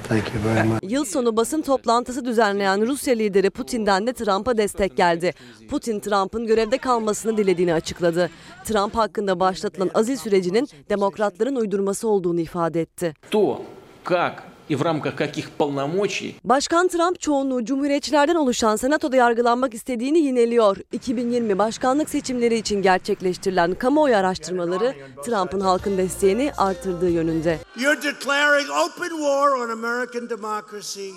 Thank 0.08 0.34
you 0.34 0.54
very 0.54 0.68
much. 0.68 0.78
Yıl 0.82 1.04
sonu 1.04 1.36
basın 1.36 1.62
toplantısı 1.62 2.24
düzenleyen 2.24 2.86
Rusya 2.86 3.14
lideri 3.14 3.50
Putin'den 3.50 4.06
de 4.06 4.12
Trump'a 4.12 4.58
destek 4.58 4.96
geldi. 4.96 5.32
Putin 5.70 6.00
Trump'ın 6.00 6.46
görevde 6.46 6.78
kalmasını 6.78 7.36
dilediğini 7.36 7.74
açıkladı. 7.74 8.30
Trump 8.64 8.94
hakkında 8.94 9.40
başlatılan 9.40 9.90
azil 9.94 10.16
sürecinin 10.16 10.68
demokratların 10.88 11.56
uydurması 11.56 12.08
olduğunu 12.08 12.40
ifade 12.40 12.80
etti. 12.80 13.14
Кто, 13.30 13.60
как 14.04 14.49
и 14.70 14.76
в 14.76 14.82
рамках 14.82 15.14
каких 15.16 15.50
полномочий 15.58 16.34
Başkan 16.44 16.88
Trump 16.88 17.20
çoğunluğu 17.20 17.64
cumhuriyetçilerden 17.64 18.34
oluşan 18.34 18.76
senatoda 18.76 19.16
yargılanmak 19.16 19.74
istediğini 19.74 20.18
yineliyor. 20.18 20.76
2020 20.92 21.58
başkanlık 21.58 22.10
seçimleri 22.10 22.54
için 22.54 22.82
gerçekleştirilen 22.82 23.74
kamuoyu 23.74 24.16
araştırmaları 24.16 24.94
Trump'ın 25.24 25.60
halkın 25.60 25.98
desteğini 25.98 26.52
artırdığı 26.56 27.10
yönünde. 27.10 27.58
You're 27.80 28.02
declaring 28.02 28.70
open 28.70 29.08
war 29.08 29.48
on 29.50 29.68
American 29.70 30.30
democracy. 30.30 31.10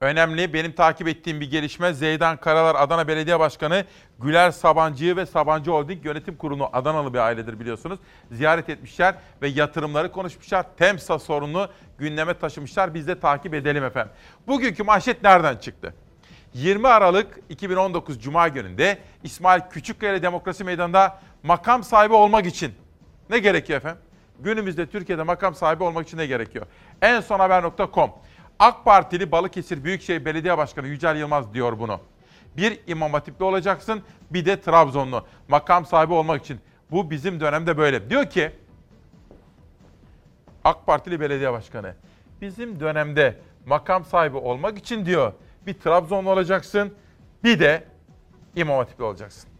Önemli 0.00 0.52
benim 0.52 0.72
takip 0.72 1.08
ettiğim 1.08 1.40
bir 1.40 1.50
gelişme 1.50 1.92
Zeydan 1.92 2.36
Karalar 2.36 2.74
Adana 2.74 3.08
Belediye 3.08 3.40
Başkanı 3.40 3.84
Güler 4.18 4.50
Sabancı'yı 4.50 5.16
ve 5.16 5.26
Sabancı 5.26 5.70
Holding 5.70 6.04
Yönetim 6.06 6.36
Kurulu 6.36 6.68
Adanalı 6.72 7.14
bir 7.14 7.18
ailedir 7.18 7.60
biliyorsunuz. 7.60 7.98
Ziyaret 8.30 8.68
etmişler 8.68 9.14
ve 9.42 9.48
yatırımları 9.48 10.12
konuşmuşlar. 10.12 10.66
TEMSA 10.76 11.18
sorununu 11.18 11.68
gündeme 11.98 12.34
taşımışlar. 12.34 12.94
Biz 12.94 13.08
de 13.08 13.20
takip 13.20 13.54
edelim 13.54 13.84
efendim. 13.84 14.12
Bugünkü 14.46 14.82
manşet 14.82 15.22
nereden 15.22 15.56
çıktı? 15.56 15.94
20 16.54 16.88
Aralık 16.88 17.38
2019 17.48 18.20
Cuma 18.20 18.48
gününde 18.48 18.98
İsmail 19.22 19.60
Küçükkaya 19.70 20.22
Demokrasi 20.22 20.64
Meydanı'nda 20.64 21.20
makam 21.42 21.84
sahibi 21.84 22.14
olmak 22.14 22.46
için 22.46 22.74
ne 23.30 23.38
gerekiyor 23.38 23.76
efendim? 23.76 24.02
Günümüzde 24.40 24.86
Türkiye'de 24.86 25.22
makam 25.22 25.54
sahibi 25.54 25.82
olmak 25.82 26.06
için 26.06 26.18
ne 26.18 26.26
gerekiyor? 26.26 26.66
En 27.02 27.20
son 27.20 27.38
haber.com 27.40 28.10
AK 28.58 28.84
Partili 28.84 29.32
Balıkesir 29.32 29.84
Büyükşehir 29.84 30.24
Belediye 30.24 30.58
Başkanı 30.58 30.86
Yücel 30.86 31.16
Yılmaz 31.16 31.54
diyor 31.54 31.78
bunu. 31.78 32.00
Bir 32.56 32.80
İmam 32.86 33.12
Hatipli 33.12 33.44
olacaksın, 33.44 34.02
bir 34.30 34.44
de 34.44 34.60
Trabzonlu. 34.60 35.26
Makam 35.48 35.86
sahibi 35.86 36.12
olmak 36.12 36.44
için. 36.44 36.60
Bu 36.90 37.10
bizim 37.10 37.40
dönemde 37.40 37.78
böyle. 37.78 38.10
Diyor 38.10 38.30
ki 38.30 38.50
AK 40.64 40.86
Partili 40.86 41.20
Belediye 41.20 41.52
Başkanı 41.52 41.94
bizim 42.40 42.80
dönemde 42.80 43.36
makam 43.66 44.04
sahibi 44.04 44.36
olmak 44.36 44.78
için 44.78 45.06
diyor 45.06 45.32
bir 45.66 45.74
Trabzonlu 45.74 46.30
olacaksın, 46.30 46.94
bir 47.44 47.60
de 47.60 47.84
İmam 48.56 48.78
Hatipli 48.78 49.04
olacaksın. 49.04 49.50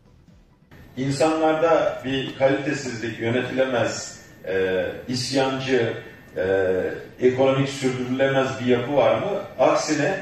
İnsanlarda 0.96 2.02
bir 2.04 2.38
kalitesizlik, 2.38 3.20
yönetilemez, 3.20 4.26
e, 4.44 4.86
isyancı, 5.08 6.02
e, 6.36 7.26
ekonomik 7.26 7.68
sürdürülemez 7.68 8.60
bir 8.60 8.66
yapı 8.66 8.96
var 8.96 9.14
mı? 9.14 9.42
Aksine 9.58 10.14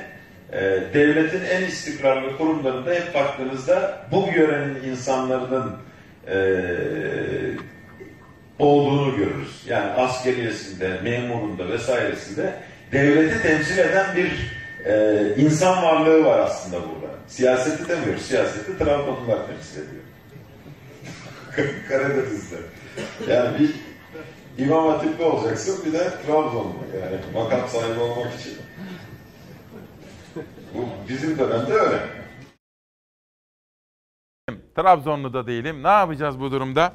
e, 0.52 0.60
devletin 0.94 1.44
en 1.44 1.62
istikrarlı 1.62 2.36
kurumlarında 2.38 2.94
hep 2.94 3.14
baktığınızda 3.14 4.06
bu 4.12 4.28
yörenin 4.36 4.82
insanların 4.84 5.72
e, 6.28 6.36
olduğunu 8.58 9.16
görürüz. 9.16 9.62
Yani 9.66 9.90
askeriyesinde, 9.90 11.00
memurunda 11.02 11.68
vesairesinde 11.68 12.54
devleti 12.92 13.42
temsil 13.42 13.78
eden 13.78 14.16
bir 14.16 14.54
e, 14.84 15.22
insan 15.36 15.82
varlığı 15.82 16.24
var 16.24 16.38
aslında 16.38 16.76
burada. 16.76 17.14
Siyaseti 17.28 17.88
demiyoruz. 17.88 18.22
Siyaseti 18.22 18.78
Trabzonlular 18.78 19.38
temsil 19.46 19.80
ediyor. 19.80 20.02
Karadeniz'de. 21.88 22.56
Yani 23.28 23.58
bir 23.58 23.70
İmam 24.58 24.88
Hatipli 24.88 25.24
olacaksın 25.24 25.84
bir 25.86 25.92
de 25.92 26.10
Trabzonlu 26.26 26.74
yani 27.00 27.20
makam 27.34 27.68
sahibi 27.68 28.00
olmak 28.00 28.34
için. 28.34 28.58
Bu 30.74 30.86
bizim 31.08 31.38
dönemde 31.38 31.72
öyle. 31.72 32.00
Trabzonlu 34.76 35.32
da 35.32 35.46
değilim. 35.46 35.82
Ne 35.82 35.88
yapacağız 35.88 36.40
bu 36.40 36.52
durumda? 36.52 36.92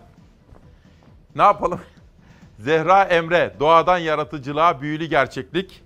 Ne 1.36 1.41
yapalım? 1.41 1.81
Zehra 2.60 3.03
Emre, 3.03 3.56
doğadan 3.60 3.98
yaratıcılığa 3.98 4.81
büyülü 4.81 5.06
gerçeklik. 5.06 5.84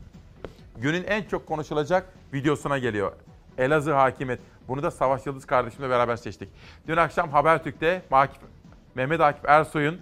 Günün 0.78 1.04
en 1.04 1.24
çok 1.24 1.48
konuşulacak 1.48 2.14
videosuna 2.34 2.78
geliyor. 2.78 3.12
Elazığ 3.58 3.94
Hakimet. 3.94 4.40
Bunu 4.68 4.84
da 4.84 4.91
Savaş 4.91 5.26
Yıldız 5.26 5.45
kardeşimle 5.45 5.90
beraber 5.90 6.16
seçtik. 6.16 6.50
Dün 6.88 6.98
akşam 6.98 7.30
Habertürk'te 7.30 8.02
Mehmet 8.95 9.22
Akif 9.22 9.45
Ersoy'un 9.45 10.02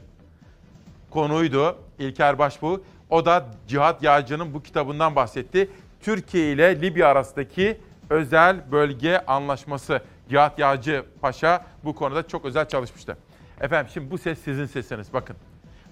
konuydu 1.12 1.78
İlker 2.00 2.40
Başbuğ. 2.40 2.82
O 3.10 3.26
da 3.26 3.46
Cihat 3.68 4.04
Yağcı'nın 4.04 4.54
bu 4.54 4.64
kitabından 4.64 5.16
bahsetti. 5.16 5.70
Türkiye 6.00 6.52
ile 6.52 6.82
Libya 6.82 7.08
arasındaki 7.08 7.78
özel 8.10 8.72
bölge 8.72 9.18
anlaşması. 9.28 10.02
Cihat 10.30 10.60
Yağcı 10.60 11.06
Paşa 11.22 11.66
bu 11.84 11.96
konuda 11.96 12.28
çok 12.28 12.46
özel 12.46 12.68
çalışmıştı. 12.68 13.18
Efendim 13.62 13.92
şimdi 13.94 14.12
bu 14.12 14.18
ses 14.18 14.40
sizin 14.40 14.66
sesiniz 14.66 15.14
bakın. 15.14 15.36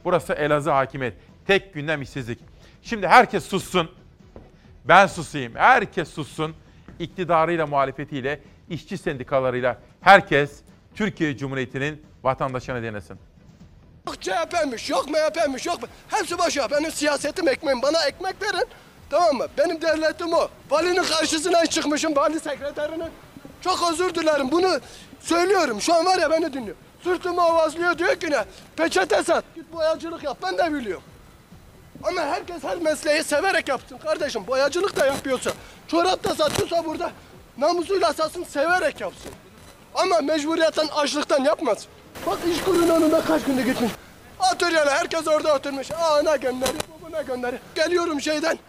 Burası 0.06 0.34
Elazığ 0.34 0.72
Hakimiyet. 0.72 1.14
Tek 1.48 1.74
gündem 1.74 2.02
işsizlik. 2.02 2.40
Şimdi 2.82 3.08
herkes 3.08 3.46
sussun. 3.46 3.92
Ben 4.86 5.08
susayım. 5.08 5.56
Herkes 5.56 6.10
sussun. 6.10 6.56
İktidarıyla, 7.00 7.68
muhalefetiyle, 7.68 8.40
işçi 8.70 8.98
sendikalarıyla 8.98 9.78
herkes 10.02 10.62
Türkiye 10.96 11.38
Cumhuriyeti'nin 11.38 12.02
vatandaşını 12.24 12.84
denesin. 12.84 13.20
Yok 14.10 14.22
CHP'miş, 14.22 14.90
yok 14.90 15.10
MHP'miş, 15.10 15.66
yok. 15.66 15.80
Hepsi 16.08 16.38
boşa. 16.38 16.72
Benim 16.72 16.92
siyasetim 16.92 17.48
ekmeğim. 17.48 17.82
Bana 17.82 18.06
ekmek 18.06 18.42
verin. 18.42 18.68
Tamam 19.10 19.36
mı? 19.36 19.48
Benim 19.58 19.82
devletim 19.82 20.34
o. 20.34 20.48
Valinin 20.70 21.04
karşısına 21.04 21.66
çıkmışım, 21.66 22.16
vali 22.16 22.40
sekreterinin. 22.40 23.10
Çok 23.62 23.92
özür 23.92 24.16
dilerim. 24.16 24.52
Bunu 24.52 24.80
söylüyorum. 25.20 25.82
Şu 25.82 25.94
an 25.94 26.06
var 26.06 26.18
ya 26.18 26.32
beni 26.32 26.54
dinliyor. 26.54 26.76
Sırtımı 27.04 27.48
ovazlıyor 27.48 27.98
diyor 27.98 28.16
ki 28.16 28.32
ne? 28.32 28.46
Peçete 28.76 29.24
sat. 29.24 29.44
Git 29.56 29.74
boyacılık 29.74 30.24
yap. 30.24 30.38
Ben 30.44 30.58
de 30.58 30.74
biliyorum. 30.74 31.04
Ama 32.04 32.22
herkes 32.22 32.64
her 32.64 32.78
mesleği 32.78 33.24
severek 33.24 33.68
yapsın 33.68 33.98
kardeşim. 33.98 34.48
Boyacılık 34.48 35.00
da 35.00 35.06
yapıyorsa, 35.06 35.52
çorap 35.88 36.24
da 36.24 36.36
satıyorsa 36.36 36.86
burada 36.86 37.12
namusuyla 37.58 38.14
satsın, 38.14 38.44
severek 38.44 39.02
yapsın. 39.02 39.32
Ama 40.00 40.22
mecburiyetten, 40.22 40.88
açlıktan 40.88 41.44
yapmaz. 41.44 41.88
Bak 42.26 42.40
iş 42.52 42.62
kurunun 42.64 42.90
önünde 42.90 43.22
kaç 43.28 43.44
günde 43.44 43.62
gitmiş. 43.62 43.92
Atölyede 44.40 44.90
herkes 44.90 45.28
orada 45.28 45.56
oturmuş. 45.56 45.92
Aa 45.92 46.22
ne 46.22 46.38
gönderi, 46.38 46.72
ne 47.12 47.24
gönderi. 47.24 47.60
Geliyorum 47.76 48.22
şeyden. 48.22 48.60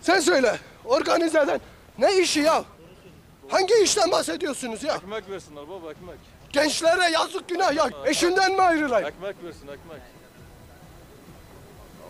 Sen 0.00 0.20
söyle, 0.20 0.58
organizeden. 0.84 1.60
Ne 1.98 2.16
işi 2.16 2.40
ya? 2.40 2.64
Hangi 3.48 3.74
işten 3.82 4.10
bahsediyorsunuz 4.10 4.82
ya? 4.84 4.94
Ekmek 4.94 5.30
versinler 5.30 5.68
baba 5.68 5.90
ekmek. 5.90 6.16
Gençlere 6.52 7.10
yazık 7.10 7.48
günah 7.48 7.74
ya. 7.74 7.90
Eşinden 8.06 8.52
mi 8.52 8.62
ayrılayım? 8.62 9.08
Ekmek 9.08 9.36
versin 9.44 9.68
ekmek. 9.68 10.00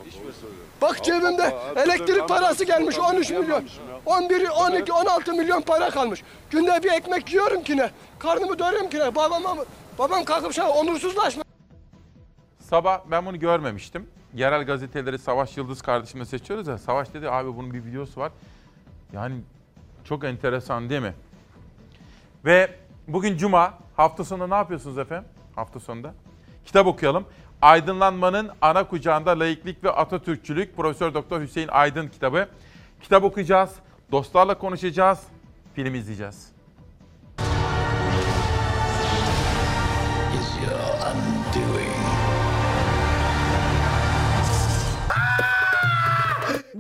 İş 0.08 0.14
versin. 0.14 0.48
Bak 0.82 1.04
cebimde 1.04 1.56
elektrik 1.76 2.28
parası 2.28 2.64
gelmiş 2.64 2.98
13 2.98 3.30
milyon. 3.30 3.64
11, 4.06 4.48
12, 4.48 4.92
16 4.92 5.32
milyon 5.32 5.60
para 5.60 5.90
kalmış. 5.90 6.22
Günde 6.50 6.82
bir 6.82 6.92
ekmek 6.92 7.32
yiyorum 7.32 7.62
ki 7.62 7.76
ne? 7.76 7.90
Karnımı 8.22 8.58
doyuruyorum 8.58 8.90
ki? 8.90 8.98
Babama? 9.14 9.56
Babam 9.98 10.24
kalkıp 10.24 10.52
şey 10.52 10.64
onursuzlaşma. 10.64 11.44
Sabah 12.58 13.00
ben 13.10 13.26
bunu 13.26 13.38
görmemiştim. 13.38 14.08
Yerel 14.34 14.66
gazeteleri 14.66 15.18
Savaş 15.18 15.56
Yıldız 15.56 15.82
kardeşimle 15.82 16.24
seçiyoruz 16.24 16.66
ya. 16.66 16.78
Savaş 16.78 17.14
dedi 17.14 17.30
abi 17.30 17.56
bunun 17.56 17.74
bir 17.74 17.84
videosu 17.84 18.20
var. 18.20 18.32
Yani 19.12 19.40
çok 20.04 20.24
enteresan 20.24 20.90
değil 20.90 21.02
mi? 21.02 21.14
Ve 22.44 22.76
bugün 23.08 23.36
cuma. 23.36 23.74
Hafta 23.96 24.24
sonunda 24.24 24.46
ne 24.46 24.54
yapıyorsunuz 24.54 24.98
efendim? 24.98 25.28
Hafta 25.56 25.80
sonunda. 25.80 26.14
Kitap 26.64 26.86
okuyalım. 26.86 27.24
Aydınlanmanın 27.62 28.50
ana 28.60 28.88
kucağında 28.88 29.38
laiklik 29.38 29.84
ve 29.84 29.90
Atatürkçülük 29.90 30.76
Profesör 30.76 31.14
Doktor 31.14 31.40
Hüseyin 31.40 31.68
Aydın 31.68 32.08
kitabı. 32.08 32.48
Kitap 33.00 33.24
okuyacağız, 33.24 33.74
dostlarla 34.12 34.58
konuşacağız, 34.58 35.20
film 35.74 35.94
izleyeceğiz. 35.94 36.51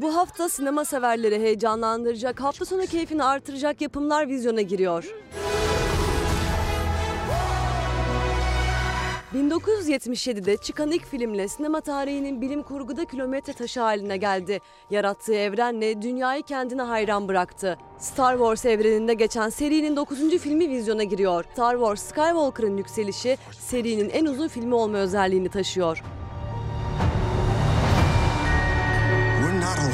Bu 0.02 0.16
hafta 0.16 0.48
sinema 0.48 0.84
severleri 0.84 1.38
heyecanlandıracak, 1.38 2.40
hafta 2.40 2.64
sonu 2.64 2.86
keyfini 2.86 3.24
artıracak 3.24 3.80
yapımlar 3.80 4.28
vizyona 4.28 4.60
giriyor. 4.60 5.14
1977'de 9.34 10.56
çıkan 10.56 10.90
ilk 10.90 11.06
filmle 11.06 11.48
sinema 11.48 11.80
tarihinin 11.80 12.40
bilim 12.40 12.62
kurguda 12.62 13.04
kilometre 13.04 13.52
taşı 13.52 13.80
haline 13.80 14.16
geldi. 14.16 14.60
Yarattığı 14.90 15.34
evrenle 15.34 16.02
dünyayı 16.02 16.42
kendine 16.42 16.82
hayran 16.82 17.28
bıraktı. 17.28 17.78
Star 17.98 18.36
Wars 18.36 18.64
evreninde 18.64 19.14
geçen 19.14 19.48
serinin 19.48 19.96
9. 19.96 20.38
filmi 20.38 20.70
vizyona 20.70 21.04
giriyor. 21.04 21.44
Star 21.52 21.72
Wars 21.74 22.02
Skywalker'ın 22.02 22.76
yükselişi 22.76 23.36
serinin 23.58 24.10
en 24.10 24.26
uzun 24.26 24.48
filmi 24.48 24.74
olma 24.74 24.98
özelliğini 24.98 25.48
taşıyor. 25.48 26.02
We're 29.42 29.60
not 29.60 29.78
alone. 29.78 29.91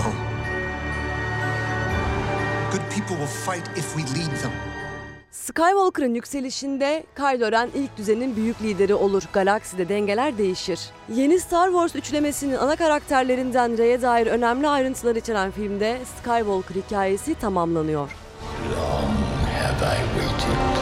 People 3.08 3.26
will 3.26 3.54
fight 3.54 3.78
if 3.78 3.96
we 3.96 4.02
lead 4.02 4.42
them. 4.42 4.52
Skywalker'ın 5.30 6.14
yükselişinde 6.14 7.04
Kylo 7.16 7.52
Ren 7.52 7.70
ilk 7.74 7.96
düzenin 7.96 8.36
büyük 8.36 8.62
lideri 8.62 8.94
olur. 8.94 9.22
Galakside 9.32 9.88
dengeler 9.88 10.38
değişir. 10.38 10.80
Yeni 11.14 11.40
Star 11.40 11.68
Wars 11.68 11.96
üçlemesinin 11.96 12.56
ana 12.56 12.76
karakterlerinden 12.76 13.78
Rey'e 13.78 14.02
dair 14.02 14.26
önemli 14.26 14.68
ayrıntılar 14.68 15.16
içeren 15.16 15.50
filmde 15.50 15.98
Skywalker 16.18 16.74
hikayesi 16.74 17.34
tamamlanıyor. 17.34 18.10
Long 18.70 19.16
have 19.58 19.86
I 19.86 20.20
waited. 20.20 20.77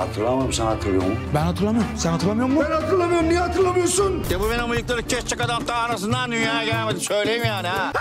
Hatırlamıyorum. 0.00 0.52
Sen 0.52 0.64
hatırlıyor 0.66 1.02
musun? 1.02 1.18
Ben 1.34 1.40
hatırlamıyorum. 1.40 1.90
Sen 1.96 2.10
hatırlamıyor 2.12 2.48
musun? 2.48 2.64
Ben 2.70 2.74
hatırlamıyorum. 2.80 3.28
Niye 3.28 3.40
hatırlamıyorsun? 3.40 4.24
Ya 4.30 4.40
bu 4.40 4.50
benim 4.50 4.70
bıyıkları 4.70 5.02
kesecek 5.02 5.40
adam 5.40 5.64
ta 5.64 5.74
anasından 5.74 6.32
dünyaya 6.32 6.64
gelmedi. 6.64 7.00
Söyleyeyim 7.00 7.42
yani 7.46 7.68
ha. 7.68 7.92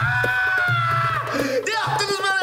ne 1.67 1.71
yaptınız 1.73 2.19
bana 2.23 2.36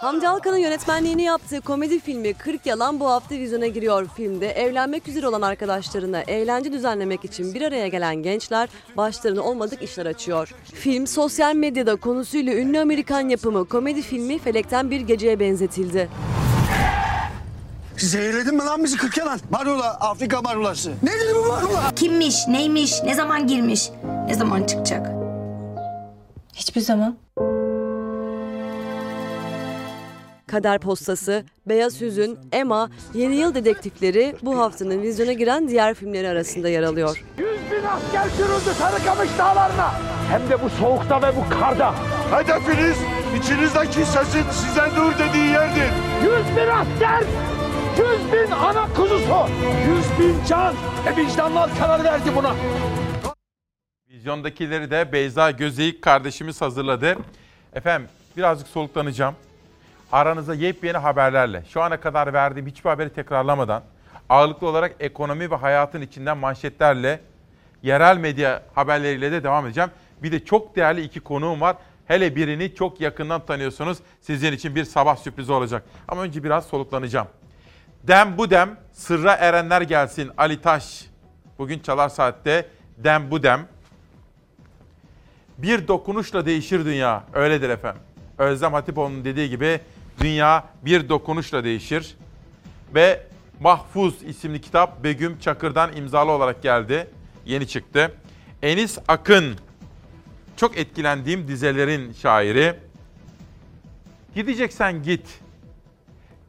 Hamdi 0.00 0.28
Alkan'ın 0.28 0.56
yönetmenliğini 0.56 1.22
yaptığı 1.22 1.60
komedi 1.60 2.00
filmi 2.00 2.34
40 2.34 2.66
Yalan 2.66 3.00
bu 3.00 3.10
hafta 3.10 3.34
vizyona 3.34 3.66
giriyor. 3.66 4.08
Filmde 4.16 4.50
evlenmek 4.50 5.08
üzere 5.08 5.28
olan 5.28 5.42
arkadaşlarına 5.42 6.20
eğlence 6.20 6.72
düzenlemek 6.72 7.24
için 7.24 7.54
bir 7.54 7.62
araya 7.62 7.88
gelen 7.88 8.16
gençler 8.16 8.68
başlarına 8.96 9.42
olmadık 9.42 9.82
işler 9.82 10.06
açıyor. 10.06 10.54
Film 10.74 11.06
sosyal 11.06 11.54
medyada 11.54 11.96
konusuyla 11.96 12.54
ünlü 12.54 12.80
Amerikan 12.80 13.28
yapımı 13.28 13.68
komedi 13.68 14.02
filmi 14.02 14.38
Felekten 14.38 14.90
Bir 14.90 15.00
Geceye 15.00 15.40
benzetildi. 15.40 16.08
Zehirledin 17.96 18.54
mi 18.54 18.62
lan 18.64 18.84
bizi 18.84 18.96
kırk 18.96 19.16
yalan? 19.18 19.40
Marula, 19.50 20.00
Afrika 20.00 20.42
marulası. 20.42 20.92
Ne 21.02 21.12
dedi 21.12 21.34
bu 21.34 21.48
marula? 21.48 21.94
Kimmiş, 21.96 22.48
neymiş, 22.48 23.02
ne 23.04 23.14
zaman 23.14 23.46
girmiş, 23.46 23.90
ne 24.26 24.34
zaman 24.34 24.64
çıkacak? 24.64 25.06
Hiçbir 26.54 26.80
zaman. 26.80 27.16
Kader 30.50 30.78
Postası, 30.78 31.44
Beyaz 31.66 32.00
Hüzün, 32.00 32.38
Emma, 32.52 32.90
Yeni 33.14 33.36
Yıl 33.36 33.54
Dedektifleri 33.54 34.36
bu 34.42 34.58
haftanın 34.58 35.02
vizyona 35.02 35.32
giren 35.32 35.68
diğer 35.68 35.94
filmleri 35.94 36.28
arasında 36.28 36.68
yer 36.68 36.82
alıyor. 36.82 37.24
Yüz 37.38 37.60
bin 37.70 37.84
asker 37.84 38.28
sürüldü 38.28 38.74
Sarıkamış 38.78 39.28
dağlarına. 39.38 39.94
Hem 40.30 40.50
de 40.50 40.62
bu 40.62 40.70
soğukta 40.70 41.22
ve 41.22 41.36
bu 41.36 41.60
karda. 41.60 41.94
Hedefiniz 42.30 42.96
içinizdeki 43.38 44.04
sesin 44.06 44.50
size 44.50 44.82
dur 44.96 45.12
dediği 45.18 45.48
yerdir. 45.48 45.90
Yüz 46.22 46.56
bin 46.56 46.68
asker, 46.68 47.24
yüz 47.98 48.32
bin 48.32 48.50
ana 48.50 48.94
kuzusu, 48.94 49.46
yüz 49.88 50.18
bin 50.20 50.44
can 50.48 50.74
ve 51.06 51.16
vicdanlar 51.16 51.70
karar 51.78 52.04
verdi 52.04 52.30
buna. 52.36 52.54
Vizyondakileri 54.10 54.90
de 54.90 55.12
Beyza 55.12 55.50
Gözeyik 55.50 56.02
kardeşimiz 56.02 56.60
hazırladı. 56.60 57.16
Efendim 57.74 58.08
birazcık 58.36 58.68
soluklanacağım. 58.68 59.34
Aranıza 60.12 60.54
yepyeni 60.54 60.98
haberlerle, 60.98 61.64
şu 61.68 61.82
ana 61.82 62.00
kadar 62.00 62.32
verdiğim 62.32 62.66
hiçbir 62.66 62.90
haberi 62.90 63.10
tekrarlamadan, 63.10 63.82
ağırlıklı 64.28 64.66
olarak 64.66 64.94
ekonomi 65.00 65.50
ve 65.50 65.54
hayatın 65.54 66.00
içinden 66.00 66.38
manşetlerle, 66.38 67.20
yerel 67.82 68.16
medya 68.16 68.62
haberleriyle 68.74 69.32
de 69.32 69.44
devam 69.44 69.66
edeceğim. 69.66 69.90
Bir 70.22 70.32
de 70.32 70.44
çok 70.44 70.76
değerli 70.76 71.02
iki 71.02 71.20
konuğum 71.20 71.60
var. 71.60 71.76
Hele 72.06 72.36
birini 72.36 72.74
çok 72.74 73.00
yakından 73.00 73.46
tanıyorsunuz. 73.46 73.98
Sizin 74.20 74.52
için 74.52 74.74
bir 74.74 74.84
sabah 74.84 75.16
sürprizi 75.16 75.52
olacak. 75.52 75.82
Ama 76.08 76.22
önce 76.22 76.44
biraz 76.44 76.66
soluklanacağım. 76.66 77.26
Dem 78.02 78.38
bu 78.38 78.50
dem, 78.50 78.76
sırra 78.92 79.34
erenler 79.34 79.82
gelsin 79.82 80.30
Ali 80.36 80.60
Taş. 80.62 81.06
Bugün 81.58 81.78
Çalar 81.78 82.08
Saat'te 82.08 82.66
dem 82.98 83.30
bu 83.30 83.42
dem. 83.42 83.66
Bir 85.58 85.88
dokunuşla 85.88 86.46
değişir 86.46 86.84
dünya. 86.84 87.24
Öyledir 87.32 87.70
efendim. 87.70 88.02
Özlem 88.38 88.72
Hatipoğlu'nun 88.72 89.24
dediği 89.24 89.50
gibi 89.50 89.80
dünya 90.20 90.64
bir 90.84 91.08
dokunuşla 91.08 91.64
değişir. 91.64 92.16
Ve 92.94 93.26
Mahfuz 93.60 94.22
isimli 94.22 94.60
kitap 94.60 95.04
Begüm 95.04 95.38
Çakır'dan 95.38 95.96
imzalı 95.96 96.30
olarak 96.30 96.62
geldi. 96.62 97.10
Yeni 97.46 97.68
çıktı. 97.68 98.14
Enis 98.62 98.98
Akın 99.08 99.56
çok 100.56 100.78
etkilendiğim 100.78 101.48
dizelerin 101.48 102.12
şairi. 102.12 102.74
Gideceksen 104.34 105.02
git. 105.02 105.40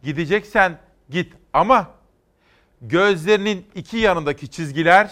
Gideceksen 0.03 0.79
git 1.09 1.33
ama 1.53 1.91
gözlerinin 2.81 3.65
iki 3.75 3.97
yanındaki 3.97 4.47
çizgiler 4.47 5.11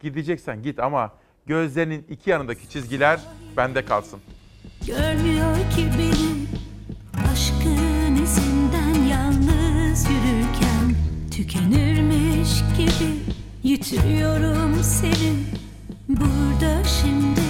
gideceksen 0.00 0.62
git 0.62 0.78
ama 0.78 1.12
gözlerinin 1.46 2.06
iki 2.10 2.30
yanındaki 2.30 2.70
çizgiler 2.70 3.20
bende 3.56 3.84
kalsın. 3.84 4.20
Görmüyor 4.86 5.56
ki 5.56 5.90
beni 5.98 6.27
tükenirmiş 11.48 12.62
gibi 12.78 13.10
yitiriyorum 13.62 14.82
seni. 14.82 15.32
Burada 16.08 16.84
şimdi 16.84 17.40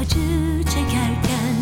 acı 0.00 0.64
çekerken 0.64 1.56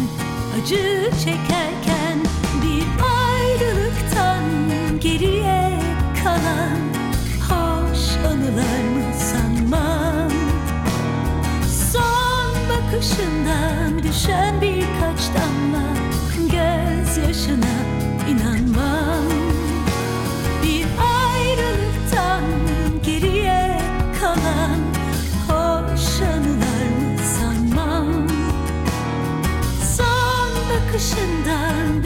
acı 0.63 1.11
çekerken 1.25 2.19
bir 2.63 2.85
ayrılıktan 3.05 4.43
geriye 5.01 5.81
kalan 6.25 6.79
hoş 7.49 8.27
anılar 8.27 8.85
mı 8.95 9.15
sanmam. 9.19 10.33
Son 11.93 12.55
bakışından 12.69 14.03
düşen 14.03 14.61
birkaç 14.61 15.21
damla 15.35 15.89
gözyaşına 16.39 17.75
inanmam 18.31 18.68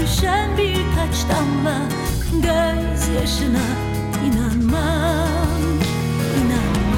düşen 0.03 0.59
birkaç 0.59 1.29
damla 1.29 1.79
gözyaşına 2.33 3.67
inanmam 4.27 5.79
inanmam. 6.39 6.93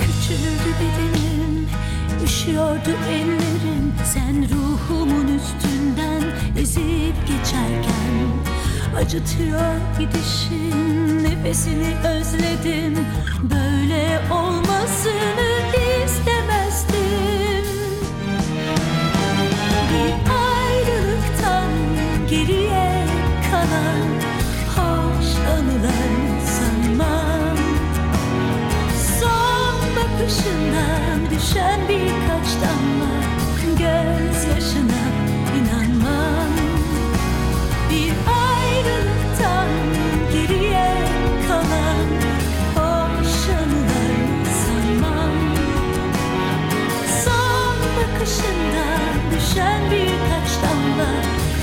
Küçüldü 0.00 0.74
bedenim, 0.80 1.68
üşüyordu 2.24 2.90
ellerim. 3.10 3.94
Sen 4.04 4.59
ruhumun 4.90 5.38
üstünden 5.38 6.22
ezip 6.58 7.14
geçerken 7.26 8.10
Acıtıyor 8.96 9.76
gidişin, 9.98 11.24
nefesini 11.24 11.94
özledim. 12.04 13.06
Böyle 13.42 14.20
olmasını 14.32 15.50
istemezdim. 16.04 17.64
Bir 19.90 20.12
ayrılıktan 20.32 21.70
geriye 22.30 23.06
kalan 23.50 24.10
Hoş 24.76 25.26
anılar 25.58 26.40
sanmam. 26.46 27.56
Son 29.20 29.96
bakışından 29.96 31.30
düşen 31.30 31.80
birkaç 31.88 32.48
damla 32.62 33.29
gözyaşına 33.80 35.02
inanmam. 35.58 36.52
Bir 37.90 38.12
ayrılıktan 38.44 39.68
geriye 40.32 40.94
kalan 41.48 42.08
hoş 42.74 43.48
anılar 43.58 44.44
sanmam. 44.60 45.34
Son 47.24 47.76
bakışından 47.96 49.12
düşen 49.34 49.80
birkaç 49.90 50.50
damla 50.62 51.12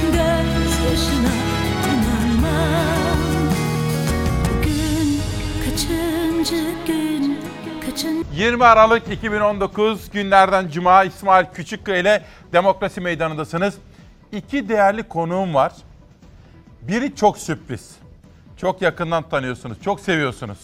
gözyaşına 0.03 1.35
inanmam. 1.94 3.19
Bugün 4.45 5.22
kaçıncı 5.65 6.64
gün 6.88 7.27
kaçıncı 7.98 8.26
20 8.34 8.65
Aralık 8.65 9.11
2019 9.11 10.10
günlerden 10.10 10.69
Cuma 10.69 11.03
İsmail 11.03 11.45
Küçükkaya 11.53 11.98
ile 11.98 12.24
Demokrasi 12.53 13.02
Meydanı'ndasınız. 13.02 13.76
İki 14.32 14.69
değerli 14.69 15.03
konuğum 15.03 15.53
var. 15.53 15.72
Biri 16.82 17.15
çok 17.15 17.38
sürpriz. 17.38 17.95
Çok 18.57 18.82
yakından 18.82 19.30
tanıyorsunuz, 19.30 19.82
çok 19.82 19.99
seviyorsunuz. 19.99 20.57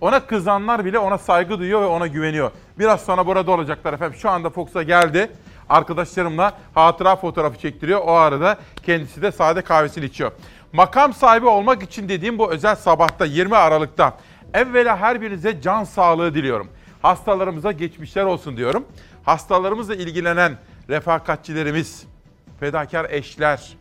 Ona 0.00 0.26
kızanlar 0.26 0.84
bile 0.84 0.98
ona 0.98 1.18
saygı 1.18 1.58
duyuyor 1.58 1.82
ve 1.82 1.86
ona 1.86 2.06
güveniyor. 2.06 2.50
Biraz 2.78 3.00
sonra 3.00 3.26
burada 3.26 3.50
olacaklar 3.50 3.92
efendim. 3.92 4.18
Şu 4.18 4.30
anda 4.30 4.50
Fox'a 4.50 4.82
geldi. 4.82 5.30
Arkadaşlarımla 5.68 6.52
hatıra 6.74 7.16
fotoğrafı 7.16 7.58
çektiriyor. 7.58 8.00
O 8.04 8.12
arada 8.12 8.56
kendisi 8.82 9.22
de 9.22 9.32
sade 9.32 9.62
kahvesini 9.62 10.04
içiyor. 10.04 10.32
Makam 10.72 11.14
sahibi 11.14 11.46
olmak 11.46 11.82
için 11.82 12.08
dediğim 12.08 12.38
bu 12.38 12.52
özel 12.52 12.76
sabahta 12.76 13.24
20 13.24 13.56
Aralık'ta 13.56 14.16
evvela 14.54 14.96
her 14.96 15.20
birinize 15.20 15.60
can 15.60 15.84
sağlığı 15.84 16.34
diliyorum. 16.34 16.68
Hastalarımıza 17.02 17.72
geçmişler 17.72 18.24
olsun 18.24 18.56
diyorum. 18.56 18.86
Hastalarımızla 19.24 19.94
ilgilenen 19.94 20.58
refakatçilerimiz, 20.88 22.06
fedakar 22.60 23.10
eşler, 23.10 23.76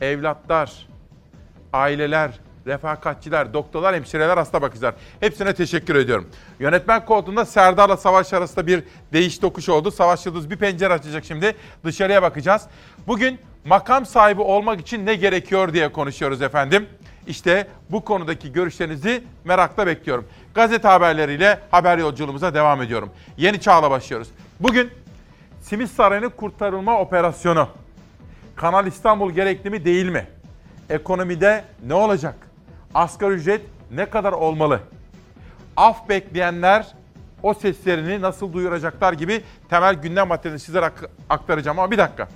evlatlar, 0.00 0.86
aileler, 1.72 2.30
refakatçiler, 2.66 3.52
doktorlar, 3.54 3.94
hemşireler, 3.94 4.36
hasta 4.36 4.62
bakıcılar. 4.62 4.94
Hepsine 5.20 5.54
teşekkür 5.54 5.94
ediyorum. 5.94 6.28
Yönetmen 6.58 7.04
koltuğunda 7.04 7.44
Serdar'la 7.44 7.96
Savaş 7.96 8.32
arasında 8.32 8.66
bir 8.66 8.82
değiş 9.12 9.38
tokuş 9.38 9.68
oldu. 9.68 9.90
Savaş 9.90 10.26
Yıldız 10.26 10.50
bir 10.50 10.56
pencere 10.56 10.92
açacak 10.92 11.24
şimdi. 11.24 11.56
Dışarıya 11.84 12.22
bakacağız. 12.22 12.62
Bugün 13.06 13.38
makam 13.64 14.06
sahibi 14.06 14.40
olmak 14.40 14.80
için 14.80 15.06
ne 15.06 15.14
gerekiyor 15.14 15.72
diye 15.72 15.92
konuşuyoruz 15.92 16.42
efendim. 16.42 16.86
İşte 17.26 17.68
bu 17.90 18.04
konudaki 18.04 18.52
görüşlerinizi 18.52 19.24
merakla 19.44 19.86
bekliyorum. 19.86 20.26
Gazete 20.54 20.88
haberleriyle 20.88 21.60
haber 21.70 21.98
yolculuğumuza 21.98 22.54
devam 22.54 22.82
ediyorum. 22.82 23.10
Yeni 23.36 23.60
çağla 23.60 23.90
başlıyoruz. 23.90 24.28
Bugün 24.60 24.90
Simit 25.60 25.90
Sarayı'nın 25.90 26.30
kurtarılma 26.30 26.98
operasyonu. 27.00 27.68
Kanal 28.56 28.86
İstanbul 28.86 29.30
gerekli 29.32 29.70
mi 29.70 29.84
değil 29.84 30.08
mi? 30.08 30.26
Ekonomide 30.90 31.64
ne 31.86 31.94
olacak? 31.94 32.34
Asgari 32.94 33.32
ücret 33.34 33.60
ne 33.90 34.06
kadar 34.10 34.32
olmalı? 34.32 34.80
Af 35.76 36.08
bekleyenler 36.08 36.86
o 37.42 37.54
seslerini 37.54 38.20
nasıl 38.20 38.52
duyuracaklar 38.52 39.12
gibi 39.12 39.42
temel 39.70 39.94
gündem 39.94 40.28
maddelerini 40.28 40.60
sizlere 40.60 40.84
ak- 40.84 41.10
aktaracağım 41.30 41.78
ama 41.78 41.90
bir 41.90 41.98
dakika. 41.98 42.28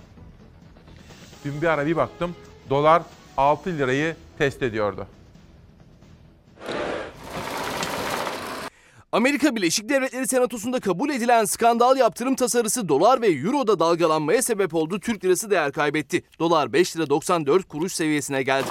Dün 1.44 1.62
bir 1.62 1.66
ara 1.66 1.86
bir 1.86 1.96
baktım 1.96 2.34
dolar 2.70 3.02
6 3.38 3.78
lirayı 3.78 4.16
test 4.38 4.62
ediyordu. 4.62 5.06
Amerika 9.12 9.56
Birleşik 9.56 9.88
Devletleri 9.88 10.28
Senatosu'nda 10.28 10.80
kabul 10.80 11.10
edilen 11.10 11.44
skandal 11.44 11.96
yaptırım 11.96 12.34
tasarısı 12.34 12.88
dolar 12.88 13.22
ve 13.22 13.26
euroda 13.26 13.78
dalgalanmaya 13.78 14.42
sebep 14.42 14.74
oldu. 14.74 15.00
Türk 15.00 15.24
lirası 15.24 15.50
değer 15.50 15.72
kaybetti. 15.72 16.22
Dolar 16.38 16.72
5 16.72 16.96
lira 16.96 17.10
94 17.10 17.68
kuruş 17.68 17.92
seviyesine 17.92 18.42
geldi. 18.42 18.68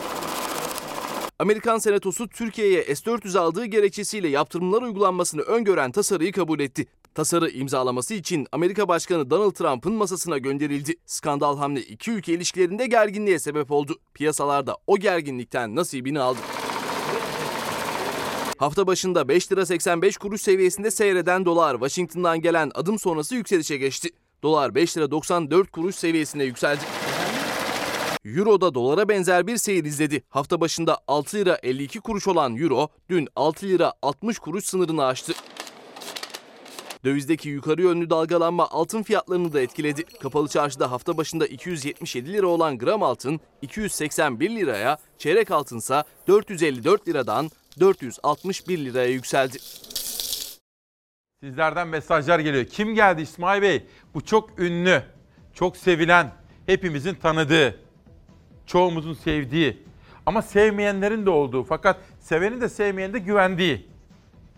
Amerikan 1.40 1.78
Senatosu 1.78 2.28
Türkiye'ye 2.28 2.96
S-400 2.96 3.40
aldığı 3.40 3.66
gerekçesiyle 3.66 4.28
yaptırımlar 4.28 4.82
uygulanmasını 4.82 5.42
öngören 5.42 5.92
tasarıyı 5.92 6.32
kabul 6.32 6.60
etti. 6.60 6.88
Tasarı 7.18 7.50
imzalaması 7.50 8.14
için 8.14 8.48
Amerika 8.52 8.88
Başkanı 8.88 9.30
Donald 9.30 9.52
Trump'ın 9.52 9.94
masasına 9.94 10.38
gönderildi. 10.38 10.96
Skandal 11.06 11.58
hamle 11.58 11.82
iki 11.82 12.12
ülke 12.12 12.34
ilişkilerinde 12.34 12.88
gerginliğe 12.88 13.40
sebep 13.40 13.72
oldu. 13.72 13.96
Piyasalarda 14.14 14.78
o 14.88 14.98
gerginlikten 14.98 15.76
nasibini 15.76 16.20
aldı. 16.20 16.40
Hafta 18.58 18.88
başında 18.88 19.28
5 19.28 19.52
lira 19.52 19.66
85 19.66 20.18
kuruş 20.18 20.42
seviyesinde 20.42 20.92
seyreden 20.92 21.46
dolar 21.46 21.74
Washington'dan 21.74 22.42
gelen 22.42 22.72
adım 22.76 23.00
sonrası 23.00 23.36
yükselişe 23.36 23.78
geçti. 23.78 24.10
Dolar 24.44 24.76
5 24.76 24.98
lira 24.98 25.12
94 25.12 25.72
kuruş 25.72 25.96
seviyesine 25.96 26.44
yükseldi. 26.44 26.82
Euro 28.26 28.62
da 28.62 28.74
dolara 28.74 29.10
benzer 29.10 29.48
bir 29.48 29.58
seyir 29.58 29.86
izledi. 29.86 30.24
Hafta 30.30 30.62
başında 30.62 30.98
6 31.08 31.38
lira 31.38 31.60
52 31.64 32.00
kuruş 32.00 32.28
olan 32.28 32.58
Euro 32.58 32.88
dün 33.10 33.28
6 33.36 33.66
lira 33.66 33.94
60 34.02 34.40
kuruş 34.40 34.66
sınırını 34.66 35.06
aştı. 35.06 35.34
Dövizdeki 37.06 37.50
yukarı 37.50 37.82
yönlü 37.82 38.10
dalgalanma 38.10 38.70
altın 38.70 39.04
fiyatlarını 39.04 39.54
da 39.54 39.62
etkiledi. 39.62 40.04
Kapalı 40.04 40.48
çarşıda 40.48 40.92
hafta 40.92 41.18
başında 41.18 41.48
277 41.48 42.34
lira 42.34 42.48
olan 42.48 42.78
gram 42.78 43.04
altın 43.04 43.40
281 43.62 44.50
liraya, 44.50 44.98
çeyrek 45.18 45.52
altınsa 45.52 46.04
454 46.28 47.08
liradan 47.08 47.50
461 47.80 48.78
liraya 48.78 49.10
yükseldi. 49.10 49.58
Sizlerden 51.44 51.88
mesajlar 51.88 52.40
geliyor. 52.40 52.66
Kim 52.66 52.96
geldi 52.96 53.22
İsmail 53.22 53.62
Bey? 53.62 53.86
Bu 54.14 54.26
çok 54.26 54.60
ünlü, 54.60 55.04
çok 55.54 55.78
sevilen, 55.78 56.34
hepimizin 56.66 57.16
tanıdığı, 57.16 57.80
çoğumuzun 58.66 59.14
sevdiği 59.14 59.84
ama 60.26 60.42
sevmeyenlerin 60.42 61.26
de 61.26 61.30
olduğu 61.30 61.64
fakat 61.64 61.98
sevenin 62.20 62.62
de 62.62 62.70
sevmeyenin 62.70 63.14
de 63.14 63.20
güvendiği. 63.20 63.88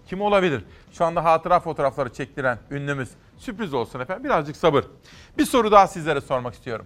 Kim 0.09 0.21
olabilir? 0.21 0.63
Şu 0.91 1.05
anda 1.05 1.23
hatıra 1.23 1.59
fotoğrafları 1.59 2.13
çektiren 2.13 2.59
ünlümüz. 2.71 3.09
Sürpriz 3.37 3.73
olsun 3.73 3.99
efendim. 3.99 4.23
Birazcık 4.23 4.55
sabır. 4.55 4.85
Bir 5.37 5.45
soru 5.45 5.71
daha 5.71 5.87
sizlere 5.87 6.21
sormak 6.21 6.53
istiyorum. 6.53 6.85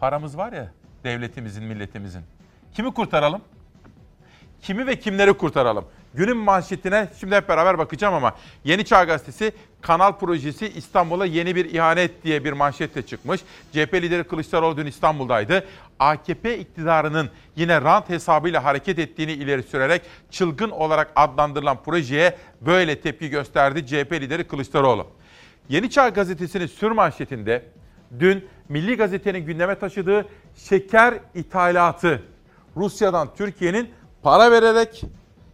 Paramız 0.00 0.36
var 0.36 0.52
ya 0.52 0.72
devletimizin, 1.04 1.64
milletimizin. 1.64 2.22
Kimi 2.72 2.94
kurtaralım? 2.94 3.42
Kimi 4.60 4.86
ve 4.86 4.98
kimleri 4.98 5.32
kurtaralım? 5.32 5.84
Günün 6.14 6.36
manşetine 6.36 7.08
şimdi 7.20 7.34
hep 7.34 7.48
beraber 7.48 7.78
bakacağım 7.78 8.14
ama 8.14 8.36
Yeni 8.64 8.84
Çağ 8.84 9.04
Gazetesi 9.04 9.52
kanal 9.80 10.12
projesi 10.12 10.68
İstanbul'a 10.68 11.26
yeni 11.26 11.56
bir 11.56 11.64
ihanet 11.64 12.24
diye 12.24 12.44
bir 12.44 12.52
manşetle 12.52 13.02
çıkmış. 13.02 13.40
CHP 13.72 13.94
lideri 13.94 14.24
Kılıçdaroğlu 14.24 14.76
dün 14.76 14.86
İstanbul'daydı. 14.86 15.66
AKP 15.98 16.58
iktidarının 16.58 17.30
yine 17.56 17.80
rant 17.80 18.08
hesabıyla 18.08 18.64
hareket 18.64 18.98
ettiğini 18.98 19.32
ileri 19.32 19.62
sürerek 19.62 20.02
çılgın 20.30 20.70
olarak 20.70 21.12
adlandırılan 21.16 21.82
projeye 21.82 22.36
böyle 22.60 23.00
tepki 23.00 23.30
gösterdi 23.30 23.86
CHP 23.86 24.12
lideri 24.12 24.44
Kılıçdaroğlu. 24.44 25.06
Yeni 25.68 25.90
Çağ 25.90 26.08
Gazetesi'nin 26.08 26.66
sür 26.66 26.90
manşetinde 26.90 27.64
dün 28.18 28.48
Milli 28.68 28.96
Gazete'nin 28.96 29.46
gündeme 29.46 29.74
taşıdığı 29.74 30.26
şeker 30.56 31.14
ithalatı 31.34 32.22
Rusya'dan 32.76 33.34
Türkiye'nin 33.34 33.90
para 34.22 34.50
vererek 34.50 35.04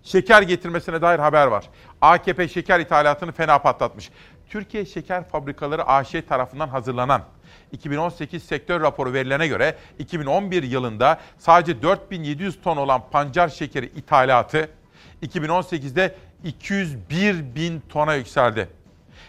şeker 0.02 0.42
getirmesine 0.42 1.02
dair 1.02 1.18
haber 1.18 1.46
var. 1.46 1.64
AKP 2.00 2.48
şeker 2.48 2.80
ithalatını 2.80 3.32
fena 3.32 3.58
patlatmış. 3.58 4.10
Türkiye 4.48 4.84
Şeker 4.84 5.28
Fabrikaları 5.28 5.86
AŞ 5.86 6.14
tarafından 6.28 6.68
hazırlanan 6.68 7.22
2018 7.72 8.42
sektör 8.42 8.80
raporu 8.80 9.12
verilene 9.12 9.46
göre 9.46 9.76
2011 9.98 10.62
yılında 10.62 11.20
sadece 11.38 11.82
4700 11.82 12.62
ton 12.62 12.76
olan 12.76 13.10
pancar 13.10 13.48
şekeri 13.48 13.86
ithalatı 13.86 14.70
2018'de 15.22 16.14
201 16.44 17.54
bin 17.54 17.82
tona 17.88 18.14
yükseldi. 18.14 18.68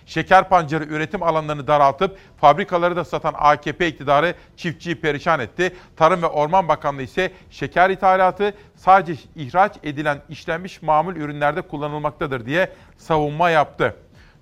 Şeker 0.10 0.50
pancarı 0.50 0.84
üretim 0.84 1.24
alanlarını 1.24 1.68
daraltıp 1.68 2.18
fabrikaları 2.38 2.96
da 2.96 3.06
satan 3.06 3.34
AKP 3.38 3.88
iktidarı 3.88 4.34
çiftçiyi 4.58 4.96
perişan 4.96 5.40
etti. 5.40 5.76
Tarım 5.96 6.22
ve 6.22 6.26
Orman 6.26 6.68
Bakanlığı 6.68 7.02
ise 7.02 7.32
şeker 7.50 7.90
ithalatı 7.90 8.54
sadece 8.76 9.22
ihraç 9.36 9.74
edilen 9.84 10.22
işlenmiş 10.30 10.82
mamul 10.82 11.16
ürünlerde 11.16 11.62
kullanılmaktadır 11.62 12.46
diye 12.46 12.74
savunma 12.98 13.50
yaptı. 13.50 13.96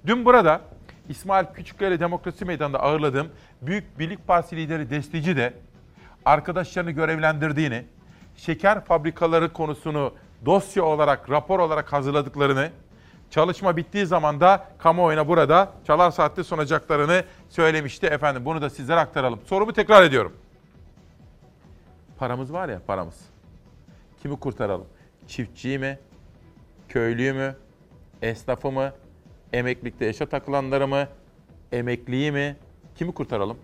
Dün 0.06 0.26
burada 0.26 0.62
İsmail 1.10 1.46
Küçükkaya 1.54 2.00
Demokrasi 2.00 2.46
Meydanı'nda 2.46 2.80
ağırladığım 2.80 3.28
Büyük 3.62 4.00
Birlik 4.00 4.28
Partisi 4.28 4.56
lideri 4.56 4.90
Destici 4.90 5.38
de 5.38 5.54
arkadaşlarını 6.26 6.92
görevlendirdiğini, 6.92 7.86
şeker 8.38 8.86
fabrikaları 8.86 9.54
konusunu 9.54 10.14
dosya 10.46 10.84
olarak, 10.84 11.30
rapor 11.30 11.60
olarak 11.60 11.94
hazırladıklarını, 11.94 12.70
Çalışma 13.30 13.78
bittiği 13.78 14.06
zaman 14.06 14.40
da 14.42 14.66
kamuoyuna 14.78 15.28
burada 15.28 15.72
Çalar 15.88 16.12
Saat'te 16.12 16.44
sunacaklarını 16.44 17.24
söylemişti 17.50 18.06
efendim. 18.08 18.46
Bunu 18.46 18.62
da 18.62 18.70
sizlere 18.70 19.00
aktaralım. 19.00 19.40
Sorumu 19.46 19.74
tekrar 19.74 20.04
ediyorum. 20.04 20.34
Paramız 22.18 22.54
var 22.54 22.70
ya 22.70 22.82
paramız. 22.88 23.20
Kimi 24.22 24.40
kurtaralım? 24.40 24.88
Çiftçiyi 25.28 25.80
mi? 25.80 26.00
Köylüyü 26.90 27.34
mü? 27.34 27.56
Esnafı 28.22 28.72
mı? 28.72 28.94
Emeklilikte 29.54 30.06
yaşa 30.06 30.26
takılanları 30.26 30.88
mı? 30.88 31.08
Emekliyi 31.72 32.32
mi? 32.32 32.56
Kimi 32.96 33.14
kurtaralım? 33.14 33.58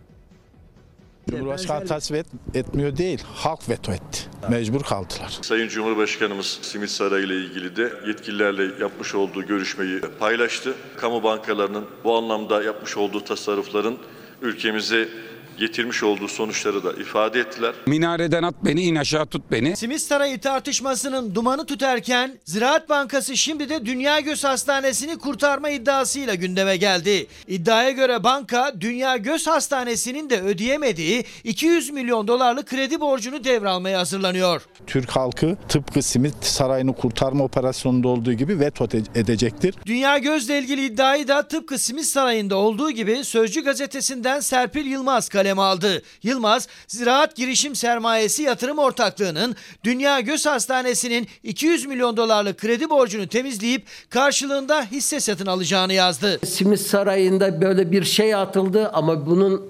Cumhurbaşkanı 1.30 1.86
tasvip 1.86 2.18
et, 2.18 2.28
etmiyor 2.56 2.98
değil, 2.98 3.22
halk 3.34 3.70
veto 3.70 3.92
etti. 3.92 4.20
Mecbur 4.50 4.82
kaldılar. 4.84 5.40
Sayın 5.42 5.68
Cumhurbaşkanımız 5.68 6.60
Simit 6.62 6.90
Sarayı 6.90 7.26
ile 7.26 7.36
ilgili 7.36 7.76
de 7.76 7.94
yetkililerle 8.08 8.84
yapmış 8.84 9.16
olduğu 9.16 9.48
görüşmeyi 9.48 10.02
paylaştı. 10.20 10.74
Kamu 10.98 11.24
bankalarının 11.24 11.86
bu 12.04 12.18
anlamda 12.18 12.64
yapmış 12.64 12.98
olduğu 12.98 13.24
tasarrufların 13.24 13.98
ülkemize 14.42 15.10
getirmiş 15.58 16.04
olduğu 16.04 16.28
sonuçları 16.28 16.84
da 16.84 16.94
ifade 16.94 17.40
ettiler. 17.40 17.74
Minareden 17.88 18.44
at 18.44 18.56
beni, 18.66 18.84
in 18.84 18.96
aşağı 18.96 19.26
tut 19.26 19.44
beni. 19.52 19.78
Simit 19.78 20.02
Sarayı 20.02 20.40
tartışmasının 20.40 21.36
dumanı 21.36 21.66
tüterken 21.66 22.38
Ziraat 22.46 22.90
Bankası 22.90 23.38
şimdi 23.38 23.70
de 23.70 23.86
Dünya 23.86 24.20
Göz 24.20 24.44
Hastanesi'ni 24.44 25.18
kurtarma 25.18 25.70
iddiasıyla 25.70 26.36
gündeme 26.36 26.78
geldi. 26.78 27.28
İddiaya 27.48 27.92
göre 27.92 28.24
banka 28.24 28.74
Dünya 28.82 29.18
Göz 29.18 29.48
Hastanesi'nin 29.48 30.30
de 30.30 30.42
ödeyemediği 30.42 31.26
200 31.44 31.90
milyon 31.90 32.28
dolarlık 32.28 32.68
kredi 32.68 33.00
borcunu 33.02 33.44
devralmaya 33.44 34.00
hazırlanıyor. 34.00 34.62
Türk 34.88 35.10
halkı 35.10 35.58
tıpkı 35.70 36.02
Simit 36.02 36.46
Sarayı'nı 36.46 36.96
kurtarma 36.96 37.44
operasyonunda 37.44 38.08
olduğu 38.08 38.34
gibi 38.34 38.60
veto 38.60 38.88
edecektir. 39.16 39.76
Dünya 39.86 40.18
Göz'le 40.18 40.50
ilgili 40.50 40.86
iddiayı 40.86 41.28
da 41.28 41.48
tıpkı 41.48 41.78
Simit 41.78 42.06
Sarayı'nda 42.06 42.56
olduğu 42.56 42.92
gibi 42.92 43.24
Sözcü 43.24 43.64
gazetesinden 43.64 44.40
Serpil 44.40 44.86
Yılmaz 44.86 45.30
kaleme 45.44 45.62
aldı. 45.62 46.02
Yılmaz, 46.24 46.68
Ziraat 46.88 47.36
Girişim 47.36 47.76
Sermayesi 47.76 48.44
Yatırım 48.44 48.78
Ortaklığı'nın 48.78 49.56
Dünya 49.84 50.20
Göz 50.20 50.46
Hastanesi'nin 50.46 51.28
200 51.44 51.86
milyon 51.86 52.18
dolarlık 52.18 52.58
kredi 52.58 52.90
borcunu 52.90 53.28
temizleyip 53.28 53.86
karşılığında 54.10 54.86
hisse 54.92 55.20
satın 55.20 55.46
alacağını 55.46 55.94
yazdı. 55.94 56.40
Simit 56.46 56.80
Sarayı'nda 56.80 57.62
böyle 57.62 57.92
bir 57.92 58.04
şey 58.04 58.36
atıldı 58.36 58.90
ama 58.90 59.26
bunun 59.26 59.62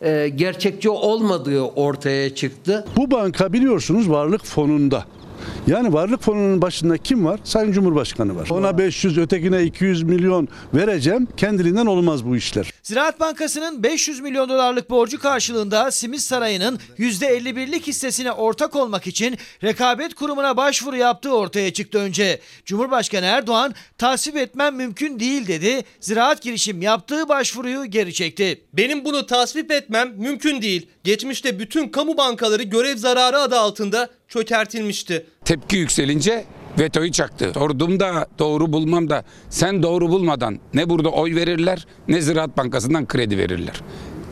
e, 0.00 0.28
gerçekçi 0.28 0.90
olmadığı 0.90 1.60
ortaya 1.60 2.34
çıktı. 2.34 2.84
Bu 2.96 3.10
banka 3.10 3.52
biliyorsunuz 3.52 4.10
varlık 4.10 4.44
fonunda. 4.44 5.04
Yani 5.66 5.92
varlık 5.92 6.22
fonunun 6.22 6.62
başında 6.62 6.98
kim 6.98 7.24
var? 7.24 7.40
Sayın 7.44 7.72
Cumhurbaşkanı 7.72 8.36
var. 8.36 8.48
Ona 8.50 8.78
500, 8.78 9.18
ötekine 9.18 9.62
200 9.62 10.02
milyon 10.02 10.48
vereceğim. 10.74 11.28
Kendiliğinden 11.36 11.86
olmaz 11.86 12.24
bu 12.24 12.36
işler. 12.36 12.70
Ziraat 12.82 13.20
Bankası'nın 13.20 13.82
500 13.82 14.20
milyon 14.20 14.48
dolarlık 14.48 14.90
borcu 14.90 15.18
karşılığında 15.18 15.90
Simit 15.90 16.20
Sarayı'nın 16.20 16.78
%51'lik 16.98 17.86
hissesine 17.86 18.32
ortak 18.32 18.76
olmak 18.76 19.06
için 19.06 19.38
rekabet 19.64 20.14
kurumuna 20.14 20.56
başvuru 20.56 20.96
yaptığı 20.96 21.34
ortaya 21.34 21.72
çıktı 21.72 21.98
önce. 21.98 22.40
Cumhurbaşkanı 22.64 23.26
Erdoğan 23.26 23.74
tasvip 23.98 24.36
etmem 24.36 24.76
mümkün 24.76 25.20
değil 25.20 25.46
dedi. 25.46 25.84
Ziraat 26.00 26.42
girişim 26.42 26.82
yaptığı 26.82 27.28
başvuruyu 27.28 27.84
geri 27.84 28.14
çekti. 28.14 28.64
Benim 28.72 29.04
bunu 29.04 29.26
tasvip 29.26 29.70
etmem 29.70 30.12
mümkün 30.16 30.62
değil. 30.62 30.88
Geçmişte 31.04 31.58
bütün 31.58 31.88
kamu 31.88 32.16
bankaları 32.16 32.62
görev 32.62 32.96
zararı 32.96 33.38
adı 33.38 33.58
altında 33.58 34.08
çökertilmişti. 34.28 35.26
Tepki 35.44 35.76
yükselince 35.76 36.44
vetoyu 36.78 37.12
çaktı. 37.12 37.50
Sordum 37.54 38.00
da 38.00 38.26
doğru 38.38 38.72
bulmam 38.72 39.10
da 39.10 39.24
sen 39.50 39.82
doğru 39.82 40.08
bulmadan 40.08 40.58
ne 40.74 40.88
burada 40.88 41.08
oy 41.08 41.34
verirler 41.34 41.86
ne 42.08 42.20
Ziraat 42.20 42.56
Bankası'ndan 42.56 43.06
kredi 43.06 43.38
verirler. 43.38 43.82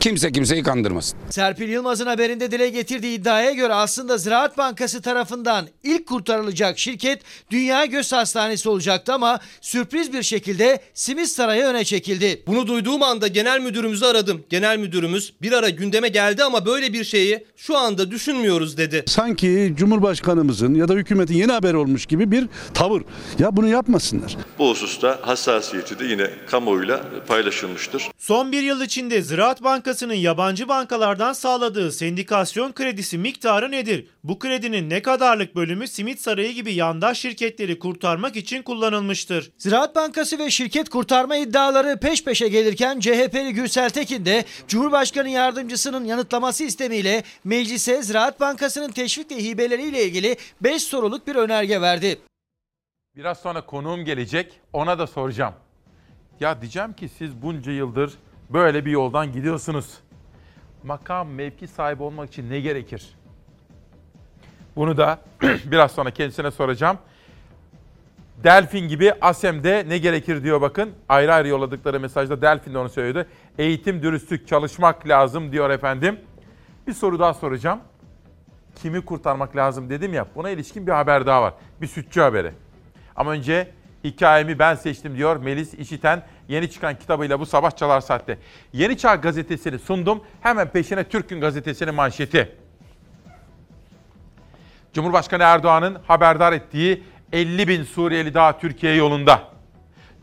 Kimse 0.05 0.31
kimseyi 0.31 0.63
kandırmasın. 0.63 1.19
Serpil 1.29 1.69
Yılmaz'ın 1.69 2.05
haberinde 2.05 2.51
dile 2.51 2.69
getirdiği 2.69 3.19
iddiaya 3.19 3.51
göre 3.51 3.73
aslında 3.73 4.17
Ziraat 4.17 4.57
Bankası 4.57 5.01
tarafından 5.01 5.67
ilk 5.83 6.07
kurtarılacak 6.07 6.79
şirket 6.79 7.21
Dünya 7.51 7.85
Göz 7.85 8.13
Hastanesi 8.13 8.69
olacaktı 8.69 9.13
ama 9.13 9.39
sürpriz 9.61 10.13
bir 10.13 10.23
şekilde 10.23 10.79
Simit 10.93 11.27
Sarayı 11.27 11.63
öne 11.63 11.83
çekildi. 11.83 12.43
Bunu 12.47 12.67
duyduğum 12.67 13.03
anda 13.03 13.27
genel 13.27 13.59
müdürümüzü 13.61 14.05
aradım. 14.05 14.43
Genel 14.49 14.77
müdürümüz 14.77 15.33
bir 15.41 15.51
ara 15.51 15.69
gündeme 15.69 16.07
geldi 16.07 16.43
ama 16.43 16.65
böyle 16.65 16.93
bir 16.93 17.03
şeyi 17.03 17.45
şu 17.55 17.77
anda 17.77 18.11
düşünmüyoruz 18.11 18.77
dedi. 18.77 19.03
Sanki 19.07 19.73
Cumhurbaşkanımızın 19.77 20.73
ya 20.73 20.87
da 20.87 20.93
hükümetin 20.93 21.33
yeni 21.33 21.51
haber 21.51 21.73
olmuş 21.73 22.05
gibi 22.05 22.31
bir 22.31 22.47
tavır. 22.73 23.01
Ya 23.39 23.57
bunu 23.57 23.67
yapmasınlar. 23.67 24.37
Bu 24.59 24.69
hususta 24.69 25.19
hassasiyeti 25.21 25.99
de 25.99 26.05
yine 26.05 26.29
kamuoyuyla 26.51 27.01
paylaşılmıştır. 27.27 28.09
Son 28.17 28.51
bir 28.51 28.63
yıl 28.63 28.81
içinde 28.81 29.21
Ziraat 29.21 29.63
Bankası'nın 29.95 30.13
yabancı 30.13 30.67
bankalardan 30.67 31.33
sağladığı 31.33 31.91
sendikasyon 31.91 32.71
kredisi 32.71 33.17
miktarı 33.17 33.71
nedir? 33.71 34.07
Bu 34.23 34.39
kredinin 34.39 34.89
ne 34.89 35.01
kadarlık 35.01 35.55
bölümü 35.55 35.87
Simit 35.87 36.21
Sarayı 36.21 36.53
gibi 36.53 36.73
yandaş 36.73 37.19
şirketleri 37.19 37.79
kurtarmak 37.79 38.35
için 38.35 38.63
kullanılmıştır? 38.63 39.51
Ziraat 39.57 39.95
Bankası 39.95 40.39
ve 40.39 40.49
şirket 40.49 40.89
kurtarma 40.89 41.35
iddiaları 41.35 41.99
peş 41.99 42.23
peşe 42.23 42.47
gelirken 42.47 42.99
CHP'li 42.99 43.53
Gürsel 43.53 43.89
Tekin 43.89 44.25
de 44.25 44.45
Cumhurbaşkanı 44.67 45.29
yardımcısının 45.29 46.05
yanıtlaması 46.05 46.63
istemiyle 46.63 47.23
meclise 47.43 48.03
Ziraat 48.03 48.39
Bankası'nın 48.39 48.91
teşvik 48.91 49.31
ve 49.31 49.35
hibeleriyle 49.35 50.03
ilgili 50.03 50.37
5 50.61 50.83
soruluk 50.83 51.27
bir 51.27 51.35
önerge 51.35 51.81
verdi. 51.81 52.19
Biraz 53.15 53.39
sonra 53.39 53.65
konuğum 53.65 54.05
gelecek. 54.05 54.59
Ona 54.73 54.99
da 54.99 55.07
soracağım. 55.07 55.53
Ya 56.39 56.61
diyeceğim 56.61 56.93
ki 56.93 57.09
siz 57.17 57.41
bunca 57.41 57.71
yıldır 57.71 58.13
böyle 58.49 58.85
bir 58.85 58.91
yoldan 58.91 59.31
gidiyorsunuz. 59.31 59.97
Makam, 60.83 61.29
mevki 61.29 61.67
sahibi 61.67 62.03
olmak 62.03 62.29
için 62.29 62.49
ne 62.49 62.59
gerekir? 62.59 63.15
Bunu 64.75 64.97
da 64.97 65.19
biraz 65.65 65.91
sonra 65.91 66.11
kendisine 66.11 66.51
soracağım. 66.51 66.97
Delfin 68.43 68.87
gibi 68.87 69.13
Asem'de 69.21 69.85
ne 69.87 69.97
gerekir 69.97 70.43
diyor 70.43 70.61
bakın. 70.61 70.91
Ayrı 71.09 71.33
ayrı 71.33 71.47
yolladıkları 71.47 71.99
mesajda 71.99 72.41
Delfin 72.41 72.73
de 72.73 72.77
onu 72.77 72.89
söylüyordu. 72.89 73.29
Eğitim, 73.57 74.03
dürüstlük, 74.03 74.47
çalışmak 74.47 75.07
lazım 75.07 75.51
diyor 75.51 75.69
efendim. 75.69 76.19
Bir 76.87 76.93
soru 76.93 77.19
daha 77.19 77.33
soracağım. 77.33 77.79
Kimi 78.75 79.05
kurtarmak 79.05 79.55
lazım 79.55 79.89
dedim 79.89 80.13
ya. 80.13 80.25
Buna 80.35 80.49
ilişkin 80.49 80.87
bir 80.87 80.91
haber 80.91 81.25
daha 81.25 81.41
var. 81.41 81.53
Bir 81.81 81.87
sütçü 81.87 82.21
haberi. 82.21 82.51
Ama 83.15 83.31
önce 83.31 83.67
hikayemi 84.05 84.59
ben 84.59 84.75
seçtim 84.75 85.17
diyor 85.17 85.37
Melis 85.37 85.73
İşiten. 85.73 86.23
Yeni 86.47 86.71
çıkan 86.71 86.99
kitabıyla 86.99 87.39
bu 87.39 87.45
sabah 87.45 87.71
çalar 87.71 88.01
saatte. 88.01 88.37
Yeni 88.73 88.97
Çağ 88.97 89.15
gazetesini 89.15 89.79
sundum. 89.79 90.23
Hemen 90.41 90.67
peşine 90.67 91.03
Türk 91.03 91.29
Gün 91.29 91.41
gazetesinin 91.41 91.95
manşeti. 91.95 92.55
Cumhurbaşkanı 94.93 95.43
Erdoğan'ın 95.43 95.97
haberdar 96.07 96.53
ettiği 96.53 97.03
50 97.33 97.67
bin 97.67 97.83
Suriyeli 97.83 98.33
daha 98.33 98.59
Türkiye 98.59 98.95
yolunda. 98.95 99.41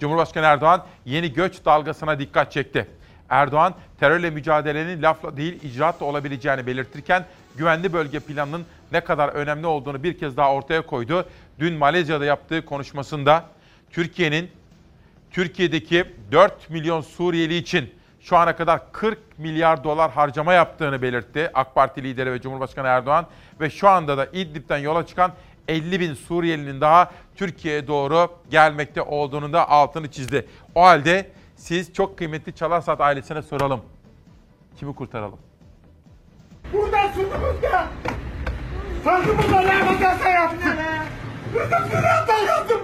Cumhurbaşkanı 0.00 0.46
Erdoğan 0.46 0.84
yeni 1.04 1.32
göç 1.32 1.64
dalgasına 1.64 2.18
dikkat 2.18 2.52
çekti. 2.52 2.88
Erdoğan 3.28 3.74
terörle 4.00 4.30
mücadelenin 4.30 5.02
lafla 5.02 5.36
değil 5.36 5.62
icraatla 5.62 6.06
olabileceğini 6.06 6.66
belirtirken 6.66 7.24
güvenli 7.56 7.92
bölge 7.92 8.20
planının 8.20 8.66
ne 8.92 9.00
kadar 9.00 9.28
önemli 9.28 9.66
olduğunu 9.66 10.02
bir 10.02 10.18
kez 10.18 10.36
daha 10.36 10.52
ortaya 10.52 10.86
koydu. 10.86 11.26
Dün 11.58 11.74
Malezya'da 11.74 12.24
yaptığı 12.24 12.64
konuşmasında 12.64 13.44
Türkiye'nin 13.92 14.50
Türkiye'deki 15.30 16.04
4 16.32 16.70
milyon 16.70 17.00
Suriyeli 17.00 17.56
için 17.56 17.94
şu 18.20 18.36
ana 18.36 18.56
kadar 18.56 18.92
40 18.92 19.38
milyar 19.38 19.84
dolar 19.84 20.10
harcama 20.10 20.52
yaptığını 20.52 21.02
belirtti 21.02 21.50
AK 21.54 21.74
Parti 21.74 22.02
lideri 22.02 22.32
ve 22.32 22.40
Cumhurbaşkanı 22.40 22.86
Erdoğan 22.88 23.26
ve 23.60 23.70
şu 23.70 23.88
anda 23.88 24.18
da 24.18 24.26
İdlib'den 24.26 24.78
yola 24.78 25.06
çıkan 25.06 25.32
50 25.68 26.00
bin 26.00 26.14
Suriyelinin 26.14 26.80
daha 26.80 27.10
Türkiye'ye 27.36 27.86
doğru 27.86 28.28
gelmekte 28.50 29.02
olduğunu 29.02 29.52
da 29.52 29.68
altını 29.70 30.10
çizdi. 30.10 30.46
O 30.74 30.82
halde 30.82 31.30
siz 31.56 31.92
çok 31.92 32.18
kıymetli 32.18 32.54
Çalarsat 32.54 33.00
ailesine 33.00 33.42
soralım. 33.42 33.80
Kimi 34.78 34.94
kurtaralım? 34.94 35.38
Buradan 36.72 37.10
ya. 37.62 37.88
Sazımızla 39.04 39.60
ne 39.60 39.86
bakarsa 39.86 40.28
yaptın. 40.28 40.74
Bizim 41.54 41.90
ziraattan 41.90 42.38
yaptım. 42.38 42.80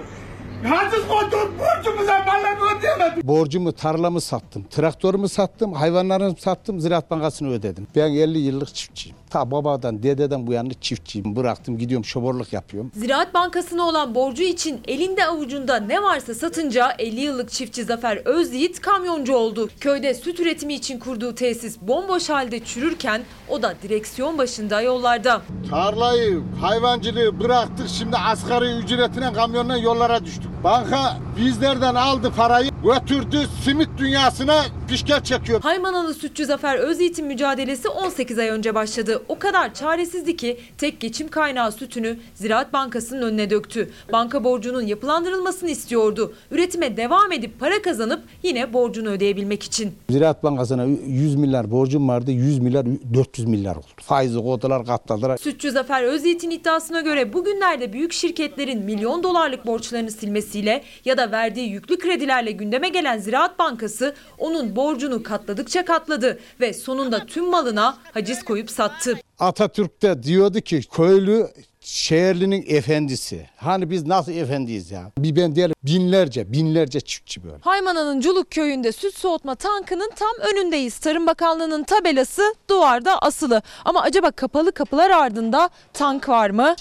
Haciz 0.63 1.07
koydum, 1.07 1.53
borcumuza 1.59 2.19
mallarını 2.27 2.77
ödeyemedim. 2.79 3.27
Borcumu, 3.27 3.71
tarlamı 3.71 4.21
sattım, 4.21 4.65
traktörümü 4.69 5.29
sattım, 5.29 5.73
hayvanlarımı 5.73 6.35
sattım, 6.39 6.79
Ziraat 6.79 7.11
Bankası'nı 7.11 7.49
ödedim. 7.51 7.87
Ben 7.95 8.11
50 8.11 8.37
yıllık 8.39 8.75
çiftçiyim. 8.75 9.17
Ta 9.29 9.51
babadan, 9.51 10.03
dededen 10.03 10.47
bu 10.47 10.53
yana 10.53 10.69
çiftçiyim. 10.81 11.35
Bıraktım, 11.35 11.77
gidiyorum, 11.77 12.05
şoborluk 12.05 12.53
yapıyorum. 12.53 12.91
Ziraat 12.95 13.33
Bankası'na 13.33 13.83
olan 13.83 14.15
borcu 14.15 14.43
için 14.43 14.79
elinde 14.87 15.25
avucunda 15.25 15.75
ne 15.79 16.03
varsa 16.03 16.33
satınca 16.35 16.91
50 16.99 17.19
yıllık 17.21 17.51
çiftçi 17.51 17.83
Zafer 17.83 18.17
Özyiğit 18.17 18.81
kamyoncu 18.81 19.35
oldu. 19.35 19.69
Köyde 19.79 20.13
süt 20.13 20.39
üretimi 20.39 20.73
için 20.73 20.99
kurduğu 20.99 21.35
tesis 21.35 21.81
bomboş 21.81 22.29
halde 22.29 22.59
çürürken 22.59 23.21
o 23.49 23.61
da 23.61 23.73
direksiyon 23.83 24.37
başında 24.37 24.81
yollarda. 24.81 25.41
Tarlayı, 25.69 26.41
hayvancılığı 26.61 27.39
bıraktık, 27.39 27.87
şimdi 27.89 28.17
asgari 28.17 28.65
ücretine 28.71 29.33
kamyonla 29.33 29.77
yollara 29.77 30.25
düştük. 30.25 30.48
Banka 30.63 31.17
bizlerden 31.37 31.95
aldı 31.95 32.31
parayı, 32.37 32.69
götürdü 32.83 33.37
simit 33.63 33.89
dünyasına 33.97 34.61
pişker 34.87 35.23
çekiyor. 35.23 35.61
Haymanalı 35.61 36.13
sütçü 36.13 36.45
Zafer 36.45 36.75
Özyiğit'in 36.77 37.27
mücadelesi 37.27 37.89
18 37.89 38.39
ay 38.39 38.49
önce 38.49 38.75
başladı. 38.75 39.23
O 39.27 39.39
kadar 39.39 39.73
çaresizdi 39.73 40.37
ki 40.37 40.59
tek 40.77 40.99
geçim 40.99 41.27
kaynağı 41.27 41.71
sütünü 41.71 42.17
Ziraat 42.35 42.73
Bankası'nın 42.73 43.21
önüne 43.21 43.49
döktü. 43.49 43.89
Banka 44.11 44.43
borcunun 44.43 44.81
yapılandırılmasını 44.81 45.69
istiyordu. 45.69 46.33
Üretime 46.51 46.97
devam 46.97 47.31
edip 47.31 47.59
para 47.59 47.81
kazanıp 47.81 48.23
yine 48.43 48.73
borcunu 48.73 49.09
ödeyebilmek 49.09 49.63
için. 49.63 49.93
Ziraat 50.09 50.43
Bankası'na 50.43 50.83
100 51.07 51.35
milyar 51.35 51.71
borcum 51.71 52.07
vardı, 52.09 52.31
100 52.31 52.59
milyar 52.59 52.85
400 53.13 53.47
milyar 53.47 53.75
oldu. 53.75 53.85
Faizi 54.01 54.39
koydular, 54.39 54.85
katladılar. 54.85 55.37
Sütçü 55.37 55.71
Zafer 55.71 56.03
Özyiğit'in 56.03 56.49
iddiasına 56.49 57.01
göre 57.01 57.33
bugünlerde 57.33 57.93
büyük 57.93 58.13
şirketlerin 58.13 58.83
milyon 58.85 59.23
dolarlık 59.23 59.65
borçlarını 59.65 60.11
silmesiyle 60.49 60.83
ya 61.05 61.17
da 61.17 61.31
verdiği 61.31 61.69
yüklü 61.69 61.99
kredilerle 61.99 62.51
gündeme 62.51 62.89
gelen 62.89 63.17
Ziraat 63.17 63.59
Bankası 63.59 64.15
onun 64.37 64.75
borcunu 64.75 65.23
katladıkça 65.23 65.85
katladı 65.85 66.39
ve 66.59 66.73
sonunda 66.73 67.25
tüm 67.25 67.49
malına 67.49 67.97
haciz 68.13 68.43
koyup 68.43 68.71
sattı. 68.71 69.19
Atatürk 69.39 70.01
de 70.01 70.23
diyordu 70.23 70.61
ki 70.61 70.81
köylü 70.91 71.47
şehirlinin 71.81 72.65
efendisi. 72.67 73.49
Hani 73.57 73.89
biz 73.89 74.05
nasıl 74.05 74.31
efendiyiz 74.31 74.91
ya? 74.91 75.11
Bir 75.17 75.35
ben 75.35 75.55
değil 75.55 75.73
binlerce 75.83 76.51
binlerce 76.51 76.99
çiftçi 77.01 77.43
böyle. 77.43 77.57
Haymana'nın 77.61 78.21
Culuk 78.21 78.51
köyünde 78.51 78.91
süt 78.91 79.15
soğutma 79.15 79.55
tankının 79.55 80.11
tam 80.15 80.51
önündeyiz. 80.51 80.99
Tarım 80.99 81.27
Bakanlığı'nın 81.27 81.83
tabelası 81.83 82.55
duvarda 82.69 83.19
asılı. 83.19 83.61
Ama 83.85 84.01
acaba 84.01 84.31
kapalı 84.31 84.71
kapılar 84.71 85.09
ardında 85.09 85.69
tank 85.93 86.29
var 86.29 86.49
mı? 86.49 86.75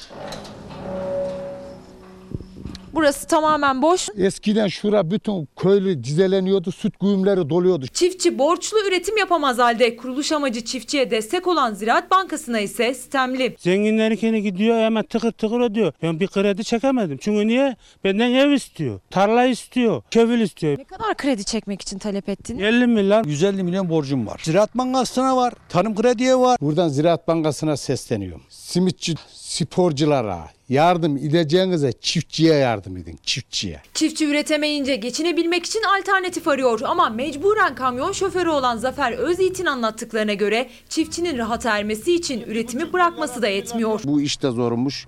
Burası 2.94 3.26
tamamen 3.26 3.82
boş. 3.82 4.08
Eskiden 4.16 4.68
şura 4.68 5.10
bütün 5.10 5.48
köylü 5.56 6.04
dizeleniyordu, 6.04 6.72
süt 6.72 7.00
güğümleri 7.00 7.50
doluyordu. 7.50 7.86
Çiftçi 7.86 8.38
borçlu 8.38 8.78
üretim 8.88 9.16
yapamaz 9.16 9.58
halde. 9.58 9.96
Kuruluş 9.96 10.32
amacı 10.32 10.64
çiftçiye 10.64 11.10
destek 11.10 11.46
olan 11.46 11.74
Ziraat 11.74 12.10
Bankası'na 12.10 12.60
ise 12.60 12.94
sistemli. 12.94 13.56
Zenginlerkini 13.58 14.42
gidiyor 14.42 14.78
hemen 14.78 15.04
tıkır 15.04 15.32
tıkır 15.32 15.60
ödüyor. 15.60 15.92
Ben 16.02 16.20
bir 16.20 16.26
kredi 16.26 16.64
çekemedim. 16.64 17.18
Çünkü 17.20 17.46
niye? 17.48 17.76
Benden 18.04 18.30
ev 18.30 18.50
istiyor, 18.50 19.00
tarla 19.10 19.44
istiyor, 19.44 20.02
kevil 20.10 20.40
istiyor. 20.40 20.78
Ne 20.78 20.84
kadar 20.84 21.16
kredi 21.16 21.44
çekmek 21.44 21.82
için 21.82 21.98
talep 21.98 22.28
ettiniz? 22.28 22.62
50 22.62 22.86
milyar. 22.86 23.24
150 23.24 23.62
milyon 23.62 23.88
borcum 23.90 24.26
var. 24.26 24.40
Ziraat 24.44 24.74
Bankası'na 24.74 25.36
var, 25.36 25.54
Tarım 25.68 25.94
Kredi'ye 25.94 26.36
var. 26.36 26.58
Buradan 26.60 26.88
Ziraat 26.88 27.28
Bankası'na 27.28 27.76
sesleniyorum. 27.76 28.42
Simitçi 28.48 29.14
sporculara 29.48 30.48
yardım 30.68 31.16
edeceğinize 31.16 31.92
çiftçiye 31.92 32.54
yardım 32.54 32.96
edin, 32.96 33.18
çiftçiye. 33.22 33.82
Çiftçi 33.94 34.26
üretemeyince 34.26 34.96
geçinebilmek 34.96 35.66
için 35.66 35.82
alternatif 35.98 36.48
arıyor 36.48 36.80
ama 36.84 37.08
mecburen 37.08 37.74
kamyon 37.74 38.12
şoförü 38.12 38.48
olan 38.48 38.76
Zafer 38.76 39.12
Özyiğit'in 39.12 39.66
anlattıklarına 39.66 40.34
göre 40.34 40.70
çiftçinin 40.88 41.38
rahata 41.38 41.78
ermesi 41.78 42.14
için 42.14 42.40
üretimi 42.40 42.92
bırakması 42.92 43.42
da 43.42 43.48
yetmiyor. 43.48 44.00
Bu 44.04 44.20
iş 44.20 44.42
de 44.42 44.50
zormuş. 44.50 45.06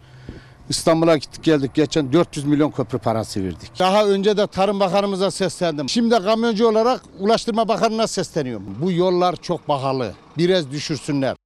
İstanbul'a 0.69 1.17
gittik 1.17 1.45
geldik 1.45 1.75
geçen 1.75 2.13
400 2.13 2.47
milyon 2.47 2.71
köprü 2.71 2.99
parası 2.99 3.45
verdik. 3.45 3.79
Daha 3.79 4.07
önce 4.07 4.37
de 4.37 4.47
Tarım 4.47 4.81
Bakanımıza 4.81 5.31
seslendim. 5.31 5.89
Şimdi 5.89 6.15
kamyoncu 6.15 6.67
olarak 6.69 7.03
Ulaştırma 7.19 7.69
Bakanı'na 7.69 8.07
sesleniyorum. 8.07 8.77
Bu 8.83 8.93
yollar 8.93 9.37
çok 9.37 9.67
pahalı. 9.67 10.13
Biraz 10.39 10.71
düşürsünler. 10.71 11.37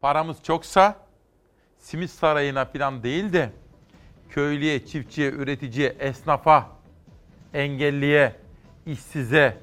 Paramız 0.00 0.36
çoksa 0.42 1.01
simit 1.82 2.10
sarayına 2.10 2.64
falan 2.64 3.02
değil 3.02 3.32
de 3.32 3.50
köylüye, 4.30 4.86
çiftçiye, 4.86 5.30
üreticiye, 5.30 5.96
esnafa, 5.98 6.68
engelliye, 7.54 8.32
işsize, 8.86 9.56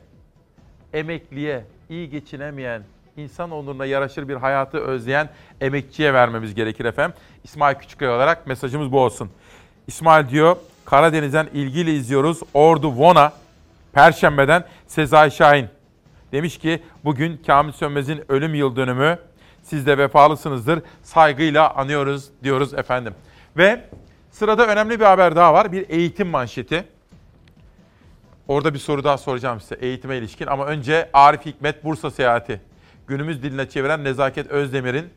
emekliye, 0.94 1.66
iyi 1.90 2.10
geçinemeyen, 2.10 2.84
insan 3.18 3.52
onuruna 3.52 3.86
yaraşır 3.86 4.28
bir 4.28 4.36
hayatı 4.36 4.78
özleyen 4.78 5.30
emekçiye 5.62 6.14
vermemiz 6.14 6.56
gerekir 6.56 6.86
efendim. 6.86 7.18
İsmail 7.44 7.76
Küçükkaya 7.76 8.16
olarak 8.16 8.48
mesajımız 8.48 8.92
bu 8.92 9.00
olsun. 9.00 9.30
İsmail 9.88 10.30
diyor, 10.30 10.56
Karadeniz'den 10.86 11.48
ilgiyle 11.54 11.94
izliyoruz. 11.94 12.40
Ordu 12.54 12.92
Vona, 12.92 13.34
Perşembe'den 13.94 14.64
Sezai 14.88 15.32
Şahin. 15.32 15.68
Demiş 16.32 16.58
ki 16.58 16.84
bugün 17.06 17.42
Kamil 17.48 17.72
Sönmez'in 17.72 18.32
ölüm 18.32 18.56
yıl 18.56 18.76
dönümü. 18.76 19.20
Siz 19.70 19.86
de 19.86 19.98
vefalısınızdır. 19.98 20.82
Saygıyla 21.04 21.74
anıyoruz 21.76 22.30
diyoruz 22.44 22.74
efendim. 22.74 23.14
Ve 23.58 23.86
sırada 24.32 24.68
önemli 24.68 25.00
bir 25.00 25.06
haber 25.06 25.36
daha 25.36 25.54
var. 25.54 25.72
Bir 25.72 25.90
eğitim 25.90 26.28
manşeti. 26.28 26.84
Orada 28.48 28.74
bir 28.74 28.80
soru 28.80 29.04
daha 29.04 29.18
soracağım 29.18 29.62
size 29.62 29.76
eğitime 29.76 30.18
ilişkin 30.18 30.48
ama 30.48 30.66
önce 30.66 31.10
Arif 31.14 31.46
Hikmet 31.46 31.84
Bursa 31.84 32.12
seyahati. 32.12 32.62
Günümüz 33.08 33.44
diline 33.44 33.70
çeviren 33.70 34.04
Nezaket 34.04 34.48
Özdemir'in 34.48 35.10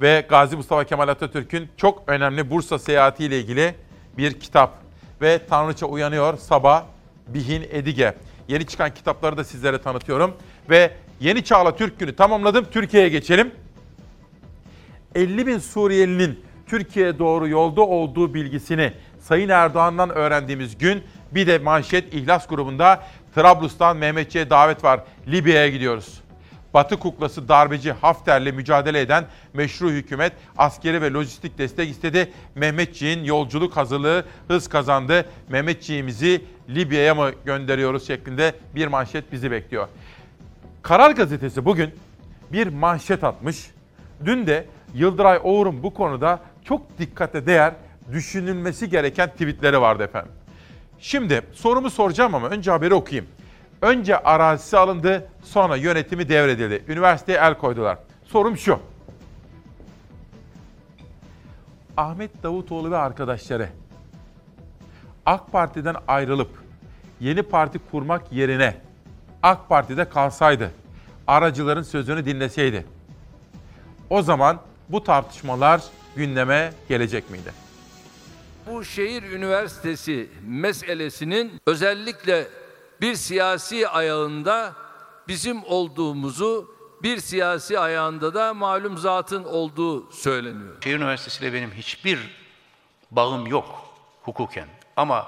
ve 0.00 0.26
Gazi 0.28 0.56
Mustafa 0.56 0.84
Kemal 0.84 1.08
Atatürk'ün 1.08 1.68
çok 1.76 2.02
önemli 2.06 2.50
Bursa 2.50 2.78
seyahati 2.78 3.24
ile 3.24 3.40
ilgili 3.40 3.74
bir 4.18 4.40
kitap. 4.40 4.78
Ve 5.22 5.46
Tanrıça 5.46 5.86
Uyanıyor 5.86 6.38
Sabah 6.38 6.84
Bihin 7.28 7.66
Edige. 7.70 8.14
Yeni 8.48 8.66
çıkan 8.66 8.94
kitapları 8.94 9.36
da 9.36 9.44
sizlere 9.44 9.82
tanıtıyorum. 9.82 10.34
Ve 10.70 10.92
Yeni 11.20 11.44
Çağla 11.44 11.76
Türk 11.76 11.98
Günü 11.98 12.16
tamamladım. 12.16 12.64
Türkiye'ye 12.64 13.08
geçelim. 13.08 13.61
50 15.14 15.46
bin 15.46 15.58
Suriyelinin 15.58 16.40
Türkiye'ye 16.66 17.18
doğru 17.18 17.48
yolda 17.48 17.80
olduğu 17.80 18.34
bilgisini 18.34 18.92
Sayın 19.20 19.48
Erdoğan'dan 19.48 20.10
öğrendiğimiz 20.10 20.78
gün 20.78 21.02
bir 21.32 21.46
de 21.46 21.58
manşet 21.58 22.14
İhlas 22.14 22.46
grubunda 22.46 23.02
Trablus'tan 23.34 23.96
Mehmetçi'ye 23.96 24.50
davet 24.50 24.84
var. 24.84 25.00
Libya'ya 25.28 25.68
gidiyoruz. 25.68 26.22
Batı 26.74 26.98
kuklası 26.98 27.48
darbeci 27.48 27.92
Hafter'le 27.92 28.52
mücadele 28.52 29.00
eden 29.00 29.24
meşru 29.54 29.90
hükümet 29.90 30.32
askeri 30.58 31.02
ve 31.02 31.12
lojistik 31.12 31.58
destek 31.58 31.90
istedi. 31.90 32.32
Mehmetçiğin 32.54 33.24
yolculuk 33.24 33.76
hazırlığı 33.76 34.24
hız 34.48 34.68
kazandı. 34.68 35.26
Mehmetçiğimizi 35.48 36.44
Libya'ya 36.68 37.14
mı 37.14 37.30
gönderiyoruz 37.44 38.06
şeklinde 38.06 38.54
bir 38.74 38.86
manşet 38.86 39.32
bizi 39.32 39.50
bekliyor. 39.50 39.88
Karar 40.82 41.10
Gazetesi 41.10 41.64
bugün 41.64 41.90
bir 42.52 42.66
manşet 42.66 43.24
atmış. 43.24 43.70
Dün 44.24 44.46
de 44.46 44.66
Yıldıray 44.94 45.40
Oğur'un 45.42 45.82
bu 45.82 45.94
konuda 45.94 46.40
çok 46.64 46.98
dikkate 46.98 47.46
değer 47.46 47.74
düşünülmesi 48.12 48.90
gereken 48.90 49.28
tweetleri 49.28 49.80
vardı 49.80 50.02
efendim. 50.02 50.32
Şimdi 50.98 51.42
sorumu 51.52 51.90
soracağım 51.90 52.34
ama 52.34 52.48
önce 52.48 52.70
haberi 52.70 52.94
okuyayım. 52.94 53.26
Önce 53.82 54.18
arazisi 54.18 54.78
alındı, 54.78 55.28
sonra 55.42 55.76
yönetimi 55.76 56.28
devredildi. 56.28 56.84
Üniversiteye 56.88 57.38
el 57.38 57.58
koydular. 57.58 57.98
Sorum 58.24 58.56
şu. 58.56 58.78
Ahmet 61.96 62.42
Davutoğlu 62.42 62.90
ve 62.90 62.96
arkadaşları 62.96 63.68
AK 65.26 65.52
Parti'den 65.52 65.96
ayrılıp 66.08 66.50
yeni 67.20 67.42
parti 67.42 67.78
kurmak 67.90 68.32
yerine 68.32 68.74
AK 69.42 69.68
Parti'de 69.68 70.08
kalsaydı, 70.08 70.70
aracıların 71.26 71.82
sözünü 71.82 72.24
dinleseydi. 72.24 72.86
O 74.10 74.22
zaman 74.22 74.60
bu 74.92 75.04
tartışmalar 75.04 75.82
gündeme 76.16 76.72
gelecek 76.88 77.30
miydi? 77.30 77.52
Bu 78.66 78.84
şehir 78.84 79.22
üniversitesi 79.22 80.30
meselesinin 80.46 81.60
özellikle 81.66 82.48
bir 83.00 83.14
siyasi 83.14 83.88
ayağında 83.88 84.72
bizim 85.28 85.64
olduğumuzu, 85.64 86.74
bir 87.02 87.18
siyasi 87.18 87.78
ayağında 87.78 88.34
da 88.34 88.54
malum 88.54 88.98
zatın 88.98 89.44
olduğu 89.44 90.12
söyleniyor. 90.12 90.76
Şehir 90.84 90.96
Üniversitesi 90.96 91.44
ile 91.44 91.52
benim 91.52 91.70
hiçbir 91.70 92.18
bağım 93.10 93.46
yok 93.46 93.94
hukuken. 94.22 94.68
Ama 94.96 95.26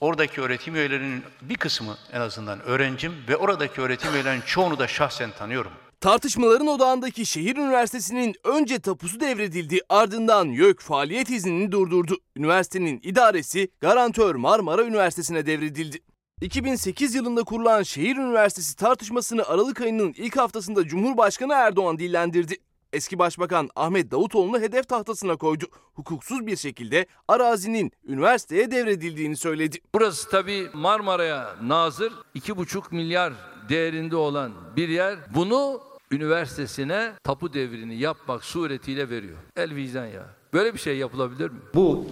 oradaki 0.00 0.40
öğretim 0.40 0.74
üyelerinin 0.74 1.24
bir 1.42 1.56
kısmı 1.56 1.96
en 2.12 2.20
azından 2.20 2.60
öğrencim 2.60 3.14
ve 3.28 3.36
oradaki 3.36 3.80
öğretim 3.80 4.14
üyelerinin 4.14 4.42
çoğunu 4.42 4.78
da 4.78 4.86
şahsen 4.86 5.30
tanıyorum. 5.30 5.72
Tartışmaların 6.02 6.66
odağındaki 6.66 7.26
şehir 7.26 7.56
üniversitesinin 7.56 8.34
önce 8.44 8.78
tapusu 8.78 9.20
devredildi 9.20 9.80
ardından 9.88 10.48
YÖK 10.48 10.80
faaliyet 10.80 11.30
iznini 11.30 11.72
durdurdu. 11.72 12.16
Üniversitenin 12.36 13.00
idaresi 13.02 13.68
garantör 13.80 14.34
Marmara 14.34 14.84
Üniversitesi'ne 14.84 15.46
devredildi. 15.46 15.98
2008 16.40 17.14
yılında 17.14 17.42
kurulan 17.42 17.82
şehir 17.82 18.16
üniversitesi 18.16 18.76
tartışmasını 18.76 19.44
Aralık 19.44 19.80
ayının 19.80 20.14
ilk 20.16 20.36
haftasında 20.36 20.84
Cumhurbaşkanı 20.84 21.52
Erdoğan 21.52 21.98
dillendirdi. 21.98 22.56
Eski 22.92 23.18
Başbakan 23.18 23.68
Ahmet 23.76 24.10
Davutoğlu'nu 24.10 24.60
hedef 24.60 24.88
tahtasına 24.88 25.36
koydu. 25.36 25.64
Hukuksuz 25.94 26.46
bir 26.46 26.56
şekilde 26.56 27.06
arazinin 27.28 27.92
üniversiteye 28.06 28.70
devredildiğini 28.70 29.36
söyledi. 29.36 29.78
Burası 29.94 30.30
tabii 30.30 30.68
Marmara'ya 30.74 31.56
nazır 31.62 32.12
2,5 32.34 32.94
milyar 32.94 33.32
değerinde 33.68 34.16
olan 34.16 34.52
bir 34.76 34.88
yer. 34.88 35.18
Bunu 35.34 35.91
üniversitesine 36.12 37.12
tapu 37.24 37.54
devrini 37.54 37.96
yapmak 37.96 38.44
suretiyle 38.44 39.10
veriyor. 39.10 39.36
El 39.56 39.74
vicdan 39.74 40.06
ya. 40.06 40.26
Böyle 40.52 40.74
bir 40.74 40.78
şey 40.78 40.96
yapılabilir 40.96 41.50
mi? 41.50 41.58
Bu 41.74 42.06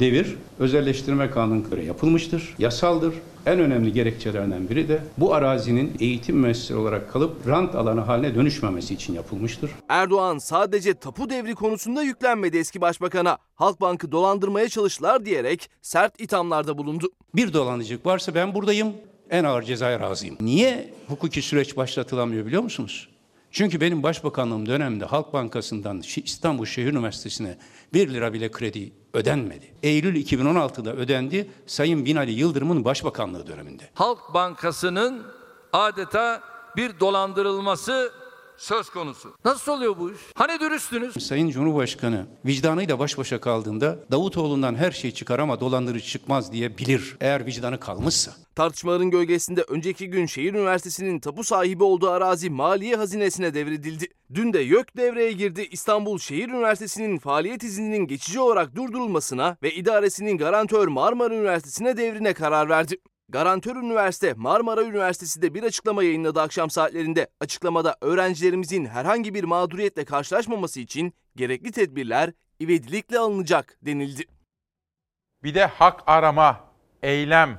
devir 0.00 0.36
özelleştirme 0.58 1.30
kanunu 1.30 1.70
göre 1.70 1.84
yapılmıştır, 1.84 2.54
yasaldır. 2.58 3.14
En 3.46 3.60
önemli 3.60 3.92
gerekçelerinden 3.92 4.68
biri 4.68 4.88
de 4.88 5.02
bu 5.18 5.34
arazinin 5.34 5.92
eğitim 6.00 6.36
müessesesi 6.36 6.74
olarak 6.74 7.12
kalıp 7.12 7.48
rant 7.48 7.74
alanı 7.74 8.00
haline 8.00 8.34
dönüşmemesi 8.34 8.94
için 8.94 9.14
yapılmıştır. 9.14 9.70
Erdoğan 9.88 10.38
sadece 10.38 10.94
tapu 10.94 11.30
devri 11.30 11.54
konusunda 11.54 12.02
yüklenmedi 12.02 12.58
eski 12.58 12.80
başbakana. 12.80 13.38
Halkbank'ı 13.54 14.12
dolandırmaya 14.12 14.68
çalıştılar 14.68 15.24
diyerek 15.24 15.70
sert 15.82 16.20
ithamlarda 16.20 16.78
bulundu. 16.78 17.10
Bir 17.34 17.52
dolanıcılık 17.52 18.06
varsa 18.06 18.34
ben 18.34 18.54
buradayım, 18.54 18.92
en 19.30 19.44
ağır 19.44 19.62
cezaya 19.62 20.00
razıyım. 20.00 20.36
Niye 20.40 20.94
hukuki 21.08 21.42
süreç 21.42 21.76
başlatılamıyor 21.76 22.46
biliyor 22.46 22.62
musunuz? 22.62 23.08
Çünkü 23.50 23.80
benim 23.80 24.02
başbakanlığım 24.02 24.66
döneminde 24.66 25.04
Halk 25.04 25.32
Bankası'ndan 25.32 26.02
İstanbul 26.24 26.64
Şehir 26.64 26.92
Üniversitesi'ne 26.92 27.58
1 27.94 28.08
lira 28.08 28.32
bile 28.32 28.50
kredi 28.50 28.92
ödenmedi. 29.14 29.66
Eylül 29.82 30.16
2016'da 30.24 30.92
ödendi 30.92 31.50
Sayın 31.66 32.04
Binali 32.04 32.32
Yıldırım'ın 32.32 32.84
başbakanlığı 32.84 33.46
döneminde. 33.46 33.82
Halk 33.94 34.34
Bankası'nın 34.34 35.22
adeta 35.72 36.42
bir 36.76 37.00
dolandırılması 37.00 38.12
söz 38.60 38.90
konusu. 38.90 39.34
Nasıl 39.44 39.72
oluyor 39.72 39.98
bu 39.98 40.10
iş? 40.10 40.18
Hani 40.34 40.60
dürüsttünüz? 40.60 41.26
Sayın 41.26 41.50
Cumhurbaşkanı 41.50 42.26
vicdanıyla 42.46 42.98
baş 42.98 43.18
başa 43.18 43.40
kaldığında 43.40 43.98
Davutoğlu'ndan 44.10 44.74
her 44.74 44.90
şey 44.90 45.10
çıkar 45.10 45.38
ama 45.38 45.60
dolandırıcı 45.60 46.06
çıkmaz 46.06 46.52
diye 46.52 46.78
bilir. 46.78 47.16
Eğer 47.20 47.46
vicdanı 47.46 47.80
kalmışsa. 47.80 48.32
Tartışmaların 48.54 49.10
gölgesinde 49.10 49.62
önceki 49.68 50.10
gün 50.10 50.26
şehir 50.26 50.54
üniversitesinin 50.54 51.20
tapu 51.20 51.44
sahibi 51.44 51.84
olduğu 51.84 52.10
arazi 52.10 52.50
maliye 52.50 52.96
hazinesine 52.96 53.54
devredildi. 53.54 54.08
Dün 54.34 54.52
de 54.52 54.58
YÖK 54.58 54.96
devreye 54.96 55.32
girdi. 55.32 55.68
İstanbul 55.70 56.18
Şehir 56.18 56.48
Üniversitesi'nin 56.48 57.18
faaliyet 57.18 57.62
izninin 57.62 58.06
geçici 58.06 58.40
olarak 58.40 58.76
durdurulmasına 58.76 59.56
ve 59.62 59.74
idaresinin 59.74 60.38
garantör 60.38 60.88
Marmara 60.88 61.34
Üniversitesi'ne 61.34 61.96
devrine 61.96 62.34
karar 62.34 62.68
verdi. 62.68 62.96
Garantör 63.32 63.76
Üniversite 63.76 64.34
Marmara 64.36 64.82
Üniversitesi 64.82 65.42
de 65.42 65.54
bir 65.54 65.62
açıklama 65.62 66.02
yayınladı 66.02 66.40
akşam 66.40 66.70
saatlerinde. 66.70 67.28
Açıklamada 67.40 67.96
öğrencilerimizin 68.00 68.86
herhangi 68.86 69.34
bir 69.34 69.44
mağduriyetle 69.44 70.04
karşılaşmaması 70.04 70.80
için 70.80 71.14
gerekli 71.36 71.72
tedbirler 71.72 72.32
ivedilikle 72.60 73.18
alınacak 73.18 73.78
denildi. 73.82 74.22
Bir 75.42 75.54
de 75.54 75.66
hak 75.66 76.00
arama, 76.06 76.60
eylem, 77.02 77.58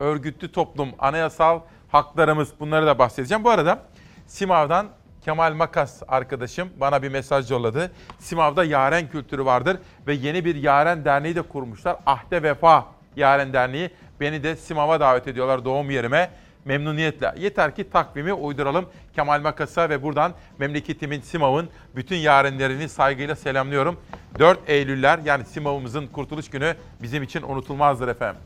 örgütlü 0.00 0.52
toplum, 0.52 0.88
anayasal 0.98 1.60
haklarımız 1.88 2.48
bunları 2.60 2.86
da 2.86 2.98
bahsedeceğim. 2.98 3.44
Bu 3.44 3.50
arada 3.50 3.82
Simav'dan 4.26 4.88
Kemal 5.24 5.54
Makas 5.54 6.02
arkadaşım 6.08 6.70
bana 6.80 7.02
bir 7.02 7.08
mesaj 7.08 7.50
yolladı. 7.50 7.92
Simav'da 8.18 8.64
Yaren 8.64 9.10
kültürü 9.10 9.44
vardır 9.44 9.78
ve 10.06 10.14
yeni 10.14 10.44
bir 10.44 10.54
Yaren 10.54 11.04
Derneği 11.04 11.36
de 11.36 11.42
kurmuşlar. 11.42 11.96
Ahde 12.06 12.42
Vefa 12.42 12.86
Yaren 13.16 13.52
Derneği. 13.52 13.90
Beni 14.20 14.42
de 14.42 14.56
Simav'a 14.56 15.00
davet 15.00 15.28
ediyorlar 15.28 15.64
doğum 15.64 15.90
yerime. 15.90 16.30
Memnuniyetle. 16.64 17.34
Yeter 17.38 17.76
ki 17.76 17.90
takvimi 17.90 18.32
uyduralım 18.32 18.88
Kemal 19.14 19.40
Makas'a 19.40 19.90
ve 19.90 20.02
buradan 20.02 20.32
memleketimin 20.58 21.20
Simav'ın 21.20 21.68
bütün 21.96 22.16
yarenlerini 22.16 22.88
saygıyla 22.88 23.36
selamlıyorum. 23.36 24.00
4 24.38 24.58
Eylüller 24.66 25.20
yani 25.24 25.44
Simav'ımızın 25.44 26.06
kurtuluş 26.06 26.50
günü 26.50 26.74
bizim 27.02 27.22
için 27.22 27.42
unutulmazdır 27.42 28.08
efendim. 28.08 28.40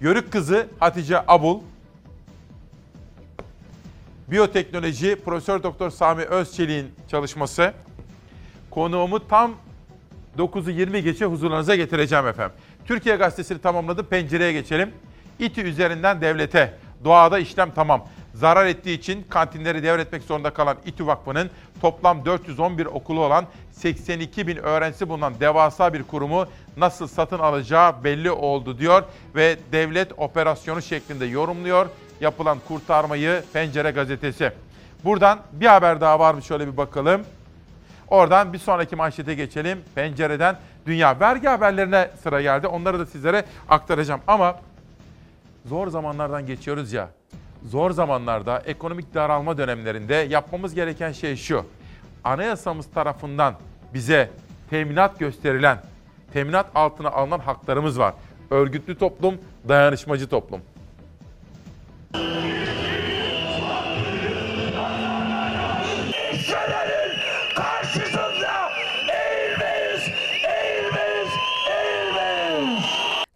Yörük 0.00 0.32
kızı 0.32 0.66
Hatice 0.78 1.18
Abul, 1.28 1.60
biyoteknoloji 4.30 5.16
Profesör 5.24 5.62
Doktor 5.62 5.90
Sami 5.90 6.22
Özçelik'in 6.22 6.94
çalışması. 7.10 7.72
Konuğumu 8.70 9.28
tam 9.28 9.52
9'u 10.38 10.70
20 10.70 11.02
geçe 11.02 11.24
huzurlarınıza 11.24 11.74
getireceğim 11.74 12.26
efendim. 12.26 12.56
Türkiye 12.86 13.16
Gazetesi'ni 13.16 13.58
tamamladım. 13.58 14.06
Pencereye 14.06 14.52
geçelim. 14.52 14.90
İTÜ 15.40 15.60
üzerinden 15.60 16.20
devlete. 16.20 16.74
Doğada 17.04 17.38
işlem 17.38 17.70
tamam. 17.74 18.04
Zarar 18.34 18.66
ettiği 18.66 18.98
için 18.98 19.22
kantinleri 19.22 19.82
devretmek 19.82 20.22
zorunda 20.22 20.50
kalan 20.50 20.76
İTÜ 20.86 21.06
Vakfı'nın 21.06 21.50
toplam 21.80 22.24
411 22.24 22.86
okulu 22.86 23.24
olan 23.24 23.44
82 23.72 24.46
bin 24.46 24.56
öğrencisi 24.56 25.08
bulunan 25.08 25.34
devasa 25.40 25.94
bir 25.94 26.02
kurumu 26.02 26.46
nasıl 26.76 27.06
satın 27.06 27.38
alacağı 27.38 28.04
belli 28.04 28.30
oldu 28.30 28.78
diyor 28.78 29.02
ve 29.34 29.56
devlet 29.72 30.12
operasyonu 30.16 30.82
şeklinde 30.82 31.26
yorumluyor 31.26 31.86
yapılan 32.20 32.58
kurtarmayı 32.68 33.42
Pencere 33.52 33.90
gazetesi. 33.90 34.52
Buradan 35.04 35.38
bir 35.52 35.66
haber 35.66 36.00
daha 36.00 36.18
var 36.18 36.34
mı 36.34 36.42
şöyle 36.42 36.66
bir 36.72 36.76
bakalım. 36.76 37.22
Oradan 38.08 38.52
bir 38.52 38.58
sonraki 38.58 38.96
manşete 38.96 39.34
geçelim. 39.34 39.78
Pencereden 39.94 40.56
dünya 40.86 41.20
vergi 41.20 41.48
haberlerine 41.48 42.10
sıra 42.22 42.42
geldi. 42.42 42.66
Onları 42.66 42.98
da 42.98 43.06
sizlere 43.06 43.44
aktaracağım. 43.68 44.20
Ama 44.26 44.56
zor 45.66 45.88
zamanlardan 45.88 46.46
geçiyoruz 46.46 46.92
ya. 46.92 47.08
Zor 47.64 47.90
zamanlarda, 47.90 48.62
ekonomik 48.66 49.14
daralma 49.14 49.58
dönemlerinde 49.58 50.14
yapmamız 50.14 50.74
gereken 50.74 51.12
şey 51.12 51.36
şu. 51.36 51.64
Anayasamız 52.24 52.86
tarafından 52.86 53.54
bize 53.94 54.30
teminat 54.70 55.18
gösterilen, 55.18 55.78
teminat 56.32 56.66
altına 56.74 57.10
alınan 57.10 57.38
haklarımız 57.38 57.98
var. 57.98 58.14
Örgütlü 58.50 58.98
toplum, 58.98 59.34
dayanışmacı 59.68 60.28
toplum. 60.28 60.60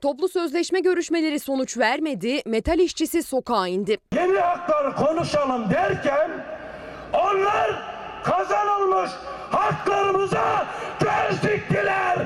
Toplu 0.04 0.28
sözleşme 0.28 0.80
görüşmeleri 0.80 1.40
sonuç 1.40 1.78
vermedi, 1.78 2.42
metal 2.46 2.78
işçisi 2.78 3.22
sokağa 3.22 3.68
indi. 3.68 3.98
Yeni 4.14 4.38
hakları 4.38 4.94
konuşalım 4.94 5.70
derken 5.70 6.30
onlar 7.12 7.82
kazanılmış 8.24 9.10
haklarımıza 9.50 10.66
göz 11.00 11.42
diktiler, 11.42 12.18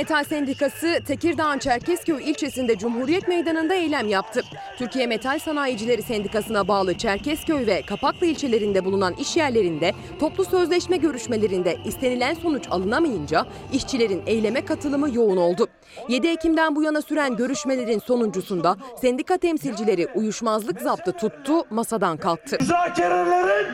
Metal 0.00 0.24
Sendikası 0.24 1.00
Tekirdağ 1.06 1.58
Çerkezköy 1.58 2.30
ilçesinde 2.30 2.78
Cumhuriyet 2.78 3.28
Meydanı'nda 3.28 3.74
eylem 3.74 4.08
yaptı. 4.08 4.42
Türkiye 4.78 5.06
Metal 5.06 5.38
Sanayicileri 5.38 6.02
Sendikası'na 6.02 6.68
bağlı 6.68 6.98
Çerkezköy 6.98 7.66
ve 7.66 7.82
Kapaklı 7.82 8.26
ilçelerinde 8.26 8.84
bulunan 8.84 9.14
iş 9.14 9.36
yerlerinde 9.36 9.92
toplu 10.20 10.44
sözleşme 10.44 10.96
görüşmelerinde 10.96 11.76
istenilen 11.84 12.34
sonuç 12.34 12.68
alınamayınca 12.70 13.46
işçilerin 13.72 14.22
eyleme 14.26 14.64
katılımı 14.64 15.14
yoğun 15.14 15.36
oldu. 15.36 15.66
7 16.08 16.28
Ekim'den 16.28 16.76
bu 16.76 16.82
yana 16.82 17.02
süren 17.02 17.36
görüşmelerin 17.36 17.98
sonuncusunda 17.98 18.76
sendika 19.00 19.36
temsilcileri 19.36 20.06
uyuşmazlık 20.14 20.80
zaptı 20.80 21.12
tuttu, 21.12 21.64
masadan 21.70 22.16
kalktı. 22.16 22.56
Müzakerelerin 22.60 23.66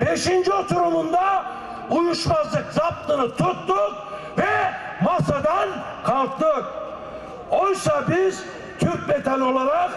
5. 0.00 0.28
oturumunda 0.48 1.44
uyuşmazlık 1.90 2.72
zaptını 2.72 3.28
tuttuk 3.28 4.13
masadan 5.04 5.68
kalktık. 6.04 6.64
Oysa 7.50 8.04
biz 8.08 8.42
Türk 8.78 9.08
metal 9.08 9.40
olarak 9.40 9.90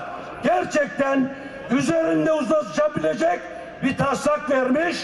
gerçekten 0.44 1.36
üzerinde 1.72 2.32
uzlaşabilecek 2.32 3.40
bir 3.84 3.98
taslak 3.98 4.50
vermiş, 4.50 4.98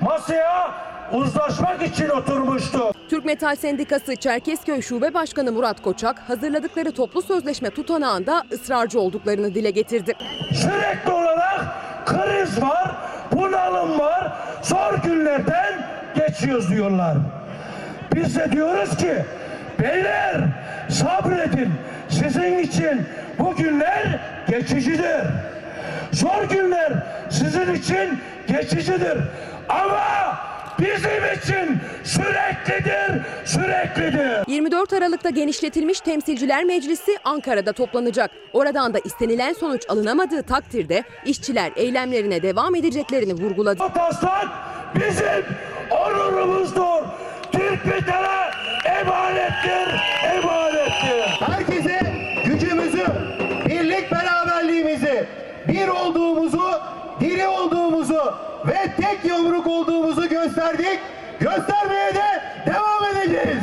masaya 0.00 0.70
uzlaşmak 1.12 1.82
için 1.82 2.08
oturmuştuk. 2.08 2.96
Türk 3.10 3.24
Metal 3.24 3.56
Sendikası 3.56 4.16
Çerkezköy 4.16 4.82
Şube 4.82 5.14
Başkanı 5.14 5.52
Murat 5.52 5.82
Koçak 5.82 6.18
hazırladıkları 6.18 6.92
toplu 6.92 7.22
sözleşme 7.22 7.70
tutanağında 7.70 8.42
ısrarcı 8.52 9.00
olduklarını 9.00 9.54
dile 9.54 9.70
getirdi. 9.70 10.12
Sürekli 10.52 11.12
olarak 11.12 11.60
kriz 12.06 12.62
var, 12.62 12.96
bunalım 13.32 13.98
var, 13.98 14.32
zor 14.62 14.94
günlerden 15.04 15.86
geçiyoruz 16.16 16.70
diyorlar. 16.70 17.16
Biz 18.14 18.36
de 18.36 18.52
diyoruz 18.52 18.96
ki 18.96 19.24
beyler 19.80 20.36
sabredin 20.90 21.72
sizin 22.08 22.58
için 22.58 23.02
bu 23.38 23.56
günler 23.56 24.20
geçicidir. 24.50 25.22
Zor 26.12 26.42
günler 26.50 26.92
sizin 27.30 27.74
için 27.74 28.18
geçicidir. 28.48 29.18
Ama 29.68 30.38
bizim 30.78 31.34
için 31.38 31.80
süreklidir, 32.04 33.22
süreklidir. 33.44 34.48
24 34.48 34.92
Aralık'ta 34.92 35.30
genişletilmiş 35.30 36.00
Temsilciler 36.00 36.64
Meclisi 36.64 37.18
Ankara'da 37.24 37.72
toplanacak. 37.72 38.30
Oradan 38.52 38.94
da 38.94 38.98
istenilen 39.04 39.52
sonuç 39.52 39.82
alınamadığı 39.88 40.42
takdirde 40.42 41.04
işçiler 41.24 41.72
eylemlerine 41.76 42.42
devam 42.42 42.74
edeceklerini 42.74 43.34
vurguladı. 43.34 43.82
O 43.84 43.92
taslak 43.92 44.48
bizim 44.94 45.44
onurumuzdur. 45.90 47.02
Türk 47.56 47.86
emanettir, 48.86 50.00
emanettir. 50.36 51.46
Herkese 51.46 52.00
gücümüzü, 52.44 53.06
birlik 53.68 54.12
beraberliğimizi, 54.12 55.26
bir 55.68 55.88
olduğumuzu, 55.88 56.70
diri 57.20 57.46
olduğumuzu 57.46 58.34
ve 58.66 58.92
tek 58.96 59.24
yumruk 59.24 59.66
olduğumuzu 59.66 60.28
gösterdik. 60.28 60.98
Göstermeye 61.40 62.14
de 62.14 62.42
devam 62.66 63.04
edeceğiz. 63.04 63.62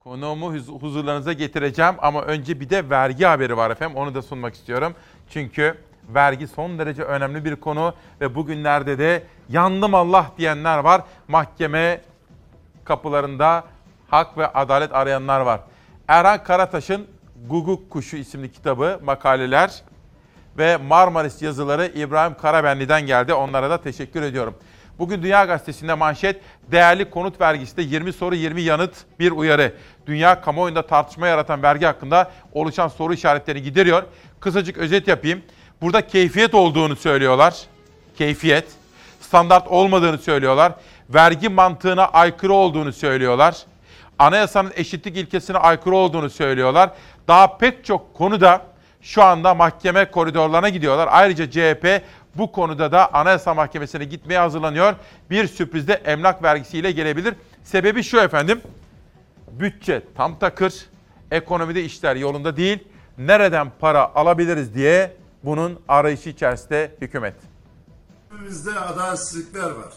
Konuğumu 0.00 0.54
huz- 0.54 0.80
huzurlarınıza 0.82 1.32
getireceğim 1.32 1.94
ama 1.98 2.22
önce 2.22 2.60
bir 2.60 2.70
de 2.70 2.90
vergi 2.90 3.24
haberi 3.24 3.56
var 3.56 3.70
efendim. 3.70 3.96
Onu 3.96 4.14
da 4.14 4.22
sunmak 4.22 4.54
istiyorum. 4.54 4.94
Çünkü 5.30 5.74
vergi 6.14 6.48
son 6.48 6.78
derece 6.78 7.02
önemli 7.02 7.44
bir 7.44 7.56
konu 7.56 7.94
ve 8.20 8.34
bugünlerde 8.34 8.98
de 8.98 9.22
yandım 9.48 9.94
Allah 9.94 10.26
diyenler 10.38 10.78
var. 10.78 11.02
Mahkeme 11.28 12.00
kapılarında 12.84 13.64
hak 14.08 14.38
ve 14.38 14.46
adalet 14.46 14.94
arayanlar 14.94 15.40
var. 15.40 15.60
Erhan 16.08 16.44
Karataş'ın 16.44 17.06
Guguk 17.48 17.90
Kuşu 17.90 18.16
isimli 18.16 18.52
kitabı, 18.52 19.00
makaleler 19.04 19.82
ve 20.58 20.76
Marmaris 20.76 21.42
yazıları 21.42 21.86
İbrahim 21.86 22.34
Karabenli'den 22.34 23.06
geldi. 23.06 23.34
Onlara 23.34 23.70
da 23.70 23.82
teşekkür 23.82 24.22
ediyorum. 24.22 24.54
Bugün 24.98 25.22
Dünya 25.22 25.44
Gazetesi'nde 25.44 25.94
manşet 25.94 26.40
değerli 26.70 27.10
konut 27.10 27.40
vergisi 27.40 27.76
de 27.76 27.82
20 27.82 28.12
soru 28.12 28.34
20 28.34 28.62
yanıt 28.62 28.94
bir 29.18 29.30
uyarı. 29.30 29.74
Dünya 30.06 30.40
kamuoyunda 30.40 30.86
tartışma 30.86 31.26
yaratan 31.26 31.62
vergi 31.62 31.86
hakkında 31.86 32.30
oluşan 32.52 32.88
soru 32.88 33.14
işaretlerini 33.14 33.62
gideriyor. 33.62 34.02
Kısacık 34.40 34.78
özet 34.78 35.08
yapayım. 35.08 35.42
Burada 35.82 36.06
keyfiyet 36.06 36.54
olduğunu 36.54 36.96
söylüyorlar. 36.96 37.54
Keyfiyet. 38.18 38.64
Standart 39.20 39.68
olmadığını 39.68 40.18
söylüyorlar. 40.18 40.72
Vergi 41.10 41.48
mantığına 41.48 42.04
aykırı 42.04 42.52
olduğunu 42.52 42.92
söylüyorlar. 42.92 43.56
Anayasanın 44.18 44.72
eşitlik 44.76 45.16
ilkesine 45.16 45.58
aykırı 45.58 45.96
olduğunu 45.96 46.30
söylüyorlar. 46.30 46.90
Daha 47.28 47.56
pek 47.58 47.84
çok 47.84 48.14
konuda 48.14 48.62
şu 49.02 49.22
anda 49.22 49.54
mahkeme 49.54 50.10
koridorlarına 50.10 50.68
gidiyorlar. 50.68 51.08
Ayrıca 51.10 51.50
CHP 51.50 52.02
bu 52.34 52.52
konuda 52.52 52.92
da 52.92 53.14
Anayasa 53.14 53.54
Mahkemesi'ne 53.54 54.04
gitmeye 54.04 54.38
hazırlanıyor. 54.38 54.94
Bir 55.30 55.46
sürpriz 55.46 55.88
de 55.88 55.92
emlak 55.92 56.42
vergisiyle 56.42 56.92
gelebilir. 56.92 57.34
Sebebi 57.64 58.02
şu 58.02 58.20
efendim. 58.20 58.60
Bütçe 59.50 60.02
tam 60.16 60.38
takır. 60.38 60.74
Ekonomide 61.30 61.84
işler 61.84 62.16
yolunda 62.16 62.56
değil. 62.56 62.78
Nereden 63.18 63.68
para 63.80 64.14
alabiliriz 64.14 64.74
diye 64.74 65.19
bunun 65.44 65.80
arayışı 65.88 66.28
içerisinde 66.28 66.96
hükümet. 67.00 67.34
Ülkemizde 68.32 68.80
adaletsizlikler 68.80 69.70
var. 69.70 69.92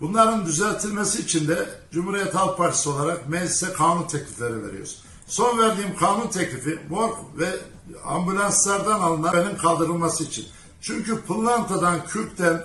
Bunların 0.00 0.46
düzeltilmesi 0.46 1.22
için 1.22 1.48
de 1.48 1.68
Cumhuriyet 1.92 2.34
Halk 2.34 2.58
Partisi 2.58 2.88
olarak 2.88 3.28
meclise 3.28 3.72
kanun 3.72 4.02
teklifleri 4.02 4.62
veriyoruz. 4.66 5.04
Son 5.26 5.58
verdiğim 5.58 5.96
kanun 5.96 6.26
teklifi 6.26 6.78
morg 6.88 7.14
ve 7.38 7.48
ambulanslardan 8.04 9.00
alınan 9.00 9.32
benim 9.32 9.56
kaldırılması 9.56 10.24
için. 10.24 10.46
Çünkü 10.80 11.20
pırlantadan, 11.20 12.04
kürkten, 12.04 12.64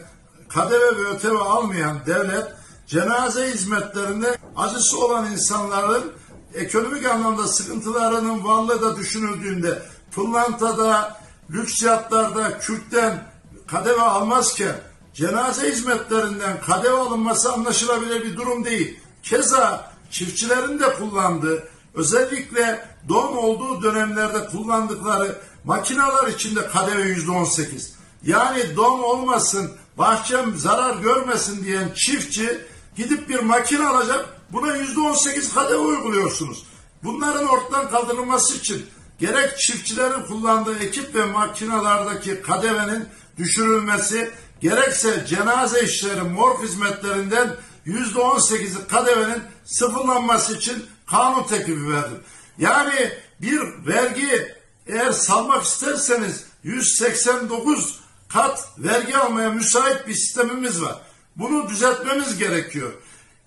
kadeve 0.49 0.97
ve 0.97 1.07
öteve 1.15 1.37
almayan 1.37 1.97
devlet 2.05 2.45
cenaze 2.87 3.51
hizmetlerinde 3.51 4.37
acısı 4.55 5.05
olan 5.05 5.31
insanların 5.31 6.11
ekonomik 6.53 7.05
anlamda 7.05 7.47
sıkıntılarının 7.47 8.43
varlığı 8.43 8.81
da 8.81 8.97
düşünüldüğünde 8.97 9.81
pırlantada, 10.15 11.20
lüks 11.49 11.83
yatlarda, 11.83 12.59
kürkten 12.59 13.31
kadeve 13.67 14.01
almazken 14.01 14.75
cenaze 15.13 15.71
hizmetlerinden 15.71 16.61
kadeve 16.61 16.97
alınması 16.97 17.53
anlaşılabilir 17.53 18.23
bir 18.23 18.37
durum 18.37 18.65
değil. 18.65 18.99
Keza 19.23 19.91
çiftçilerin 20.11 20.79
de 20.79 20.93
kullandığı 20.93 21.67
özellikle 21.93 22.87
don 23.09 23.35
olduğu 23.35 23.83
dönemlerde 23.83 24.45
kullandıkları 24.45 25.41
makineler 25.63 26.27
içinde 26.27 26.67
kadeve 26.67 27.01
yüzde 27.01 27.31
on 27.31 27.43
sekiz. 27.43 27.93
Yani 28.23 28.75
don 28.75 28.99
olmasın, 28.99 29.71
bahçem 29.97 30.57
zarar 30.57 30.95
görmesin 30.95 31.63
diyen 31.63 31.93
çiftçi 31.95 32.61
gidip 32.95 33.29
bir 33.29 33.39
makine 33.39 33.87
alacak, 33.87 34.29
buna 34.51 34.75
yüzde 34.75 34.99
on 34.99 35.13
sekiz 35.13 35.53
kadeve 35.53 35.77
uyguluyorsunuz. 35.77 36.65
Bunların 37.03 37.47
ortadan 37.47 37.89
kaldırılması 37.89 38.57
için 38.57 38.85
gerek 39.21 39.59
çiftçilerin 39.59 40.21
kullandığı 40.21 40.79
ekip 40.79 41.15
ve 41.15 41.25
makinalardaki 41.25 42.41
kadevenin 42.41 43.05
düşürülmesi, 43.37 44.31
gerekse 44.61 45.25
cenaze 45.25 45.81
işleri 45.81 46.21
morg 46.21 46.63
hizmetlerinden 46.63 47.55
yüzde 47.85 48.19
on 48.19 48.39
sekizi 48.39 48.87
kadevenin 48.87 49.41
sıfırlanması 49.65 50.57
için 50.57 50.85
kanun 51.05 51.43
teklifi 51.43 51.91
verdim. 51.91 52.19
Yani 52.57 53.11
bir 53.41 53.61
vergi 53.87 54.55
eğer 54.87 55.11
salmak 55.11 55.63
isterseniz 55.63 56.43
189 56.63 57.99
kat 58.29 58.69
vergi 58.77 59.17
almaya 59.17 59.49
müsait 59.49 60.07
bir 60.07 60.13
sistemimiz 60.13 60.81
var. 60.81 60.95
Bunu 61.35 61.69
düzeltmemiz 61.69 62.37
gerekiyor. 62.37 62.93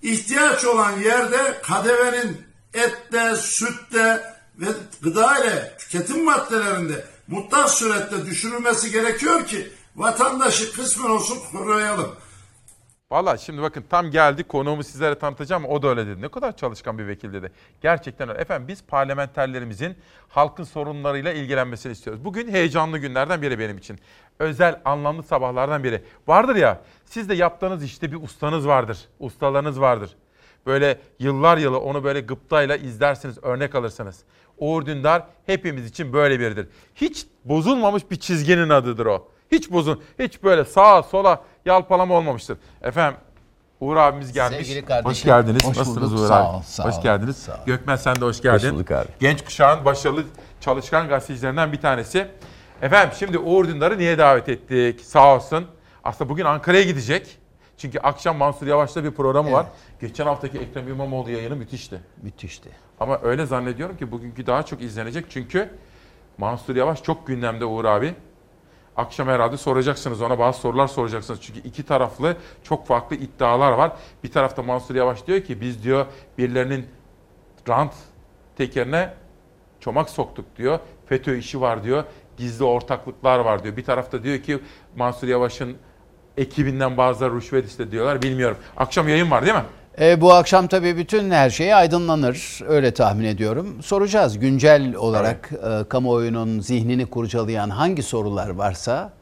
İhtiyaç 0.03 0.65
olan 0.65 1.01
yerde 1.01 1.61
kadevenin 1.63 2.47
ette, 2.75 3.37
sütte 3.37 4.34
ve 4.59 4.67
gıda 5.03 5.39
ile 5.39 5.77
tüketim 5.79 6.25
maddelerinde 6.25 7.05
mutlak 7.29 7.71
surette 7.71 8.27
düşürülmesi 8.27 8.91
gerekiyor 8.91 9.47
ki 9.47 9.69
vatandaşı 9.97 10.73
kısmen 10.73 11.11
olsun 11.11 11.39
koruyalım. 11.53 12.15
Valla 13.11 13.37
şimdi 13.37 13.63
bakın 13.63 13.85
tam 13.91 14.11
geldi 14.11 14.45
konuğumu 14.45 14.85
sizlere 14.85 15.19
tanıtacağım 15.19 15.65
o 15.65 15.83
da 15.83 15.89
öyle 15.89 16.07
dedi. 16.07 16.23
Ne 16.23 16.29
kadar 16.29 16.57
çalışkan 16.57 16.99
bir 16.99 17.07
vekil 17.07 17.33
dedi. 17.33 17.53
Gerçekten 17.81 18.29
öyle. 18.29 18.41
Efendim 18.41 18.69
biz 18.69 18.83
parlamenterlerimizin 18.83 19.97
halkın 20.29 20.65
sorunlarıyla 20.65 21.33
ilgilenmesini 21.33 21.93
istiyoruz. 21.93 22.25
Bugün 22.25 22.53
heyecanlı 22.53 22.99
günlerden 22.99 23.43
biri 23.43 23.59
benim 23.59 23.79
için. 23.79 23.99
Özel 24.39 24.81
anlamlı 24.85 25.23
sabahlardan 25.23 25.85
biri. 25.85 26.05
Vardır 26.27 26.57
ya 26.57 26.81
siz 27.05 27.29
de 27.29 27.35
yaptığınız 27.35 27.85
işte 27.85 28.13
bir 28.13 28.23
ustanız 28.23 28.67
vardır. 28.67 28.99
Ustalarınız 29.21 29.81
vardır. 29.81 30.17
Böyle 30.67 30.99
yıllar 31.19 31.59
yılı 31.59 31.81
onu 31.81 32.05
böyle 32.05 32.21
gıptayla 32.21 32.77
izlersiniz, 32.77 33.39
örnek 33.43 33.75
alırsınız. 33.75 34.21
Uğur 34.59 34.87
Dündar 34.87 35.23
hepimiz 35.47 35.87
için 35.87 36.13
böyle 36.13 36.41
biridir. 36.41 36.69
Hiç 36.95 37.27
bozulmamış 37.45 38.11
bir 38.11 38.17
çizginin 38.17 38.69
adıdır 38.69 39.07
o. 39.07 39.29
Hiç 39.53 39.71
bozun, 39.71 40.03
hiç 40.19 40.43
böyle 40.43 40.65
sağa 40.65 41.03
sola 41.03 41.43
yalpalama 41.65 42.15
olmamıştır. 42.15 42.59
Efendim 42.83 43.21
Uğur 43.81 43.97
abimiz 43.97 44.33
gelmiş. 44.33 44.57
Sevgili 44.67 44.85
kardeşim. 44.85 45.11
Hoş 45.11 45.23
geldiniz. 45.23 45.65
Hoş 45.65 45.77
Nasılsınız 45.77 46.11
bulduk. 46.13 46.25
Uğur 46.25 46.29
Sağ 46.29 46.49
abi? 46.51 46.57
ol, 46.57 46.63
sağ 46.63 46.85
hoş 46.85 46.95
ol, 46.99 47.03
geldiniz. 47.03 47.37
sağ 47.37 47.53
ol. 47.53 47.59
Gökmen 47.67 47.97
sen 47.97 48.17
de 48.17 48.21
hoş 48.25 48.43
geldin. 48.43 48.67
Hoş 48.69 48.75
bulduk 48.75 48.91
abi. 48.91 49.09
Genç 49.21 49.45
kuşağın 49.45 49.85
başarılı 49.85 50.25
çalışkan 50.61 51.09
gazetecilerinden 51.09 51.73
bir 51.73 51.81
tanesi. 51.81 52.29
Efendim 52.83 53.15
şimdi 53.19 53.39
Uğur 53.39 53.69
Dündar'ı 53.69 53.99
niye 53.99 54.19
davet 54.19 54.49
ettik? 54.49 55.01
Sağ 55.01 55.35
olsun. 55.37 55.67
Aslında 56.05 56.31
bugün 56.31 56.45
Ankara'ya 56.45 56.83
gidecek. 56.83 57.39
Çünkü 57.77 57.99
akşam 57.99 58.37
Mansur 58.37 58.67
Yavaş'ta 58.67 59.05
bir 59.05 59.11
programı 59.11 59.53
var. 59.53 59.67
Geçen 60.01 60.27
haftaki 60.27 60.59
Ekrem 60.59 60.89
İmamoğlu 60.89 61.31
yayını 61.31 61.57
müthişti. 61.57 62.01
Müthişti. 62.23 62.71
Ama 63.01 63.21
öyle 63.23 63.47
zannediyorum 63.47 63.97
ki 63.97 64.13
bugünkü 64.13 64.47
daha 64.47 64.63
çok 64.63 64.83
izlenecek. 64.83 65.27
Çünkü 65.29 65.71
Mansur 66.39 66.77
Yavaş 66.77 67.03
çok 67.03 67.27
gündemde 67.27 67.65
Uğur 67.65 67.85
abi. 67.85 68.15
Akşam 68.97 69.29
herhalde 69.29 69.57
soracaksınız 69.57 70.23
ona 70.23 70.39
bazı 70.39 70.61
sorular 70.61 70.87
soracaksınız. 70.87 71.41
Çünkü 71.43 71.61
iki 71.61 71.83
taraflı 71.83 72.37
çok 72.63 72.87
farklı 72.87 73.17
iddialar 73.17 73.73
var. 73.73 73.93
Bir 74.25 74.33
tarafta 74.33 74.63
Mansur 74.63 74.95
Yavaş 74.95 75.27
diyor 75.27 75.41
ki 75.41 75.61
biz 75.61 75.85
diyor 75.85 76.07
birilerinin 76.39 76.87
rant 77.69 77.93
tekerine 78.57 79.15
çomak 79.81 80.11
soktuk 80.11 80.57
diyor. 80.57 80.79
FETÖ 81.07 81.37
işi 81.37 81.61
var 81.61 81.85
diyor. 81.85 82.05
Gizli 82.37 82.65
ortaklıklar 82.65 83.39
var 83.39 83.65
diyor. 83.65 83.77
Bir 83.77 83.85
tarafta 83.85 84.23
diyor 84.23 84.39
ki 84.39 84.61
Mansur 84.97 85.29
Yavaş'ın 85.29 85.77
ekibinden 86.39 86.97
bazıları 86.97 87.37
rüşvet 87.37 87.67
istedi 87.67 87.91
diyorlar. 87.91 88.23
Bilmiyorum. 88.23 88.57
Akşam 88.77 89.09
yayın 89.09 89.31
var 89.31 89.43
değil 89.43 89.55
mi? 89.55 89.63
E, 90.01 90.21
bu 90.21 90.33
akşam 90.33 90.67
tabii 90.67 90.97
bütün 90.97 91.31
her 91.31 91.51
şey 91.51 91.75
aydınlanır. 91.75 92.61
Öyle 92.69 92.95
tahmin 92.95 93.25
ediyorum. 93.25 93.83
Soracağız 93.83 94.39
güncel 94.39 94.95
olarak 94.95 95.51
e, 95.53 95.89
kamuoyunun 95.89 96.61
zihnini 96.61 97.07
kurcalayan 97.07 97.71
hangi 97.71 98.03
sorular 98.03 98.51
varsa 98.51 99.13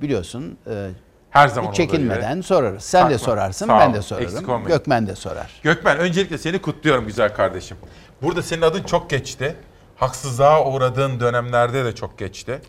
biliyorsun 0.00 0.58
e, 0.70 0.88
Her 1.30 1.48
zaman 1.48 1.72
çekinmeden 1.72 2.40
sorarız. 2.40 2.82
Sen 2.84 3.10
de 3.10 3.18
Sakma. 3.18 3.32
sorarsın, 3.32 3.66
Sağ 3.66 3.78
ben 3.78 3.94
de 3.94 4.02
sorarım. 4.02 4.64
Gökmen 4.64 5.06
de 5.06 5.14
sorar. 5.16 5.60
Gökmen 5.62 5.98
öncelikle 5.98 6.38
seni 6.38 6.58
kutluyorum 6.58 7.06
güzel 7.06 7.34
kardeşim. 7.34 7.76
Burada 8.22 8.42
senin 8.42 8.62
adın 8.62 8.82
çok 8.82 9.10
geçti. 9.10 9.56
Haksızlığa 9.96 10.64
uğradığın 10.64 11.20
dönemlerde 11.20 11.84
de 11.84 11.94
çok 11.94 12.18
geçti. 12.18 12.60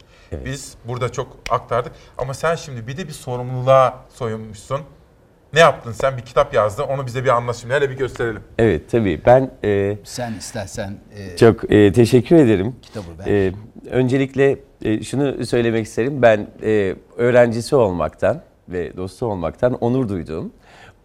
Biz 0.45 0.75
burada 0.87 1.11
çok 1.11 1.37
aktardık. 1.49 1.91
Ama 2.17 2.33
sen 2.33 2.55
şimdi 2.55 2.87
bir 2.87 2.97
de 2.97 3.07
bir 3.07 3.13
sorumluluğa 3.13 3.99
soyunmuşsun. 4.13 4.79
Ne 5.53 5.59
yaptın 5.59 5.91
sen? 5.91 6.17
Bir 6.17 6.21
kitap 6.21 6.53
yazdın. 6.53 6.83
Onu 6.83 7.05
bize 7.05 7.23
bir 7.23 7.29
anlat 7.29 7.55
şimdi. 7.55 7.73
Hele 7.73 7.89
bir 7.89 7.97
gösterelim. 7.97 8.41
Evet 8.57 8.91
tabii 8.91 9.21
ben 9.25 9.51
e, 9.63 9.97
Sen 10.03 10.33
istersen 10.33 10.97
e, 11.17 11.37
çok 11.37 11.71
e, 11.71 11.93
teşekkür 11.93 12.35
ederim. 12.35 12.75
Kitabı 12.81 13.05
ver. 13.19 13.47
E, 13.47 13.53
öncelikle 13.91 14.59
e, 14.81 15.03
şunu 15.03 15.45
söylemek 15.45 15.85
isterim. 15.85 16.21
Ben 16.21 16.47
e, 16.63 16.95
öğrencisi 17.17 17.75
olmaktan 17.75 18.41
ve 18.69 18.97
dostu 18.97 19.25
olmaktan 19.25 19.73
onur 19.73 20.09
duyduğum 20.09 20.53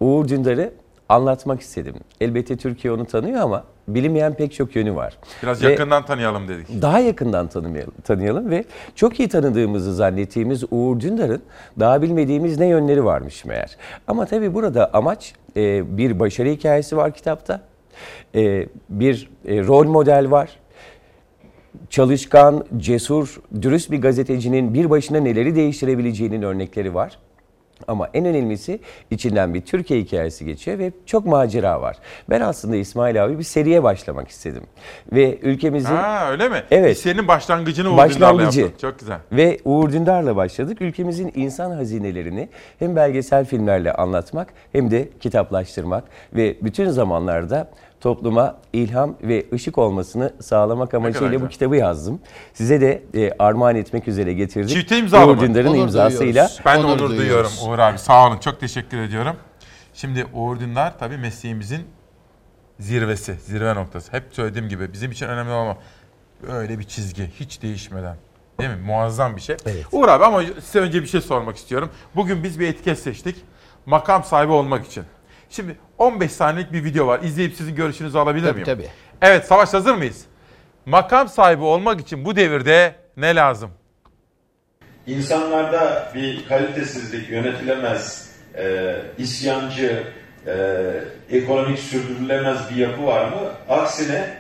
Uğur 0.01 0.29
Dündar'ı 0.29 0.73
anlatmak 1.09 1.61
istedim. 1.61 1.95
Elbette 2.21 2.57
Türkiye 2.57 2.93
onu 2.93 3.05
tanıyor 3.07 3.41
ama 3.41 3.65
bilinmeyen 3.95 4.35
pek 4.35 4.53
çok 4.53 4.77
yönü 4.77 4.95
var. 4.95 5.17
Biraz 5.43 5.63
Ve- 5.65 5.71
yakından 5.71 6.05
tanıyalım 6.07 6.49
dedik. 6.49 6.83
daha 6.83 6.99
yakından 6.99 7.49
tanımayalım, 7.49 7.95
tanıyalım 8.05 8.51
ve 8.51 8.65
çok 8.95 9.21
iyi 9.21 9.29
tanıdığımızı 9.29 9.95
zannettiğimiz 9.95 10.65
Uğur 10.71 11.01
Dündar'ın 11.01 11.43
daha 11.81 12.03
bilmediğimiz 12.03 12.59
ne 12.59 12.67
yönleri 12.67 13.05
varmış 13.05 13.45
meğer. 13.45 13.77
Ama 14.07 14.27
tabii 14.27 14.55
burada 14.55 14.91
amaç 14.93 15.35
e, 15.57 15.97
bir 15.99 16.21
başarı 16.21 16.49
hikayesi 16.49 16.97
var 16.97 17.13
kitapta. 17.15 17.61
E, 18.35 18.67
bir 18.89 19.31
e, 19.47 19.59
rol 19.67 19.87
model 19.87 20.31
var. 20.31 20.51
Çalışkan, 21.91 22.65
cesur, 22.77 23.41
dürüst 23.63 23.91
bir 23.91 24.01
gazetecinin 24.01 24.75
bir 24.75 24.91
başına 24.91 25.21
neleri 25.21 25.57
değiştirebileceğinin 25.57 26.43
örnekleri 26.43 26.95
var. 26.95 27.19
Ama 27.89 28.09
en 28.15 28.25
önemlisi 28.25 28.81
içinden 29.11 29.55
bir 29.55 29.61
Türkiye 29.61 30.01
hikayesi 30.01 30.45
geçiyor 30.45 30.79
ve 30.79 30.93
çok 31.07 31.27
macera 31.27 31.81
var. 31.81 31.97
Ben 32.31 32.41
aslında 32.41 32.77
İsmail 32.77 33.25
abi 33.25 33.39
bir 33.39 33.45
seriye 33.45 33.83
başlamak 33.83 34.29
istedim. 34.29 34.63
Ve 35.13 35.39
ülkemizin... 35.43 35.95
Ha 35.95 36.31
öyle 36.31 36.49
mi? 36.49 36.63
Evet. 36.71 36.99
Senin 36.99 37.29
başlangıcını 37.29 37.93
Uğur 37.93 37.97
Başlangıcı. 37.97 38.53
Dündar'la 38.53 38.61
yaptın. 38.61 38.89
Çok 38.89 38.99
güzel. 38.99 39.19
Ve 39.33 39.59
Uğur 39.65 39.93
Dündar'la 39.93 40.37
başladık. 40.37 40.81
Ülkemizin 40.81 41.33
insan 41.35 41.71
hazinelerini 41.71 42.49
hem 42.79 42.97
belgesel 42.97 43.45
filmlerle 43.45 43.93
anlatmak 43.93 44.49
hem 44.73 44.91
de 44.91 45.09
kitaplaştırmak 45.21 46.05
ve 46.33 46.57
bütün 46.63 46.91
zamanlarda 46.91 47.71
topluma 48.01 48.57
ilham 48.73 49.15
ve 49.23 49.47
ışık 49.53 49.79
olmasını 49.79 50.33
sağlamak 50.41 50.95
amacıyla 50.95 51.41
bu 51.41 51.49
kitabı 51.49 51.77
yazdım. 51.77 52.21
Size 52.55 52.81
de 52.81 53.03
e, 53.15 53.33
armağan 53.39 53.77
etmek 53.77 54.09
üzere 54.09 54.33
getirdik. 54.33 54.71
Çifte 54.71 54.99
imzalı 54.99 55.31
Uğur 55.31 55.37
mı? 55.37 55.41
Dündar'ın 55.41 55.69
Onur 55.69 55.79
imzasıyla. 55.83 56.25
duyuyoruz. 56.25 56.61
Ben 56.65 56.83
de 56.83 56.87
onur, 56.87 57.11
duyuyorum 57.11 57.51
Uğur 57.67 57.79
abi. 57.79 57.99
Sağ 57.99 58.27
olun. 58.27 58.39
Çok 58.39 58.61
teşekkür 58.61 58.99
ediyorum. 58.99 59.37
Şimdi 59.95 60.27
Uğur 60.35 60.61
Dündar 60.61 60.99
tabii 60.99 61.17
mesleğimizin 61.17 61.81
zirvesi, 62.81 63.35
zirve 63.35 63.75
noktası. 63.75 64.13
Hep 64.13 64.25
söylediğim 64.31 64.69
gibi 64.69 64.93
bizim 64.93 65.11
için 65.11 65.27
önemli 65.27 65.53
olan 65.53 65.77
öyle 66.49 66.79
bir 66.79 66.85
çizgi 66.85 67.31
hiç 67.41 67.63
değişmeden. 67.63 68.17
Değil 68.61 68.71
mi? 68.71 68.77
Muazzam 68.87 69.37
bir 69.37 69.41
şey. 69.41 69.57
Uğur 69.93 70.09
abi 70.09 70.25
ama 70.25 70.43
size 70.65 70.81
önce 70.81 71.03
bir 71.03 71.07
şey 71.07 71.21
sormak 71.21 71.57
istiyorum. 71.57 71.91
Bugün 72.17 72.43
biz 72.45 72.61
bir 72.61 72.69
etiket 72.69 72.99
seçtik. 72.99 73.37
Makam 73.87 74.25
sahibi 74.25 74.53
olmak 74.53 74.87
için. 74.87 75.05
Şimdi 75.51 75.77
15 75.99 76.33
saniyelik 76.33 76.73
bir 76.73 76.85
video 76.85 77.07
var. 77.07 77.21
İzleyip 77.23 77.55
sizin 77.55 77.75
görüşünüzü 77.75 78.19
alabilir 78.19 78.45
Tabii, 78.47 78.55
miyim? 78.55 78.65
tabii. 78.67 78.89
Evet 79.23 79.45
Savaş 79.47 79.75
hazır 79.75 79.95
mıyız? 79.95 80.25
Makam 80.87 81.29
sahibi 81.29 81.63
olmak 81.63 82.01
için 82.01 82.25
bu 82.25 82.37
devirde 82.37 82.95
ne 83.17 83.35
lazım? 83.35 83.71
İnsanlarda 85.07 86.13
bir 86.15 86.47
kalitesizlik, 86.49 87.31
yönetilemez, 87.31 88.31
e, 88.57 88.97
isyancı, 89.19 90.03
e, 90.47 90.57
ekonomik 91.31 91.79
sürdürülemez 91.79 92.71
bir 92.71 92.77
yapı 92.77 93.07
var 93.07 93.25
mı? 93.25 93.53
Aksine 93.69 94.35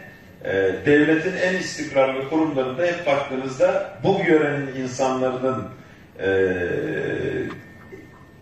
e, 0.45 0.53
devletin 0.87 1.37
en 1.37 1.55
istikrarlı 1.55 2.29
kurumlarında 2.29 2.83
hep 2.83 3.07
baktığınızda 3.07 3.99
bu 4.05 4.21
yörenin 4.29 4.75
insanların 4.77 5.65
e, 6.19 6.29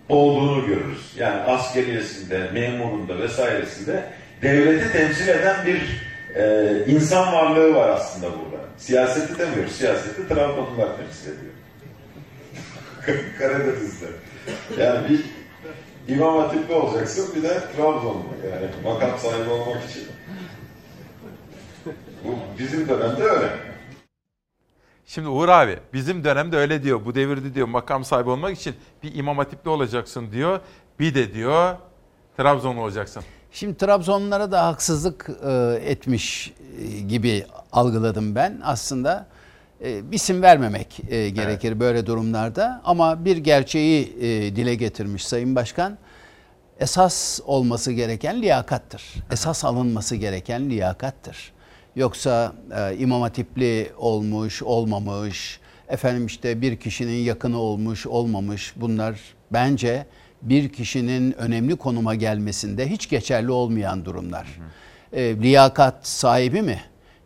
olduğunu 0.08 0.66
görürüz. 0.66 1.12
Yani 1.16 1.40
askeriyesinde, 1.40 2.50
memurunda 2.52 3.18
vesairesinde 3.18 4.04
devleti 4.42 4.92
temsil 4.92 5.28
eden 5.28 5.66
bir 5.66 6.06
e, 6.34 6.84
insan 6.86 7.32
varlığı 7.32 7.74
var 7.74 7.88
aslında 7.88 8.26
burada. 8.26 8.64
Siyaseti 8.78 9.38
demiyoruz, 9.38 9.72
siyaseti 9.72 10.28
Trabzonlular 10.28 10.88
temsil 10.96 11.30
ediyor. 11.30 11.52
Karadeniz'de. 13.38 14.06
Yani 14.78 15.08
bir 15.08 15.20
İmam 16.14 16.38
Hatipli 16.38 16.74
olacaksın 16.74 17.34
bir 17.36 17.42
de 17.42 17.60
Trabzonlu 17.76 18.24
yani 18.50 18.66
makam 18.84 19.18
sahibi 19.18 19.50
olmak 19.50 19.90
için. 19.90 20.02
Bu 22.24 22.38
bizim 22.58 22.88
dönemde 22.88 23.22
öyle. 23.22 23.65
Şimdi 25.16 25.28
Uğur 25.28 25.48
abi 25.48 25.78
bizim 25.92 26.24
dönemde 26.24 26.56
öyle 26.56 26.82
diyor. 26.82 27.04
Bu 27.04 27.14
devirde 27.14 27.54
diyor 27.54 27.68
makam 27.68 28.04
sahibi 28.04 28.30
olmak 28.30 28.58
için 28.58 28.74
bir 29.02 29.14
imam 29.14 29.38
hatipli 29.38 29.70
olacaksın 29.70 30.32
diyor. 30.32 30.60
Bir 31.00 31.14
de 31.14 31.34
diyor 31.34 31.76
Trabzonlu 32.36 32.80
olacaksın. 32.80 33.22
Şimdi 33.52 33.76
Trabzonlulara 33.76 34.52
da 34.52 34.66
haksızlık 34.66 35.30
e, 35.46 35.80
etmiş 35.84 36.52
e, 36.80 37.00
gibi 37.00 37.46
algıladım 37.72 38.34
ben. 38.34 38.60
Aslında 38.64 39.26
e, 39.80 40.02
isim 40.12 40.42
vermemek 40.42 41.00
gerekir 41.10 41.80
böyle 41.80 42.06
durumlarda. 42.06 42.82
Ama 42.84 43.24
bir 43.24 43.36
gerçeği 43.36 44.16
dile 44.56 44.74
getirmiş 44.74 45.26
Sayın 45.26 45.56
Başkan. 45.56 45.98
Esas 46.80 47.40
olması 47.46 47.92
gereken 47.92 48.42
liyakattır. 48.42 49.14
Esas 49.30 49.64
alınması 49.64 50.16
gereken 50.16 50.70
liyakattır. 50.70 51.55
Yoksa 51.96 52.52
e, 52.76 52.96
imam 52.96 53.22
hatipli 53.22 53.92
olmuş, 53.98 54.62
olmamış, 54.62 55.60
efendim 55.88 56.26
işte 56.26 56.60
bir 56.60 56.76
kişinin 56.76 57.18
yakını 57.18 57.58
olmuş, 57.58 58.06
olmamış 58.06 58.72
bunlar 58.76 59.20
bence 59.50 60.06
bir 60.42 60.68
kişinin 60.68 61.32
önemli 61.32 61.76
konuma 61.76 62.14
gelmesinde 62.14 62.90
hiç 62.90 63.08
geçerli 63.08 63.50
olmayan 63.50 64.04
durumlar. 64.04 64.46
E, 65.12 65.36
liyakat 65.36 66.06
sahibi 66.06 66.62
mi? 66.62 66.80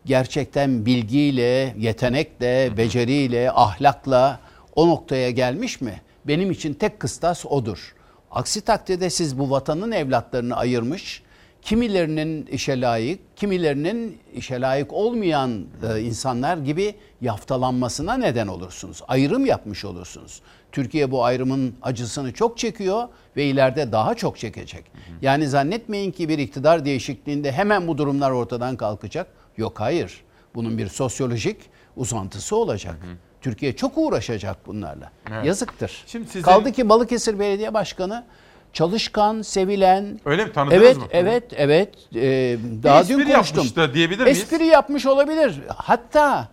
Gerçekten 0.05 0.85
bilgiyle, 0.85 1.75
yetenekle, 1.77 2.77
beceriyle, 2.77 3.51
ahlakla 3.51 4.39
o 4.75 4.87
noktaya 4.87 5.31
gelmiş 5.31 5.81
mi? 5.81 6.01
Benim 6.27 6.51
için 6.51 6.73
tek 6.73 6.99
kıstas 6.99 7.45
odur. 7.45 7.95
Aksi 8.31 8.61
takdirde 8.61 9.09
siz 9.09 9.39
bu 9.39 9.49
vatanın 9.49 9.91
evlatlarını 9.91 10.55
ayırmış, 10.55 11.23
kimilerinin 11.61 12.45
işe 12.45 12.81
layık, 12.81 13.37
kimilerinin 13.37 14.17
işe 14.33 14.61
layık 14.61 14.93
olmayan 14.93 15.65
e, 15.89 16.01
insanlar 16.01 16.57
gibi 16.57 16.95
yaftalanmasına 17.21 18.13
neden 18.17 18.47
olursunuz. 18.47 19.01
Ayrım 19.07 19.45
yapmış 19.45 19.85
olursunuz. 19.85 20.41
Türkiye 20.71 21.11
bu 21.11 21.23
ayrımın 21.25 21.75
acısını 21.81 22.33
çok 22.33 22.57
çekiyor 22.57 23.07
ve 23.35 23.45
ileride 23.45 23.91
daha 23.91 24.15
çok 24.15 24.37
çekecek. 24.37 24.85
Yani 25.21 25.47
zannetmeyin 25.47 26.11
ki 26.11 26.29
bir 26.29 26.37
iktidar 26.39 26.85
değişikliğinde 26.85 27.51
hemen 27.51 27.87
bu 27.87 27.97
durumlar 27.97 28.31
ortadan 28.31 28.77
kalkacak. 28.77 29.27
Yok 29.57 29.79
hayır. 29.79 30.21
Bunun 30.55 30.77
bir 30.77 30.87
sosyolojik 30.87 31.57
uzantısı 31.97 32.55
olacak. 32.55 32.95
Türkiye 33.41 33.75
çok 33.75 33.97
uğraşacak 33.97 34.67
bunlarla. 34.67 35.11
Evet. 35.31 35.45
Yazıktır. 35.45 36.03
Şimdi 36.07 36.27
sizin- 36.27 36.41
Kaldı 36.41 36.71
ki 36.71 36.89
Balıkesir 36.89 37.39
Belediye 37.39 37.73
Başkanı 37.73 38.23
çalışkan, 38.73 39.41
sevilen. 39.41 40.19
Öyle 40.25 40.45
mi? 40.45 40.53
Tanıdınız 40.53 40.81
evet, 40.83 40.97
mı? 40.97 41.03
Evet, 41.11 41.43
evet. 41.55 41.89
Ee, 42.15 42.57
daha 42.83 43.01
espri 43.01 43.17
dün 43.17 43.33
konuştum. 43.33 43.57
yapmış 43.57 43.75
da 43.75 43.93
diyebilir 43.93 44.23
miyiz? 44.23 44.37
Espri 44.39 44.65
yapmış 44.65 45.05
olabilir. 45.05 45.61
Hatta 45.75 46.47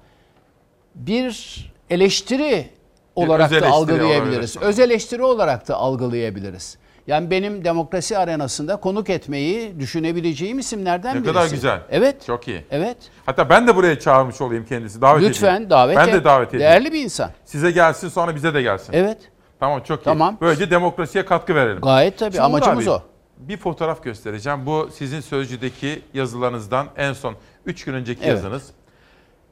bir 0.95 1.65
eleştiri 1.91 2.69
olarak 3.17 3.51
da 3.51 3.67
algılayabiliriz. 3.69 4.57
olabilir. 4.57 4.69
Öz 4.71 4.79
eleştiri 4.79 5.23
olarak 5.23 5.69
da 5.69 5.75
algılayabiliriz. 5.77 6.79
Yani 7.07 7.31
benim 7.31 7.65
demokrasi 7.65 8.19
arenasında 8.19 8.77
konuk 8.77 9.11
etmeyi 9.11 9.81
düşünebileceğim 9.81 10.59
isimlerden 10.59 11.17
Ne 11.17 11.23
birisi. 11.23 11.35
kadar 11.35 11.51
güzel. 11.51 11.81
Evet. 11.91 12.27
Çok 12.27 12.49
iyi. 12.49 12.65
Evet. 12.71 12.97
Hatta 13.27 13.49
ben 13.51 13.67
de 13.67 13.77
buraya 13.77 14.01
çağırmış 14.01 14.41
olayım 14.41 14.67
kendisi. 14.69 15.01
Davet 15.01 15.23
Lütfen 15.23 15.55
edeyim. 15.55 15.71
davet 15.71 15.97
Ben 15.97 16.09
et. 16.09 16.15
de 16.15 16.25
davet 16.25 16.49
edeyim. 16.49 16.61
Değerli 16.61 16.93
bir 16.93 17.03
insan. 17.05 17.31
Size 17.45 17.71
gelsin 17.71 18.09
sonra 18.09 18.35
bize 18.35 18.55
de 18.55 18.63
gelsin. 18.63 18.93
Evet. 18.93 19.19
Tamam 19.61 19.83
çok 19.83 20.01
iyi. 20.03 20.05
Tamam. 20.05 20.37
Böylece 20.41 20.71
demokrasiye 20.71 21.25
katkı 21.25 21.55
verelim. 21.55 21.81
Gayet 21.81 22.19
tabii, 22.19 22.31
Şimdi 22.33 22.43
amacımız 22.43 22.89
abi, 22.89 22.95
o. 22.95 23.03
Bir 23.39 23.57
fotoğraf 23.57 24.03
göstereceğim. 24.03 24.67
Bu 24.67 24.89
sizin 24.95 25.21
Sözcü'deki 25.21 26.03
yazılarınızdan 26.15 26.87
en 26.97 27.13
son 27.13 27.35
3 27.67 27.85
gün 27.85 27.95
önceki 27.95 28.21
Evet. 28.25 28.31
yazınız. 28.31 28.71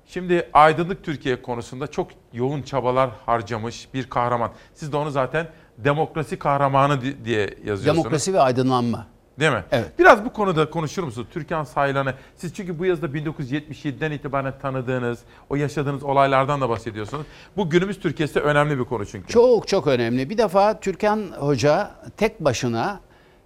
Şimdi 0.07 0.51
aydınlık 0.53 1.05
Türkiye 1.05 1.43
konusunda 1.43 1.87
çok 1.87 2.09
yoğun 2.33 2.63
çabalar 2.63 3.11
harcamış 3.27 3.89
bir 3.95 4.11
kahraman. 4.11 4.51
Siz 4.75 4.93
de 4.93 4.97
onu 4.97 5.11
zaten 5.11 5.49
demokrasi 5.79 6.39
kahramanı 6.39 7.01
di- 7.03 7.25
diye 7.25 7.41
yazıyorsunuz. 7.65 7.97
Demokrasi 8.05 8.35
ve 8.35 8.41
aydınlanma. 8.41 9.07
Değil 9.41 9.53
mi? 9.53 9.65
Evet. 9.73 9.99
Biraz 9.99 10.25
bu 10.25 10.33
konuda 10.33 10.71
konuşur 10.71 11.03
musunuz? 11.03 11.27
Türkan 11.33 11.65
Saylan'ı. 11.65 12.15
Siz 12.37 12.55
çünkü 12.55 12.79
bu 12.79 12.87
yazıda 12.87 13.07
1977'den 13.07 14.11
itibaren 14.11 14.55
tanıdığınız, 14.63 15.19
o 15.51 15.57
yaşadığınız 15.57 16.03
olaylardan 16.03 16.61
da 16.61 16.69
bahsediyorsunuz. 16.69 17.27
Bu 17.57 17.71
günümüz 17.71 18.01
Türkiye'si 18.01 18.41
önemli 18.41 18.79
bir 18.79 18.85
konu 18.85 19.07
çünkü. 19.07 19.33
Çok 19.33 19.69
çok 19.69 19.87
önemli. 19.87 20.31
Bir 20.31 20.39
defa 20.39 20.81
Türkan 20.81 21.23
Hoca 21.39 21.91
tek 22.17 22.41
başına 22.41 23.01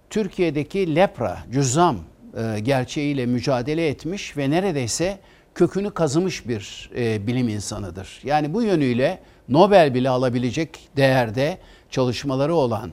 Türkiye'deki 0.09 0.95
lepra, 0.95 1.37
cüzzam 1.51 1.97
e, 2.37 2.59
gerçeğiyle 2.59 3.25
mücadele 3.25 3.87
etmiş 3.87 4.37
ve 4.37 4.49
neredeyse 4.49 5.19
kökünü 5.55 5.91
kazımış 5.91 6.47
bir 6.47 6.91
e, 6.95 7.27
bilim 7.27 7.49
insanıdır. 7.49 8.21
Yani 8.23 8.53
bu 8.53 8.63
yönüyle 8.63 9.19
Nobel 9.49 9.93
bile 9.93 10.09
alabilecek 10.09 10.89
değerde 10.97 11.57
çalışmaları 11.91 12.55
olan 12.55 12.91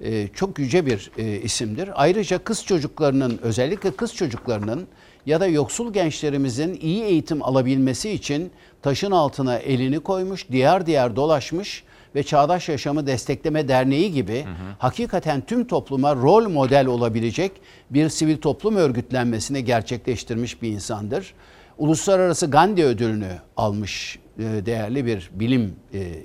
e, 0.00 0.28
çok 0.28 0.58
yüce 0.58 0.86
bir 0.86 1.10
e, 1.18 1.40
isimdir. 1.40 1.90
Ayrıca 1.94 2.38
kız 2.38 2.64
çocuklarının 2.64 3.38
özellikle 3.42 3.90
kız 3.90 4.14
çocuklarının 4.14 4.86
ya 5.26 5.40
da 5.40 5.46
yoksul 5.46 5.92
gençlerimizin 5.92 6.78
iyi 6.80 7.02
eğitim 7.04 7.42
alabilmesi 7.42 8.10
için 8.10 8.50
taşın 8.82 9.10
altına 9.10 9.56
elini 9.56 10.00
koymuş, 10.00 10.46
diğer 10.50 10.86
diğer 10.86 11.16
dolaşmış 11.16 11.84
ve 12.14 12.22
Çağdaş 12.22 12.68
Yaşamı 12.68 13.06
Destekleme 13.06 13.68
Derneği 13.68 14.12
gibi 14.12 14.44
hakikaten 14.78 15.40
tüm 15.40 15.66
topluma 15.66 16.14
rol 16.14 16.48
model 16.48 16.86
olabilecek 16.86 17.52
bir 17.90 18.08
sivil 18.08 18.36
toplum 18.36 18.76
örgütlenmesini 18.76 19.64
gerçekleştirmiş 19.64 20.62
bir 20.62 20.68
insandır. 20.68 21.34
Uluslararası 21.78 22.46
Gandhi 22.46 22.84
ödülünü 22.84 23.32
almış 23.56 24.18
e, 24.38 24.42
değerli 24.42 25.06
bir 25.06 25.30
bilim 25.34 25.76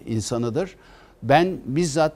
insanıdır. 0.06 0.76
Ben 1.30 1.58
bizzat 1.66 2.14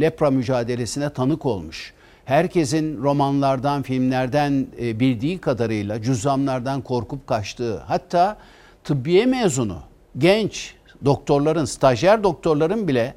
lepra 0.00 0.30
mücadelesine 0.30 1.10
tanık 1.10 1.46
olmuş. 1.46 1.92
Herkesin 2.24 3.02
romanlardan, 3.02 3.82
filmlerden 3.82 4.66
e, 4.80 5.00
bildiği 5.00 5.38
kadarıyla 5.38 6.02
cüzzamlardan 6.02 6.80
korkup 6.80 7.26
kaçtığı, 7.26 7.78
hatta 7.78 8.36
tıbbiye 8.84 9.26
mezunu 9.26 9.78
genç 10.18 10.74
doktorların, 11.04 11.64
stajyer 11.64 12.22
doktorların 12.22 12.88
bile 12.88 13.14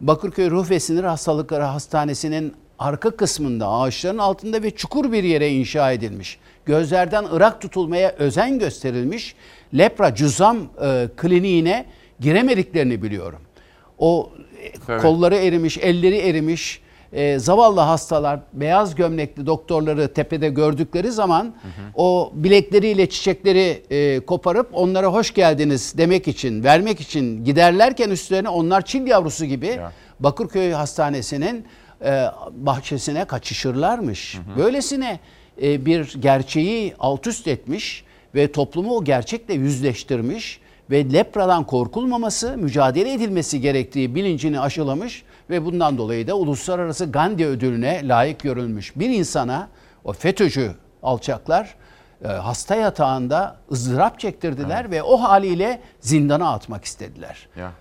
Bakırköy 0.00 0.50
Ruh 0.50 0.70
ve 0.70 0.80
Sinir 0.80 1.04
Hastalıkları 1.04 1.62
Hastanesi'nin 1.62 2.54
arka 2.78 3.10
kısmında 3.10 3.68
ağaçların 3.68 4.18
altında 4.18 4.62
ve 4.62 4.70
çukur 4.70 5.12
bir 5.12 5.24
yere 5.24 5.50
inşa 5.50 5.92
edilmiş. 5.92 6.38
Gözlerden 6.64 7.24
ırak 7.24 7.60
tutulmaya 7.60 8.10
özen 8.18 8.58
gösterilmiş 8.58 9.34
lepra 9.78 10.14
cüzam 10.14 10.58
e, 10.82 11.08
kliniğine 11.16 11.86
giremediklerini 12.20 13.02
biliyorum. 13.02 13.40
O 13.98 14.30
Evet. 14.88 15.02
kolları 15.02 15.36
erimiş, 15.36 15.78
elleri 15.78 16.16
erimiş, 16.16 16.80
e, 17.12 17.38
zavallı 17.38 17.80
hastalar 17.80 18.40
beyaz 18.52 18.94
gömlekli 18.94 19.46
doktorları 19.46 20.12
tepede 20.12 20.48
gördükleri 20.48 21.12
zaman 21.12 21.54
o 21.94 22.32
bilekleriyle 22.34 23.08
çiçekleri 23.08 23.82
e, 23.90 24.20
koparıp 24.20 24.68
onlara 24.72 25.06
hoş 25.06 25.34
geldiniz 25.34 25.94
demek 25.98 26.28
için, 26.28 26.64
vermek 26.64 27.00
için 27.00 27.44
giderlerken 27.44 28.10
üstlerine 28.10 28.48
onlar 28.48 28.84
çil 28.84 29.06
yavrusu 29.06 29.44
gibi 29.44 29.78
Bakırköy 30.20 30.72
Hastanesi'nin 30.72 31.64
e, 32.04 32.24
bahçesine 32.52 33.24
kaçışırlarmış. 33.24 34.38
Böylesine 34.58 35.20
e, 35.62 35.86
bir 35.86 36.14
gerçeği 36.20 36.94
alt 36.98 37.26
üst 37.26 37.48
etmiş 37.48 38.04
ve 38.34 38.52
toplumu 38.52 38.96
o 38.96 39.04
gerçekle 39.04 39.54
yüzleştirmiş 39.54 40.60
ve 40.90 41.12
lepradan 41.12 41.64
korkulmaması, 41.64 42.56
mücadele 42.56 43.12
edilmesi 43.12 43.60
gerektiği 43.60 44.14
bilincini 44.14 44.60
aşılamış 44.60 45.24
ve 45.50 45.64
bundan 45.64 45.98
dolayı 45.98 46.28
da 46.28 46.34
Uluslararası 46.34 47.10
Gandhi 47.10 47.46
Ödülüne 47.46 48.08
layık 48.08 48.40
görülmüş. 48.40 48.96
Bir 48.96 49.10
insana 49.10 49.68
o 50.04 50.12
FETÖ'cü 50.12 50.70
alçaklar 51.02 51.74
e, 52.24 52.28
hasta 52.28 52.74
yatağında 52.74 53.56
ızdırap 53.72 54.20
çektirdiler 54.20 54.90
ve 54.90 55.02
o 55.02 55.16
haliyle 55.16 55.80
zindana 56.00 56.52
atmak 56.52 56.84
istediler. 56.84 57.48
Ya. 57.56 57.72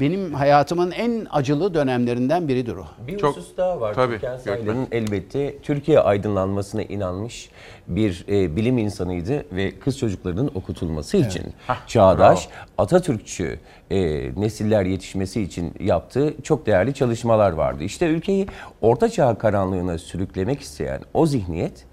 Benim 0.00 0.34
hayatımın 0.34 0.90
en 0.90 1.26
acılı 1.30 1.74
dönemlerinden 1.74 2.48
biridir 2.48 2.76
o. 2.76 2.86
Bir 3.06 3.22
husus 3.22 3.56
daha 3.56 3.80
var. 3.80 3.94
Tabii, 3.94 4.14
Türkan. 4.14 4.36
Saylan'ın 4.36 4.86
elbette 4.92 5.58
Türkiye 5.58 6.00
aydınlanmasına 6.00 6.82
inanmış 6.82 7.50
bir 7.88 8.24
e, 8.28 8.56
bilim 8.56 8.78
insanıydı 8.78 9.44
ve 9.52 9.78
kız 9.78 9.98
çocuklarının 9.98 10.50
okutulması 10.54 11.16
için 11.16 11.42
çağdaş, 11.86 12.48
Atatürkçü 12.78 13.58
e, 13.90 14.00
nesiller 14.40 14.84
yetişmesi 14.84 15.42
için 15.42 15.74
yaptığı 15.80 16.34
çok 16.42 16.66
değerli 16.66 16.94
çalışmalar 16.94 17.52
vardı. 17.52 17.84
İşte 17.84 18.06
ülkeyi 18.06 18.46
orta 18.80 19.08
çağ 19.08 19.34
karanlığına 19.38 19.98
sürüklemek 19.98 20.60
isteyen 20.60 21.00
o 21.14 21.26
zihniyet 21.26 21.84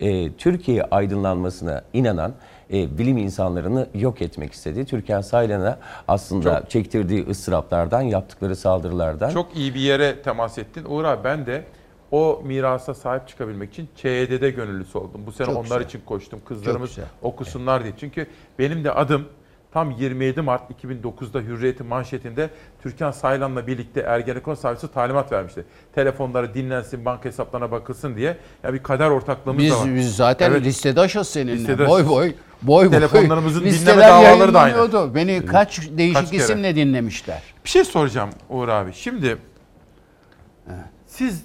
e, 0.00 0.32
Türkiye 0.32 0.82
aydınlanmasına 0.82 1.82
inanan 1.92 2.32
e, 2.72 2.98
bilim 2.98 3.16
insanlarını 3.16 3.86
yok 3.94 4.22
etmek 4.22 4.52
istedi. 4.52 4.84
Türkan 4.84 5.20
Saylan'a 5.20 5.78
aslında 6.08 6.60
Çok- 6.60 6.70
çektirdiği 6.70 7.26
ıstıraplardan, 7.26 8.02
yaptıkları 8.02 8.56
saldırılardan 8.56 9.30
Çok 9.30 9.56
iyi 9.56 9.74
bir 9.74 9.80
yere 9.80 10.22
temas 10.22 10.58
ettin. 10.58 10.84
Uğur 10.84 11.04
abi 11.04 11.24
ben 11.24 11.46
de 11.46 11.64
o 12.10 12.42
mirasa 12.44 12.94
sahip 12.94 13.28
çıkabilmek 13.28 13.72
için 13.72 13.88
ÇED'de 13.96 14.50
gönüllüsü 14.50 14.98
oldum. 14.98 15.20
Bu 15.26 15.32
sene 15.32 15.46
Çok 15.46 15.56
onlar 15.56 15.62
güzel. 15.64 15.80
için 15.80 16.00
koştum. 16.06 16.40
Kızlarımız 16.44 16.98
okusunlar 17.22 17.84
diye. 17.84 17.92
Çünkü 18.00 18.26
benim 18.58 18.84
de 18.84 18.92
adım 18.92 19.24
tam 19.74 19.90
27 19.90 20.40
Mart 20.40 20.70
2009'da 20.70 21.40
Hürriyet'in 21.40 21.86
manşetinde 21.86 22.50
Türkan 22.82 23.10
Saylan'la 23.10 23.66
birlikte 23.66 24.00
Ergenekon 24.00 24.54
savcısı 24.54 24.88
talimat 24.88 25.32
vermişti. 25.32 25.64
Telefonları 25.94 26.54
dinlensin, 26.54 27.04
banka 27.04 27.24
hesaplarına 27.24 27.70
bakılsın 27.70 28.16
diye. 28.16 28.36
Ya 28.62 28.74
bir 28.74 28.82
kader 28.82 29.10
ortaklığımız 29.10 29.62
Biz, 29.64 29.72
da 29.72 29.80
var. 29.80 29.94
biz 29.94 30.16
zaten 30.16 30.50
Evet. 30.50 30.62
listede 30.64 31.00
aşız 31.00 31.28
seninle. 31.28 31.52
Listede 31.52 31.88
boy 31.88 32.08
boy. 32.08 32.32
Boy 32.62 32.84
boy. 32.86 32.90
Telefonlarımızın 32.90 33.60
dinleme 33.60 33.74
Listeler 33.74 34.08
davaları 34.08 34.54
da 34.54 34.60
aynı. 34.60 35.14
Beni 35.14 35.46
kaç 35.46 35.80
değişik 35.90 36.20
Kaç 36.20 36.30
kere? 36.30 36.42
isimle 36.42 36.76
dinlemişler. 36.76 37.42
Bir 37.64 37.70
şey 37.70 37.84
soracağım 37.84 38.30
Uğur 38.48 38.68
abi. 38.68 38.92
Şimdi 38.92 39.36
siz 41.06 41.44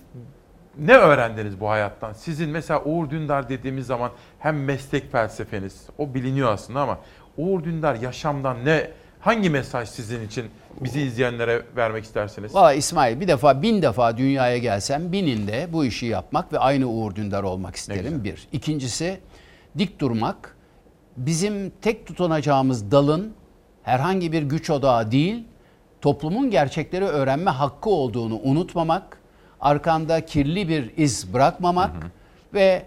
ne 0.77 0.93
öğrendiniz 0.93 1.60
bu 1.60 1.69
hayattan? 1.69 2.14
Sizin 2.14 2.49
mesela 2.49 2.84
Uğur 2.84 3.10
Dündar 3.10 3.49
dediğimiz 3.49 3.85
zaman 3.88 4.11
hem 4.39 4.64
meslek 4.64 5.11
felsefeniz, 5.11 5.84
o 5.97 6.14
biliniyor 6.14 6.51
aslında 6.51 6.81
ama 6.81 6.99
Uğur 7.40 7.64
Dündar 7.64 7.95
yaşamdan 7.95 8.66
ne, 8.66 8.91
hangi 9.20 9.49
mesaj 9.49 9.90
sizin 9.90 10.28
için 10.28 10.45
bizi 10.82 11.02
izleyenlere 11.02 11.61
vermek 11.76 12.03
istersiniz? 12.03 12.56
Valla 12.56 12.74
İsmail 12.74 13.20
bir 13.20 13.28
defa 13.28 13.61
bin 13.61 13.82
defa 13.82 14.18
dünyaya 14.18 14.57
gelsem 14.57 15.11
bininde 15.11 15.68
bu 15.74 15.86
işi 15.86 16.06
yapmak 16.06 16.53
ve 16.53 16.60
aynı 16.60 16.88
Uğur 16.90 17.16
Dündar 17.16 17.44
olmak 17.44 17.76
isterim 17.76 18.24
bir. 18.24 18.48
İkincisi 18.52 19.20
dik 19.78 19.99
durmak. 19.99 20.56
Bizim 21.18 21.70
tek 21.82 22.07
tutunacağımız 22.07 22.91
dalın 22.91 23.34
herhangi 23.84 24.32
bir 24.32 24.44
güç 24.44 24.70
odağı 24.70 25.11
değil, 25.11 25.44
toplumun 26.02 26.49
gerçekleri 26.49 27.06
öğrenme 27.06 27.52
hakkı 27.52 27.90
olduğunu 27.90 28.40
unutmamak, 28.44 29.18
arkanda 29.61 30.26
kirli 30.26 30.70
bir 30.70 30.98
iz 30.98 31.34
bırakmamak 31.34 31.91
ve 32.53 32.86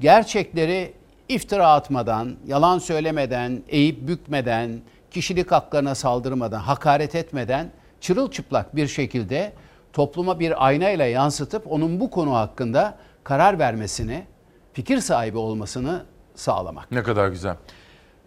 gerçekleri 0.00 0.92
iftira 1.28 1.72
atmadan, 1.72 2.36
yalan 2.46 2.78
söylemeden, 2.78 3.62
eğip 3.68 4.08
bükmeden, 4.08 4.80
kişilik 5.10 5.52
haklarına 5.52 5.94
saldırmadan, 5.94 6.60
hakaret 6.60 7.14
etmeden 7.14 7.70
çırılçıplak 8.00 8.76
bir 8.76 8.86
şekilde 8.86 9.52
topluma 9.92 10.40
bir 10.40 10.66
aynayla 10.66 11.06
yansıtıp 11.06 11.72
onun 11.72 12.00
bu 12.00 12.10
konu 12.10 12.34
hakkında 12.34 12.98
karar 13.24 13.58
vermesini, 13.58 14.26
fikir 14.72 14.98
sahibi 14.98 15.38
olmasını 15.38 16.04
sağlamak. 16.34 16.92
Ne 16.92 17.02
kadar 17.02 17.28
güzel. 17.28 17.56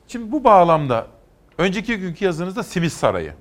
Şimdi 0.08 0.32
bu 0.32 0.44
bağlamda 0.44 1.08
önceki 1.58 1.98
günkü 1.98 2.26
yazınızda 2.26 2.64
Simit 2.64 2.92
Sarayı. 2.92 3.34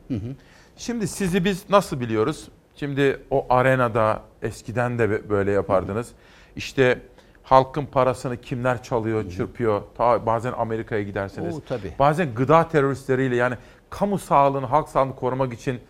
Şimdi 0.76 1.08
sizi 1.08 1.44
biz 1.44 1.70
nasıl 1.70 2.00
biliyoruz? 2.00 2.48
Şimdi 2.76 3.22
o 3.30 3.46
arenada 3.50 4.22
eskiden 4.42 4.98
de 4.98 5.28
böyle 5.28 5.50
yapardınız. 5.50 6.08
İşte 6.56 7.00
halkın 7.50 7.86
parasını 7.86 8.40
kimler 8.40 8.82
çalıyor, 8.82 9.30
çırpıyor. 9.30 9.82
Ta 9.96 10.26
bazen 10.26 10.52
Amerika'ya 10.52 11.02
gidersiniz. 11.02 11.56
Oo, 11.56 11.60
tabii. 11.68 11.94
Bazen 11.98 12.34
gıda 12.34 12.68
teröristleriyle 12.68 13.36
yani 13.36 13.54
kamu 13.90 14.18
sağlığını, 14.18 14.66
halk 14.66 14.88
sağlığını 14.88 15.16
korumak 15.16 15.52
için 15.52 15.80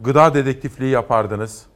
gıda 0.00 0.34
dedektifliği 0.34 0.90
yapardınız. 0.90 1.66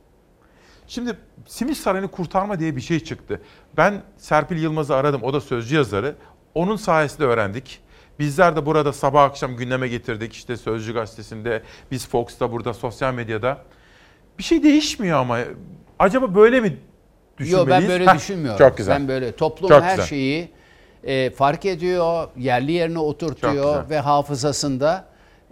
Şimdi 0.87 1.19
Simit 1.47 1.77
Sarayı'nı 1.77 2.11
kurtarma 2.11 2.61
diye 2.61 2.77
bir 2.77 2.81
şey 2.81 3.01
çıktı. 3.01 3.41
Ben 3.77 4.03
Serpil 4.17 4.63
Yılmaz'ı 4.63 4.97
aradım. 4.97 5.23
O 5.23 5.33
da 5.33 5.41
sözcü 5.41 5.77
yazarı. 5.77 6.15
Onun 6.55 6.77
sayesinde 6.77 7.25
öğrendik. 7.27 7.81
Bizler 8.19 8.57
de 8.57 8.67
burada 8.67 8.93
sabah 8.93 9.25
akşam 9.25 9.57
gündeme 9.57 9.89
getirdik. 9.89 10.33
İşte 10.33 10.57
Sözcü 10.57 10.95
Gazetesi'nde, 10.95 11.63
biz 11.91 12.09
Fox'ta 12.09 12.53
burada, 12.53 12.75
sosyal 12.75 13.15
medyada. 13.15 13.59
Bir 14.39 14.43
şey 14.43 14.63
değişmiyor 14.63 15.19
ama. 15.19 15.39
Acaba 15.99 16.35
böyle 16.35 16.61
mi 16.61 16.79
düşünmeliyiz? 17.39 17.59
Yok 17.59 17.69
ben 17.69 17.89
böyle 17.89 18.07
Heh, 18.07 18.15
düşünmüyorum. 18.15 18.59
Çok 18.59 18.77
güzel. 18.77 18.95
Ben 18.95 19.09
böyle 19.09 19.37
toplum 19.37 19.69
Çok 19.69 19.83
her 19.83 19.91
güzel. 19.91 20.07
şeyi 20.07 20.49
e, 21.05 21.31
fark 21.31 21.65
ediyor, 21.65 22.29
yerli 22.37 22.73
yerine 22.73 22.99
oturtuyor 22.99 23.91
ve 23.91 23.99
hafızasında 23.99 25.05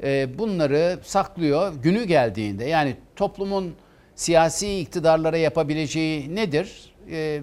e, 0.02 0.38
bunları 0.38 0.98
saklıyor. 1.02 1.72
Günü 1.82 2.04
geldiğinde 2.04 2.64
yani 2.64 2.96
toplumun 3.16 3.74
siyasi 4.14 4.78
iktidarlara 4.78 5.36
yapabileceği 5.36 6.34
nedir? 6.34 6.94
E, 7.10 7.40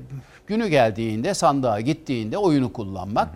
günü 0.47 0.68
geldiğinde 0.68 1.34
sandığa 1.34 1.81
gittiğinde 1.81 2.38
oyunu 2.38 2.73
kullanmak 2.73 3.30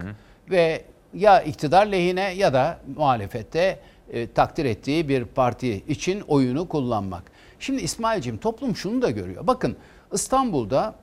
ve 0.51 0.81
ya 1.13 1.41
iktidar 1.41 1.85
lehine 1.85 2.33
ya 2.33 2.53
da 2.53 2.79
muhalefette 2.95 3.79
e, 4.11 4.27
takdir 4.31 4.65
ettiği 4.65 5.09
bir 5.09 5.25
parti 5.25 5.83
için 5.87 6.21
oyunu 6.27 6.67
kullanmak. 6.67 7.23
Şimdi 7.59 7.81
İsmail'cim 7.81 8.37
toplum 8.37 8.75
şunu 8.75 9.01
da 9.01 9.11
görüyor. 9.11 9.47
Bakın 9.47 9.75
İstanbul'da 10.15 10.95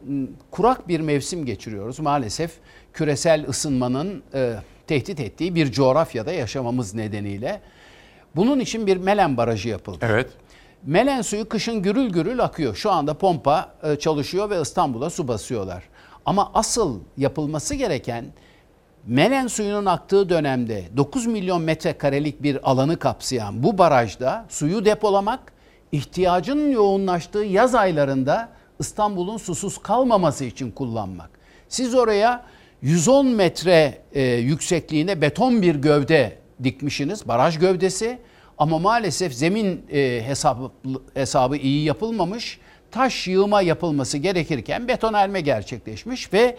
kurak 0.51 0.89
bir 0.89 1.01
mevsim 1.01 1.45
geçiriyoruz. 1.47 2.01
Maalesef 2.01 2.53
küresel 2.93 3.49
ısınmanın 3.49 4.23
e, 4.35 4.55
tehdit 4.87 5.21
ettiği 5.21 5.55
bir 5.55 5.73
coğrafyada 5.73 6.33
yaşamamız 6.33 6.95
nedeniyle. 6.95 7.61
Bunun 8.37 8.61
için 8.61 8.87
bir 8.87 8.97
Melen 8.97 9.37
Barajı 9.37 9.69
yapıldı. 9.69 9.99
Evet. 10.09 10.31
Melen 10.87 11.23
suyu 11.23 11.49
kışın 11.49 11.83
gürül 11.83 12.11
gürül 12.11 12.45
akıyor. 12.45 12.75
Şu 12.75 12.91
anda 12.91 13.15
pompa 13.15 13.75
e, 13.83 13.97
çalışıyor 13.97 14.51
ve 14.51 14.61
İstanbul'a 14.61 15.11
su 15.11 15.29
basıyorlar. 15.29 15.83
Ama 16.27 16.51
asıl 16.55 17.01
yapılması 17.17 17.75
gereken 17.75 18.25
Melen 19.07 19.47
suyunun 19.47 19.87
aktığı 19.87 20.29
dönemde 20.29 20.85
9 20.97 21.27
milyon 21.27 21.63
metrekarelik 21.63 22.43
bir 22.43 22.71
alanı 22.71 22.99
kapsayan 22.99 23.63
bu 23.63 23.79
barajda 23.79 24.47
suyu 24.49 24.85
depolamak, 24.85 25.53
ihtiyacın 25.93 26.71
yoğunlaştığı 26.71 27.39
yaz 27.39 27.75
aylarında 27.75 28.49
İstanbul'un 28.83 29.37
susuz 29.37 29.79
kalmaması 29.79 30.45
için 30.45 30.71
kullanmak. 30.71 31.31
Siz 31.69 31.95
oraya 31.95 32.45
110 32.83 33.27
metre 33.27 33.99
e, 34.13 34.23
yüksekliğine 34.23 35.21
beton 35.21 35.63
bir 35.63 35.75
gövde 35.75 36.39
dikmişsiniz, 36.65 37.29
baraj 37.29 37.59
gövdesi. 37.59 38.19
Ama 38.59 38.79
maalesef 38.79 39.35
zemin 39.35 39.87
e, 39.93 40.23
hesabı, 40.27 40.71
hesabı 41.15 41.57
iyi 41.57 41.85
yapılmamış. 41.85 42.59
Taş 42.91 43.29
yığma 43.29 43.63
yapılması 43.63 44.19
gerekirken 44.19 44.89
betonelme 44.89 45.41
gerçekleşmiş 45.41 46.33
ve 46.33 46.57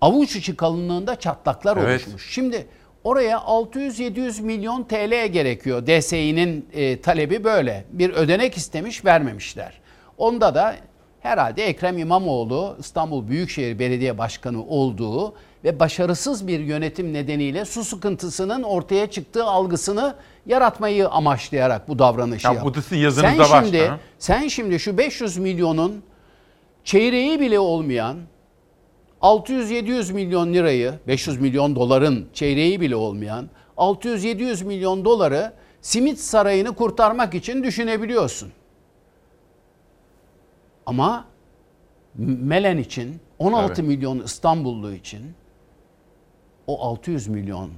avuç 0.00 0.36
içi 0.36 0.56
kalınlığında 0.56 1.20
çatlaklar 1.20 1.76
Evet. 1.76 2.00
oluşmuş. 2.00 2.34
Şimdi 2.34 2.66
Oraya 3.04 3.36
600-700 3.38 4.42
milyon 4.42 4.84
TL 4.84 5.26
gerekiyor. 5.26 5.86
DSİ'nin 5.86 6.68
e, 6.72 7.00
talebi 7.00 7.44
böyle. 7.44 7.84
Bir 7.90 8.10
ödenek 8.10 8.56
istemiş 8.56 9.04
vermemişler. 9.04 9.80
Onda 10.18 10.54
da 10.54 10.76
herhalde 11.20 11.64
Ekrem 11.64 11.98
İmamoğlu 11.98 12.76
İstanbul 12.78 13.28
Büyükşehir 13.28 13.78
Belediye 13.78 14.18
Başkanı 14.18 14.64
olduğu 14.66 15.34
ve 15.64 15.80
başarısız 15.80 16.46
bir 16.46 16.60
yönetim 16.60 17.12
nedeniyle 17.12 17.64
su 17.64 17.84
sıkıntısının 17.84 18.62
ortaya 18.62 19.10
çıktığı 19.10 19.44
algısını 19.44 20.14
yaratmayı 20.46 21.08
amaçlayarak 21.08 21.88
bu 21.88 21.98
davranışı 21.98 22.46
Ya 22.46 22.52
yaptı. 22.52 22.68
bu 22.68 22.74
da 22.74 22.82
sizin 22.82 22.96
yazınızda 22.96 23.44
sen. 23.44 23.62
Şimdi, 23.64 23.78
Hı. 23.88 23.96
sen 24.18 24.48
şimdi 24.48 24.80
şu 24.80 24.98
500 24.98 25.36
milyonun 25.36 26.02
çeyreği 26.84 27.40
bile 27.40 27.58
olmayan 27.58 28.16
600-700 29.22 30.12
milyon 30.12 30.52
lirayı, 30.52 30.94
500 31.06 31.40
milyon 31.40 31.76
doların 31.76 32.26
çeyreği 32.32 32.80
bile 32.80 32.96
olmayan 32.96 33.48
600-700 33.76 34.64
milyon 34.64 35.04
doları 35.04 35.52
simit 35.82 36.18
sarayını 36.20 36.74
kurtarmak 36.74 37.34
için 37.34 37.64
düşünebiliyorsun. 37.64 38.52
Ama 40.90 41.24
Melen 42.18 42.78
için 42.78 43.20
16 43.38 43.66
Evet. 43.66 43.78
milyon 43.88 44.18
İstanbullu 44.18 44.92
için 44.92 45.34
o 46.66 46.82
600 46.84 47.28
milyon 47.28 47.70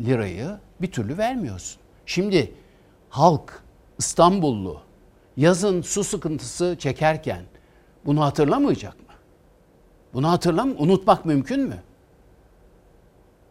lirayı 0.00 0.50
bir 0.80 0.90
türlü 0.92 1.18
vermiyorsun. 1.18 1.80
Şimdi 2.06 2.54
halk 3.10 3.62
İstanbullu 3.98 4.80
yazın 5.36 5.82
su 5.82 6.04
sıkıntısı 6.04 6.76
çekerken 6.78 7.42
bunu 8.06 8.24
hatırlamayacak 8.24 8.94
mı? 9.00 9.14
Bunu 10.14 10.30
hatırlam 10.30 10.70
unutmak 10.78 11.24
mümkün 11.24 11.60
mü? 11.68 11.82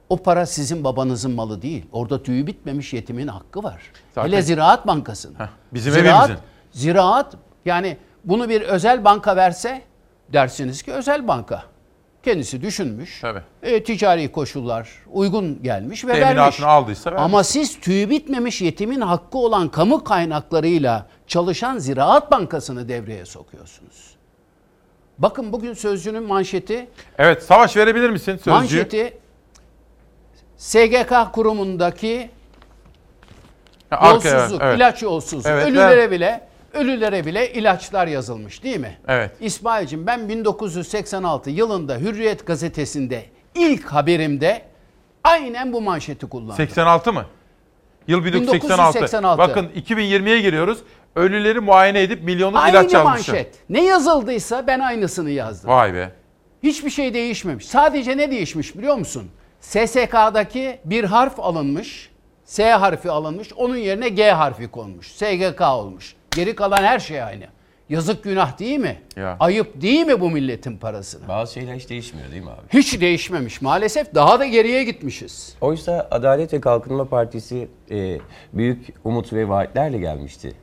O 0.09 0.17
para 0.17 0.45
sizin 0.45 0.83
babanızın 0.83 1.31
malı 1.31 1.61
değil. 1.61 1.85
Orada 1.91 2.23
tüyü 2.23 2.47
bitmemiş 2.47 2.93
yetimin 2.93 3.27
hakkı 3.27 3.63
var. 3.63 3.91
Zaten- 4.15 4.29
Hele 4.29 4.41
Ziraat 4.41 4.87
Bankası'nın. 4.87 5.35
bizim 5.73 5.93
Ziraat, 5.93 6.29
evimizin. 6.29 6.45
Ziraat 6.71 7.35
yani 7.65 7.97
bunu 8.25 8.49
bir 8.49 8.61
özel 8.61 9.03
banka 9.03 9.35
verse 9.35 9.81
dersiniz 10.33 10.81
ki 10.83 10.93
özel 10.93 11.27
banka. 11.27 11.63
Kendisi 12.23 12.61
düşünmüş. 12.61 13.21
E, 13.63 13.83
ticari 13.83 14.31
koşullar 14.31 14.89
uygun 15.11 15.63
gelmiş 15.63 16.05
ve 16.05 16.13
Teminatını 16.13 16.37
vermiş. 16.41 16.61
aldıysa 16.63 17.11
vermiş. 17.11 17.23
Ama 17.25 17.43
siz 17.43 17.79
tüyü 17.79 18.09
bitmemiş 18.09 18.61
yetimin 18.61 19.01
hakkı 19.01 19.37
olan 19.37 19.69
kamu 19.69 20.03
kaynaklarıyla 20.03 21.07
çalışan 21.27 21.77
Ziraat 21.77 22.31
Bankası'nı 22.31 22.89
devreye 22.89 23.25
sokuyorsunuz. 23.25 24.15
Bakın 25.17 25.53
bugün 25.53 25.73
Sözcü'nün 25.73 26.23
manşeti 26.23 26.87
Evet 27.17 27.43
Savaş 27.43 27.77
verebilir 27.77 28.09
misin 28.09 28.31
sözcüğü? 28.31 28.49
Manşeti 28.49 29.17
SGK 30.57 31.13
kurumundaki 31.33 32.29
Ha, 33.89 33.97
arkaya, 33.97 34.33
yolsuzluk, 34.35 34.61
evet. 34.63 34.77
ilaç 34.77 35.01
yolsuzluğu. 35.03 35.49
Evet, 35.49 35.67
ölülere 35.67 35.97
ver. 35.97 36.11
bile 36.11 36.47
ölülere 36.75 37.25
bile 37.25 37.53
ilaçlar 37.53 38.07
yazılmış 38.07 38.63
değil 38.63 38.79
mi? 38.79 38.97
Evet. 39.07 39.31
İsmail'cim 39.39 40.07
ben 40.07 40.29
1986 40.29 41.49
yılında 41.49 41.97
Hürriyet 41.97 42.47
gazetesinde 42.47 43.25
ilk 43.55 43.85
haberimde 43.85 44.61
aynen 45.23 45.73
bu 45.73 45.81
manşeti 45.81 46.29
kullandım. 46.29 46.55
86 46.55 47.13
mı? 47.13 47.25
Yıl 48.07 48.25
1986. 48.25 48.95
1986. 48.95 49.37
Bakın 49.37 49.69
2020'ye 49.81 50.41
giriyoruz. 50.41 50.79
Ölüleri 51.15 51.59
muayene 51.59 52.01
edip 52.01 52.23
milyonluk 52.23 52.59
Aynı 52.59 52.71
ilaç 52.71 52.93
yazmışlar. 52.93 53.03
manşet. 53.03 53.55
Ne 53.69 53.85
yazıldıysa 53.85 54.67
ben 54.67 54.79
aynısını 54.79 55.29
yazdım. 55.29 55.69
Vay 55.69 55.93
be. 55.93 56.11
Hiçbir 56.63 56.89
şey 56.89 57.13
değişmemiş. 57.13 57.65
Sadece 57.65 58.17
ne 58.17 58.31
değişmiş 58.31 58.77
biliyor 58.77 58.95
musun? 58.95 59.31
SSK'daki 59.59 60.79
bir 60.85 61.03
harf 61.03 61.39
alınmış, 61.39 62.09
S 62.45 62.71
harfi 62.71 63.11
alınmış, 63.11 63.53
onun 63.53 63.75
yerine 63.75 64.09
G 64.09 64.31
harfi 64.31 64.67
konmuş. 64.67 65.11
SGK 65.11 65.61
olmuş. 65.61 66.15
Geri 66.35 66.55
kalan 66.55 66.77
her 66.83 66.99
şey 66.99 67.23
aynı. 67.23 67.43
Yazık 67.89 68.23
günah 68.23 68.59
değil 68.59 68.79
mi? 68.79 68.97
Ya. 69.15 69.37
Ayıp 69.39 69.81
değil 69.81 70.05
mi 70.05 70.19
bu 70.21 70.29
milletin 70.29 70.77
parasını? 70.77 71.27
Bazı 71.27 71.53
şeyler 71.53 71.75
hiç 71.75 71.89
değişmiyor 71.89 72.31
değil 72.31 72.43
mi 72.43 72.49
abi? 72.49 72.79
Hiç 72.79 73.01
değişmemiş 73.01 73.61
maalesef. 73.61 74.15
Daha 74.15 74.39
da 74.39 74.45
geriye 74.45 74.83
gitmişiz. 74.83 75.55
Oysa 75.61 76.07
Adalet 76.11 76.53
ve 76.53 76.61
Kalkınma 76.61 77.05
Partisi 77.05 77.67
e, 77.91 78.17
büyük 78.53 78.85
umut 79.03 79.33
ve 79.33 79.49
vaatlerle 79.49 79.97
gelmişti 79.97 80.53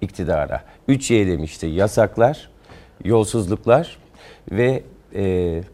iktidara. 0.00 0.64
3Y 0.88 1.26
demişti. 1.26 1.66
Yasaklar, 1.66 2.50
yolsuzluklar 3.04 3.98
ve 4.50 4.82
e, 5.14 5.22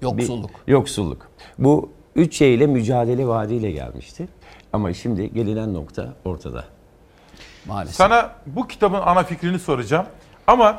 Yoksulluk. 0.02 0.51
bir- 0.66 0.72
yoksulluk. 0.72 1.28
Bu 1.59 1.90
3Y 2.16 2.47
ile 2.55 2.66
mücadele 2.66 3.27
vaadiyle 3.27 3.70
gelmişti. 3.70 4.28
Ama 4.72 4.93
şimdi 4.93 5.32
gelinen 5.35 5.74
nokta 5.74 6.14
ortada. 6.24 6.64
Maalesef. 7.70 7.97
Sana 7.97 8.30
bu 8.47 8.68
kitabın 8.68 9.01
ana 9.05 9.22
fikrini 9.22 9.59
soracağım. 9.59 10.06
Ama 10.47 10.78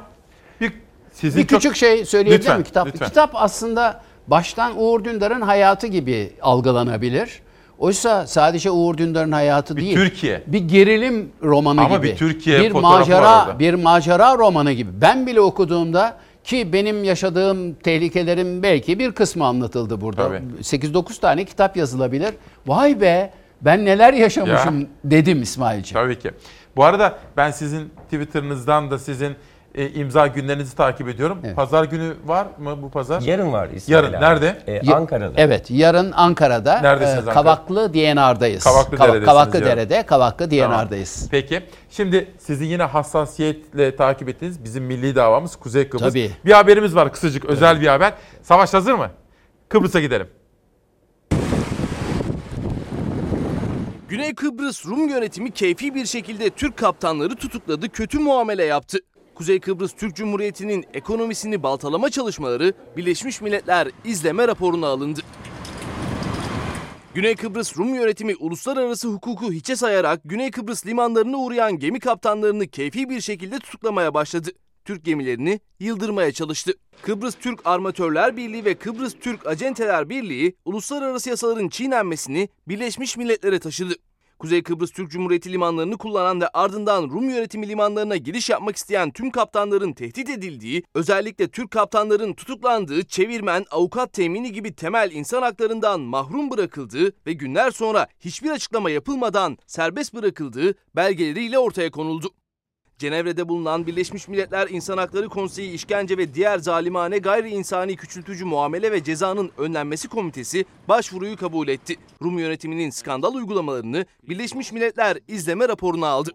bir 0.61 0.73
sizin 1.13 1.43
bir 1.43 1.47
çok- 1.47 1.61
küçük 1.61 1.75
şey 1.75 2.05
söyleyebilir 2.05 2.39
Lütfen, 2.39 2.55
miyim 2.55 2.63
kitap? 2.63 2.87
lütfen. 2.87 3.07
Kitap 3.07 3.29
aslında 3.33 4.01
baştan 4.27 4.73
Uğur 4.81 5.03
Dündar'ın 5.03 5.41
hayatı 5.41 5.87
gibi 5.87 6.33
algılanabilir. 6.41 7.41
Oysa 7.79 8.27
sadece 8.27 8.71
Uğur 8.71 8.97
Dündar'ın 8.97 9.31
hayatı 9.31 9.77
değil. 9.77 9.95
Türkiye. 9.95 10.43
Bir 10.47 10.59
gerilim 10.59 11.31
romanı 11.43 11.81
Ama 11.81 11.97
gibi. 11.97 12.07
bir 12.07 12.15
Türkiye 12.15 12.61
bir 12.61 12.71
macera, 12.71 13.59
bir 13.59 13.73
macera 13.73 14.37
romanı 14.37 14.71
gibi. 14.71 14.89
Ben 15.01 15.27
bile 15.27 15.41
okuduğumda 15.41 16.17
ki 16.43 16.73
benim 16.73 17.03
yaşadığım 17.03 17.73
tehlikelerin 17.73 18.63
belki 18.63 18.99
bir 18.99 19.11
kısmı 19.11 19.45
anlatıldı 19.45 20.01
burada. 20.01 20.27
Tabii. 20.27 20.41
8-9 20.63 21.19
tane 21.19 21.45
kitap 21.45 21.77
yazılabilir. 21.77 22.33
Vay 22.67 23.01
be 23.01 23.33
ben 23.61 23.85
neler 23.85 24.13
yaşamışım 24.13 24.79
Ya. 24.81 24.87
dedim 25.03 25.41
İsmailciğim. 25.41 26.03
Tabii 26.05 26.19
ki. 26.19 26.31
Bu 26.75 26.83
arada 26.83 27.17
ben 27.37 27.51
sizin 27.51 27.89
Twitter'ınızdan 27.89 28.91
da 28.91 28.99
sizin 28.99 29.35
e, 29.75 29.89
imza 29.89 30.27
günlerinizi 30.27 30.75
takip 30.75 31.07
ediyorum. 31.07 31.37
Pazar 31.55 31.83
günü 31.83 32.13
var 32.25 32.47
mı 32.57 32.81
bu 32.81 32.89
pazar? 32.91 33.21
Yarın 33.21 33.53
var 33.53 33.69
İsmail 33.75 33.95
Yarın. 34.03 34.13
abi. 34.13 34.21
Nerede? 34.23 34.57
E, 34.67 34.71
Ya- 34.83 34.95
Ankara'da. 34.95 35.33
Evet, 35.37 35.71
yarın 35.71 36.11
Ankara'da 36.11 36.79
Neredesiniz 36.81 37.27
e? 37.27 37.31
Kavaklı 37.31 37.93
DNR'dayız. 37.93 38.63
Kavaklı 38.63 38.97
Kava- 38.97 39.07
Dere'desiniz 39.07 39.25
Kavaklı 39.25 39.57
yarın. 39.59 39.69
Dere'de, 39.69 40.03
Kavaklı 40.05 40.51
DNR'dayız. 40.51 41.27
Peki. 41.31 41.61
Şimdi 41.89 42.31
sizi 42.39 42.65
yine 42.65 42.83
hassasiyetle 42.83 43.95
takip 43.95 44.29
ettiğiniz 44.29 44.63
bizim 44.63 44.83
milli 44.83 45.15
davamız 45.15 45.55
Kuzey 45.55 45.89
Kıbrıs. 45.89 46.07
Tabii. 46.07 46.31
Bir 46.45 46.51
haberimiz 46.51 46.95
var 46.95 47.11
kısacık 47.11 47.45
özel 47.45 47.81
bir 47.81 47.87
haber. 47.87 48.13
Savaş 48.43 48.73
hazır 48.73 48.93
mı? 48.93 49.07
Kıbrıs'a 49.69 49.99
gidelim. 49.99 50.27
Güney 54.11 54.35
Kıbrıs 54.35 54.85
Rum 54.85 55.09
yönetimi 55.09 55.51
keyfi 55.51 55.95
bir 55.95 56.05
şekilde 56.05 56.49
Türk 56.49 56.77
kaptanları 56.77 57.35
tutukladı, 57.35 57.89
kötü 57.89 58.19
muamele 58.19 58.63
yaptı. 58.63 58.97
Kuzey 59.35 59.59
Kıbrıs 59.59 59.93
Türk 59.93 60.15
Cumhuriyeti'nin 60.15 60.85
ekonomisini 60.93 61.63
baltalama 61.63 62.09
çalışmaları 62.09 62.73
Birleşmiş 62.97 63.41
Milletler 63.41 63.87
izleme 64.03 64.47
raporuna 64.47 64.87
alındı. 64.87 65.19
Güney 67.13 67.35
Kıbrıs 67.35 67.77
Rum 67.77 67.95
yönetimi 67.95 68.35
uluslararası 68.35 69.07
hukuku 69.07 69.51
hiçe 69.51 69.75
sayarak 69.75 70.21
Güney 70.25 70.51
Kıbrıs 70.51 70.85
limanlarına 70.85 71.37
uğrayan 71.37 71.79
gemi 71.79 71.99
kaptanlarını 71.99 72.67
keyfi 72.67 73.09
bir 73.09 73.21
şekilde 73.21 73.59
tutuklamaya 73.59 74.13
başladı. 74.13 74.49
Türk 74.85 75.05
gemilerini 75.05 75.59
yıldırmaya 75.79 76.31
çalıştı. 76.31 76.73
Kıbrıs 77.01 77.35
Türk 77.35 77.59
Armatörler 77.65 78.37
Birliği 78.37 78.65
ve 78.65 78.75
Kıbrıs 78.75 79.15
Türk 79.21 79.47
Acenteler 79.47 80.09
Birliği 80.09 80.55
uluslararası 80.65 81.29
yasaların 81.29 81.67
çiğnenmesini 81.67 82.49
Birleşmiş 82.67 83.17
Milletler'e 83.17 83.59
taşıdı. 83.59 83.93
Kuzey 84.41 84.63
Kıbrıs 84.63 84.91
Türk 84.91 85.11
Cumhuriyeti 85.11 85.51
limanlarını 85.51 85.97
kullanan 85.97 86.41
ve 86.41 86.47
ardından 86.47 87.03
Rum 87.03 87.29
yönetimi 87.29 87.67
limanlarına 87.67 88.17
giriş 88.17 88.49
yapmak 88.49 88.75
isteyen 88.75 89.11
tüm 89.11 89.31
kaptanların 89.31 89.93
tehdit 89.93 90.29
edildiği, 90.29 90.83
özellikle 90.95 91.47
Türk 91.47 91.71
kaptanların 91.71 92.33
tutuklandığı, 92.33 93.03
çevirmen, 93.03 93.65
avukat 93.71 94.13
temini 94.13 94.51
gibi 94.51 94.75
temel 94.75 95.11
insan 95.11 95.41
haklarından 95.41 96.01
mahrum 96.01 96.51
bırakıldığı 96.51 97.11
ve 97.27 97.33
günler 97.33 97.71
sonra 97.71 98.07
hiçbir 98.19 98.49
açıklama 98.49 98.89
yapılmadan 98.89 99.57
serbest 99.67 100.13
bırakıldığı 100.13 100.73
belgeleriyle 100.95 101.59
ortaya 101.59 101.91
konuldu. 101.91 102.29
Cenevre'de 103.01 103.49
bulunan 103.49 103.87
Birleşmiş 103.87 104.27
Milletler 104.27 104.67
İnsan 104.67 104.97
Hakları 104.97 105.29
Konseyi 105.29 105.71
İşkence 105.71 106.17
ve 106.17 106.33
Diğer 106.33 106.57
Zalimane 106.59 107.17
Gayri 107.17 107.49
İnsani 107.49 107.95
Küçültücü 107.95 108.45
Muamele 108.45 108.91
ve 108.91 109.03
Cezanın 109.03 109.51
Önlenmesi 109.57 110.07
Komitesi 110.07 110.65
başvuruyu 110.87 111.37
kabul 111.37 111.67
etti. 111.67 111.95
Rum 112.23 112.39
yönetiminin 112.39 112.89
skandal 112.89 113.33
uygulamalarını 113.33 114.05
Birleşmiş 114.29 114.71
Milletler 114.71 115.17
izleme 115.27 115.67
raporuna 115.67 116.07
aldı. 116.07 116.31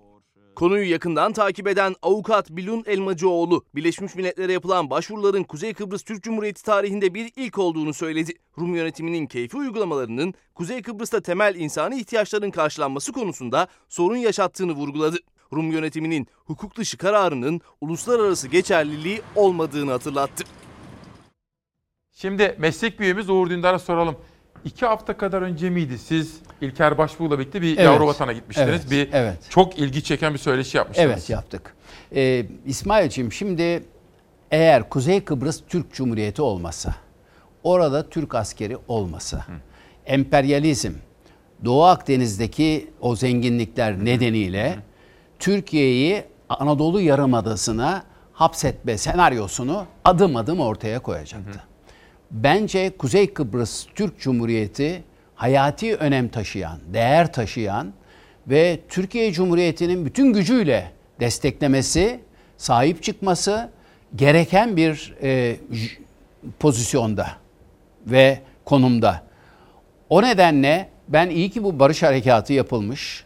Konuyu 0.56 0.90
yakından 0.90 1.32
takip 1.32 1.68
eden 1.68 1.94
avukat 2.02 2.50
Bilun 2.50 2.84
Elmacıoğlu, 2.86 3.64
Birleşmiş 3.74 4.14
Milletler'e 4.14 4.52
yapılan 4.52 4.90
başvuruların 4.90 5.44
Kuzey 5.44 5.74
Kıbrıs 5.74 6.02
Türk 6.02 6.22
Cumhuriyeti 6.22 6.62
tarihinde 6.62 7.14
bir 7.14 7.32
ilk 7.36 7.58
olduğunu 7.58 7.94
söyledi. 7.94 8.32
Rum 8.58 8.74
yönetiminin 8.74 9.26
keyfi 9.26 9.56
uygulamalarının 9.56 10.34
Kuzey 10.54 10.82
Kıbrıs'ta 10.82 11.20
temel 11.20 11.54
insani 11.54 12.00
ihtiyaçların 12.00 12.50
karşılanması 12.50 13.12
konusunda 13.12 13.68
sorun 13.88 14.16
yaşattığını 14.16 14.72
vurguladı. 14.72 15.16
Rum 15.52 15.72
yönetiminin 15.72 16.26
hukuk 16.44 16.76
dışı 16.76 16.98
kararının 16.98 17.60
uluslararası 17.80 18.48
geçerliliği 18.48 19.22
olmadığını 19.34 19.90
hatırlattı. 19.90 20.44
Şimdi 22.12 22.54
meslek 22.58 23.00
büyüğümüz 23.00 23.30
Uğur 23.30 23.50
Dündar'a 23.50 23.78
soralım. 23.78 24.16
İki 24.64 24.86
hafta 24.86 25.16
kadar 25.16 25.42
önce 25.42 25.70
miydi 25.70 25.98
siz 25.98 26.34
İlker 26.60 26.98
Başbuğ'la 26.98 27.38
birlikte 27.38 27.62
bir 27.62 27.68
Evet. 27.68 27.84
yavru 27.84 28.06
vatana 28.06 28.32
gitmiştiniz. 28.32 28.68
Evet, 28.70 28.90
Bir 28.90 29.08
evet. 29.12 29.38
çok 29.50 29.78
ilgi 29.78 30.02
çeken 30.04 30.34
bir 30.34 30.38
söyleşi 30.38 30.76
yapmıştınız. 30.76 31.10
Evet 31.10 31.30
yaptık. 31.30 31.74
Ee, 32.14 32.46
İsmail'ciğim 32.66 33.32
şimdi 33.32 33.84
eğer 34.50 34.88
Kuzey 34.88 35.24
Kıbrıs 35.24 35.60
Türk 35.68 35.92
Cumhuriyeti 35.94 36.42
olmasa, 36.42 36.94
orada 37.62 38.08
Türk 38.08 38.34
askeri 38.34 38.76
olmasa, 38.88 39.46
emperyalizm, 40.06 40.92
Doğu 41.64 41.84
Akdeniz'deki 41.84 42.90
o 43.00 43.16
zenginlikler 43.16 44.04
nedeniyle 44.04 44.78
Türkiye'yi 45.38 46.24
Anadolu 46.48 47.00
Yarımadası'na 47.00 48.02
hapsetme 48.32 48.98
senaryosunu 48.98 49.84
adım 50.04 50.36
adım 50.36 50.60
ortaya 50.60 50.98
koyacaktı. 50.98 51.60
Bence 52.30 52.96
Kuzey 52.98 53.32
Kıbrıs 53.32 53.86
Türk 53.94 54.20
Cumhuriyeti 54.20 55.04
hayati 55.34 55.96
önem 55.96 56.28
taşıyan, 56.28 56.78
değer 56.92 57.32
taşıyan 57.32 57.92
ve 58.46 58.80
Türkiye 58.88 59.32
Cumhuriyeti'nin 59.32 60.06
bütün 60.06 60.32
gücüyle 60.32 60.92
desteklemesi, 61.20 62.20
sahip 62.56 63.02
çıkması 63.02 63.70
gereken 64.16 64.76
bir 64.76 65.14
e, 65.22 65.56
pozisyonda 66.58 67.28
ve 68.06 68.40
konumda. 68.64 69.22
O 70.08 70.22
nedenle 70.22 70.88
ben 71.08 71.30
iyi 71.30 71.50
ki 71.50 71.64
bu 71.64 71.78
barış 71.78 72.02
harekatı 72.02 72.52
yapılmış. 72.52 73.25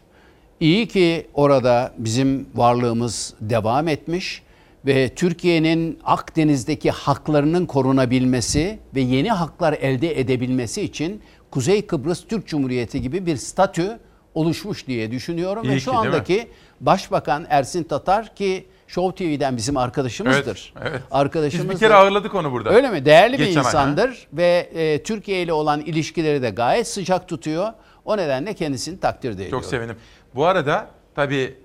İyi 0.61 0.87
ki 0.87 1.27
orada 1.33 1.91
bizim 1.97 2.49
varlığımız 2.55 3.33
devam 3.41 3.87
etmiş 3.87 4.43
ve 4.85 5.09
Türkiye'nin 5.15 5.99
Akdeniz'deki 6.03 6.91
haklarının 6.91 7.65
korunabilmesi 7.65 8.79
ve 8.95 9.01
yeni 9.01 9.31
haklar 9.31 9.73
elde 9.73 10.19
edebilmesi 10.19 10.81
için 10.81 11.21
Kuzey 11.51 11.87
Kıbrıs 11.87 12.27
Türk 12.27 12.47
Cumhuriyeti 12.47 13.01
gibi 13.01 13.25
bir 13.25 13.37
statü 13.37 13.99
oluşmuş 14.33 14.87
diye 14.87 15.11
düşünüyorum 15.11 15.63
İyi 15.63 15.69
ve 15.69 15.75
ki, 15.75 15.81
şu 15.81 15.91
mi? 15.91 15.97
andaki 15.97 16.47
Başbakan 16.81 17.45
Ersin 17.49 17.83
Tatar 17.83 18.35
ki 18.35 18.67
Show 18.87 19.25
TV'den 19.25 19.57
bizim 19.57 19.77
arkadaşımızdır. 19.77 20.73
Evet, 20.81 20.89
evet. 20.91 21.01
Arkadaşımızdır. 21.11 21.69
Biz 21.69 21.81
bir 21.81 21.87
kere 21.87 21.93
ağırladık 21.93 22.35
onu 22.35 22.51
burada. 22.51 22.69
Öyle 22.69 22.89
mi? 22.89 23.05
Değerli 23.05 23.39
bir 23.39 23.45
Geçen 23.45 23.59
ay, 23.59 23.63
ha? 23.63 23.69
insandır 23.69 24.27
ve 24.33 24.69
e, 24.73 25.03
Türkiye 25.03 25.41
ile 25.41 25.53
olan 25.53 25.81
ilişkileri 25.81 26.41
de 26.41 26.49
gayet 26.49 26.87
sıcak 26.87 27.27
tutuyor. 27.27 27.73
O 28.05 28.17
nedenle 28.17 28.53
kendisini 28.53 28.99
takdir 28.99 29.31
ediyorum. 29.31 29.51
Çok 29.51 29.65
sevindim. 29.65 29.95
Bu 30.35 30.45
arada 30.45 30.87
tabii 31.15 31.57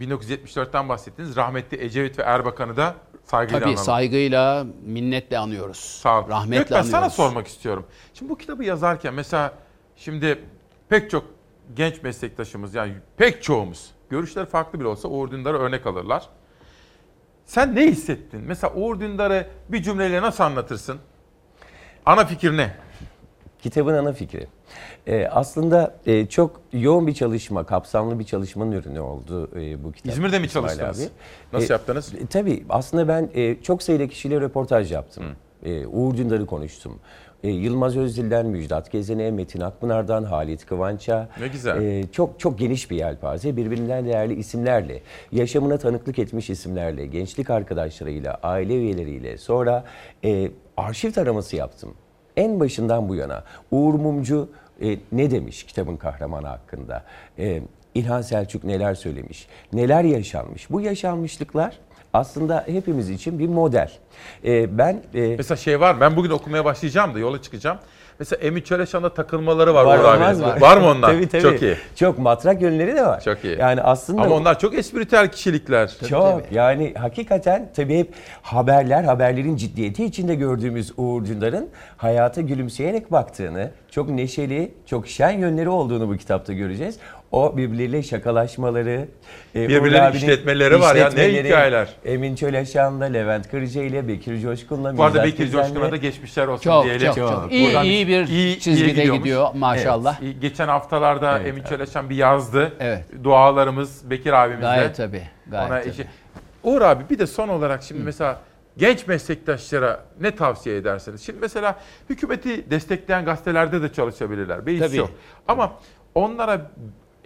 1974'ten 0.00 0.88
bahsettiniz. 0.88 1.36
Rahmetli 1.36 1.84
Ecevit 1.84 2.18
ve 2.18 2.22
Erbakan'ı 2.22 2.76
da 2.76 2.94
saygıyla 3.24 3.60
Tabii 3.60 3.68
analım. 3.70 3.84
saygıyla, 3.84 4.66
minnetle 4.86 5.38
anıyoruz. 5.38 5.76
Sağ 5.76 6.20
ol. 6.20 6.28
Rahmetle 6.28 6.58
Gökmen 6.58 6.82
sana 6.82 6.96
anıyoruz. 6.96 7.16
sormak 7.16 7.46
istiyorum. 7.46 7.86
Şimdi 8.14 8.30
bu 8.30 8.38
kitabı 8.38 8.64
yazarken 8.64 9.14
mesela 9.14 9.52
şimdi 9.96 10.44
pek 10.88 11.10
çok 11.10 11.24
genç 11.76 12.02
meslektaşımız 12.02 12.74
yani 12.74 12.92
pek 13.16 13.42
çoğumuz 13.42 13.90
görüşleri 14.10 14.46
farklı 14.46 14.80
bile 14.80 14.88
olsa 14.88 15.08
Uğur 15.08 15.30
Dündar'ı 15.30 15.58
örnek 15.58 15.86
alırlar. 15.86 16.28
Sen 17.44 17.74
ne 17.76 17.86
hissettin? 17.86 18.40
Mesela 18.40 18.72
Uğur 18.74 19.00
Dündar'ı 19.00 19.46
bir 19.68 19.82
cümleyle 19.82 20.22
nasıl 20.22 20.44
anlatırsın? 20.44 20.98
Ana 22.06 22.24
fikir 22.26 22.56
ne? 22.56 22.76
Kitabın 23.62 23.94
ana 23.94 24.12
fikri. 24.12 24.46
Ee, 25.06 25.26
aslında 25.30 25.94
e, 26.06 26.26
çok 26.26 26.60
yoğun 26.72 27.06
bir 27.06 27.14
çalışma, 27.14 27.64
kapsamlı 27.64 28.18
bir 28.18 28.24
çalışmanın 28.24 28.72
ürünü 28.72 29.00
oldu 29.00 29.50
e, 29.56 29.84
bu 29.84 29.92
kitap. 29.92 30.12
İzmir'de 30.12 30.38
mi 30.38 30.48
çalıştınız? 30.48 31.00
abi. 31.00 31.08
Nasıl 31.52 31.70
E, 31.70 31.72
yaptınız? 31.72 32.14
e, 32.14 32.26
tabii 32.26 32.64
aslında 32.68 33.08
ben 33.08 33.30
e, 33.34 33.62
çok 33.62 33.82
sayıda 33.82 34.08
kişiyle 34.08 34.40
röportaj 34.40 34.92
yaptım. 34.92 35.24
E, 35.64 35.86
Uğur 35.86 36.16
Dündar'ı 36.16 36.46
konuştum. 36.46 36.98
E, 37.44 37.48
Yılmaz 37.50 37.96
Özdil'den 37.96 38.46
Müjdat 38.46 38.92
Gezen'e, 38.92 39.30
Metin 39.30 39.60
Akpınar'dan 39.60 40.24
Halit 40.24 40.66
Kıvanç'a. 40.66 41.28
Ne 41.40 41.48
güzel. 41.48 41.82
e, 41.82 42.12
çok 42.12 42.40
çok 42.40 42.58
geniş 42.58 42.90
bir 42.90 42.96
yelpaze. 42.96 43.56
Birbirinden 43.56 44.06
değerli 44.06 44.34
isimlerle, 44.34 45.02
yaşamına 45.32 45.78
tanıklık 45.78 46.18
etmiş 46.18 46.50
isimlerle, 46.50 47.06
gençlik 47.06 47.50
arkadaşlarıyla, 47.50 48.38
aile 48.42 48.74
üyeleriyle. 48.74 49.38
Sonra 49.38 49.84
e, 50.24 50.50
arşiv 50.76 51.12
taraması 51.12 51.56
yaptım. 51.56 51.94
En 52.38 52.60
başından 52.60 53.08
bu 53.08 53.14
yana 53.14 53.44
Uğur 53.70 53.94
Mumcu 53.94 54.48
e, 54.82 54.98
ne 55.12 55.30
demiş 55.30 55.64
kitabın 55.64 55.96
kahramanı 55.96 56.46
hakkında? 56.46 57.04
E, 57.38 57.62
İlhan 57.94 58.22
Selçuk 58.22 58.64
neler 58.64 58.94
söylemiş? 58.94 59.48
Neler 59.72 60.04
yaşanmış? 60.04 60.70
Bu 60.70 60.80
yaşanmışlıklar 60.80 61.78
aslında 62.12 62.64
hepimiz 62.66 63.10
için 63.10 63.38
bir 63.38 63.48
model. 63.48 63.92
E, 64.44 64.78
ben 64.78 65.02
e, 65.14 65.36
Mesela 65.36 65.56
şey 65.56 65.80
var? 65.80 66.00
Ben 66.00 66.16
bugün 66.16 66.30
okumaya 66.30 66.64
başlayacağım 66.64 67.14
da 67.14 67.18
yola 67.18 67.42
çıkacağım. 67.42 67.78
Mesela 68.18 68.42
Emin 68.42 68.60
Çöleşan'da 68.60 69.14
takılmaları 69.14 69.74
var. 69.74 69.84
Var 69.84 69.98
abinin. 70.18 70.46
mı? 70.46 70.60
Var 70.60 70.76
mı 70.76 70.86
onlar? 70.90 71.12
tabii 71.12 71.28
tabii. 71.28 71.42
Çok 71.42 71.62
iyi. 71.62 71.76
Çok 71.96 72.18
matrak 72.18 72.62
yönleri 72.62 72.96
de 72.96 73.06
var. 73.06 73.20
Çok 73.20 73.44
iyi. 73.44 73.58
Yani 73.58 73.82
aslında 73.82 74.22
Ama 74.22 74.34
onlar 74.34 74.58
çok 74.58 74.74
espritüel 74.74 75.28
kişilikler. 75.28 75.90
Çok 76.08 76.42
yani 76.52 76.94
hakikaten 76.98 77.70
tabii 77.76 77.98
hep 77.98 78.14
haberler, 78.42 79.04
haberlerin 79.04 79.56
ciddiyeti 79.56 80.04
içinde 80.04 80.34
gördüğümüz 80.34 80.92
Uğur 80.96 81.24
Dündar'ın 81.24 81.68
hayata 81.96 82.40
gülümseyerek 82.40 83.12
baktığını, 83.12 83.70
çok 83.90 84.08
neşeli, 84.10 84.72
çok 84.86 85.08
şen 85.08 85.30
yönleri 85.30 85.68
olduğunu 85.68 86.08
bu 86.08 86.16
kitapta 86.16 86.52
göreceğiz. 86.52 86.98
O 87.32 87.56
birbirleriyle 87.56 88.02
şakalaşmaları, 88.02 89.08
e, 89.54 89.68
Birbirlerinin 89.68 90.10
Uğur 90.10 90.14
işletmeleri 90.14 90.80
var 90.80 90.94
ya, 90.96 91.08
ne 91.16 91.28
hikayeler. 91.44 91.88
Emin 92.04 92.34
Çöleşan'la, 92.36 93.04
Levent 93.04 93.50
Kırcı 93.50 93.80
ile, 93.80 94.08
Bekir 94.08 94.40
Coşkun'la, 94.40 94.96
Bu 94.98 95.02
arada 95.04 95.12
Müjdat 95.22 95.26
Bekir 95.26 95.44
Gezen'le- 95.44 95.62
Coşkun'a 95.68 95.92
da 95.92 95.96
geçmişler 95.96 96.46
olsun 96.46 96.62
Çok, 96.64 96.84
diyelim. 96.84 97.06
çok, 97.06 97.16
çok. 97.16 97.52
İyi- 97.52 97.66
Buradan 97.66 97.84
iyi 97.84 98.08
bir 98.08 98.26
çizgide 98.58 98.88
gidiyormuş. 98.88 99.18
gidiyor 99.18 99.48
maşallah. 99.54 100.20
Evet. 100.22 100.34
Geçen 100.40 100.68
haftalarda 100.68 101.38
Emin 101.38 101.62
Çöleşan 101.62 102.10
bir 102.10 102.16
yazdı. 102.16 102.72
Evet. 102.80 103.04
Dualarımız 103.24 104.10
Bekir 104.10 104.32
abimizle. 104.32 104.62
Gayet 104.66 104.96
tabii, 104.96 105.22
gayet 105.46 105.70
Ona 105.70 105.80
tabii. 105.80 105.90
eşi- 105.90 106.06
Uğur 106.62 106.82
abi 106.82 107.04
bir 107.10 107.18
de 107.18 107.26
son 107.26 107.48
olarak 107.48 107.82
şimdi 107.82 108.02
mesela 108.02 108.40
genç 108.78 109.06
meslektaşlara 109.06 110.00
ne 110.20 110.36
tavsiye 110.36 110.76
edersiniz? 110.76 111.22
Şimdi 111.22 111.38
mesela 111.40 111.76
hükümeti 112.10 112.70
destekleyen 112.70 113.24
gazetelerde 113.24 113.82
de 113.82 113.92
çalışabilirler. 113.92 114.66
Bir 114.66 114.80
Tabii. 114.80 114.96
yok. 114.96 115.10
Ama 115.48 115.72
onlara 116.14 116.70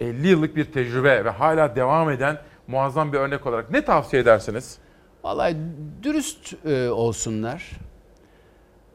50 0.03 0.27
yıllık 0.27 0.55
bir 0.55 0.65
tecrübe 0.65 1.25
ve 1.25 1.29
hala 1.29 1.75
devam 1.75 2.09
eden 2.09 2.37
muazzam 2.67 3.13
bir 3.13 3.17
örnek 3.17 3.47
olarak 3.47 3.71
ne 3.71 3.85
tavsiye 3.85 4.21
edersiniz? 4.21 4.77
Vallahi 5.23 5.55
dürüst 6.03 6.65
e, 6.65 6.89
olsunlar. 6.89 7.71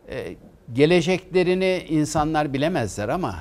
E, 0.08 0.36
geleceklerini 0.72 1.86
insanlar 1.88 2.52
bilemezler 2.52 3.08
ama 3.08 3.34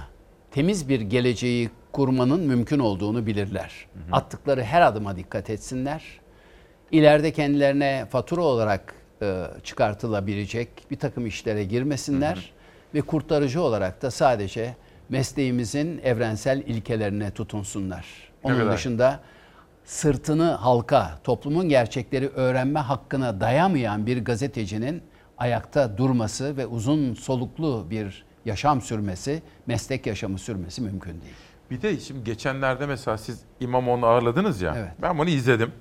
temiz 0.52 0.90
bir 0.90 1.02
geleceği 1.02 1.70
kurmanın 1.92 2.40
mümkün 2.40 2.80
olduğunu 2.80 3.26
bilirler. 3.26 3.88
Attıkları 4.12 4.64
her 4.64 4.82
adıma 4.82 5.16
dikkat 5.16 5.50
etsinler. 5.50 6.04
İleride 6.92 7.32
kendilerine 7.32 8.06
fatura 8.10 8.42
olarak 8.42 8.94
e, 9.22 9.44
çıkartılabilecek 9.64 10.70
bir 10.92 11.00
takım 11.00 11.26
işlere 11.26 11.64
girmesinler 11.64 12.54
ve 12.94 13.02
kurtarıcı 13.02 13.62
olarak 13.62 14.02
da 14.02 14.12
sadece 14.12 14.76
mesleğimizin 15.10 16.00
evrensel 16.04 16.58
ilkelerine 16.60 17.32
tutunsunlar. 17.32 18.06
Onun 18.44 18.60
kadar? 18.60 18.74
dışında 18.74 19.20
sırtını 19.86 20.52
halka, 20.52 21.20
toplumun 21.24 21.70
gerçekleri 21.70 22.28
öğrenme 22.30 22.80
hakkına 22.80 23.42
dayamayan 23.42 24.06
bir 24.06 24.26
gazetecinin 24.26 25.02
ayakta 25.38 25.98
durması 25.98 26.58
ve 26.58 26.66
uzun 26.66 27.14
soluklu 27.14 27.88
bir 27.90 28.26
yaşam 28.46 28.82
sürmesi, 28.82 29.42
meslek 29.66 30.06
yaşamı 30.06 30.38
sürmesi 30.40 30.82
mümkün 30.82 31.22
değil. 31.22 31.36
Bir 31.72 31.82
de 31.82 32.00
şimdi 32.00 32.24
geçenlerde 32.24 32.86
mesela 32.86 33.18
siz 33.18 33.40
İmamoğlu'nu 33.60 34.06
ağırladınız 34.06 34.62
ya. 34.62 34.74
Evet. 34.78 34.92
Ben 35.02 35.18
bunu 35.18 35.30
izledim. 35.30 35.72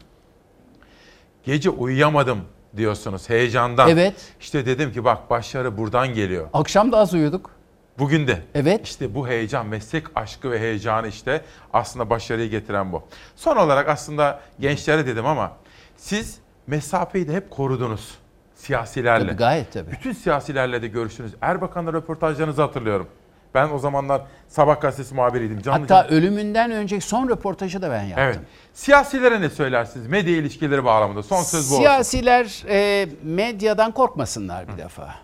Gece 1.44 1.70
uyuyamadım 1.70 2.38
diyorsunuz 2.76 3.28
heyecandan. 3.28 3.88
Evet. 3.88 4.14
İşte 4.40 4.66
dedim 4.66 4.92
ki 4.92 5.04
bak 5.04 5.30
başarı 5.30 5.78
buradan 5.78 6.14
geliyor. 6.14 6.48
Akşam 6.52 6.92
da 6.92 6.98
az 6.98 7.14
uyuduk. 7.14 7.55
Bugün 7.98 8.26
de. 8.26 8.38
Evet. 8.54 8.86
İşte 8.86 9.14
bu 9.14 9.28
heyecan, 9.28 9.66
meslek 9.66 10.04
aşkı 10.14 10.50
ve 10.50 10.60
heyecanı 10.60 11.08
işte 11.08 11.42
aslında 11.72 12.10
başarıyı 12.10 12.50
getiren 12.50 12.92
bu. 12.92 13.02
Son 13.36 13.56
olarak 13.56 13.88
aslında 13.88 14.40
gençlere 14.60 15.06
dedim 15.06 15.26
ama 15.26 15.52
siz 15.96 16.38
mesafeyi 16.66 17.28
de 17.28 17.34
hep 17.34 17.50
korudunuz 17.50 18.14
siyasilerle. 18.54 19.26
Tabii, 19.26 19.36
gayet 19.36 19.72
tabii. 19.72 19.90
Bütün 19.90 20.12
siyasilerle 20.12 20.82
de 20.82 20.88
görüştünüz. 20.88 21.32
Erbakan'la 21.40 21.92
röportajlarınızı 21.92 22.62
hatırlıyorum. 22.62 23.08
Ben 23.54 23.70
o 23.70 23.78
zamanlar 23.78 24.22
Sabah 24.48 24.80
gazetesi 24.80 25.14
muhabiriydim. 25.14 25.62
Canlı 25.62 25.80
Hatta 25.80 26.02
canlı- 26.02 26.16
ölümünden 26.16 26.70
önceki 26.70 27.06
son 27.06 27.28
röportajı 27.28 27.82
da 27.82 27.90
ben 27.90 28.02
yaptım. 28.02 28.24
Evet. 28.24 28.38
Siyasilere 28.74 29.40
ne 29.40 29.50
söylersiniz? 29.50 30.06
Medya 30.06 30.36
ilişkileri 30.36 30.84
bağlamında. 30.84 31.22
Son 31.22 31.42
söz 31.42 31.70
bu 31.70 31.74
olsun. 31.74 31.82
Siyasiler 31.82 32.64
e, 32.68 33.08
medyadan 33.22 33.92
korkmasınlar 33.92 34.68
bir 34.68 34.78
defa. 34.78 35.14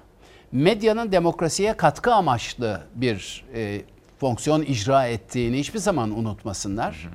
Medyanın 0.52 1.12
demokrasiye 1.12 1.76
katkı 1.76 2.14
amaçlı 2.14 2.80
bir 2.94 3.44
e, 3.54 3.82
fonksiyon 4.18 4.62
icra 4.62 5.06
ettiğini 5.06 5.58
hiçbir 5.58 5.78
zaman 5.78 6.18
unutmasınlar. 6.18 7.08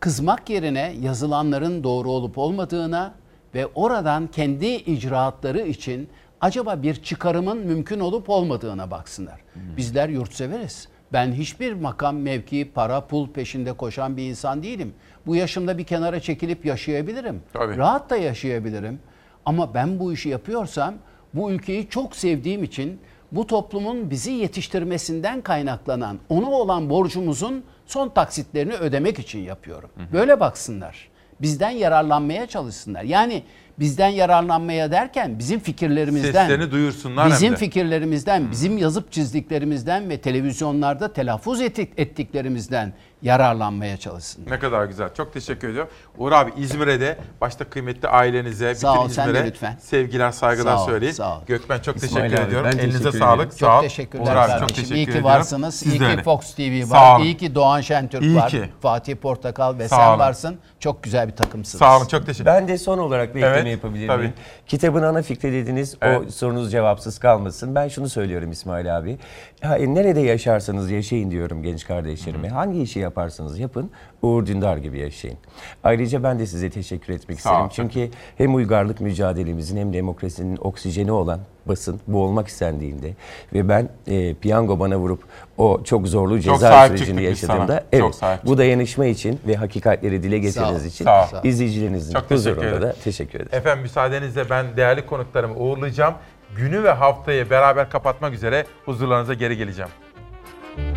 Kızmak 0.00 0.50
yerine 0.50 0.94
yazılanların 1.00 1.84
doğru 1.84 2.10
olup 2.10 2.38
olmadığına 2.38 3.14
ve 3.54 3.66
oradan 3.66 4.26
kendi 4.26 4.66
icraatları 4.66 5.60
için 5.60 6.08
acaba 6.40 6.82
bir 6.82 6.94
çıkarımın 6.94 7.58
mümkün 7.58 8.00
olup 8.00 8.30
olmadığına 8.30 8.90
baksınlar. 8.90 9.40
Bizler 9.76 10.08
yurtseveriz. 10.08 10.88
Ben 11.12 11.32
hiçbir 11.32 11.72
makam, 11.72 12.16
mevki, 12.16 12.70
para, 12.74 13.06
pul 13.06 13.28
peşinde 13.28 13.72
koşan 13.72 14.16
bir 14.16 14.22
insan 14.22 14.62
değilim. 14.62 14.94
Bu 15.26 15.36
yaşımda 15.36 15.78
bir 15.78 15.84
kenara 15.84 16.20
çekilip 16.20 16.66
yaşayabilirim. 16.66 17.42
Tabii. 17.52 17.76
Rahat 17.76 18.10
da 18.10 18.16
yaşayabilirim. 18.16 18.98
Ama 19.44 19.74
ben 19.74 19.98
bu 19.98 20.12
işi 20.12 20.28
yapıyorsam 20.28 20.94
bu 21.34 21.50
ülkeyi 21.50 21.88
çok 21.88 22.16
sevdiğim 22.16 22.64
için 22.64 23.00
bu 23.32 23.46
toplumun 23.46 24.10
bizi 24.10 24.30
yetiştirmesinden 24.32 25.40
kaynaklanan 25.40 26.18
ona 26.28 26.50
olan 26.50 26.90
borcumuzun 26.90 27.64
son 27.86 28.08
taksitlerini 28.08 28.74
ödemek 28.74 29.18
için 29.18 29.38
yapıyorum. 29.38 29.90
Böyle 30.12 30.40
baksınlar. 30.40 31.08
Bizden 31.40 31.70
yararlanmaya 31.70 32.46
çalışsınlar. 32.46 33.02
Yani 33.02 33.42
bizden 33.78 34.08
yararlanmaya 34.08 34.90
derken 34.90 35.38
bizim 35.38 35.60
fikirlerimizden, 35.60 36.46
Seslerini 36.46 36.70
duyursunlar 36.70 37.24
hem 37.24 37.32
bizim 37.32 37.52
de. 37.52 37.56
fikirlerimizden, 37.56 38.50
bizim 38.50 38.78
yazıp 38.78 39.12
çizdiklerimizden 39.12 40.10
ve 40.10 40.20
televizyonlarda 40.20 41.12
telaffuz 41.12 41.60
ettik, 41.60 41.92
ettiklerimizden 41.96 42.92
yararlanmaya 43.24 43.96
çalışsınlar. 43.96 44.50
Ne 44.50 44.58
kadar 44.58 44.84
güzel. 44.84 45.14
Çok 45.14 45.32
teşekkür 45.32 45.68
ediyorum. 45.68 45.90
Uğur 46.18 46.32
abi 46.32 46.50
İzmir'e 46.56 47.00
de 47.00 47.18
başta 47.40 47.64
kıymetli 47.64 48.08
ailenize, 48.08 48.74
Sağ 48.74 48.92
bütün 48.94 49.02
ol, 49.04 49.08
sen 49.08 49.26
de 49.26 49.30
İzmir'e 49.30 49.46
lütfen. 49.46 49.76
sevgiler, 49.80 50.30
saygılar 50.30 50.76
Sağ 50.76 50.82
ol, 50.82 50.86
söyleyin. 50.86 51.12
sağ 51.12 51.36
ol. 51.36 51.40
Gökmen 51.46 51.78
çok 51.80 51.96
İsmail 51.96 52.22
teşekkür 52.22 52.42
abi, 52.42 52.46
ediyorum. 52.48 52.66
Elinize 52.78 52.98
teşekkür 52.98 53.18
sağlık. 53.18 53.40
ederim. 53.40 53.58
Sağ 53.58 53.66
ol. 53.78 53.80
Çok 53.80 53.82
teşekkürler 53.82 54.22
Uğur 54.24 54.28
abi 54.36 54.50
çok 54.50 54.58
kardeşim. 54.60 54.76
teşekkür 54.84 54.94
İyi 54.94 55.06
ki 55.18 55.24
varsınız. 55.24 55.74
Siz 55.74 55.92
iyi 55.94 55.98
ki 55.98 56.04
öyle. 56.04 56.22
Fox 56.22 56.54
TV 56.54 56.90
var. 56.90 57.20
İyi 57.20 57.36
ki 57.36 57.54
Doğan 57.54 57.80
Şentürk 57.80 58.22
İyi 58.22 58.36
var. 58.36 58.48
ki. 58.50 58.70
Fatih 58.82 59.16
Portakal 59.16 59.78
ve 59.78 59.88
Sağ 59.88 59.96
sen 59.96 60.08
olun. 60.08 60.18
varsın. 60.18 60.58
Çok 60.80 61.02
güzel 61.02 61.28
bir 61.28 61.36
takımsınız. 61.36 61.78
Sağ 61.78 61.96
olun 61.98 62.06
çok 62.06 62.26
teşekkür 62.26 62.46
Ben 62.46 62.68
de 62.68 62.78
son 62.78 62.98
olarak 62.98 63.34
bir 63.34 63.42
Evet, 63.42 63.52
ekleme 63.52 63.70
yapabilir 63.70 64.08
tabii. 64.08 64.18
miyim? 64.22 64.34
Kitabın 64.66 65.02
ana 65.02 65.22
fikri 65.22 65.52
dediniz. 65.52 65.94
O 65.94 65.98
Evet. 66.06 66.34
sorunuz 66.34 66.70
cevapsız 66.72 67.18
kalmasın. 67.18 67.74
Ben 67.74 67.88
şunu 67.88 68.08
söylüyorum 68.08 68.50
İsmail 68.50 68.96
abi. 68.98 69.18
Ya, 69.64 69.76
e, 69.76 69.94
nerede 69.94 70.20
yaşarsanız 70.20 70.90
yaşayın 70.90 71.30
diyorum 71.30 71.62
genç 71.62 71.86
kardeşlerime. 71.86 72.48
Hangi 72.48 72.82
işi 72.82 72.98
yaparsanız 72.98 73.58
yapın 73.58 73.90
Uğur 74.22 74.46
Dündar 74.46 74.76
gibi 74.76 74.98
yaşayın. 74.98 75.38
Ayrıca 75.84 76.22
ben 76.22 76.38
de 76.38 76.46
size 76.46 76.70
teşekkür 76.70 77.12
etmek 77.12 77.40
Sağ 77.40 77.50
isterim. 77.50 77.66
ol. 77.66 77.70
Çünkü 77.72 78.10
hem 78.38 78.54
uygarlık 78.54 79.00
mücadelemizin 79.00 79.76
hem 79.76 79.92
demokrasinin 79.92 80.56
oksijeni 80.56 81.12
olan 81.12 81.40
basın 81.66 82.00
bu 82.06 82.22
olmak 82.22 82.48
istendiğinde 82.48 83.14
ve 83.54 83.68
ben 83.68 83.88
e, 84.06 84.34
piyango 84.34 84.80
bana 84.80 84.98
vurup 84.98 85.22
o 85.58 85.80
çok 85.84 86.08
zorlu 86.08 86.42
Çok 86.42 86.54
ceza 86.54 86.68
sahip 86.68 86.98
sürecini 86.98 87.22
yaşadığımda 87.22 87.84
Çok 87.98 88.14
evet 88.22 88.38
bu 88.46 88.58
dayanışma 88.58 89.06
için 89.06 89.40
ve 89.46 89.56
hakikatleri 89.56 90.22
dile 90.22 90.38
getirdiğiniz 90.38 90.86
için 90.86 91.06
izleyicilerinizin 91.44 92.12
Çok 92.12 92.28
teşekkür 92.28 92.36
huzurunda 92.50 92.66
ederim. 92.66 92.82
da 92.82 92.92
teşekkür 93.04 93.40
ederim. 93.40 93.58
Efendim 93.58 93.82
müsaadenizle 93.82 94.50
ben 94.50 94.76
değerli 94.76 95.06
konuklarımı 95.06 95.56
uğurlayacağım. 95.56 96.14
Günü 96.56 96.84
ve 96.84 96.90
haftayı 96.90 97.50
beraber 97.50 97.90
kapatmak 97.90 98.34
üzere 98.34 98.66
huzurlarınıza 98.84 99.34
geri 99.34 99.56
geleceğim. 99.56 99.90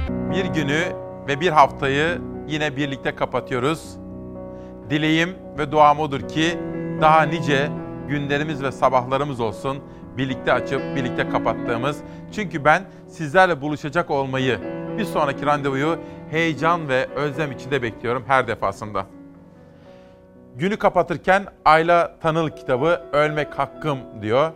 Bir 0.10 0.46
günü 0.46 0.82
ve 1.28 1.40
bir 1.40 1.50
haftayı 1.50 2.22
yine 2.48 2.76
birlikte 2.76 3.16
kapatıyoruz. 3.16 3.98
Dileğim 4.90 5.36
ve 5.58 5.72
duam 5.72 6.00
odur 6.00 6.28
ki 6.28 6.60
daha 7.02 7.22
nice 7.22 7.70
günlerimiz 8.08 8.64
ve 8.64 8.72
sabahlarımız 8.72 9.40
olsun 9.40 9.84
birlikte 10.18 10.54
açıp 10.54 10.82
birlikte 10.96 11.30
kapattığımız. 11.30 11.98
Çünkü 12.32 12.66
ben 12.66 12.84
sizlerle 13.08 13.62
buluşacak 13.62 14.12
olmayı, 14.12 14.60
bir 14.98 15.06
sonraki 15.06 15.46
randevuyu 15.46 16.00
heyecan 16.32 16.90
ve 16.90 17.08
özlem 17.16 17.52
içinde 17.52 17.82
bekliyorum 17.82 18.24
her 18.28 18.48
defasında. 18.48 19.06
Günü 20.56 20.78
kapatırken 20.78 21.46
Ayla 21.66 22.20
Tanıl 22.22 22.50
kitabı 22.50 23.02
Ölmek 23.14 23.60
Hakkım 23.60 24.00
diyor. 24.22 24.52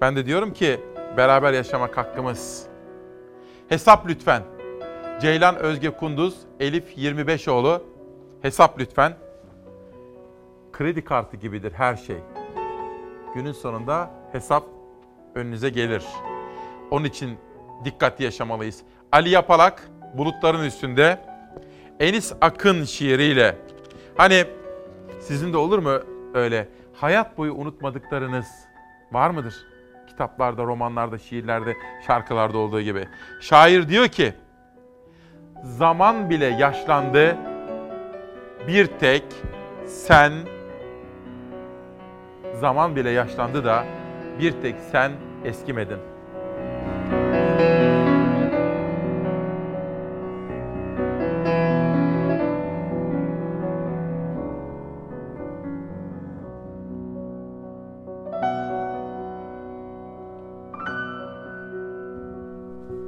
Ben 0.00 0.16
de 0.16 0.26
diyorum 0.26 0.52
ki 0.52 0.80
beraber 1.16 1.52
yaşamak 1.52 1.96
hakkımız. 1.96 2.66
Hesap 3.68 4.08
lütfen. 4.08 4.42
Ceylan 5.20 5.56
Özge 5.56 5.90
Kunduz, 5.90 6.38
Elif 6.60 6.98
25oğlu. 6.98 7.82
Hesap 8.42 8.80
lütfen. 8.80 9.16
Kredi 10.72 11.04
kartı 11.04 11.36
gibidir 11.36 11.72
her 11.72 11.96
şey. 11.96 12.16
Günün 13.34 13.52
sonunda 13.52 14.10
hesap 14.32 14.64
önünüze 15.34 15.68
gelir. 15.68 16.04
Onun 16.90 17.04
için 17.04 17.38
dikkatli 17.84 18.24
yaşamalıyız. 18.24 18.82
Ali 19.12 19.30
Yapalak 19.30 19.88
bulutların 20.14 20.64
üstünde 20.64 21.20
Enis 22.00 22.32
Akın 22.40 22.84
şiiriyle 22.84 23.58
hani 24.16 24.44
sizin 25.20 25.52
de 25.52 25.56
olur 25.56 25.78
mu 25.78 26.00
öyle 26.34 26.68
hayat 26.94 27.38
boyu 27.38 27.54
unutmadıklarınız 27.54 28.46
var 29.12 29.30
mıdır? 29.30 29.75
Kitaplarda, 30.16 30.64
romanlarda, 30.64 31.18
şiirlerde, 31.18 31.76
şarkılarda 32.06 32.58
olduğu 32.58 32.80
gibi. 32.80 33.08
Şair 33.40 33.88
diyor 33.88 34.08
ki 34.08 34.34
zaman 35.62 36.30
bile 36.30 36.46
yaşlandı 36.46 37.36
bir 38.68 38.86
tek 38.86 39.24
sen 39.86 40.32
zaman 42.54 42.96
bile 42.96 43.10
yaşlandı 43.10 43.64
da 43.64 43.84
bir 44.38 44.52
tek 44.62 44.74
sen 44.92 45.12
eskimedin. 45.44 45.98